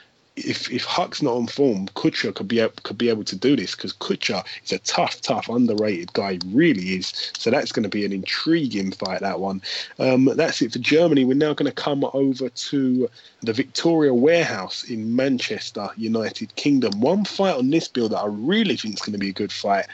if 0.45 0.70
if 0.70 0.84
Huck's 0.84 1.22
not 1.22 1.34
on 1.34 1.47
form, 1.47 1.86
Kucher 1.88 2.34
could 2.34 2.49
be 2.49 2.61
able, 2.61 2.72
could 2.82 2.99
be 2.99 3.09
able 3.09 3.24
to 3.24 3.36
do 3.36 3.57
this 3.57 3.74
because 3.74 3.93
Kucher 3.95 4.45
is 4.64 4.72
a 4.72 4.78
tough, 4.80 5.20
tough, 5.20 5.49
underrated 5.49 6.12
guy. 6.12 6.38
Really 6.47 6.97
is. 6.97 7.32
So 7.36 7.51
that's 7.51 7.72
going 7.72 7.82
to 7.84 7.88
be 7.88 8.05
an 8.05 8.12
intriguing 8.12 8.93
fight. 8.93 9.20
That 9.20 9.41
one. 9.41 9.62
Um, 9.99 10.24
that's 10.36 10.62
it 10.62 10.72
for 10.72 10.78
Germany. 10.78 11.24
We're 11.24 11.34
now 11.34 11.55
going 11.55 11.70
to 11.70 11.82
come 11.82 12.05
over 12.12 12.49
to 12.49 13.11
the 13.43 13.53
Victoria 13.53 14.14
Warehouse 14.14 14.84
in 14.84 15.14
Manchester, 15.14 15.88
United 15.97 16.55
Kingdom. 16.57 17.01
One 17.01 17.24
fight 17.24 17.57
on 17.57 17.70
this 17.70 17.88
bill 17.88 18.09
that 18.09 18.18
I 18.18 18.26
really 18.26 18.76
think 18.76 18.95
is 18.95 19.01
going 19.01 19.12
to 19.12 19.18
be 19.18 19.30
a 19.30 19.34
good 19.34 19.53
fight 19.53 19.86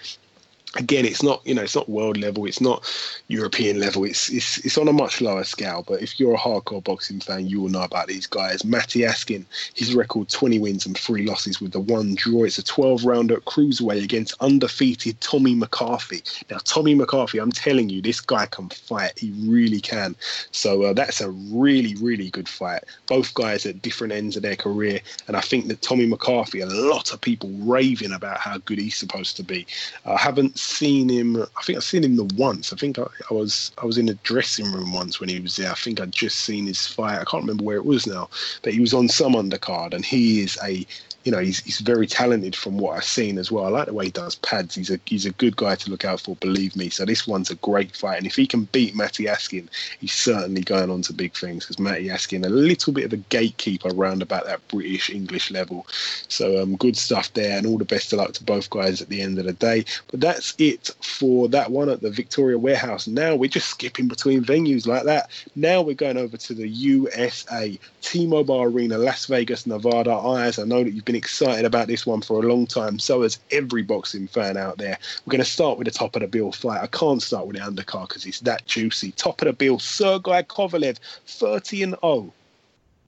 again 0.76 1.04
it's 1.04 1.22
not 1.22 1.40
you 1.46 1.54
know 1.54 1.62
it's 1.62 1.74
not 1.74 1.88
world 1.88 2.16
level 2.16 2.46
it's 2.46 2.60
not 2.60 2.84
european 3.28 3.80
level 3.80 4.04
it's 4.04 4.30
it's 4.30 4.58
it's 4.64 4.78
on 4.78 4.88
a 4.88 4.92
much 4.92 5.20
lower 5.20 5.44
scale 5.44 5.84
but 5.86 6.02
if 6.02 6.18
you're 6.20 6.34
a 6.34 6.38
hardcore 6.38 6.82
boxing 6.82 7.20
fan 7.20 7.46
you 7.46 7.60
will 7.60 7.68
know 7.68 7.82
about 7.82 8.08
these 8.08 8.26
guys. 8.26 8.64
Matty 8.64 9.04
askin 9.04 9.46
his 9.74 9.94
record 9.94 10.28
20 10.28 10.58
wins 10.58 10.86
and 10.86 10.96
three 10.96 11.26
losses 11.26 11.60
with 11.60 11.72
the 11.72 11.80
one 11.80 12.14
draw. 12.14 12.44
It's 12.44 12.58
a 12.58 12.64
12 12.64 13.04
rounder 13.04 13.36
cruiserweight 13.40 14.02
against 14.02 14.34
undefeated 14.40 15.20
tommy 15.20 15.54
mccarthy. 15.54 16.22
Now 16.50 16.58
tommy 16.58 16.94
mccarthy 16.94 17.38
i'm 17.38 17.52
telling 17.52 17.88
you 17.88 18.02
this 18.02 18.20
guy 18.20 18.46
can 18.46 18.68
fight 18.68 19.18
he 19.18 19.32
really 19.46 19.80
can. 19.80 20.16
So 20.52 20.82
uh, 20.82 20.92
that's 20.92 21.20
a 21.20 21.30
really 21.30 21.94
really 21.96 22.30
good 22.30 22.48
fight. 22.48 22.84
Both 23.06 23.34
guys 23.34 23.66
at 23.66 23.82
different 23.82 24.12
ends 24.12 24.36
of 24.36 24.42
their 24.42 24.56
career 24.56 25.00
and 25.28 25.36
i 25.36 25.40
think 25.40 25.68
that 25.68 25.82
tommy 25.82 26.06
mccarthy 26.06 26.60
a 26.60 26.66
lot 26.66 27.12
of 27.12 27.20
people 27.20 27.50
raving 27.58 28.12
about 28.12 28.38
how 28.38 28.58
good 28.58 28.78
he's 28.78 28.96
supposed 28.96 29.36
to 29.36 29.42
be. 29.42 29.66
I 30.04 30.16
haven't 30.16 30.58
seen 30.66 31.08
him. 31.08 31.36
I 31.36 31.62
think 31.62 31.76
I've 31.78 31.84
seen 31.84 32.04
him 32.04 32.16
the 32.16 32.24
once. 32.36 32.72
I 32.72 32.76
think 32.76 32.98
I, 32.98 33.06
I, 33.30 33.34
was 33.34 33.72
I 33.78 33.86
was 33.86 33.98
in 33.98 34.08
a 34.08 34.14
dressing 34.14 34.72
room 34.72 34.92
once 34.92 35.20
when 35.20 35.28
he 35.28 35.40
was 35.40 35.56
there. 35.56 35.70
I 35.70 35.74
think 35.74 36.00
I'd 36.00 36.12
just 36.12 36.40
seen 36.40 36.66
his 36.66 36.86
fight. 36.86 37.20
I 37.20 37.24
can't 37.24 37.44
remember 37.44 37.64
where 37.64 37.78
it 37.78 37.86
was 37.86 38.06
now, 38.06 38.28
but 38.62 38.74
he 38.74 38.80
was 38.80 38.94
on 38.94 39.08
some 39.08 39.34
undercard, 39.34 39.94
and 39.94 40.04
he 40.04 40.40
is 40.40 40.58
a 40.64 40.86
you 41.26 41.32
know, 41.32 41.40
he's, 41.40 41.58
he's 41.58 41.80
very 41.80 42.06
talented 42.06 42.54
from 42.54 42.78
what 42.78 42.96
I've 42.96 43.04
seen 43.04 43.36
as 43.36 43.50
well. 43.50 43.64
I 43.64 43.68
like 43.68 43.86
the 43.86 43.92
way 43.92 44.04
he 44.04 44.10
does 44.12 44.36
pads. 44.36 44.76
He's 44.76 44.90
a 44.90 45.00
he's 45.06 45.26
a 45.26 45.32
good 45.32 45.56
guy 45.56 45.74
to 45.74 45.90
look 45.90 46.04
out 46.04 46.20
for, 46.20 46.36
believe 46.36 46.76
me. 46.76 46.88
So 46.88 47.04
this 47.04 47.26
one's 47.26 47.50
a 47.50 47.56
great 47.56 47.96
fight, 47.96 48.18
and 48.18 48.26
if 48.28 48.36
he 48.36 48.46
can 48.46 48.64
beat 48.66 48.94
Matty 48.94 49.26
Askin, 49.26 49.68
he's 49.98 50.12
certainly 50.12 50.62
going 50.62 50.88
on 50.88 51.02
to 51.02 51.12
big 51.12 51.34
things 51.34 51.64
because 51.64 51.80
Matty 51.80 52.10
Askin 52.10 52.44
a 52.44 52.48
little 52.48 52.92
bit 52.92 53.06
of 53.06 53.12
a 53.12 53.16
gatekeeper 53.16 53.88
around 53.88 54.22
about 54.22 54.46
that 54.46 54.66
British 54.68 55.10
English 55.10 55.50
level. 55.50 55.84
So 56.28 56.62
um, 56.62 56.76
good 56.76 56.96
stuff 56.96 57.32
there, 57.32 57.58
and 57.58 57.66
all 57.66 57.76
the 57.76 57.84
best 57.84 58.12
of 58.12 58.20
luck 58.20 58.32
to 58.34 58.44
both 58.44 58.70
guys 58.70 59.02
at 59.02 59.08
the 59.08 59.20
end 59.20 59.40
of 59.40 59.46
the 59.46 59.52
day. 59.52 59.84
But 60.08 60.20
that's 60.20 60.54
it 60.58 60.90
for 61.02 61.48
that 61.48 61.72
one 61.72 61.88
at 61.88 62.02
the 62.02 62.10
Victoria 62.10 62.56
Warehouse. 62.56 63.08
Now 63.08 63.34
we're 63.34 63.50
just 63.50 63.68
skipping 63.68 64.06
between 64.06 64.44
venues 64.44 64.86
like 64.86 65.02
that. 65.06 65.30
Now 65.56 65.82
we're 65.82 65.94
going 65.94 66.18
over 66.18 66.36
to 66.36 66.54
the 66.54 66.68
USA, 66.68 67.76
T-Mobile 68.02 68.62
Arena, 68.62 68.96
Las 68.96 69.26
Vegas, 69.26 69.66
Nevada. 69.66 70.12
Eyes, 70.12 70.60
I 70.60 70.64
know 70.64 70.84
that 70.84 70.92
you've 70.92 71.04
been 71.04 71.15
excited 71.16 71.64
about 71.64 71.88
this 71.88 72.06
one 72.06 72.22
for 72.22 72.42
a 72.42 72.48
long 72.48 72.66
time. 72.66 72.98
So 72.98 73.22
has 73.22 73.38
every 73.50 73.82
boxing 73.82 74.28
fan 74.28 74.56
out 74.56 74.78
there. 74.78 74.98
We're 75.24 75.32
going 75.32 75.44
to 75.44 75.50
start 75.50 75.78
with 75.78 75.86
the 75.86 75.90
top 75.90 76.16
of 76.16 76.22
the 76.22 76.28
bill 76.28 76.52
fight. 76.52 76.82
I 76.82 76.86
can't 76.86 77.22
start 77.22 77.46
with 77.46 77.56
the 77.56 77.62
undercard 77.62 78.08
because 78.08 78.26
it's 78.26 78.40
that 78.40 78.66
juicy. 78.66 79.12
Top 79.12 79.40
of 79.42 79.46
the 79.46 79.52
bill, 79.52 79.78
Sergey 79.78 80.42
Kovalev, 80.42 80.98
30 81.26 81.82
and 81.82 81.96
0 82.02 82.32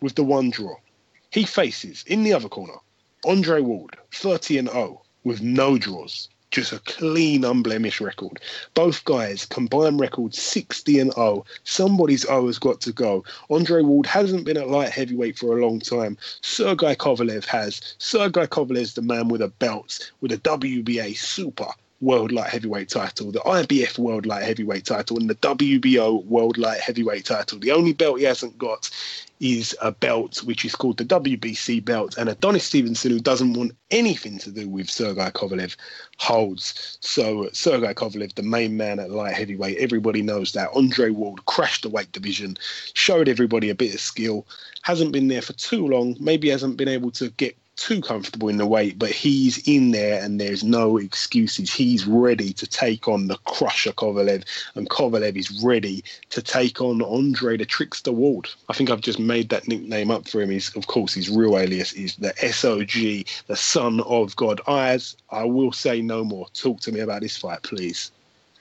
with 0.00 0.14
the 0.14 0.24
one 0.24 0.50
draw. 0.50 0.76
He 1.30 1.44
faces 1.44 2.04
in 2.06 2.22
the 2.22 2.32
other 2.32 2.48
corner 2.48 2.78
Andre 3.26 3.60
Ward, 3.60 3.96
30 4.12 4.58
and 4.58 4.70
0 4.70 5.02
with 5.24 5.42
no 5.42 5.76
draws 5.76 6.28
just 6.50 6.72
a 6.72 6.78
clean, 6.80 7.44
unblemished 7.44 8.00
record. 8.00 8.40
Both 8.74 9.04
guys 9.04 9.44
combined 9.44 10.00
record 10.00 10.34
60 10.34 10.98
and 10.98 11.12
0. 11.12 11.44
Somebody's 11.64 12.24
O 12.26 12.46
has 12.46 12.58
got 12.58 12.80
to 12.82 12.92
go. 12.92 13.24
Andre 13.50 13.82
Ward 13.82 14.06
hasn't 14.06 14.44
been 14.44 14.56
at 14.56 14.68
light 14.68 14.90
heavyweight 14.90 15.38
for 15.38 15.56
a 15.56 15.60
long 15.60 15.80
time. 15.80 16.16
Sergey 16.40 16.94
Kovalev 16.94 17.44
has. 17.44 17.94
Sergey 17.98 18.46
Kovalev's 18.46 18.94
the 18.94 19.02
man 19.02 19.28
with 19.28 19.42
a 19.42 19.48
belt, 19.48 20.10
with 20.20 20.32
a 20.32 20.38
WBA 20.38 21.16
super 21.16 21.68
World 22.00 22.30
Light 22.30 22.50
Heavyweight 22.50 22.88
title, 22.88 23.32
the 23.32 23.40
IBF 23.40 23.98
World 23.98 24.24
Light 24.24 24.44
Heavyweight 24.44 24.84
title, 24.84 25.18
and 25.18 25.28
the 25.28 25.34
WBO 25.36 26.24
World 26.26 26.56
Light 26.56 26.80
Heavyweight 26.80 27.24
title. 27.24 27.58
The 27.58 27.72
only 27.72 27.92
belt 27.92 28.18
he 28.18 28.24
hasn't 28.24 28.56
got 28.56 28.88
is 29.40 29.76
a 29.80 29.90
belt 29.90 30.38
which 30.44 30.64
is 30.64 30.74
called 30.74 30.96
the 30.96 31.04
WBC 31.04 31.84
belt, 31.84 32.16
and 32.16 32.28
Adonis 32.28 32.64
Stevenson, 32.64 33.10
who 33.10 33.20
doesn't 33.20 33.54
want 33.54 33.72
anything 33.90 34.38
to 34.38 34.50
do 34.50 34.68
with 34.68 34.88
Sergei 34.88 35.30
Kovalev, 35.30 35.76
holds. 36.18 36.98
So 37.00 37.48
Sergei 37.52 37.94
Kovalev, 37.94 38.34
the 38.34 38.42
main 38.42 38.76
man 38.76 39.00
at 39.00 39.10
light 39.10 39.34
heavyweight, 39.34 39.78
everybody 39.78 40.22
knows 40.22 40.52
that. 40.52 40.70
Andre 40.74 41.10
Ward 41.10 41.46
crashed 41.46 41.82
the 41.82 41.88
weight 41.88 42.12
division, 42.12 42.56
showed 42.94 43.28
everybody 43.28 43.70
a 43.70 43.74
bit 43.74 43.94
of 43.94 44.00
skill, 44.00 44.46
hasn't 44.82 45.12
been 45.12 45.28
there 45.28 45.42
for 45.42 45.52
too 45.54 45.86
long, 45.86 46.16
maybe 46.20 46.48
hasn't 46.48 46.76
been 46.76 46.88
able 46.88 47.10
to 47.12 47.30
get 47.30 47.56
too 47.78 48.00
comfortable 48.00 48.48
in 48.48 48.56
the 48.56 48.66
weight, 48.66 48.98
but 48.98 49.10
he's 49.10 49.66
in 49.68 49.92
there 49.92 50.22
and 50.22 50.40
there's 50.40 50.64
no 50.64 50.98
excuses. 50.98 51.72
He's 51.72 52.06
ready 52.06 52.52
to 52.52 52.66
take 52.66 53.08
on 53.08 53.28
the 53.28 53.36
crusher 53.46 53.92
Kovalev, 53.92 54.44
and 54.74 54.90
Kovalev 54.90 55.36
is 55.36 55.62
ready 55.62 56.04
to 56.30 56.42
take 56.42 56.80
on 56.80 57.00
Andre 57.02 57.56
the 57.56 57.64
Trickster 57.64 58.12
Ward. 58.12 58.48
I 58.68 58.72
think 58.72 58.90
I've 58.90 59.00
just 59.00 59.18
made 59.18 59.48
that 59.50 59.68
nickname 59.68 60.10
up 60.10 60.28
for 60.28 60.40
him. 60.42 60.50
He's, 60.50 60.74
of 60.76 60.86
course, 60.86 61.14
his 61.14 61.30
real 61.30 61.56
alias 61.56 61.92
is 61.92 62.16
the 62.16 62.34
SOG, 62.42 63.24
the 63.46 63.56
Son 63.56 64.00
of 64.00 64.34
God. 64.36 64.60
Eyes, 64.66 65.16
I 65.30 65.44
will 65.44 65.72
say 65.72 66.02
no 66.02 66.24
more. 66.24 66.46
Talk 66.52 66.80
to 66.80 66.92
me 66.92 67.00
about 67.00 67.22
this 67.22 67.36
fight, 67.36 67.62
please. 67.62 68.10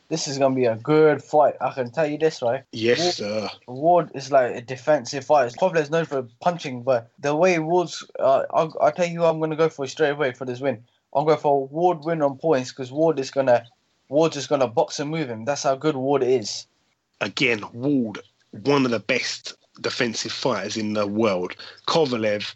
This 0.10 0.28
is 0.28 0.38
gonna 0.38 0.56
be 0.56 0.66
a 0.66 0.76
good 0.76 1.22
fight. 1.22 1.56
I 1.60 1.72
can 1.72 1.92
tell 1.92 2.08
you 2.08 2.18
this, 2.18 2.42
right? 2.42 2.64
Yes, 2.72 3.00
Ward, 3.00 3.14
sir. 3.14 3.50
Ward 3.68 4.12
is 4.16 4.32
like 4.32 4.56
a 4.56 4.62
defensive 4.62 5.26
fighter. 5.26 5.54
Kovalev 5.58 5.82
is 5.82 5.90
known 5.92 6.06
for 6.06 6.28
punching, 6.40 6.84
but 6.84 7.12
the 7.20 7.36
way 7.36 7.60
Ward's, 7.60 8.04
uh, 8.20 8.44
I'll, 8.52 8.74
I'll 8.80 8.92
tell 8.92 9.06
you 9.06 9.20
who 9.20 9.26
I'm 9.26 9.40
gonna 9.40 9.58
go 9.58 9.68
for 9.68 9.86
straight 9.88 10.12
away 10.12 10.32
for 10.32 10.46
this 10.46 10.62
win. 10.62 10.84
I'm 11.14 11.26
going 11.26 11.40
for 11.40 11.62
a 11.62 11.66
Ward 11.66 12.06
win 12.06 12.22
on 12.22 12.38
points 12.38 12.72
because 12.72 12.92
Ward 12.92 13.20
is 13.20 13.32
gonna, 13.32 13.66
Ward's 14.08 14.36
just 14.36 14.50
gonna 14.50 14.68
box 14.68 15.00
and 15.00 15.10
move 15.10 15.30
him. 15.30 15.44
That's 15.44 15.64
how 15.64 15.76
good 15.76 15.96
Ward 15.96 16.24
is. 16.24 16.68
Again, 17.20 17.64
Ward, 17.74 18.20
one 18.52 18.86
of 18.86 18.92
the 18.92 19.00
best 19.00 19.56
defensive 19.82 20.32
fighters 20.32 20.78
in 20.78 20.94
the 20.94 21.06
world. 21.06 21.56
Kovalev, 21.88 22.54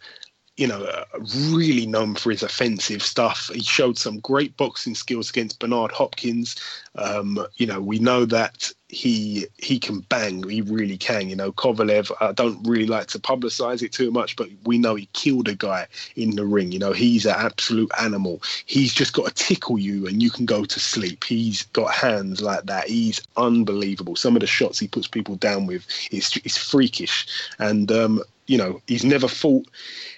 you 0.62 0.68
know, 0.68 0.84
uh, 0.84 1.06
really 1.50 1.88
known 1.88 2.14
for 2.14 2.30
his 2.30 2.44
offensive 2.44 3.02
stuff. 3.02 3.50
He 3.52 3.64
showed 3.64 3.98
some 3.98 4.20
great 4.20 4.56
boxing 4.58 4.94
skills 4.94 5.32
against 5.32 5.58
Bernard 5.58 5.92
Hopkins. 5.92 6.56
Um, 6.94 7.44
you 7.56 7.66
know, 7.66 7.82
we 7.82 7.98
know 7.98 8.26
that 8.26 8.72
he 8.88 9.48
he 9.58 9.80
can 9.80 10.02
bang. 10.02 10.48
He 10.48 10.62
really 10.62 10.98
can. 10.98 11.30
You 11.30 11.36
know, 11.36 11.52
Kovalev. 11.52 12.12
I 12.22 12.34
don't 12.34 12.62
really 12.64 12.86
like 12.86 13.08
to 13.08 13.18
publicize 13.18 13.82
it 13.82 13.92
too 13.92 14.12
much, 14.12 14.36
but 14.36 14.50
we 14.64 14.78
know 14.78 14.94
he 14.94 15.10
killed 15.14 15.48
a 15.48 15.56
guy 15.56 15.88
in 16.16 16.36
the 16.36 16.46
ring. 16.46 16.72
You 16.72 16.78
know, 16.78 16.94
he's 16.94 17.26
an 17.26 17.34
absolute 17.36 17.90
animal. 18.00 18.44
He's 18.68 18.94
just 18.94 19.14
got 19.14 19.26
to 19.26 19.34
tickle 19.34 19.80
you, 19.80 20.06
and 20.06 20.22
you 20.22 20.30
can 20.30 20.46
go 20.46 20.64
to 20.64 20.80
sleep. 20.80 21.24
He's 21.24 21.64
got 21.74 21.92
hands 21.92 22.40
like 22.44 22.66
that. 22.66 22.88
He's 22.88 23.20
unbelievable. 23.36 24.16
Some 24.16 24.36
of 24.36 24.42
the 24.42 24.48
shots 24.48 24.78
he 24.78 24.88
puts 24.88 25.08
people 25.08 25.38
down 25.38 25.66
with 25.66 25.88
is 26.12 26.38
is 26.44 26.56
freakish, 26.56 27.26
and 27.58 27.92
um, 27.92 28.22
you 28.52 28.58
know, 28.58 28.82
he's 28.86 29.06
never 29.06 29.30
fought 29.30 29.66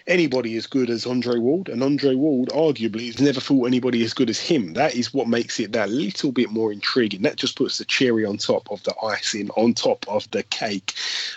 anybody 0.08 0.58
as 0.58 0.66
good 0.66 0.90
as 0.90 1.06
Andre 1.06 1.38
Ward, 1.38 1.70
and 1.70 1.84
Andre 1.84 2.16
Ward 2.16 2.50
arguably 2.50 3.06
has 3.06 3.22
never 3.22 3.40
fought 3.40 3.68
anybody 3.68 4.04
as 4.04 4.16
good 4.16 4.28
as 4.28 4.40
him. 4.40 4.74
That 4.74 4.96
is 4.96 5.14
what 5.14 5.28
makes 5.28 5.60
it 5.60 5.72
that 5.74 5.92
little 5.92 6.32
bit 6.32 6.50
more 6.50 6.72
intriguing. 6.72 7.22
That 7.22 7.36
just 7.36 7.56
puts 7.56 7.78
the 7.78 7.86
cherry 7.86 8.26
on 8.26 8.38
top 8.38 8.72
of 8.72 8.82
the 8.86 8.96
icing, 9.04 9.52
on 9.52 9.76
top 9.76 10.04
of 10.08 10.32
the 10.32 10.42
cake. 10.42 10.96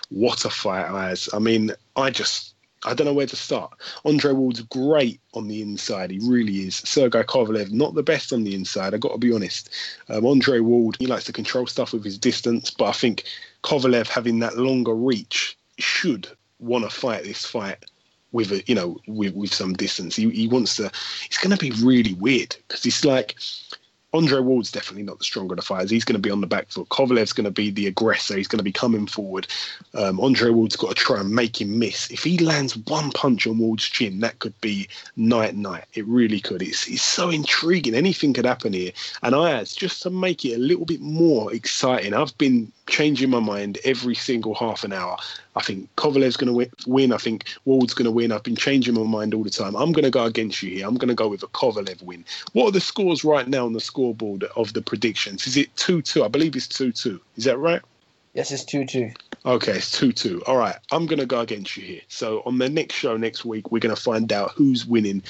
What 0.09 0.47
a 0.47 0.49
fight, 0.49 0.87
Eyes. 0.87 1.29
I 1.35 1.39
mean, 1.39 1.73
I 1.97 2.09
just 2.09 2.55
I 2.83 2.95
don't 2.95 3.07
know 3.07 3.13
where 3.13 3.27
to 3.27 3.37
start. 3.37 3.75
Andre 4.07 4.33
Ward's 4.33 4.63
great 4.63 5.21
on 5.35 5.49
the 5.49 5.61
inside. 5.61 6.11
He 6.11 6.21
really 6.23 6.61
is. 6.61 6.77
Sergei 6.77 7.25
Kovalev, 7.25 7.73
not 7.73 7.95
the 7.95 8.03
best 8.03 8.33
on 8.33 8.43
the 8.45 8.55
inside. 8.55 8.95
I've 8.95 9.01
got 9.01 9.13
to 9.13 9.19
be 9.19 9.35
honest. 9.35 9.69
Um, 10.09 10.25
Andre 10.25 10.61
Ward, 10.61 10.97
he 10.99 11.07
likes 11.07 11.25
to 11.25 11.33
control 11.35 11.67
stuff 11.67 11.93
with 11.93 12.05
his 12.05 12.17
distance, 12.17 12.71
but 12.71 12.87
I 12.87 12.93
think 12.93 13.25
Kovalev 13.65 14.09
having 14.09 14.39
that 14.39 14.57
longer 14.57 14.95
reach 14.95 15.59
should 15.79 16.27
want 16.59 16.85
to 16.85 16.91
fight 16.91 17.25
this 17.25 17.45
fight 17.45 17.85
with 18.33 18.53
a 18.53 18.63
you 18.67 18.75
know 18.75 18.99
with 19.07 19.35
with 19.35 19.53
some 19.53 19.75
distance. 19.75 20.17
He 20.17 20.29
he 20.31 20.49
wants 20.49 20.77
to. 20.77 20.87
It's 21.27 21.39
going 21.39 21.57
to 21.57 21.61
be 21.61 21.71
really 21.85 22.15
weird 22.15 22.57
because 22.69 22.85
it's 22.85 23.05
like 23.05 23.37
Andre 24.17 24.41
Ward's 24.41 24.73
definitely 24.73 25.03
not 25.03 25.19
the 25.19 25.25
stronger 25.25 25.53
of 25.53 25.57
the 25.57 25.63
fighters. 25.63 25.91
He's 25.91 26.05
going 26.05 26.15
to 26.15 26.27
be 26.27 26.31
on 26.31 26.41
the 26.41 26.47
back 26.47 26.71
foot. 26.71 26.89
Kovalev's 26.89 27.33
going 27.33 27.45
to 27.45 27.51
be 27.51 27.71
the 27.71 27.87
aggressor. 27.87 28.37
He's 28.37 28.49
going 28.49 28.59
to 28.59 28.65
be 28.65 28.73
coming 28.73 29.07
forward. 29.07 29.47
Um, 29.95 30.21
Andre 30.21 30.51
Ward's 30.51 30.77
got 30.77 30.91
to 30.91 30.95
try 30.95 31.21
and 31.21 31.31
make 31.31 31.61
him 31.61 31.79
miss. 31.79 32.11
If 32.11 32.23
he 32.23 32.39
lands 32.39 32.77
one 32.77 33.11
punch 33.11 33.47
on 33.47 33.59
Ward's 33.59 33.85
chin, 33.85 34.21
that 34.21 34.39
could 34.39 34.59
be 34.61 34.89
night 35.17 35.55
night. 35.55 35.85
It 35.95 36.07
really 36.07 36.41
could. 36.41 36.63
It's, 36.63 36.89
it's 36.89 37.03
so 37.03 37.31
intriguing. 37.31 37.95
Anything 37.95 38.33
could 38.33 38.47
happen 38.47 38.73
here. 38.73 38.93
And 39.23 39.35
I 39.35 39.63
just 39.65 40.03
to 40.03 40.11
make 40.11 40.45
it 40.45 40.55
a 40.55 40.59
little 40.59 40.87
bit 40.87 41.01
more 41.01 41.53
exciting, 41.53 42.15
I've 42.15 42.37
been 42.39 42.73
changing 42.87 43.31
my 43.31 43.41
mind 43.41 43.79
every 43.85 44.15
single 44.15 44.55
half 44.55 44.85
an 44.85 44.93
hour. 44.93 45.17
I 45.55 45.63
think 45.63 45.95
Kovalev's 45.97 46.37
going 46.37 46.53
to 46.53 46.71
win. 46.87 47.13
I 47.13 47.17
think 47.17 47.45
Ward's 47.65 47.95
going 47.95 48.05
to 48.05 48.11
win. 48.11 48.33
I've 48.33 48.43
been 48.43 48.57
changing 48.57 48.95
my 48.95 49.03
mind 49.03 49.35
all 49.35 49.45
the 49.45 49.51
time. 49.51 49.75
I'm 49.77 49.93
going 49.93 50.05
to 50.05 50.11
go 50.11 50.25
against 50.25 50.63
you 50.63 50.71
here. 50.71 50.87
I'm 50.87 50.97
going 50.97 51.09
to 51.09 51.15
go 51.15 51.29
with 51.29 51.43
a 51.43 51.49
Kovalev 51.49 52.03
win. 52.03 52.25
What 52.53 52.67
are 52.67 52.73
the 52.73 52.81
scores 52.81 53.25
right 53.25 53.49
now 53.49 53.67
on 53.67 53.73
the 53.73 53.81
scoreboard 53.81 54.45
of 54.57 54.73
the 54.73 54.83
predictions? 54.83 55.47
Is 55.47 55.57
it 55.57 55.75
2 55.77 56.03
2? 56.03 56.25
I 56.25 56.29
believe 56.29 56.57
it's 56.57 56.69
2 56.69 56.93
2. 56.93 57.21
Is 57.37 57.45
that 57.45 57.59
right? 57.59 57.83
Yes, 58.35 58.53
it's 58.53 58.65
2 58.65 58.85
2. 58.85 59.11
Okay, 59.47 59.73
it's 59.73 59.91
2 59.93 60.13
2. 60.13 60.43
All 60.47 60.57
right, 60.57 60.77
I'm 60.93 61.07
going 61.07 61.19
to 61.19 61.27
go 61.27 61.41
against 61.41 61.77
you 61.77 61.85
here. 61.85 62.03
So 62.09 62.43
on 62.45 62.59
the 62.59 62.69
next 62.69 62.95
show 62.95 63.17
next 63.17 63.45
week, 63.45 63.71
we're 63.71 63.81
going 63.81 63.95
to 63.95 64.01
find 64.01 64.33
out 64.33 64.53
who's 64.53 64.85
winning 64.85 65.23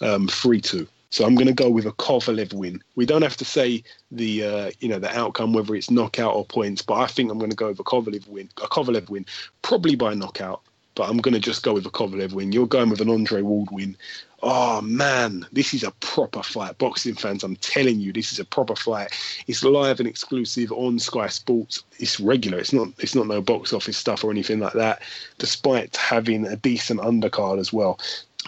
um, 0.00 0.28
3 0.28 0.60
2. 0.60 0.86
So 1.12 1.26
I'm 1.26 1.34
going 1.34 1.46
to 1.46 1.52
go 1.52 1.68
with 1.68 1.84
a 1.84 1.92
Kovalev 1.92 2.54
win. 2.54 2.82
We 2.96 3.04
don't 3.04 3.20
have 3.20 3.36
to 3.36 3.44
say 3.44 3.84
the 4.10 4.44
uh, 4.44 4.70
you 4.80 4.88
know 4.88 4.98
the 4.98 5.14
outcome 5.16 5.52
whether 5.52 5.74
it's 5.74 5.90
knockout 5.90 6.34
or 6.34 6.46
points, 6.46 6.80
but 6.80 6.94
I 6.94 7.06
think 7.06 7.30
I'm 7.30 7.38
going 7.38 7.50
to 7.50 7.56
go 7.56 7.68
with 7.68 7.78
a 7.78 7.84
Kovalev 7.84 8.26
win. 8.28 8.48
A 8.62 8.66
Kovalev 8.66 9.10
win, 9.10 9.26
probably 9.60 9.94
by 9.94 10.14
knockout, 10.14 10.62
but 10.94 11.10
I'm 11.10 11.18
going 11.18 11.34
to 11.34 11.40
just 11.40 11.62
go 11.62 11.74
with 11.74 11.84
a 11.84 11.90
Kovalev 11.90 12.32
win. 12.32 12.52
You're 12.52 12.66
going 12.66 12.88
with 12.88 13.02
an 13.02 13.10
Andre 13.10 13.42
Ward 13.42 13.68
win. 13.70 13.94
Oh 14.42 14.80
man, 14.80 15.46
this 15.52 15.74
is 15.74 15.84
a 15.84 15.90
proper 16.00 16.42
fight, 16.42 16.78
boxing 16.78 17.14
fans. 17.14 17.44
I'm 17.44 17.56
telling 17.56 18.00
you, 18.00 18.10
this 18.10 18.32
is 18.32 18.40
a 18.40 18.44
proper 18.46 18.74
fight. 18.74 19.12
It's 19.46 19.62
live 19.62 20.00
and 20.00 20.08
exclusive 20.08 20.72
on 20.72 20.98
Sky 20.98 21.28
Sports. 21.28 21.84
It's 21.98 22.20
regular. 22.20 22.58
It's 22.58 22.72
not. 22.72 22.88
It's 22.98 23.14
not 23.14 23.26
no 23.26 23.42
box 23.42 23.74
office 23.74 23.98
stuff 23.98 24.24
or 24.24 24.30
anything 24.30 24.60
like 24.60 24.72
that. 24.72 25.02
Despite 25.36 25.94
having 25.94 26.46
a 26.46 26.56
decent 26.56 27.00
undercard 27.00 27.58
as 27.58 27.70
well. 27.70 28.00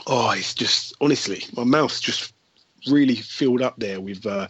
Oh, 0.07 0.31
it's 0.31 0.55
just 0.55 0.95
honestly, 1.01 1.45
my 1.55 1.63
mouth's 1.63 2.01
just 2.01 2.34
really 2.87 3.17
filled 3.17 3.63
up 3.63 3.75
there 3.79 4.01
with 4.01 4.27
uh, 4.27 4.49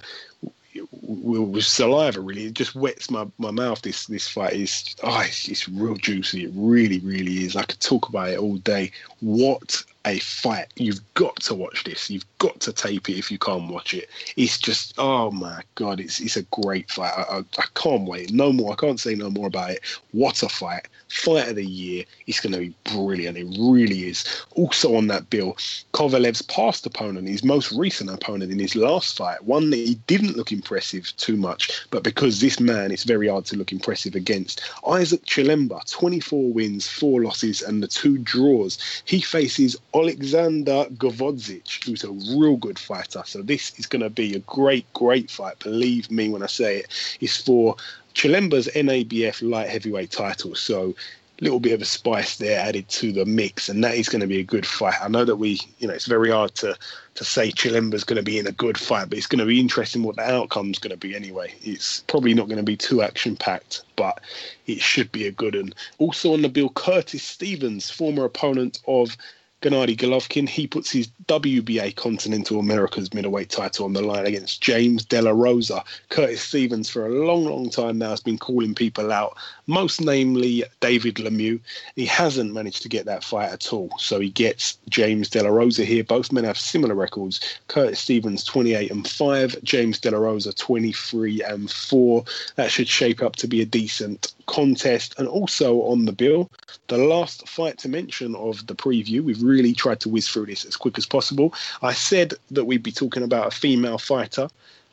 with 1.03 1.65
saliva. 1.65 2.21
Really, 2.21 2.47
it 2.47 2.55
just 2.55 2.75
wets 2.75 3.11
my, 3.11 3.27
my 3.39 3.51
mouth. 3.51 3.83
This 3.83 4.07
this 4.07 4.29
fight 4.29 4.55
is 4.55 4.95
oh, 5.03 5.21
it's, 5.21 5.49
it's 5.49 5.69
real 5.69 5.97
juicy. 5.97 6.45
It 6.45 6.53
really 6.55 6.99
really 7.01 7.45
is. 7.45 7.57
I 7.57 7.65
could 7.65 7.81
talk 7.81 8.09
about 8.09 8.31
it 8.31 8.39
all 8.39 8.57
day. 8.59 8.91
What 9.21 9.85
a 10.05 10.19
fight! 10.19 10.67
You've 10.77 11.01
got 11.15 11.37
to 11.41 11.55
watch 11.55 11.85
this. 11.85 12.11
You've 12.11 12.27
got 12.39 12.61
to 12.61 12.73
tape 12.73 13.09
it 13.09 13.19
if 13.19 13.31
you 13.31 13.39
can't 13.39 13.71
watch 13.71 13.95
it. 13.95 14.09
It's 14.37 14.59
just 14.59 14.95
oh 14.99 15.31
my 15.31 15.63
god! 15.75 16.01
It's 16.01 16.21
it's 16.21 16.37
a 16.37 16.43
great 16.45 16.91
fight. 16.91 17.13
I, 17.17 17.23
I, 17.23 17.39
I 17.39 17.65
can't 17.75 18.09
wait. 18.09 18.33
No 18.33 18.53
more. 18.53 18.73
I 18.73 18.77
can't 18.77 19.01
say 19.01 19.15
no 19.15 19.31
more 19.31 19.47
about 19.47 19.71
it. 19.71 19.81
What 20.13 20.43
a 20.43 20.49
fight! 20.49 20.89
Fight 21.09 21.49
of 21.49 21.57
the 21.57 21.65
year. 21.65 22.05
It's 22.27 22.41
going 22.41 22.53
to 22.53 22.59
be 22.59 22.75
brilliant. 22.85 23.39
It 23.39 23.47
really 23.59 24.09
is. 24.09 24.25
Also 24.53 24.97
on 24.97 25.07
that 25.09 25.31
bill, 25.31 25.57
Kovalev's 25.93 26.43
past 26.43 26.87
opponent, 26.87 27.29
his 27.29 27.45
most 27.45 27.73
recent 27.73 28.11
opponent 28.11 28.53
in 28.53 28.59
his 28.59 28.75
last 28.75 29.17
fight, 29.17 29.45
one 29.45 29.71
that 29.71 29.77
he 29.77 29.95
didn't 30.07 30.37
look 30.37 30.53
impressive 30.53 31.13
too 31.17 31.37
much, 31.37 31.87
but 31.91 32.03
because 32.03 32.41
this 32.41 32.61
man, 32.61 32.91
it's 32.91 33.05
very 33.05 33.29
hard 33.29 33.45
to 33.47 33.57
look 33.57 33.73
impressive 33.73 34.15
against. 34.15 34.61
Isaac 34.87 35.25
Chilemba, 35.25 35.89
24 35.91 36.53
wins, 36.53 36.89
four 36.89 37.23
losses, 37.23 37.63
and 37.63 37.83
the 37.83 37.89
two 37.89 38.19
draws. 38.19 38.79
He 39.05 39.21
faces 39.21 39.77
Alexander 39.95 40.87
Gvozdyk, 40.97 41.85
who's 41.85 42.05
a 42.05 42.11
real 42.37 42.57
good 42.57 42.79
fighter. 42.79 43.23
So 43.25 43.43
this 43.43 43.79
is 43.79 43.87
going 43.87 44.03
to 44.03 44.11
be 44.11 44.35
a 44.35 44.41
great, 44.41 44.93
great 44.93 45.31
fight. 45.31 45.59
Believe 45.61 46.11
me 46.11 46.29
when 46.29 46.43
I 46.43 46.47
say 46.47 46.79
it. 46.79 47.17
It's 47.21 47.41
for 47.41 47.77
Chilemba's 48.15 48.69
NABF 48.75 49.49
light 49.49 49.69
heavyweight 49.69 50.11
title. 50.11 50.55
So 50.55 50.95
little 51.41 51.61
bit 51.61 51.73
of 51.73 51.83
a 51.83 51.85
spice 51.85 52.37
there 52.37 52.61
added 52.61 52.89
to 52.89 53.13
the 53.13 53.25
mix, 53.25 53.69
and 53.69 53.83
that 53.83 53.95
is 53.95 54.09
going 54.09 54.21
to 54.21 54.27
be 54.27 54.39
a 54.39 54.45
good 54.45 54.67
fight. 54.67 54.95
I 55.03 55.09
know 55.09 55.25
that 55.25 55.37
we, 55.37 55.61
you 55.79 55.89
know, 55.89 55.95
it's 55.95 56.07
very 56.07 56.31
hard 56.31 56.55
to 56.57 56.77
to 57.15 57.25
say 57.25 57.51
Chilemba's 57.51 58.03
going 58.03 58.17
to 58.17 58.25
be 58.25 58.41
in 58.41 58.47
a 58.47 58.53
good 58.53 58.77
fight, 58.77 59.09
but 59.09 59.19
it's 59.19 59.29
going 59.29 59.39
to 59.39 59.47
be 59.47 59.61
interesting 59.61 60.03
what 60.03 60.17
the 60.17 60.29
outcome's 60.29 60.81
going 60.81 60.91
to 60.91 60.97
be 60.97 61.15
anyway. 61.15 61.55
It's 61.63 62.01
probably 62.09 62.35
not 62.35 62.49
going 62.49 62.59
to 62.59 62.65
be 62.65 62.77
too 62.77 63.03
action 63.03 63.37
packed, 63.37 63.85
but 63.95 64.21
it 64.67 64.81
should 64.81 65.13
be 65.13 65.27
a 65.27 65.33
good 65.33 65.55
one. 65.55 65.75
Also 65.99 66.33
on 66.33 66.43
the 66.43 66.49
bill, 66.49 66.71
Curtis 66.71 67.23
Stevens, 67.23 67.89
former 67.89 68.25
opponent 68.25 68.81
of 68.89 69.17
Gennady 69.65 69.97
Golovkin, 69.97 70.47
he 70.47 70.67
puts 70.67 70.91
his 70.91 71.09
WBA 71.27 71.97
Continental 71.97 72.61
Americas 72.61 73.15
middleweight 73.15 73.49
title 73.49 73.87
on 73.87 73.95
the 73.95 74.03
line 74.03 74.27
against 74.27 74.61
James 74.61 75.07
De 75.07 75.23
La 75.23 75.31
Rosa. 75.31 75.83
Curtis 76.11 76.43
Stevens, 76.43 76.91
for 76.91 77.07
a 77.07 77.25
long, 77.25 77.47
long 77.47 77.71
time 77.71 77.97
now, 77.97 78.11
has 78.11 78.21
been 78.21 78.37
calling 78.37 78.75
people 78.75 79.11
out, 79.11 79.39
most 79.67 80.01
namely 80.01 80.65
David 80.81 81.17
Lemieux. 81.17 81.61
He 81.97 82.07
hasn't 82.07 82.53
managed 82.53 82.83
to 82.83 82.89
get 82.89 83.07
that 83.07 83.25
fight 83.25 83.51
at 83.51 83.73
all. 83.73 83.91
So 83.99 84.21
he 84.21 84.31
gets 84.31 84.79
James 84.89 85.29
De 85.29 85.43
La 85.43 85.49
Rosa 85.49 85.85
here. 85.85 86.05
Both 86.05 86.33
men 86.33 86.45
have 86.45 86.59
similar 86.59 86.95
records. 86.95 87.41
Curtis 87.69 88.01
Stevens 88.01 88.45
28 88.45 88.91
and 88.91 89.09
5, 89.09 89.63
James 89.63 89.99
De 89.99 90.11
La 90.11 90.19
Rosa 90.19 90.53
23 90.53 91.43
and 91.43 91.71
4. 91.71 92.25
That 92.57 92.71
should 92.71 92.89
shape 92.89 93.23
up 93.23 93.37
to 93.37 93.49
be 93.49 93.63
a 93.63 93.67
decent 93.67 94.35
contest. 94.47 95.15
And 95.19 95.29
also 95.29 95.83
on 95.83 96.05
the 96.05 96.13
bill, 96.13 96.51
the 96.89 96.99
last 96.99 97.49
fight 97.49 97.79
to 97.79 97.89
mention 97.89 98.35
of 98.37 98.67
the 98.67 98.75
preview, 98.75 99.23
we've 99.23 99.43
really 99.43 99.73
tried 99.73 100.01
to 100.01 100.09
whiz 100.09 100.29
through 100.29 100.47
this 100.47 100.65
as 100.65 100.77
quick 100.77 100.99
as 100.99 101.07
possible. 101.07 101.55
I 101.83 101.93
said 101.93 102.35
that 102.51 102.65
we'd 102.65 102.83
be 102.83 102.93
talking 102.93 103.23
about 103.23 103.49
a 103.49 103.51
female 103.51 103.99
fighter 103.99 104.49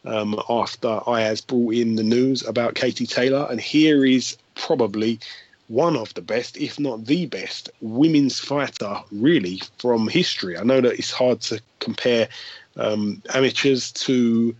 um, 0.05 0.41
after 0.49 0.99
Ayaz 1.07 1.41
brought 1.41 1.73
in 1.75 1.95
the 1.95 2.03
news 2.03 2.45
about 2.47 2.75
Katie 2.75 3.05
Taylor, 3.05 3.47
and 3.49 3.59
here 3.59 4.05
is 4.05 4.37
probably 4.55 5.19
one 5.67 5.95
of 5.95 6.13
the 6.15 6.21
best, 6.21 6.57
if 6.57 6.79
not 6.79 7.05
the 7.05 7.25
best, 7.27 7.69
women's 7.79 8.39
fighter 8.39 8.97
really 9.11 9.61
from 9.77 10.07
history. 10.07 10.57
I 10.57 10.63
know 10.63 10.81
that 10.81 10.99
it's 10.99 11.11
hard 11.11 11.39
to 11.41 11.61
compare 11.79 12.27
um, 12.75 13.21
amateurs 13.33 13.91
to 13.93 14.55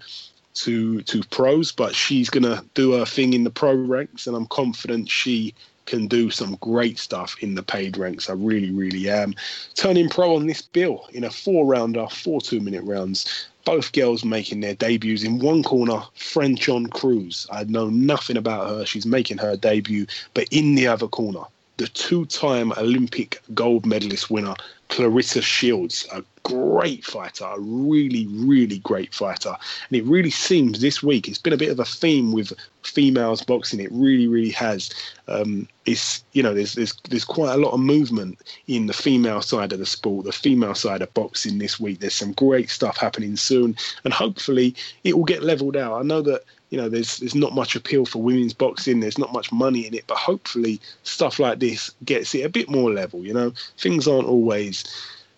to 0.54 1.02
to 1.02 1.24
pros, 1.30 1.72
but 1.72 1.96
she's 1.96 2.30
gonna 2.30 2.64
do 2.74 2.94
her 2.94 3.06
thing 3.06 3.34
in 3.34 3.44
the 3.44 3.50
pro 3.50 3.74
ranks, 3.74 4.28
and 4.28 4.36
I'm 4.36 4.48
confident 4.48 5.10
she 5.10 5.54
can 5.86 6.08
do 6.08 6.30
some 6.30 6.56
great 6.62 6.98
stuff 6.98 7.36
in 7.42 7.56
the 7.56 7.64
paid 7.64 7.98
ranks. 7.98 8.30
I 8.30 8.34
really, 8.34 8.72
really 8.72 9.10
am. 9.10 9.34
Turning 9.76 10.10
pro 10.10 10.36
on 10.36 10.48
this 10.48 10.62
bill 10.62 11.08
in 11.12 11.24
a 11.24 11.30
four 11.30 11.66
rounder, 11.66 12.08
four 12.08 12.40
two 12.40 12.62
minute 12.62 12.84
rounds. 12.84 13.48
Both 13.64 13.92
girls 13.92 14.26
making 14.26 14.62
their 14.62 14.74
debuts 14.74 15.24
in 15.24 15.40
one 15.40 15.64
corner, 15.64 16.02
Franchon 16.18 16.90
Crews. 16.90 17.48
I 17.52 17.64
know 17.66 17.90
nothing 17.90 18.38
about 18.38 18.70
her. 18.70 18.86
She's 18.86 19.06
making 19.06 19.38
her 19.38 19.56
debut, 19.56 20.08
but 20.34 20.48
in 20.52 20.76
the 20.76 20.88
other 20.88 21.08
corner, 21.08 21.44
the 21.82 21.88
two 21.88 22.26
time 22.28 22.72
Olympic 22.78 23.42
gold 23.56 23.88
medalist 23.88 24.30
winner, 24.30 24.54
Claressa 24.90 25.42
Shields, 25.42 26.08
a 26.14 26.24
great 26.44 27.04
fighter, 27.04 27.46
a 27.46 27.60
really, 27.60 28.28
really 28.28 28.78
great 28.80 29.16
fighter. 29.16 29.56
And 29.90 29.98
it 29.98 30.04
really 30.04 30.30
seems 30.30 30.80
this 30.80 31.02
week, 31.02 31.28
it's 31.28 31.40
been 31.40 31.54
a 31.54 31.58
bit 31.58 31.72
of 31.72 31.80
a 31.80 31.86
theme 31.86 32.34
with 32.34 32.54
females 32.84 33.42
boxing. 33.42 33.80
It 33.80 33.92
really, 33.92 34.28
really 34.28 34.52
has. 34.52 34.92
Um, 35.28 35.68
it's, 35.88 36.24
you 36.34 36.44
know, 36.44 36.54
there's, 36.54 36.76
there's, 36.76 36.94
there's 37.10 37.26
quite 37.26 37.56
a 37.56 37.58
lot 37.58 37.74
of 37.74 37.80
movement 37.80 38.38
in 38.68 38.86
the 38.86 38.94
female 38.94 39.42
side 39.42 39.74
of 39.74 39.80
the 39.80 39.86
sport, 39.88 40.26
the 40.26 40.32
female 40.32 40.76
side 40.76 41.02
of 41.02 41.12
boxing 41.16 41.58
this 41.58 41.80
week. 41.80 42.00
There's 42.00 42.14
some 42.14 42.34
great 42.34 42.70
stuff 42.70 42.98
happening 42.98 43.38
soon. 43.38 43.76
And 44.04 44.14
hopefully 44.14 44.76
it 45.04 45.18
will 45.18 45.26
get 45.26 45.42
leveled 45.42 45.78
out. 45.78 46.00
I 46.00 46.04
know 46.04 46.22
that 46.22 46.44
you 46.72 46.78
know, 46.78 46.90
there's 46.90 47.18
there's 47.18 47.36
not 47.36 47.54
much 47.54 47.76
appeal 47.76 48.06
for 48.06 48.22
women's 48.22 48.54
boxing. 48.54 49.02
There's 49.02 49.18
not 49.18 49.34
much 49.34 49.52
money 49.52 49.86
in 49.86 49.94
it, 49.94 50.06
but 50.08 50.18
hopefully 50.18 50.80
stuff 51.04 51.38
like 51.38 51.60
this 51.60 51.94
gets 52.06 52.34
it 52.34 52.46
a 52.46 52.50
bit 52.50 52.70
more 52.70 52.92
level. 52.92 53.24
You 53.24 53.34
know, 53.34 53.54
things 53.78 54.08
aren't 54.08 54.28
always 54.28 54.84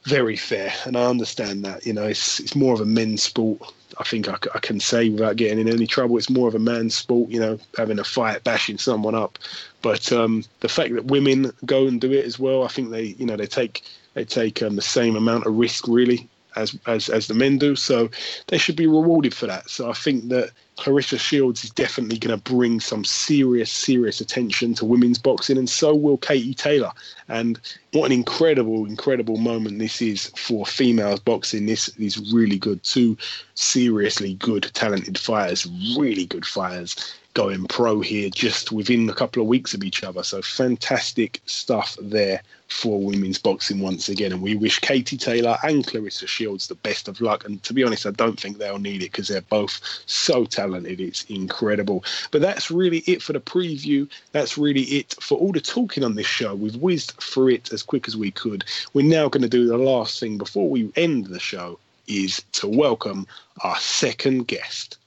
very 0.05 0.37
fair, 0.37 0.71
and 0.85 0.95
I 0.95 1.05
understand 1.05 1.65
that. 1.65 1.85
You 1.87 1.93
know, 1.93 2.03
it's 2.03 2.39
it's 2.39 2.55
more 2.55 2.73
of 2.75 2.81
a 2.81 2.85
men's 2.85 3.23
sport. 3.23 3.73
I 3.99 4.03
think 4.03 4.29
I, 4.29 4.37
I 4.53 4.59
can 4.59 4.79
say 4.79 5.09
without 5.09 5.35
getting 5.35 5.59
in 5.59 5.69
any 5.69 5.87
trouble, 5.87 6.17
it's 6.17 6.29
more 6.29 6.47
of 6.47 6.55
a 6.55 6.59
man's 6.59 6.95
sport. 6.95 7.31
You 7.31 7.39
know, 7.39 7.59
having 7.77 7.97
a 7.97 8.03
fight, 8.03 8.43
bashing 8.43 8.77
someone 8.77 9.15
up. 9.15 9.39
But 9.81 10.11
um, 10.13 10.43
the 10.59 10.69
fact 10.69 10.93
that 10.93 11.05
women 11.05 11.51
go 11.65 11.87
and 11.87 11.99
do 11.99 12.11
it 12.11 12.25
as 12.25 12.37
well, 12.37 12.63
I 12.63 12.67
think 12.67 12.91
they, 12.91 13.15
you 13.17 13.25
know, 13.25 13.37
they 13.37 13.47
take 13.47 13.81
they 14.13 14.23
take 14.23 14.61
um, 14.61 14.75
the 14.75 14.83
same 14.83 15.15
amount 15.15 15.47
of 15.47 15.55
risk 15.55 15.87
really 15.87 16.29
as 16.55 16.77
as 16.87 17.09
as 17.09 17.27
the 17.27 17.33
men 17.33 17.57
do. 17.57 17.75
So 17.75 18.09
they 18.47 18.57
should 18.57 18.75
be 18.75 18.87
rewarded 18.87 19.33
for 19.33 19.47
that. 19.47 19.69
So 19.69 19.89
I 19.89 19.93
think 19.93 20.29
that 20.29 20.51
Claressa 20.77 21.19
Shields 21.19 21.63
is 21.63 21.69
definitely 21.69 22.17
going 22.17 22.37
to 22.37 22.51
bring 22.51 22.79
some 22.79 23.05
serious, 23.05 23.71
serious 23.71 24.19
attention 24.19 24.73
to 24.75 24.85
women's 24.85 25.19
boxing, 25.19 25.57
and 25.57 25.69
so 25.69 25.93
will 25.93 26.17
Katie 26.17 26.55
Taylor. 26.55 26.91
And 27.27 27.59
what 27.91 28.07
an 28.07 28.11
incredible, 28.11 28.85
incredible 28.85 29.37
moment 29.37 29.79
this 29.79 30.01
is 30.01 30.27
for 30.35 30.65
females 30.65 31.19
boxing. 31.19 31.67
This 31.67 31.89
is 31.99 32.33
really 32.33 32.57
good. 32.57 32.81
Two 32.83 33.17
seriously 33.53 34.33
good, 34.35 34.69
talented 34.73 35.17
fighters, 35.17 35.67
really 35.97 36.25
good 36.25 36.45
fighters 36.45 36.95
going 37.33 37.65
pro 37.65 37.99
here 37.99 38.29
just 38.29 38.71
within 38.71 39.09
a 39.09 39.13
couple 39.13 39.41
of 39.41 39.47
weeks 39.47 39.73
of 39.73 39.83
each 39.83 40.03
other. 40.03 40.23
So 40.23 40.41
fantastic 40.41 41.41
stuff 41.45 41.97
there 41.99 42.41
for 42.67 43.01
women's 43.01 43.39
boxing 43.39 43.79
once 43.79 44.07
again. 44.09 44.31
And 44.31 44.41
we 44.41 44.55
wish 44.55 44.79
Katie 44.79 45.17
Taylor 45.17 45.57
and 45.63 45.85
Claressa 45.85 46.27
Shields 46.27 46.67
the 46.67 46.75
best 46.75 47.07
of 47.07 47.21
luck. 47.21 47.45
And 47.45 47.61
to 47.63 47.73
be 47.73 47.83
honest, 47.83 48.05
I 48.05 48.11
don't 48.11 48.39
think 48.39 48.57
they'll 48.57 48.79
need 48.79 49.01
it 49.01 49.11
because 49.11 49.27
they're 49.27 49.41
both 49.41 49.81
so 50.05 50.45
talented. 50.45 51.01
It's 51.01 51.23
incredible. 51.25 52.03
But 52.31 52.41
that's 52.41 52.69
really 52.69 52.99
it 52.99 53.21
for 53.21 53.33
the 53.33 53.39
preview. 53.39 54.09
That's 54.31 54.57
really 54.57 54.83
it 54.83 55.15
for 55.19 55.37
all 55.37 55.51
the 55.51 55.61
talking 55.61 56.03
on 56.03 56.15
this 56.15 56.27
show. 56.27 56.53
We've 56.53 56.75
whizzed 56.75 57.13
through 57.13 57.49
it 57.49 57.73
as 57.73 57.83
quick 57.83 58.07
as 58.07 58.15
we 58.15 58.31
could. 58.31 58.63
We're 58.93 59.05
now 59.05 59.27
going 59.27 59.43
to 59.43 59.49
do 59.49 59.67
the 59.67 59.77
last 59.77 60.19
thing 60.19 60.37
before 60.37 60.69
we 60.69 60.91
end 60.95 61.25
the 61.27 61.39
show 61.39 61.79
is 62.07 62.43
to 62.51 62.67
welcome 62.67 63.25
our 63.61 63.77
second 63.77 64.47
guest. 64.47 64.97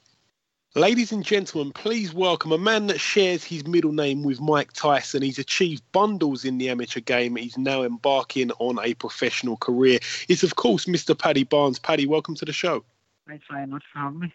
Ladies 0.77 1.11
and 1.11 1.24
gentlemen, 1.24 1.73
please 1.73 2.12
welcome 2.12 2.53
a 2.53 2.59
man 2.59 2.89
that 2.89 3.01
shares 3.01 3.43
his 3.43 3.66
middle 3.66 3.93
name 3.93 4.23
with 4.23 4.43
Mike 4.43 4.74
Tyson. 4.74 5.23
He's 5.23 5.39
achieved 5.39 5.82
bundles 5.93 6.44
in 6.44 6.59
the 6.59 6.69
amateur 6.69 7.01
game. 7.01 7.36
He's 7.36 7.57
now 7.57 7.82
embarking 7.82 8.51
on 8.59 8.78
a 8.85 8.93
professional 8.93 9.57
career. 9.57 10.01
It's, 10.28 10.43
of 10.43 10.57
course, 10.57 10.85
Mr. 10.85 11.19
Paddy 11.19 11.44
Barnes. 11.44 11.78
Paddy, 11.78 12.07
welcome 12.07 12.35
to 12.35 12.44
the 12.44 12.53
show. 12.53 12.85
Thanks 13.27 13.47
very 13.51 13.66
much 13.66 13.85
for 13.90 14.01
having 14.01 14.19
me. 14.19 14.35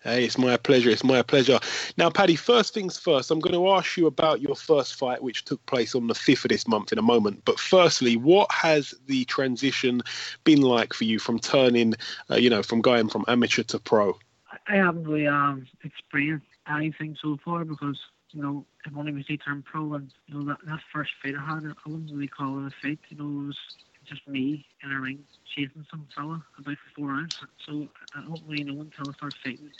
Hey, 0.00 0.24
it's 0.24 0.38
my 0.38 0.56
pleasure. 0.56 0.90
It's 0.90 1.02
my 1.02 1.22
pleasure. 1.22 1.58
Now, 1.96 2.08
Paddy, 2.08 2.36
first 2.36 2.72
things 2.72 2.96
first, 2.96 3.32
I'm 3.32 3.40
going 3.40 3.54
to 3.54 3.70
ask 3.70 3.96
you 3.96 4.06
about 4.06 4.40
your 4.40 4.54
first 4.54 4.94
fight, 4.94 5.20
which 5.24 5.44
took 5.44 5.66
place 5.66 5.96
on 5.96 6.06
the 6.06 6.14
5th 6.14 6.44
of 6.44 6.50
this 6.50 6.68
month 6.68 6.92
in 6.92 6.98
a 6.98 7.02
moment. 7.02 7.42
But 7.44 7.58
firstly, 7.58 8.16
what 8.16 8.48
has 8.52 8.94
the 9.06 9.24
transition 9.24 10.02
been 10.44 10.62
like 10.62 10.94
for 10.94 11.02
you 11.02 11.18
from 11.18 11.40
turning, 11.40 11.94
uh, 12.30 12.36
you 12.36 12.48
know, 12.48 12.62
from 12.62 12.80
going 12.80 13.08
from 13.08 13.24
amateur 13.26 13.64
to 13.64 13.80
pro? 13.80 14.16
I 14.66 14.76
haven't 14.76 15.04
really 15.04 15.26
um, 15.26 15.66
experienced 15.84 16.46
anything 16.68 17.16
so 17.20 17.38
far 17.44 17.64
because 17.64 17.98
you 18.30 18.42
know 18.42 18.64
I've 18.86 18.96
only 18.96 19.12
recently 19.12 19.38
turned 19.38 19.64
pro, 19.64 19.94
and 19.94 20.10
you 20.26 20.34
know 20.34 20.44
that, 20.44 20.58
that 20.66 20.80
first 20.92 21.10
fight 21.22 21.34
I 21.38 21.44
had, 21.44 21.64
I 21.64 21.88
wouldn't 21.88 22.12
really 22.12 22.28
call 22.28 22.58
it 22.64 22.68
a 22.68 22.70
fight. 22.82 22.98
You 23.08 23.16
know, 23.18 23.42
it 23.44 23.46
was 23.48 23.58
just 24.06 24.26
me 24.28 24.66
in 24.82 24.92
a 24.92 25.00
ring 25.00 25.24
chasing 25.54 25.84
some 25.90 26.06
fella 26.14 26.44
about 26.58 26.76
for 26.76 26.90
four 26.96 27.08
rounds. 27.08 27.34
So 27.66 27.88
I 28.14 28.22
don't 28.22 28.42
really 28.46 28.64
know 28.64 28.80
until 28.80 29.10
I 29.10 29.12
start 29.14 29.34
fighting 29.44 29.70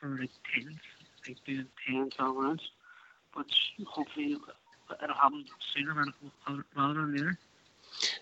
for 0.00 0.08
like 0.08 0.30
ten, 0.54 0.78
like 1.26 1.36
doing 1.44 1.66
10, 1.88 2.10
12 2.16 2.36
rounds. 2.36 2.62
But 3.34 3.46
hopefully 3.86 4.36
it'll 5.02 5.14
happen 5.14 5.44
sooner 5.74 5.94
rather 6.76 7.00
than 7.00 7.12
later. 7.12 7.38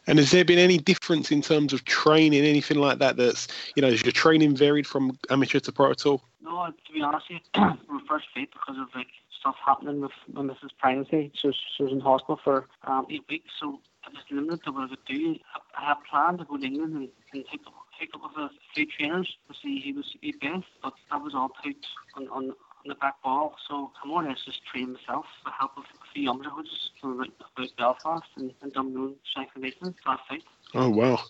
And 0.06 0.18
has 0.18 0.30
there 0.30 0.44
been 0.44 0.58
any 0.58 0.78
difference 0.78 1.32
in 1.32 1.42
terms 1.42 1.72
of 1.72 1.84
training, 1.84 2.44
anything 2.44 2.78
like 2.78 2.98
that? 2.98 3.16
That's 3.16 3.48
you 3.74 3.82
know, 3.82 3.90
has 3.90 4.02
your 4.02 4.12
training 4.12 4.56
varied 4.56 4.86
from 4.86 5.18
amateur 5.30 5.60
to 5.60 5.72
pro 5.72 5.90
at 5.90 6.06
all? 6.06 6.22
No, 6.42 6.66
to 6.66 6.92
be 6.92 7.02
honest, 7.02 7.26
with 7.30 7.42
you, 7.54 7.60
my 7.88 8.00
first 8.08 8.26
fit 8.34 8.50
because 8.52 8.76
of 8.78 8.88
like 8.94 9.08
stuff 9.38 9.56
happening 9.64 10.00
with 10.00 10.12
my 10.32 10.42
missus' 10.42 10.72
pregnancy. 10.78 11.32
So 11.40 11.52
she 11.76 11.82
was 11.82 11.92
in 11.92 12.00
hospital 12.00 12.38
for 12.42 12.68
um, 12.84 13.06
eight 13.10 13.24
weeks, 13.28 13.50
so 13.60 13.80
I 14.04 14.10
was 14.10 14.22
limited 14.30 14.64
to 14.64 14.72
what 14.72 14.84
I 14.84 14.88
could 14.88 15.04
do. 15.06 15.36
I 15.76 15.88
had 15.88 15.96
planned 16.08 16.38
to 16.38 16.44
go 16.44 16.56
to 16.56 16.64
England 16.64 16.94
and, 16.94 17.08
and 17.32 17.44
take 17.50 17.66
up 17.66 17.74
take 17.98 18.10
up 18.14 18.20
with 18.22 18.36
a 18.36 18.50
few 18.74 18.86
trainers 18.86 19.36
to 19.48 19.54
see 19.60 19.80
who 19.80 19.94
was 19.94 20.14
best, 20.40 20.66
but 20.82 20.92
that 21.10 21.22
was 21.22 21.34
all 21.34 21.48
put 21.48 21.76
on, 22.16 22.28
on 22.28 22.52
on 22.86 22.88
the 22.88 22.94
back 22.96 23.20
ball. 23.22 23.56
So 23.68 23.90
I 24.02 24.06
more 24.06 24.24
or 24.24 24.28
less 24.28 24.38
just 24.44 24.64
trained 24.64 24.94
myself 24.94 25.26
with 25.44 25.54
help 25.58 25.72
of 25.76 25.84
a 25.84 26.12
few 26.14 26.30
underhoods 26.30 26.90
from 27.00 27.20
about 27.20 27.76
Belfast 27.76 28.26
and, 28.36 28.52
and 28.62 28.72
Dublin 28.72 29.14
strength 29.30 29.52
and 29.56 29.64
last 30.06 30.22
fight. 30.28 30.44
Oh 30.74 30.88
wow. 30.88 31.20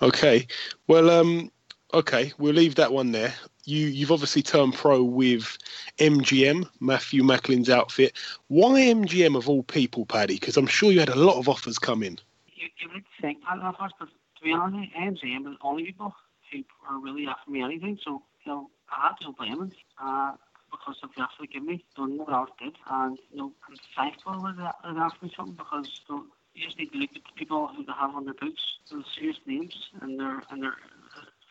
Okay. 0.00 0.46
Well 0.86 1.10
um 1.10 1.50
okay, 1.94 2.32
we'll 2.38 2.54
leave 2.54 2.74
that 2.74 2.92
one 2.92 3.12
there. 3.12 3.34
You 3.64 3.86
you've 3.86 4.12
obviously 4.12 4.42
turned 4.42 4.74
pro 4.74 5.02
with 5.02 5.56
MGM, 5.98 6.68
Matthew 6.80 7.22
Macklin's 7.22 7.70
outfit. 7.70 8.12
Why 8.48 8.80
MGM 8.80 9.36
of 9.36 9.48
all 9.48 9.62
people, 9.62 10.04
Paddy? 10.04 10.34
Because 10.34 10.56
I'm 10.56 10.66
sure 10.66 10.92
you 10.92 11.00
had 11.00 11.08
a 11.08 11.14
lot 11.14 11.38
of 11.38 11.48
offers 11.48 11.78
come 11.78 12.02
in. 12.02 12.18
You, 12.54 12.68
you 12.80 12.88
would 12.92 13.04
think 13.20 13.38
that 13.48 13.58
offers, 13.60 13.92
but 13.98 14.08
to 14.08 14.44
be 14.44 14.52
honest, 14.52 14.92
MGM 14.94 15.12
is 15.12 15.22
the 15.22 15.56
only 15.62 15.84
people 15.84 16.14
who 16.50 16.64
are 16.88 17.00
really 17.00 17.26
offering 17.26 17.54
me 17.54 17.62
anything. 17.62 17.98
So 18.04 18.22
you 18.44 18.52
know, 18.52 18.70
I 18.90 19.08
had 19.08 19.26
to 19.26 19.32
blame 19.32 19.62
it. 19.62 19.72
Uh, 20.02 20.32
because 20.72 20.96
of 21.04 21.10
the 21.14 21.22
offer 21.22 21.40
they 21.40 21.46
give 21.46 21.62
me. 21.62 21.84
Done 21.96 22.18
what 22.18 22.32
else 22.32 22.50
did, 22.58 22.74
and 22.90 23.18
you 23.30 23.36
know, 23.38 23.52
I'm 23.68 23.76
thankful 23.96 24.42
that 24.42 24.74
they 24.82 24.98
asked 24.98 25.22
me 25.22 25.30
something 25.36 25.54
because 25.54 25.86
you 26.08 26.16
know, 26.16 26.24
you 26.54 26.64
just 26.64 26.78
need 26.78 26.90
to 26.92 26.98
look 26.98 27.10
at 27.14 27.22
the 27.22 27.36
people 27.36 27.68
who 27.68 27.84
they 27.84 27.92
have 27.92 28.14
on 28.16 28.24
their 28.24 28.34
books, 28.34 28.62
the 28.90 29.04
serious 29.16 29.36
names, 29.46 29.74
and 30.00 30.18
they're 30.18 30.42
and 30.50 30.62
they're 30.62 30.76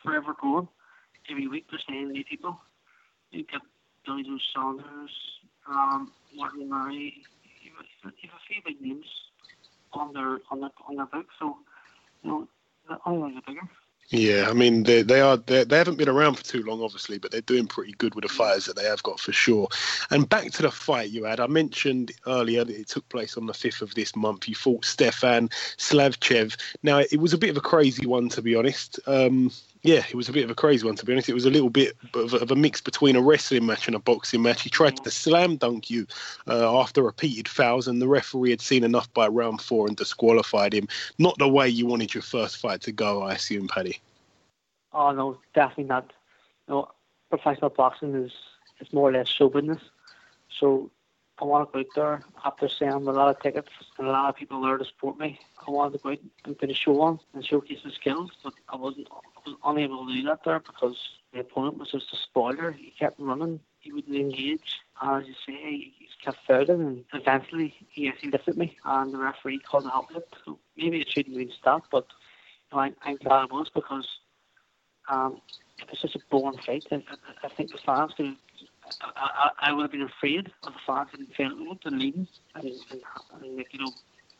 forever 0.02 0.34
growing. 0.38 0.68
Every 1.30 1.48
week 1.48 1.66
they're 1.70 1.80
saying 1.88 2.10
new 2.12 2.24
people. 2.24 2.60
You 3.30 3.44
get 3.44 3.62
Billy 4.04 4.24
Joe 4.24 4.38
Saunders, 4.54 5.14
um, 5.68 6.12
Martin 6.34 6.68
Murray. 6.68 7.22
You 7.62 7.70
have, 8.04 8.12
you 8.22 8.28
have 8.28 8.38
a 8.38 8.52
few 8.52 8.60
big 8.66 8.82
names 8.82 9.06
on 9.92 10.12
their 10.12 10.40
on 10.50 10.60
their 10.60 10.70
on 10.88 10.96
their 10.96 11.06
book. 11.06 11.26
So 11.38 11.56
you 12.22 12.30
know, 12.30 12.48
the 12.88 12.98
only 13.06 13.20
ones 13.20 13.36
are 13.36 13.42
bigger. 13.46 13.68
Yeah, 14.14 14.50
I 14.50 14.52
mean 14.52 14.82
they 14.82 15.00
they 15.00 15.22
are 15.22 15.38
they 15.38 15.64
haven't 15.70 15.96
been 15.96 16.10
around 16.10 16.34
for 16.34 16.44
too 16.44 16.62
long, 16.64 16.82
obviously, 16.82 17.16
but 17.16 17.30
they're 17.30 17.40
doing 17.40 17.66
pretty 17.66 17.92
good 17.92 18.14
with 18.14 18.24
the 18.24 18.28
fighters 18.28 18.66
that 18.66 18.76
they 18.76 18.84
have 18.84 19.02
got 19.02 19.18
for 19.18 19.32
sure. 19.32 19.68
And 20.10 20.28
back 20.28 20.50
to 20.52 20.62
the 20.62 20.70
fight 20.70 21.10
you 21.10 21.24
had, 21.24 21.40
I 21.40 21.46
mentioned 21.46 22.12
earlier 22.26 22.62
that 22.62 22.78
it 22.78 22.88
took 22.88 23.08
place 23.08 23.38
on 23.38 23.46
the 23.46 23.54
fifth 23.54 23.80
of 23.80 23.94
this 23.94 24.14
month. 24.14 24.48
You 24.48 24.54
fought 24.54 24.84
Stefan 24.84 25.48
Slavchev. 25.78 26.60
Now 26.82 26.98
it 26.98 27.20
was 27.20 27.32
a 27.32 27.38
bit 27.38 27.48
of 27.48 27.56
a 27.56 27.62
crazy 27.62 28.06
one, 28.06 28.28
to 28.30 28.42
be 28.42 28.54
honest. 28.54 29.00
Um, 29.06 29.50
yeah, 29.82 30.04
it 30.08 30.14
was 30.14 30.28
a 30.28 30.32
bit 30.32 30.44
of 30.44 30.50
a 30.50 30.54
crazy 30.54 30.86
one 30.86 30.94
to 30.94 31.04
be 31.04 31.12
honest. 31.12 31.28
It 31.28 31.34
was 31.34 31.44
a 31.44 31.50
little 31.50 31.70
bit 31.70 31.96
of 32.14 32.34
a, 32.34 32.36
of 32.38 32.50
a 32.52 32.56
mix 32.56 32.80
between 32.80 33.16
a 33.16 33.20
wrestling 33.20 33.66
match 33.66 33.88
and 33.88 33.96
a 33.96 33.98
boxing 33.98 34.42
match. 34.42 34.62
He 34.62 34.70
tried 34.70 34.96
to 34.98 35.10
slam 35.10 35.56
dunk 35.56 35.90
you 35.90 36.06
uh, 36.46 36.80
after 36.80 37.02
repeated 37.02 37.48
fouls, 37.48 37.88
and 37.88 38.00
the 38.00 38.06
referee 38.06 38.50
had 38.50 38.60
seen 38.60 38.84
enough 38.84 39.12
by 39.12 39.26
round 39.26 39.60
four 39.60 39.88
and 39.88 39.96
disqualified 39.96 40.72
him. 40.72 40.86
Not 41.18 41.36
the 41.38 41.48
way 41.48 41.68
you 41.68 41.86
wanted 41.86 42.14
your 42.14 42.22
first 42.22 42.58
fight 42.58 42.80
to 42.82 42.92
go, 42.92 43.22
I 43.22 43.34
assume, 43.34 43.66
Paddy. 43.66 44.00
Oh 44.92 45.10
no, 45.10 45.38
definitely 45.54 45.84
not. 45.84 46.12
No, 46.68 46.88
professional 47.28 47.70
boxing 47.70 48.14
is 48.14 48.32
is 48.80 48.92
more 48.92 49.08
or 49.08 49.12
less 49.12 49.28
show 49.28 49.48
business. 49.48 49.82
So 50.60 50.90
I 51.42 51.44
want 51.44 51.68
to 51.68 51.72
go 51.72 51.80
out 51.80 51.86
there 51.96 52.22
after 52.44 52.68
selling 52.68 53.08
a 53.08 53.10
lot 53.10 53.34
of 53.34 53.42
tickets 53.42 53.68
and 53.98 54.06
a 54.06 54.10
lot 54.12 54.28
of 54.28 54.36
people 54.36 54.62
there 54.62 54.78
to 54.78 54.84
support 54.84 55.18
me. 55.18 55.40
I 55.66 55.72
wanted 55.72 55.98
to 55.98 56.02
go 56.04 56.10
out 56.10 56.18
and 56.44 56.56
put 56.56 56.70
a 56.70 56.74
show 56.74 57.00
on 57.00 57.18
and 57.34 57.44
showcase 57.44 57.80
my 57.84 57.90
skills, 57.90 58.30
but 58.44 58.52
I 58.68 58.76
wasn't 58.76 59.08
I 59.10 59.50
was 59.50 59.58
unable 59.64 60.06
to 60.06 60.12
do 60.12 60.22
that 60.22 60.44
there 60.44 60.60
because 60.60 60.96
the 61.32 61.40
opponent 61.40 61.78
was 61.78 61.90
just 61.90 62.12
a 62.12 62.16
spoiler. 62.16 62.70
He 62.70 62.92
kept 62.96 63.18
running, 63.18 63.58
he 63.80 63.92
wouldn't 63.92 64.14
engage. 64.14 64.78
And 65.00 65.20
as 65.20 65.28
you 65.28 65.34
say, 65.44 65.78
he 65.98 66.08
kept 66.24 66.38
fouling 66.46 66.80
and 66.80 67.04
eventually 67.12 67.74
he 67.90 68.08
actually 68.08 68.30
lifted 68.30 68.56
me 68.56 68.78
and 68.84 69.12
the 69.12 69.18
referee 69.18 69.58
called 69.68 69.86
a 69.86 69.90
help 69.90 70.12
lift. 70.14 70.36
So 70.44 70.60
maybe 70.76 71.00
it 71.00 71.10
shouldn't 71.10 71.36
have 71.36 71.44
been 71.44 71.56
stopped, 71.58 71.88
but 71.90 72.06
you 72.70 72.76
know, 72.78 72.84
I, 72.84 72.92
I'm 73.04 73.16
glad 73.16 73.46
it 73.46 73.52
was 73.52 73.68
because 73.74 74.06
um, 75.08 75.40
it 75.80 75.90
was 75.90 75.98
such 75.98 76.14
a 76.14 76.20
boring 76.30 76.58
fight. 76.58 76.86
I, 76.92 76.96
I, 76.96 77.46
I 77.46 77.48
think 77.48 77.72
the 77.72 77.78
fans 77.78 78.12
could. 78.16 78.36
I, 79.00 79.50
I, 79.60 79.70
I 79.70 79.72
would 79.72 79.82
have 79.82 79.92
been 79.92 80.02
afraid 80.02 80.50
of 80.64 80.72
the 80.72 80.78
fans 80.86 81.08
getting 81.10 81.26
failed 81.36 81.80
and 81.84 81.98
leading, 81.98 82.26
and, 82.54 82.64
and, 82.64 83.00
and 83.42 83.56
like, 83.56 83.72
you 83.72 83.80
know, 83.80 83.94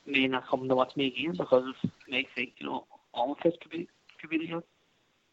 may 0.07 0.27
not 0.27 0.47
come 0.49 0.69
to 0.69 0.74
watch 0.74 0.97
me 0.97 1.07
again 1.07 1.37
because 1.37 1.65
of 1.69 1.91
they 2.11 2.27
think 2.35 2.55
you 2.59 2.66
know 2.66 2.87
all 3.15 3.33
of 3.33 3.39
it 3.45 3.61
could 3.61 3.70
be 3.70 3.89
could 4.20 4.31
be 4.31 4.39
the 4.39 4.62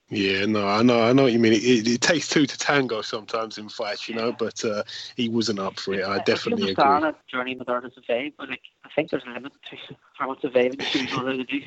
Yeah, 0.10 0.46
no, 0.46 0.68
I 0.68 0.82
know, 0.82 1.02
I 1.02 1.14
know 1.14 1.24
what 1.24 1.34
you 1.34 1.40
mean. 1.40 1.54
It, 1.54 1.64
it, 1.64 1.88
it 1.88 2.02
takes 2.02 2.28
two 2.28 2.46
to 2.46 2.58
tango 2.58 3.02
sometimes 3.02 3.58
in 3.58 3.70
fights, 3.70 4.08
you 4.10 4.16
know. 4.16 4.32
But 4.32 4.64
uh, 4.66 4.84
he 5.16 5.30
wasn't 5.30 5.60
up 5.60 5.80
for 5.80 5.94
it. 5.94 6.06
I 6.06 6.20
definitely 6.24 6.70
I 6.70 6.72
agree. 6.72 7.02
that 7.02 7.28
journey 7.28 7.56
with 7.56 7.70
art 7.70 7.86
is 7.86 7.94
but 8.38 8.50
like 8.50 8.62
I 8.86 8.90
think 8.96 9.12
there's 9.12 9.24
a 9.28 9.30
limit 9.32 9.54
to 9.70 9.96
how 10.18 10.28
much 10.28 10.44
a 10.44 10.64
you 10.64 10.72
can 10.78 11.06
go 11.06 11.44
do. 11.44 11.62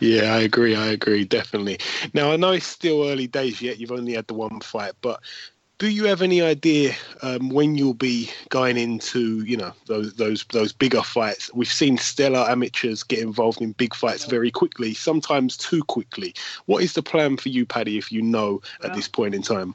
Yeah, 0.00 0.34
I 0.34 0.40
agree. 0.40 0.74
I 0.74 0.88
agree, 0.88 1.24
definitely. 1.24 1.78
Now, 2.12 2.30
I 2.30 2.36
know 2.36 2.52
it's 2.52 2.66
still 2.66 3.08
early 3.08 3.26
days 3.26 3.62
yet. 3.62 3.78
You've 3.78 3.92
only 3.92 4.12
had 4.12 4.26
the 4.26 4.34
one 4.34 4.60
fight, 4.60 4.92
but 5.00 5.20
do 5.82 5.90
you 5.90 6.04
have 6.04 6.22
any 6.22 6.40
idea 6.40 6.94
um, 7.22 7.48
when 7.48 7.74
you'll 7.74 7.92
be 7.92 8.30
going 8.50 8.76
into, 8.76 9.42
you 9.42 9.56
know, 9.56 9.72
those 9.86 10.14
those 10.14 10.44
those 10.52 10.72
bigger 10.72 11.02
fights? 11.02 11.52
We've 11.54 11.66
seen 11.66 11.98
stellar 11.98 12.48
amateurs 12.48 13.02
get 13.02 13.18
involved 13.18 13.60
in 13.60 13.72
big 13.72 13.92
fights 13.92 14.26
very 14.26 14.52
quickly, 14.52 14.94
sometimes 14.94 15.56
too 15.56 15.82
quickly. 15.82 16.34
What 16.66 16.84
is 16.84 16.92
the 16.92 17.02
plan 17.02 17.36
for 17.36 17.48
you, 17.48 17.66
Paddy, 17.66 17.98
if 17.98 18.12
you 18.12 18.22
know 18.22 18.62
at 18.84 18.94
this 18.94 19.08
point 19.08 19.34
in 19.34 19.42
time? 19.42 19.74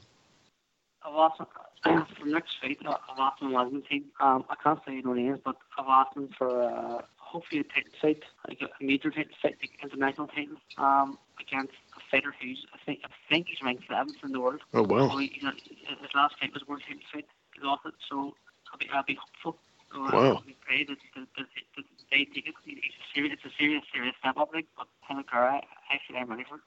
I've 1.04 1.14
asked 1.14 1.42
uh, 1.84 2.04
for 2.18 2.24
next 2.24 2.52
fight. 2.62 2.78
I've 2.88 3.18
asked 3.18 3.42
my 3.42 3.50
management 3.50 3.86
team. 3.88 4.04
Um, 4.18 4.46
I 4.48 4.54
can't 4.64 4.80
say 4.86 5.02
no 5.04 5.12
names, 5.12 5.40
but 5.44 5.56
I've 5.76 5.88
asked 5.88 6.14
them 6.14 6.30
for 6.38 6.62
uh, 6.62 7.02
hopefully 7.18 7.60
a 7.60 7.64
title 7.64 7.92
fight, 8.00 8.22
like 8.48 8.62
a 8.62 8.82
major 8.82 9.10
title 9.10 9.36
fight, 9.42 9.56
like 9.60 9.78
international 9.82 10.28
title, 10.28 10.56
um, 10.78 11.18
against 11.38 11.74
fighter 12.10 12.34
who's 12.40 12.66
I 12.74 12.78
think 12.84 13.00
I 13.04 13.08
think 13.28 13.48
he's 13.48 13.62
ranked 13.62 13.84
seventh 13.88 14.16
in 14.22 14.32
the 14.32 14.40
world. 14.40 14.60
Oh, 14.74 14.82
wow. 14.82 15.08
So 15.08 15.18
he, 15.18 15.40
his 15.40 16.14
last 16.14 16.38
fight 16.40 16.52
was 16.52 16.66
world 16.66 16.82
fight. 17.12 17.26
He 17.54 17.66
lost 17.66 17.86
it, 17.86 17.94
so 18.08 18.34
I'll 18.72 18.78
be 18.78 18.88
I'll 18.92 19.02
be 19.04 19.14
hopeful. 19.14 19.60
So, 19.92 20.04
uh, 20.04 20.10
Wow. 20.12 20.42
We 20.46 20.54
pray 20.66 20.84
that, 20.84 20.98
that, 21.16 21.26
that, 21.36 21.46
that 21.76 21.84
they 22.10 22.24
take 22.24 22.46
it. 22.46 22.54
It's 22.66 22.94
a 22.94 23.14
serious, 23.14 23.32
it's 23.34 23.44
a 23.44 23.56
serious, 23.58 23.84
serious 23.92 24.14
step 24.20 24.36
up. 24.36 24.50
Like, 24.52 24.66
but 24.76 24.86
I 25.08 25.98
feel 26.06 26.16
I'm 26.16 26.28
ready 26.30 26.44
for 26.44 26.56
it. 26.56 26.60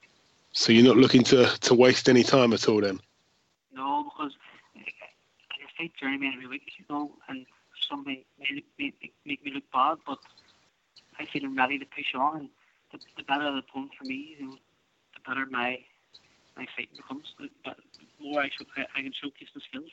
So 0.52 0.72
you're 0.72 0.84
not 0.84 0.96
looking 0.96 1.22
to 1.24 1.46
to 1.46 1.74
waste 1.74 2.08
any 2.08 2.22
time 2.22 2.52
at 2.52 2.68
all, 2.68 2.80
then? 2.80 3.00
No, 3.74 4.04
because 4.04 4.32
like, 4.76 4.94
I 5.52 5.66
fight 5.78 5.92
journeyman 5.98 6.32
every 6.34 6.46
week, 6.46 6.72
you 6.78 6.84
know, 6.90 7.12
and 7.28 7.46
somebody 7.88 8.26
make, 8.38 8.64
make, 8.78 9.14
make 9.24 9.44
me 9.44 9.52
look 9.52 9.64
bad, 9.72 9.98
but 10.06 10.18
I 11.18 11.26
feel 11.26 11.44
I'm 11.44 11.56
ready 11.56 11.78
to 11.78 11.86
push 11.86 12.14
on. 12.14 12.36
And 12.40 12.48
the, 12.92 12.98
the 13.16 13.22
better 13.22 13.50
the 13.50 13.58
opponent 13.58 13.92
for 13.98 14.04
me, 14.04 14.36
you 14.38 14.46
know, 14.46 14.56
better 15.26 15.46
my 15.50 15.78
my 16.56 16.66
fighting 16.76 16.96
becomes. 16.96 17.34
But 17.64 17.76
more 18.20 18.40
I, 18.42 18.48
show, 18.48 18.64
I, 18.76 18.82
I 18.98 19.02
can 19.02 19.12
showcase 19.12 19.48
my 19.54 19.62
skills. 19.68 19.90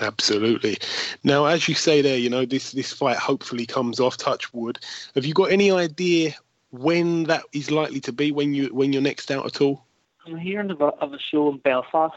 Absolutely. 0.00 0.76
Now, 1.22 1.46
as 1.46 1.68
you 1.68 1.74
say 1.74 2.02
there, 2.02 2.18
you 2.18 2.28
know 2.28 2.44
this 2.44 2.72
this 2.72 2.92
fight 2.92 3.16
hopefully 3.16 3.66
comes 3.66 4.00
off. 4.00 4.16
Touch 4.16 4.52
wood. 4.52 4.78
Have 5.14 5.24
you 5.24 5.34
got 5.34 5.52
any 5.52 5.70
idea 5.70 6.34
when 6.70 7.24
that 7.24 7.44
is 7.52 7.70
likely 7.70 8.00
to 8.00 8.12
be? 8.12 8.32
When 8.32 8.54
you 8.54 8.74
when 8.74 8.92
you're 8.92 9.02
next 9.02 9.30
out 9.30 9.46
at 9.46 9.60
all? 9.60 9.84
I'm 10.26 10.36
hearing 10.36 10.70
of 10.70 10.80
a, 10.80 10.86
of 10.86 11.12
a 11.12 11.18
show 11.18 11.50
in 11.50 11.58
Belfast 11.58 12.14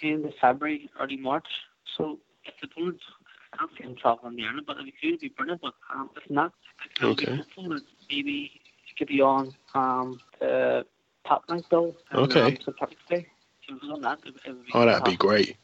in 0.00 0.22
the 0.22 0.32
February, 0.40 0.88
early 0.98 1.16
March. 1.16 1.46
So 1.96 2.18
if 2.44 2.54
the 2.60 2.68
opponent, 2.68 3.00
I 3.52 3.56
can't 3.58 3.70
see 3.76 3.84
him 3.84 3.96
traveling 3.96 4.36
there, 4.36 4.52
but 4.66 4.76
if 4.78 4.86
he 4.86 4.92
could, 4.92 5.08
it'd 5.08 5.20
be 5.20 5.28
brilliant. 5.28 5.60
But 5.60 5.74
um, 5.94 6.10
if 6.16 6.30
not, 6.30 6.52
I 6.80 6.86
can 6.98 7.08
Okay. 7.10 7.24
be 7.26 7.36
hopeful 7.36 7.68
that 7.70 7.82
maybe 8.08 8.52
it 8.88 8.96
could 8.96 9.08
be 9.08 9.20
on 9.20 9.54
um, 9.74 10.20
the 10.40 10.86
rank 11.48 11.68
bill. 11.68 11.96
Okay. 12.14 12.56
St. 12.56 12.76
Patrick's 12.76 13.02
Day. 13.08 13.26
Was 13.70 13.90
on 13.90 14.00
that, 14.00 14.18
it, 14.24 14.34
it 14.46 14.52
would 14.52 14.64
be 14.64 14.70
Oh, 14.72 14.86
that'd 14.86 15.04
be 15.04 15.16
great. 15.16 15.56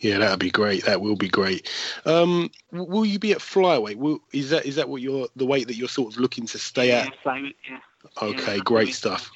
Yeah, 0.00 0.18
that'd 0.18 0.40
be 0.40 0.50
great. 0.50 0.84
That 0.84 1.00
will 1.00 1.14
be 1.16 1.28
great. 1.28 1.70
Um, 2.04 2.50
will 2.72 3.06
you 3.06 3.18
be 3.20 3.32
at 3.32 3.38
flyweight? 3.38 3.96
Will, 3.96 4.18
is 4.32 4.50
that 4.50 4.66
is 4.66 4.74
that 4.76 4.88
what 4.88 5.00
you're 5.00 5.28
the 5.36 5.46
weight 5.46 5.68
that 5.68 5.76
you're 5.76 5.88
sort 5.88 6.12
of 6.12 6.20
looking 6.20 6.46
to 6.46 6.58
stay 6.58 6.88
Yeah, 6.88 7.06
at? 7.06 7.14
flyweight, 7.24 7.54
yeah. 7.70 7.78
Okay, 8.20 8.56
Yeah, 8.56 8.62
great 8.62 8.94
stuff. 8.94 9.30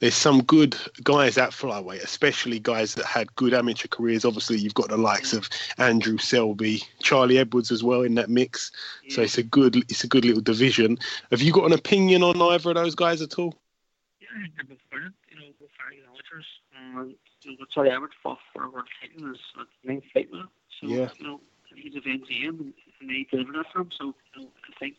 There's 0.00 0.14
some 0.14 0.42
good 0.44 0.74
guys 1.04 1.36
at 1.36 1.50
flyweight, 1.50 2.02
especially 2.02 2.58
guys 2.58 2.94
that 2.94 3.04
had 3.04 3.34
good 3.36 3.52
amateur 3.52 3.86
careers. 3.86 4.24
Obviously, 4.24 4.56
you've 4.56 4.72
got 4.72 4.88
the 4.88 4.96
likes 4.96 5.34
of 5.34 5.46
Andrew 5.76 6.16
Selby, 6.16 6.82
Charlie 7.02 7.36
Edwards 7.36 7.70
as 7.70 7.84
well 7.84 8.00
in 8.00 8.14
that 8.14 8.30
mix. 8.30 8.72
So 9.10 9.20
it's 9.20 9.36
a 9.36 9.42
good 9.42 9.76
it's 9.76 10.02
a 10.02 10.08
good 10.08 10.24
little 10.24 10.40
division. 10.40 10.98
Have 11.30 11.42
you 11.42 11.52
got 11.52 11.66
an 11.66 11.74
opinion 11.74 12.22
on 12.22 12.40
either 12.40 12.70
of 12.70 12.76
those 12.76 12.94
guys 12.94 13.20
at 13.20 13.38
all? 13.38 13.54
Both. 14.30 15.12
You 15.28 15.36
know, 15.36 15.46
good 15.58 15.70
amateurs. 16.06 16.46
And 16.76 17.14
you 17.42 17.50
know, 17.50 17.56
but 17.58 17.70
Charlie 17.70 17.90
Edwards 17.90 18.14
fought 18.22 18.38
for 18.52 18.64
a 18.64 18.70
world 18.70 18.88
title 19.00 19.30
as 19.30 19.38
a 19.58 19.86
main 19.86 20.02
fight 20.12 20.28
with. 20.30 20.46
So 20.80 20.86
Yeah. 20.86 21.08
you 21.18 21.26
know, 21.26 21.40
he's 21.74 21.94
of 21.96 22.04
MGM 22.04 22.60
and, 22.60 22.74
and 23.00 23.10
they 23.10 23.26
delivered 23.30 23.54
that 23.56 23.72
for 23.72 23.80
him. 23.82 23.90
So 23.98 24.14
you 24.36 24.42
know, 24.42 24.48
I 24.68 24.78
think 24.78 24.96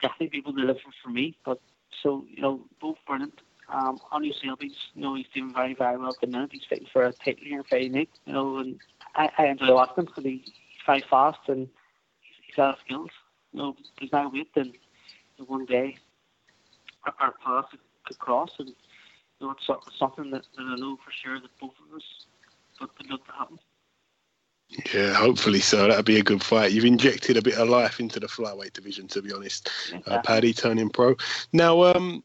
definitely 0.00 0.28
people 0.28 0.52
deliver 0.52 0.80
for 1.02 1.10
me. 1.10 1.36
But 1.44 1.60
so 2.02 2.24
you 2.28 2.42
know, 2.42 2.60
both 2.80 2.96
brilliant. 3.06 3.40
Um, 3.68 3.98
Selby's, 4.10 4.76
you 4.94 5.02
know, 5.02 5.14
he's 5.16 5.26
doing 5.34 5.52
very, 5.52 5.74
very 5.74 5.98
well 5.98 6.10
at 6.10 6.20
the 6.20 6.28
minute. 6.28 6.50
He's 6.52 6.62
fighting 6.70 6.86
for 6.92 7.04
a 7.04 7.12
title 7.12 7.44
here 7.44 7.64
Friday 7.68 7.88
night. 7.88 8.10
You 8.24 8.32
know, 8.32 8.58
and 8.58 8.78
I, 9.16 9.28
I 9.38 9.46
enjoy 9.46 9.74
watching 9.74 10.04
him 10.04 10.04
because 10.06 10.22
he, 10.22 10.42
he's 10.44 10.82
very 10.86 11.04
fast 11.10 11.40
and 11.48 11.66
he's, 12.20 12.54
skills. 12.84 13.10
You 13.52 13.58
know, 13.58 13.76
there's 13.98 14.12
no 14.12 14.30
wait 14.32 14.48
then 14.54 14.72
one 15.46 15.66
day 15.66 15.98
our, 17.20 17.34
our 17.44 17.66
paths 18.06 18.16
could, 18.16 18.16
could 18.16 18.18
cross 18.18 18.50
and 18.58 18.68
you 19.40 19.46
know, 19.46 19.52
it's 19.52 19.98
something 19.98 20.30
that, 20.30 20.44
that 20.56 20.62
I 20.62 20.76
know 20.76 20.96
for 20.96 21.10
sure 21.10 21.40
that 21.40 21.50
both 21.60 21.74
of 21.86 21.96
us 21.96 22.26
would, 22.80 23.10
love 23.10 23.24
to 23.26 23.32
happen. 23.32 23.58
Yeah, 24.92 25.14
hopefully 25.14 25.60
so. 25.60 25.86
That'd 25.88 26.04
be 26.04 26.18
a 26.18 26.24
good 26.24 26.42
fight. 26.42 26.72
You've 26.72 26.84
injected 26.84 27.36
a 27.36 27.42
bit 27.42 27.58
of 27.58 27.68
life 27.68 28.00
into 28.00 28.18
the 28.18 28.26
flyweight 28.26 28.72
division, 28.72 29.06
to 29.08 29.22
be 29.22 29.32
honest. 29.32 29.70
Uh, 30.06 30.20
Paddy 30.22 30.52
turning 30.52 30.88
pro. 30.88 31.14
Now, 31.52 31.82
um, 31.84 32.24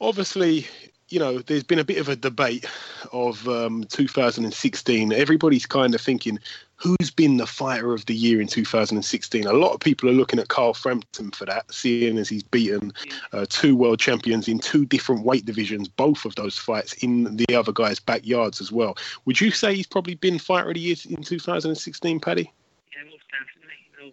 obviously, 0.00 0.66
you 1.12 1.18
know, 1.18 1.40
there's 1.40 1.62
been 1.62 1.78
a 1.78 1.84
bit 1.84 1.98
of 1.98 2.08
a 2.08 2.16
debate 2.16 2.64
of 3.12 3.46
um, 3.46 3.84
2016. 3.84 5.12
Everybody's 5.12 5.66
kind 5.66 5.94
of 5.94 6.00
thinking, 6.00 6.38
who's 6.76 7.10
been 7.10 7.36
the 7.36 7.46
fighter 7.46 7.92
of 7.92 8.06
the 8.06 8.14
year 8.14 8.40
in 8.40 8.46
2016? 8.46 9.46
A 9.46 9.52
lot 9.52 9.74
of 9.74 9.80
people 9.80 10.08
are 10.08 10.14
looking 10.14 10.38
at 10.38 10.48
Carl 10.48 10.72
Frampton 10.72 11.30
for 11.30 11.44
that, 11.44 11.70
seeing 11.70 12.16
as 12.16 12.30
he's 12.30 12.42
beaten 12.42 12.94
uh, 13.34 13.44
two 13.50 13.76
world 13.76 14.00
champions 14.00 14.48
in 14.48 14.58
two 14.58 14.86
different 14.86 15.22
weight 15.22 15.44
divisions, 15.44 15.86
both 15.86 16.24
of 16.24 16.34
those 16.36 16.56
fights 16.56 16.94
in 16.94 17.36
the 17.36 17.54
other 17.54 17.72
guy's 17.72 18.00
backyards 18.00 18.62
as 18.62 18.72
well. 18.72 18.96
Would 19.26 19.38
you 19.38 19.50
say 19.50 19.74
he's 19.74 19.86
probably 19.86 20.14
been 20.14 20.38
fighter 20.38 20.68
of 20.68 20.74
the 20.74 20.80
year 20.80 20.96
in 21.10 21.22
2016, 21.22 22.20
Paddy? 22.20 22.50
Yeah, 22.96 23.04
most 23.04 23.24
definitely. 23.30 23.76
You 23.92 24.06
know, 24.06 24.12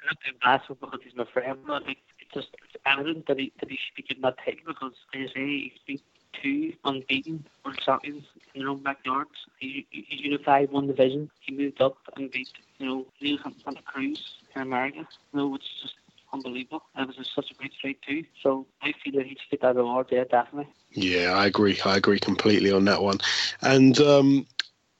I'm 0.00 0.06
not 0.06 0.18
doing 0.24 0.38
bashful 0.40 0.76
because 0.80 1.00
he's 1.02 1.16
my 1.16 1.24
friend, 1.24 1.58
but 1.66 1.84
like, 1.86 1.98
it's 2.20 2.32
just 2.32 2.48
it's 2.62 2.82
evident 2.86 3.26
that 3.26 3.40
he 3.40 3.52
that 3.58 3.68
he 3.68 3.76
should 3.76 3.96
be 3.96 4.02
getting 4.02 4.22
that 4.22 4.36
title 4.38 4.60
because, 4.68 4.92
as 5.12 5.30
I 5.30 5.34
say, 5.34 5.46
he's 5.58 5.72
beat 5.86 6.02
two 6.42 6.72
unbeaten 6.84 7.46
world 7.64 7.78
champions 7.84 8.24
in 8.54 8.60
their 8.60 8.70
own 8.70 8.82
backyards. 8.82 9.30
He, 9.58 9.86
he 9.90 10.06
he 10.08 10.16
unified 10.28 10.70
one 10.70 10.86
division. 10.86 11.30
He 11.40 11.54
moved 11.54 11.80
up 11.80 11.96
and 12.16 12.30
beat, 12.30 12.48
you 12.78 12.86
know, 12.86 13.06
Leo 13.20 13.38
Santa 13.64 13.82
Cruz 13.82 14.22
in 14.54 14.62
America. 14.62 15.06
You 15.32 15.38
know, 15.38 15.48
which 15.48 15.62
is 15.62 15.82
just 15.82 15.94
unbelievable. 16.32 16.82
And 16.94 17.10
it 17.10 17.18
was 17.18 17.30
such 17.34 17.50
a 17.50 17.54
great 17.54 17.72
fight 17.82 17.98
too. 18.06 18.24
So 18.42 18.66
I 18.82 18.92
feel 19.02 19.14
that 19.14 19.26
he'd 19.26 19.38
fit 19.50 19.60
that 19.62 19.76
award 19.76 20.08
there, 20.10 20.24
definitely. 20.24 20.68
Yeah, 20.92 21.32
I 21.34 21.46
agree. 21.46 21.78
I 21.84 21.96
agree 21.96 22.18
completely 22.18 22.70
on 22.72 22.84
that 22.86 23.02
one. 23.02 23.18
And 23.62 23.98
um, 24.00 24.46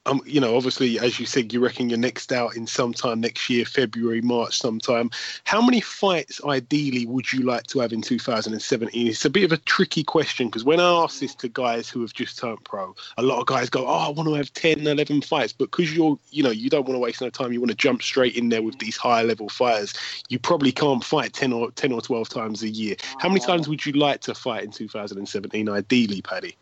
um, 0.07 0.21
you 0.25 0.39
know, 0.39 0.55
obviously, 0.55 0.99
as 0.99 1.19
you 1.19 1.25
said, 1.25 1.51
you 1.51 1.59
reckon 1.59 1.89
you're 1.89 1.99
next 1.99 2.31
out 2.31 2.55
in 2.55 2.65
sometime 2.65 3.19
next 3.19 3.49
year, 3.49 3.65
February, 3.65 4.21
March, 4.21 4.57
sometime. 4.57 5.11
How 5.43 5.61
many 5.61 5.81
fights, 5.81 6.41
ideally, 6.45 7.05
would 7.05 7.31
you 7.31 7.43
like 7.43 7.63
to 7.67 7.79
have 7.79 7.91
in 7.91 8.01
2017? 8.01 9.07
It's 9.07 9.25
a 9.25 9.29
bit 9.29 9.43
of 9.43 9.51
a 9.51 9.57
tricky 9.57 10.03
question 10.03 10.47
because 10.47 10.63
when 10.63 10.79
I 10.79 11.03
ask 11.03 11.19
this 11.19 11.35
to 11.35 11.49
guys 11.49 11.89
who 11.89 12.01
have 12.01 12.13
just 12.13 12.39
turned 12.39 12.63
pro, 12.63 12.95
a 13.17 13.21
lot 13.21 13.39
of 13.39 13.45
guys 13.47 13.69
go, 13.69 13.85
"Oh, 13.85 14.07
I 14.07 14.09
want 14.09 14.29
to 14.29 14.35
have 14.35 14.53
10, 14.53 14.87
11 14.87 15.21
fights," 15.21 15.51
but 15.53 15.71
because 15.71 15.93
you're, 15.93 16.17
you 16.31 16.41
know, 16.41 16.51
you 16.51 16.69
don't 16.69 16.87
want 16.87 16.95
to 16.95 16.99
waste 16.99 17.21
no 17.21 17.29
time. 17.29 17.51
You 17.51 17.59
want 17.59 17.71
to 17.71 17.77
jump 17.77 18.01
straight 18.01 18.35
in 18.35 18.49
there 18.49 18.63
with 18.63 18.79
these 18.79 18.95
higher 18.95 19.25
level 19.25 19.49
fighters. 19.49 19.93
You 20.29 20.39
probably 20.39 20.71
can't 20.71 21.03
fight 21.03 21.33
10 21.33 21.51
or 21.51 21.71
10 21.71 21.91
or 21.91 22.01
12 22.01 22.29
times 22.29 22.63
a 22.63 22.69
year. 22.69 22.95
How 23.19 23.27
many 23.27 23.41
times 23.41 23.67
would 23.67 23.85
you 23.85 23.91
like 23.93 24.21
to 24.21 24.33
fight 24.33 24.63
in 24.63 24.71
2017, 24.71 25.67
ideally, 25.69 26.21
Paddy? 26.21 26.55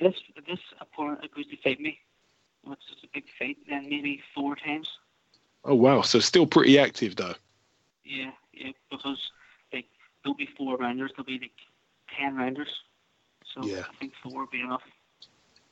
This 0.00 0.14
this 0.46 0.58
opponent 0.80 1.20
agrees 1.24 1.46
to 1.48 1.56
fight 1.62 1.80
me, 1.80 1.98
which 2.66 2.80
is 2.90 2.98
a 3.04 3.08
big 3.12 3.24
fight, 3.38 3.58
then 3.68 3.88
maybe 3.88 4.22
four 4.34 4.56
times. 4.56 4.88
Oh 5.64 5.74
wow! 5.74 6.02
So 6.02 6.20
still 6.20 6.46
pretty 6.46 6.78
active 6.78 7.16
though. 7.16 7.34
Yeah, 8.04 8.32
yeah, 8.52 8.72
because 8.90 9.18
like 9.72 9.86
there'll 10.22 10.36
be 10.36 10.48
four 10.56 10.76
rounders, 10.76 11.12
there'll 11.16 11.24
be 11.24 11.38
like 11.38 11.52
ten 12.18 12.36
rounders. 12.36 12.68
So 13.54 13.64
Yeah. 13.66 13.84
I 13.88 13.94
think 13.98 14.12
four 14.22 14.40
would 14.40 14.50
be 14.50 14.60
enough. 14.60 14.82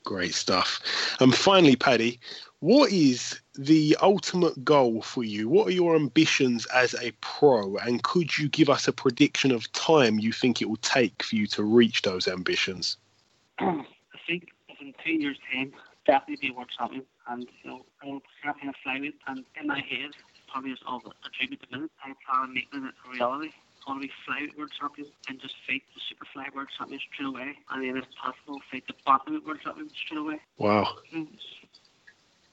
Great 0.05 0.35
stuff. 0.35 0.81
And 1.21 1.35
finally, 1.35 1.77
Paddy, 1.77 2.19
what 2.59 2.91
is 2.91 3.41
the 3.55 3.97
ultimate 4.03 4.65
goal 4.65 5.03
for 5.03 5.23
you? 5.23 5.49
What 5.49 5.69
are 5.69 5.73
your 5.73 5.95
ambitions 5.95 6.67
as 6.67 6.95
a 6.95 7.13
pro? 7.21 7.77
And 7.77 8.03
could 8.03 8.37
you 8.37 8.49
give 8.49 8.69
us 8.69 8.89
a 8.89 8.93
prediction 8.93 9.53
of 9.53 9.71
time 9.73 10.19
you 10.19 10.33
think 10.33 10.61
it 10.61 10.69
will 10.69 10.77
take 10.77 11.23
for 11.23 11.37
you 11.37 11.47
to 11.49 11.63
reach 11.63 12.03
those 12.03 12.27
ambitions? 12.27 12.97
I 13.59 13.85
think 14.27 14.49
in 14.81 14.93
two 15.05 15.13
years' 15.13 15.39
time, 15.53 15.73
definitely 16.07 16.49
be 16.49 16.53
a 16.53 16.57
world 16.57 16.71
champion, 16.77 17.05
and 17.29 17.47
you 17.63 17.71
know, 17.71 17.85
I'll 18.03 18.19
be 18.21 18.25
champion 18.43 18.69
of 18.69 18.75
flyweight. 18.85 19.15
And 19.27 19.45
in 19.61 19.67
my 19.67 19.81
head, 19.81 20.11
probably 20.51 20.71
is 20.73 20.79
all 20.87 20.99
a 21.01 21.29
dream 21.39 21.53
at 21.53 21.61
the 21.61 21.77
minute. 21.77 21.91
I 22.05 22.13
plan 22.27 22.49
on 22.49 22.55
making 22.55 22.85
it 22.85 22.95
a 23.07 23.11
reality. 23.13 23.51
I 23.87 23.91
want 23.91 24.03
to 24.03 24.09
be 24.09 24.13
flyweight 24.27 24.71
champion 24.79 25.09
and 25.29 25.41
just 25.41 25.55
fight 25.67 25.83
the 25.95 26.01
super 26.09 26.27
flyweight 26.35 26.67
champion 26.79 27.01
straight 27.13 27.27
away, 27.29 27.55
and 27.71 27.83
then 27.85 27.97
if 27.97 28.05
possible, 28.15 28.61
fight 28.71 28.85
the 28.87 28.95
bantamweight 29.07 29.45
world 29.47 29.61
champion 29.63 29.91
straight 29.91 30.19
away. 30.21 30.41
Wow. 30.59 30.87
Mm, 31.15 31.29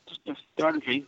Just, 0.07 0.25
just 0.25 0.41
they're 0.57 0.73
the 0.73 0.79
dream. 0.79 1.07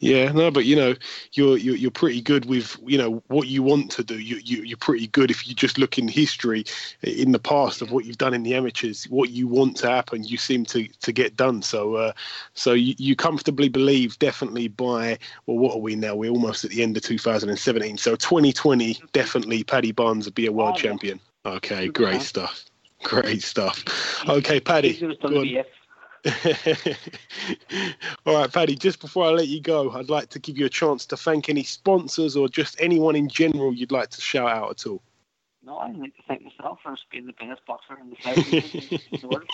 Yeah, 0.00 0.32
no, 0.32 0.50
but 0.50 0.64
you 0.64 0.76
know, 0.76 0.94
you're 1.34 1.58
you're, 1.58 1.76
you're 1.76 1.90
pretty 1.90 2.22
good 2.22 2.46
with 2.46 2.76
you 2.86 2.96
know 2.96 3.22
what 3.28 3.48
you 3.48 3.62
want 3.62 3.90
to 3.92 4.02
do. 4.02 4.18
You, 4.18 4.40
you 4.42 4.62
you're 4.62 4.78
pretty 4.78 5.06
good 5.08 5.30
if 5.30 5.46
you 5.46 5.54
just 5.54 5.76
look 5.76 5.98
in 5.98 6.08
history, 6.08 6.64
in 7.02 7.32
the 7.32 7.38
past 7.38 7.82
of 7.82 7.92
what 7.92 8.06
you've 8.06 8.16
done 8.16 8.32
in 8.32 8.42
the 8.42 8.54
amateurs, 8.54 9.04
what 9.04 9.28
you 9.28 9.46
want 9.46 9.76
to 9.78 9.90
happen, 9.90 10.24
you 10.24 10.38
seem 10.38 10.64
to 10.66 10.88
to 10.88 11.12
get 11.12 11.36
done. 11.36 11.60
So, 11.60 11.96
uh, 11.96 12.12
so 12.54 12.72
you, 12.72 12.94
you 12.96 13.14
comfortably 13.14 13.68
believe 13.68 14.18
definitely 14.18 14.68
by 14.68 15.18
well, 15.44 15.58
what 15.58 15.74
are 15.74 15.80
we 15.80 15.96
now? 15.96 16.14
We're 16.14 16.30
almost 16.30 16.64
at 16.64 16.70
the 16.70 16.82
end 16.82 16.96
of 16.96 17.02
2017. 17.02 17.98
So 17.98 18.16
2020, 18.16 18.98
definitely 19.12 19.64
Paddy 19.64 19.92
Barnes 19.92 20.24
will 20.24 20.32
be 20.32 20.46
a 20.46 20.52
world 20.52 20.76
Oh, 20.76 20.80
champion. 20.80 21.20
Okay, 21.44 21.88
great 21.88 22.22
stuff. 22.22 22.64
Great 23.02 23.42
stuff. 23.42 23.84
Okay, 24.28 24.60
Paddy. 24.60 24.98
Easy 26.24 26.48
was 26.48 26.64
go 26.64 26.72
done 26.72 26.74
on. 26.74 26.74
to 26.74 26.84
be 26.84 26.90
it. 26.90 27.96
All 28.26 28.34
right, 28.34 28.52
Paddy, 28.52 28.74
just 28.76 29.00
before 29.00 29.26
I 29.26 29.30
let 29.30 29.48
you 29.48 29.60
go, 29.60 29.90
I'd 29.92 30.10
like 30.10 30.28
to 30.30 30.38
give 30.38 30.58
you 30.58 30.66
a 30.66 30.70
chance 30.70 31.06
to 31.06 31.16
thank 31.16 31.48
any 31.48 31.62
sponsors 31.62 32.36
or 32.36 32.48
just 32.48 32.80
anyone 32.80 33.16
in 33.16 33.28
general 33.28 33.72
you'd 33.72 33.92
like 33.92 34.10
to 34.10 34.20
shout 34.20 34.50
out 34.50 34.70
at 34.70 34.86
all. 34.86 35.02
No, 35.62 35.78
I'd 35.78 35.96
like 35.96 36.16
to 36.16 36.22
thank 36.26 36.42
myself 36.42 36.80
for 36.82 36.96
being 37.10 37.26
the 37.26 37.32
best 37.34 37.64
boxer 37.66 37.98
in 38.00 38.10
the 38.10 38.16
flyweight 38.16 39.00
in 39.12 39.20
the 39.20 39.28
world. 39.28 39.50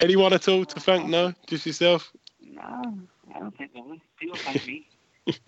Anyone 0.00 0.32
at 0.32 0.48
all 0.48 0.64
to 0.64 0.80
thank? 0.80 1.08
No, 1.08 1.32
just 1.46 1.66
yourself. 1.66 2.12
No, 2.40 2.62
I 3.34 3.38
don't 3.38 3.56
think 3.56 3.74
nobody. 3.74 4.00
People 4.18 4.36
thank 4.38 4.66
me. 4.66 4.86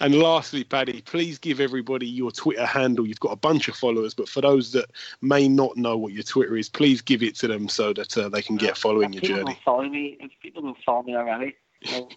And 0.00 0.14
lastly, 0.14 0.62
Paddy, 0.62 1.00
please 1.00 1.38
give 1.38 1.58
everybody 1.58 2.06
your 2.06 2.30
Twitter 2.30 2.66
handle. 2.66 3.06
You've 3.06 3.20
got 3.20 3.32
a 3.32 3.36
bunch 3.36 3.66
of 3.68 3.76
followers, 3.76 4.12
but 4.12 4.28
for 4.28 4.42
those 4.42 4.72
that 4.72 4.90
may 5.22 5.48
not 5.48 5.76
know 5.76 5.96
what 5.96 6.12
your 6.12 6.22
Twitter 6.22 6.56
is, 6.56 6.68
please 6.68 7.00
give 7.00 7.22
it 7.22 7.34
to 7.36 7.48
them 7.48 7.66
so 7.68 7.94
that 7.94 8.16
uh, 8.18 8.28
they 8.28 8.42
can 8.42 8.56
get 8.56 8.76
following 8.76 9.14
if 9.14 9.22
your 9.22 9.38
journey. 9.38 9.54
Don't 9.54 9.62
follow 9.64 9.88
me. 9.88 10.18
If 10.20 10.32
people 10.42 10.62
don't 10.62 10.76
follow 10.84 11.02
me 11.02 11.16
already, 11.16 11.56
well, 11.90 12.10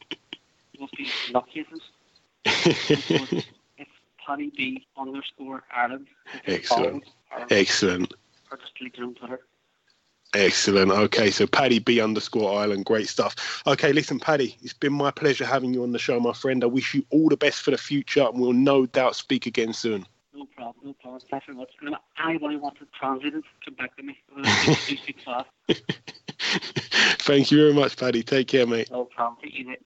must 0.79 0.95
be 0.95 1.07
nutcases. 1.29 1.81
It's 2.45 3.91
Paddy 4.25 4.51
B 4.55 4.85
underscore 4.97 5.63
Ireland. 5.73 6.07
Follow 6.45 6.55
Excellent. 6.55 7.03
Or, 7.31 7.47
Excellent. 7.49 8.13
or 8.51 8.57
just 8.57 8.75
delete 8.75 8.95
it 8.95 9.03
on 9.03 9.15
Twitter. 9.15 9.39
Excellent. 10.35 10.91
Okay, 10.91 11.31
so 11.31 11.47
Paddy 11.47 11.79
B 11.79 11.99
underscore 11.99 12.59
Island, 12.59 12.85
great 12.85 13.07
stuff. 13.07 13.63
Okay, 13.65 13.91
listen, 13.93 14.19
Paddy, 14.19 14.55
it's 14.61 14.73
been 14.73 14.93
my 14.93 15.09
pleasure 15.09 15.45
having 15.45 15.73
you 15.73 15.81
on 15.81 15.91
the 15.91 15.97
show, 15.99 16.19
my 16.19 16.33
friend. 16.33 16.63
I 16.63 16.67
wish 16.67 16.93
you 16.93 17.03
all 17.09 17.29
the 17.29 17.37
best 17.37 17.61
for 17.61 17.71
the 17.71 17.77
future, 17.77 18.27
and 18.27 18.39
we'll 18.39 18.53
no 18.53 18.85
doubt 18.85 19.15
speak 19.15 19.47
again 19.47 19.73
soon. 19.73 20.05
No 20.33 20.45
problem, 20.55 20.75
no 20.85 20.93
problem. 20.93 21.21
Thanks 21.31 21.47
very 21.47 21.57
much. 21.57 21.69
And 21.81 21.95
if 21.95 21.99
anybody 22.23 22.57
wants 22.57 22.79
to 22.79 22.87
translate 22.97 23.33
it, 23.33 23.43
come 23.65 23.73
back 23.73 23.97
to 23.97 24.03
me. 24.03 24.19
I 24.37 24.75
speak, 24.75 24.99
speak 24.99 25.17
fast. 25.25 25.49
Thank 27.23 27.49
you 27.51 27.57
very 27.57 27.73
much, 27.73 27.97
Paddy. 27.97 28.21
Take 28.21 28.47
care, 28.47 28.67
mate. 28.67 28.91
No 28.91 29.05
problem. 29.05 29.41
Take 29.41 29.55
it 29.55 29.61
easy. 29.61 29.77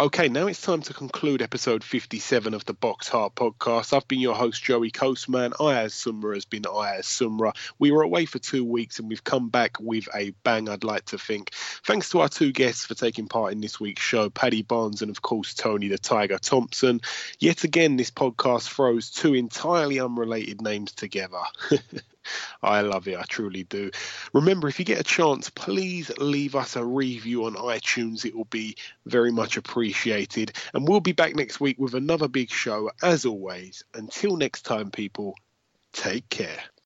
Okay, 0.00 0.28
now 0.28 0.46
it's 0.46 0.62
time 0.62 0.80
to 0.82 0.94
conclude 0.94 1.42
episode 1.42 1.82
57 1.82 2.54
of 2.54 2.64
the 2.64 2.72
Box 2.72 3.08
Heart 3.08 3.34
podcast. 3.34 3.92
I've 3.92 4.06
been 4.06 4.20
your 4.20 4.36
host, 4.36 4.62
Joey 4.62 4.92
Coastman. 4.92 5.54
Ayaz 5.58 5.92
Sumra 5.92 6.34
has 6.34 6.44
been 6.44 6.66
Ayaz 6.66 7.06
Sumra. 7.06 7.52
We 7.80 7.90
were 7.90 8.02
away 8.02 8.24
for 8.24 8.38
two 8.38 8.64
weeks 8.64 9.00
and 9.00 9.08
we've 9.08 9.24
come 9.24 9.48
back 9.48 9.80
with 9.80 10.06
a 10.14 10.30
bang, 10.44 10.68
I'd 10.68 10.84
like 10.84 11.06
to 11.06 11.18
think. 11.18 11.50
Thanks 11.84 12.10
to 12.10 12.20
our 12.20 12.28
two 12.28 12.52
guests 12.52 12.86
for 12.86 12.94
taking 12.94 13.26
part 13.26 13.50
in 13.52 13.60
this 13.60 13.80
week's 13.80 14.02
show, 14.02 14.30
Paddy 14.30 14.62
Barnes 14.62 15.02
and, 15.02 15.10
of 15.10 15.20
course, 15.20 15.52
Tony 15.52 15.88
the 15.88 15.98
Tiger 15.98 16.38
Thompson. 16.38 17.00
Yet 17.40 17.64
again, 17.64 17.96
this 17.96 18.12
podcast 18.12 18.68
throws 18.68 19.10
two 19.10 19.34
entirely 19.34 19.98
unrelated 19.98 20.62
names 20.62 20.92
together. 20.92 21.42
I 22.62 22.80
love 22.80 23.08
it. 23.08 23.18
I 23.18 23.24
truly 23.24 23.64
do. 23.64 23.90
Remember, 24.32 24.68
if 24.68 24.78
you 24.78 24.84
get 24.84 25.00
a 25.00 25.04
chance, 25.04 25.50
please 25.50 26.10
leave 26.18 26.54
us 26.54 26.76
a 26.76 26.84
review 26.84 27.44
on 27.44 27.54
iTunes. 27.54 28.24
It 28.24 28.34
will 28.34 28.44
be 28.46 28.76
very 29.06 29.32
much 29.32 29.56
appreciated. 29.56 30.52
And 30.74 30.86
we'll 30.86 31.00
be 31.00 31.12
back 31.12 31.34
next 31.34 31.60
week 31.60 31.78
with 31.78 31.94
another 31.94 32.28
big 32.28 32.50
show, 32.50 32.90
as 33.02 33.24
always. 33.24 33.84
Until 33.94 34.36
next 34.36 34.62
time, 34.62 34.90
people, 34.90 35.34
take 35.92 36.28
care. 36.28 36.60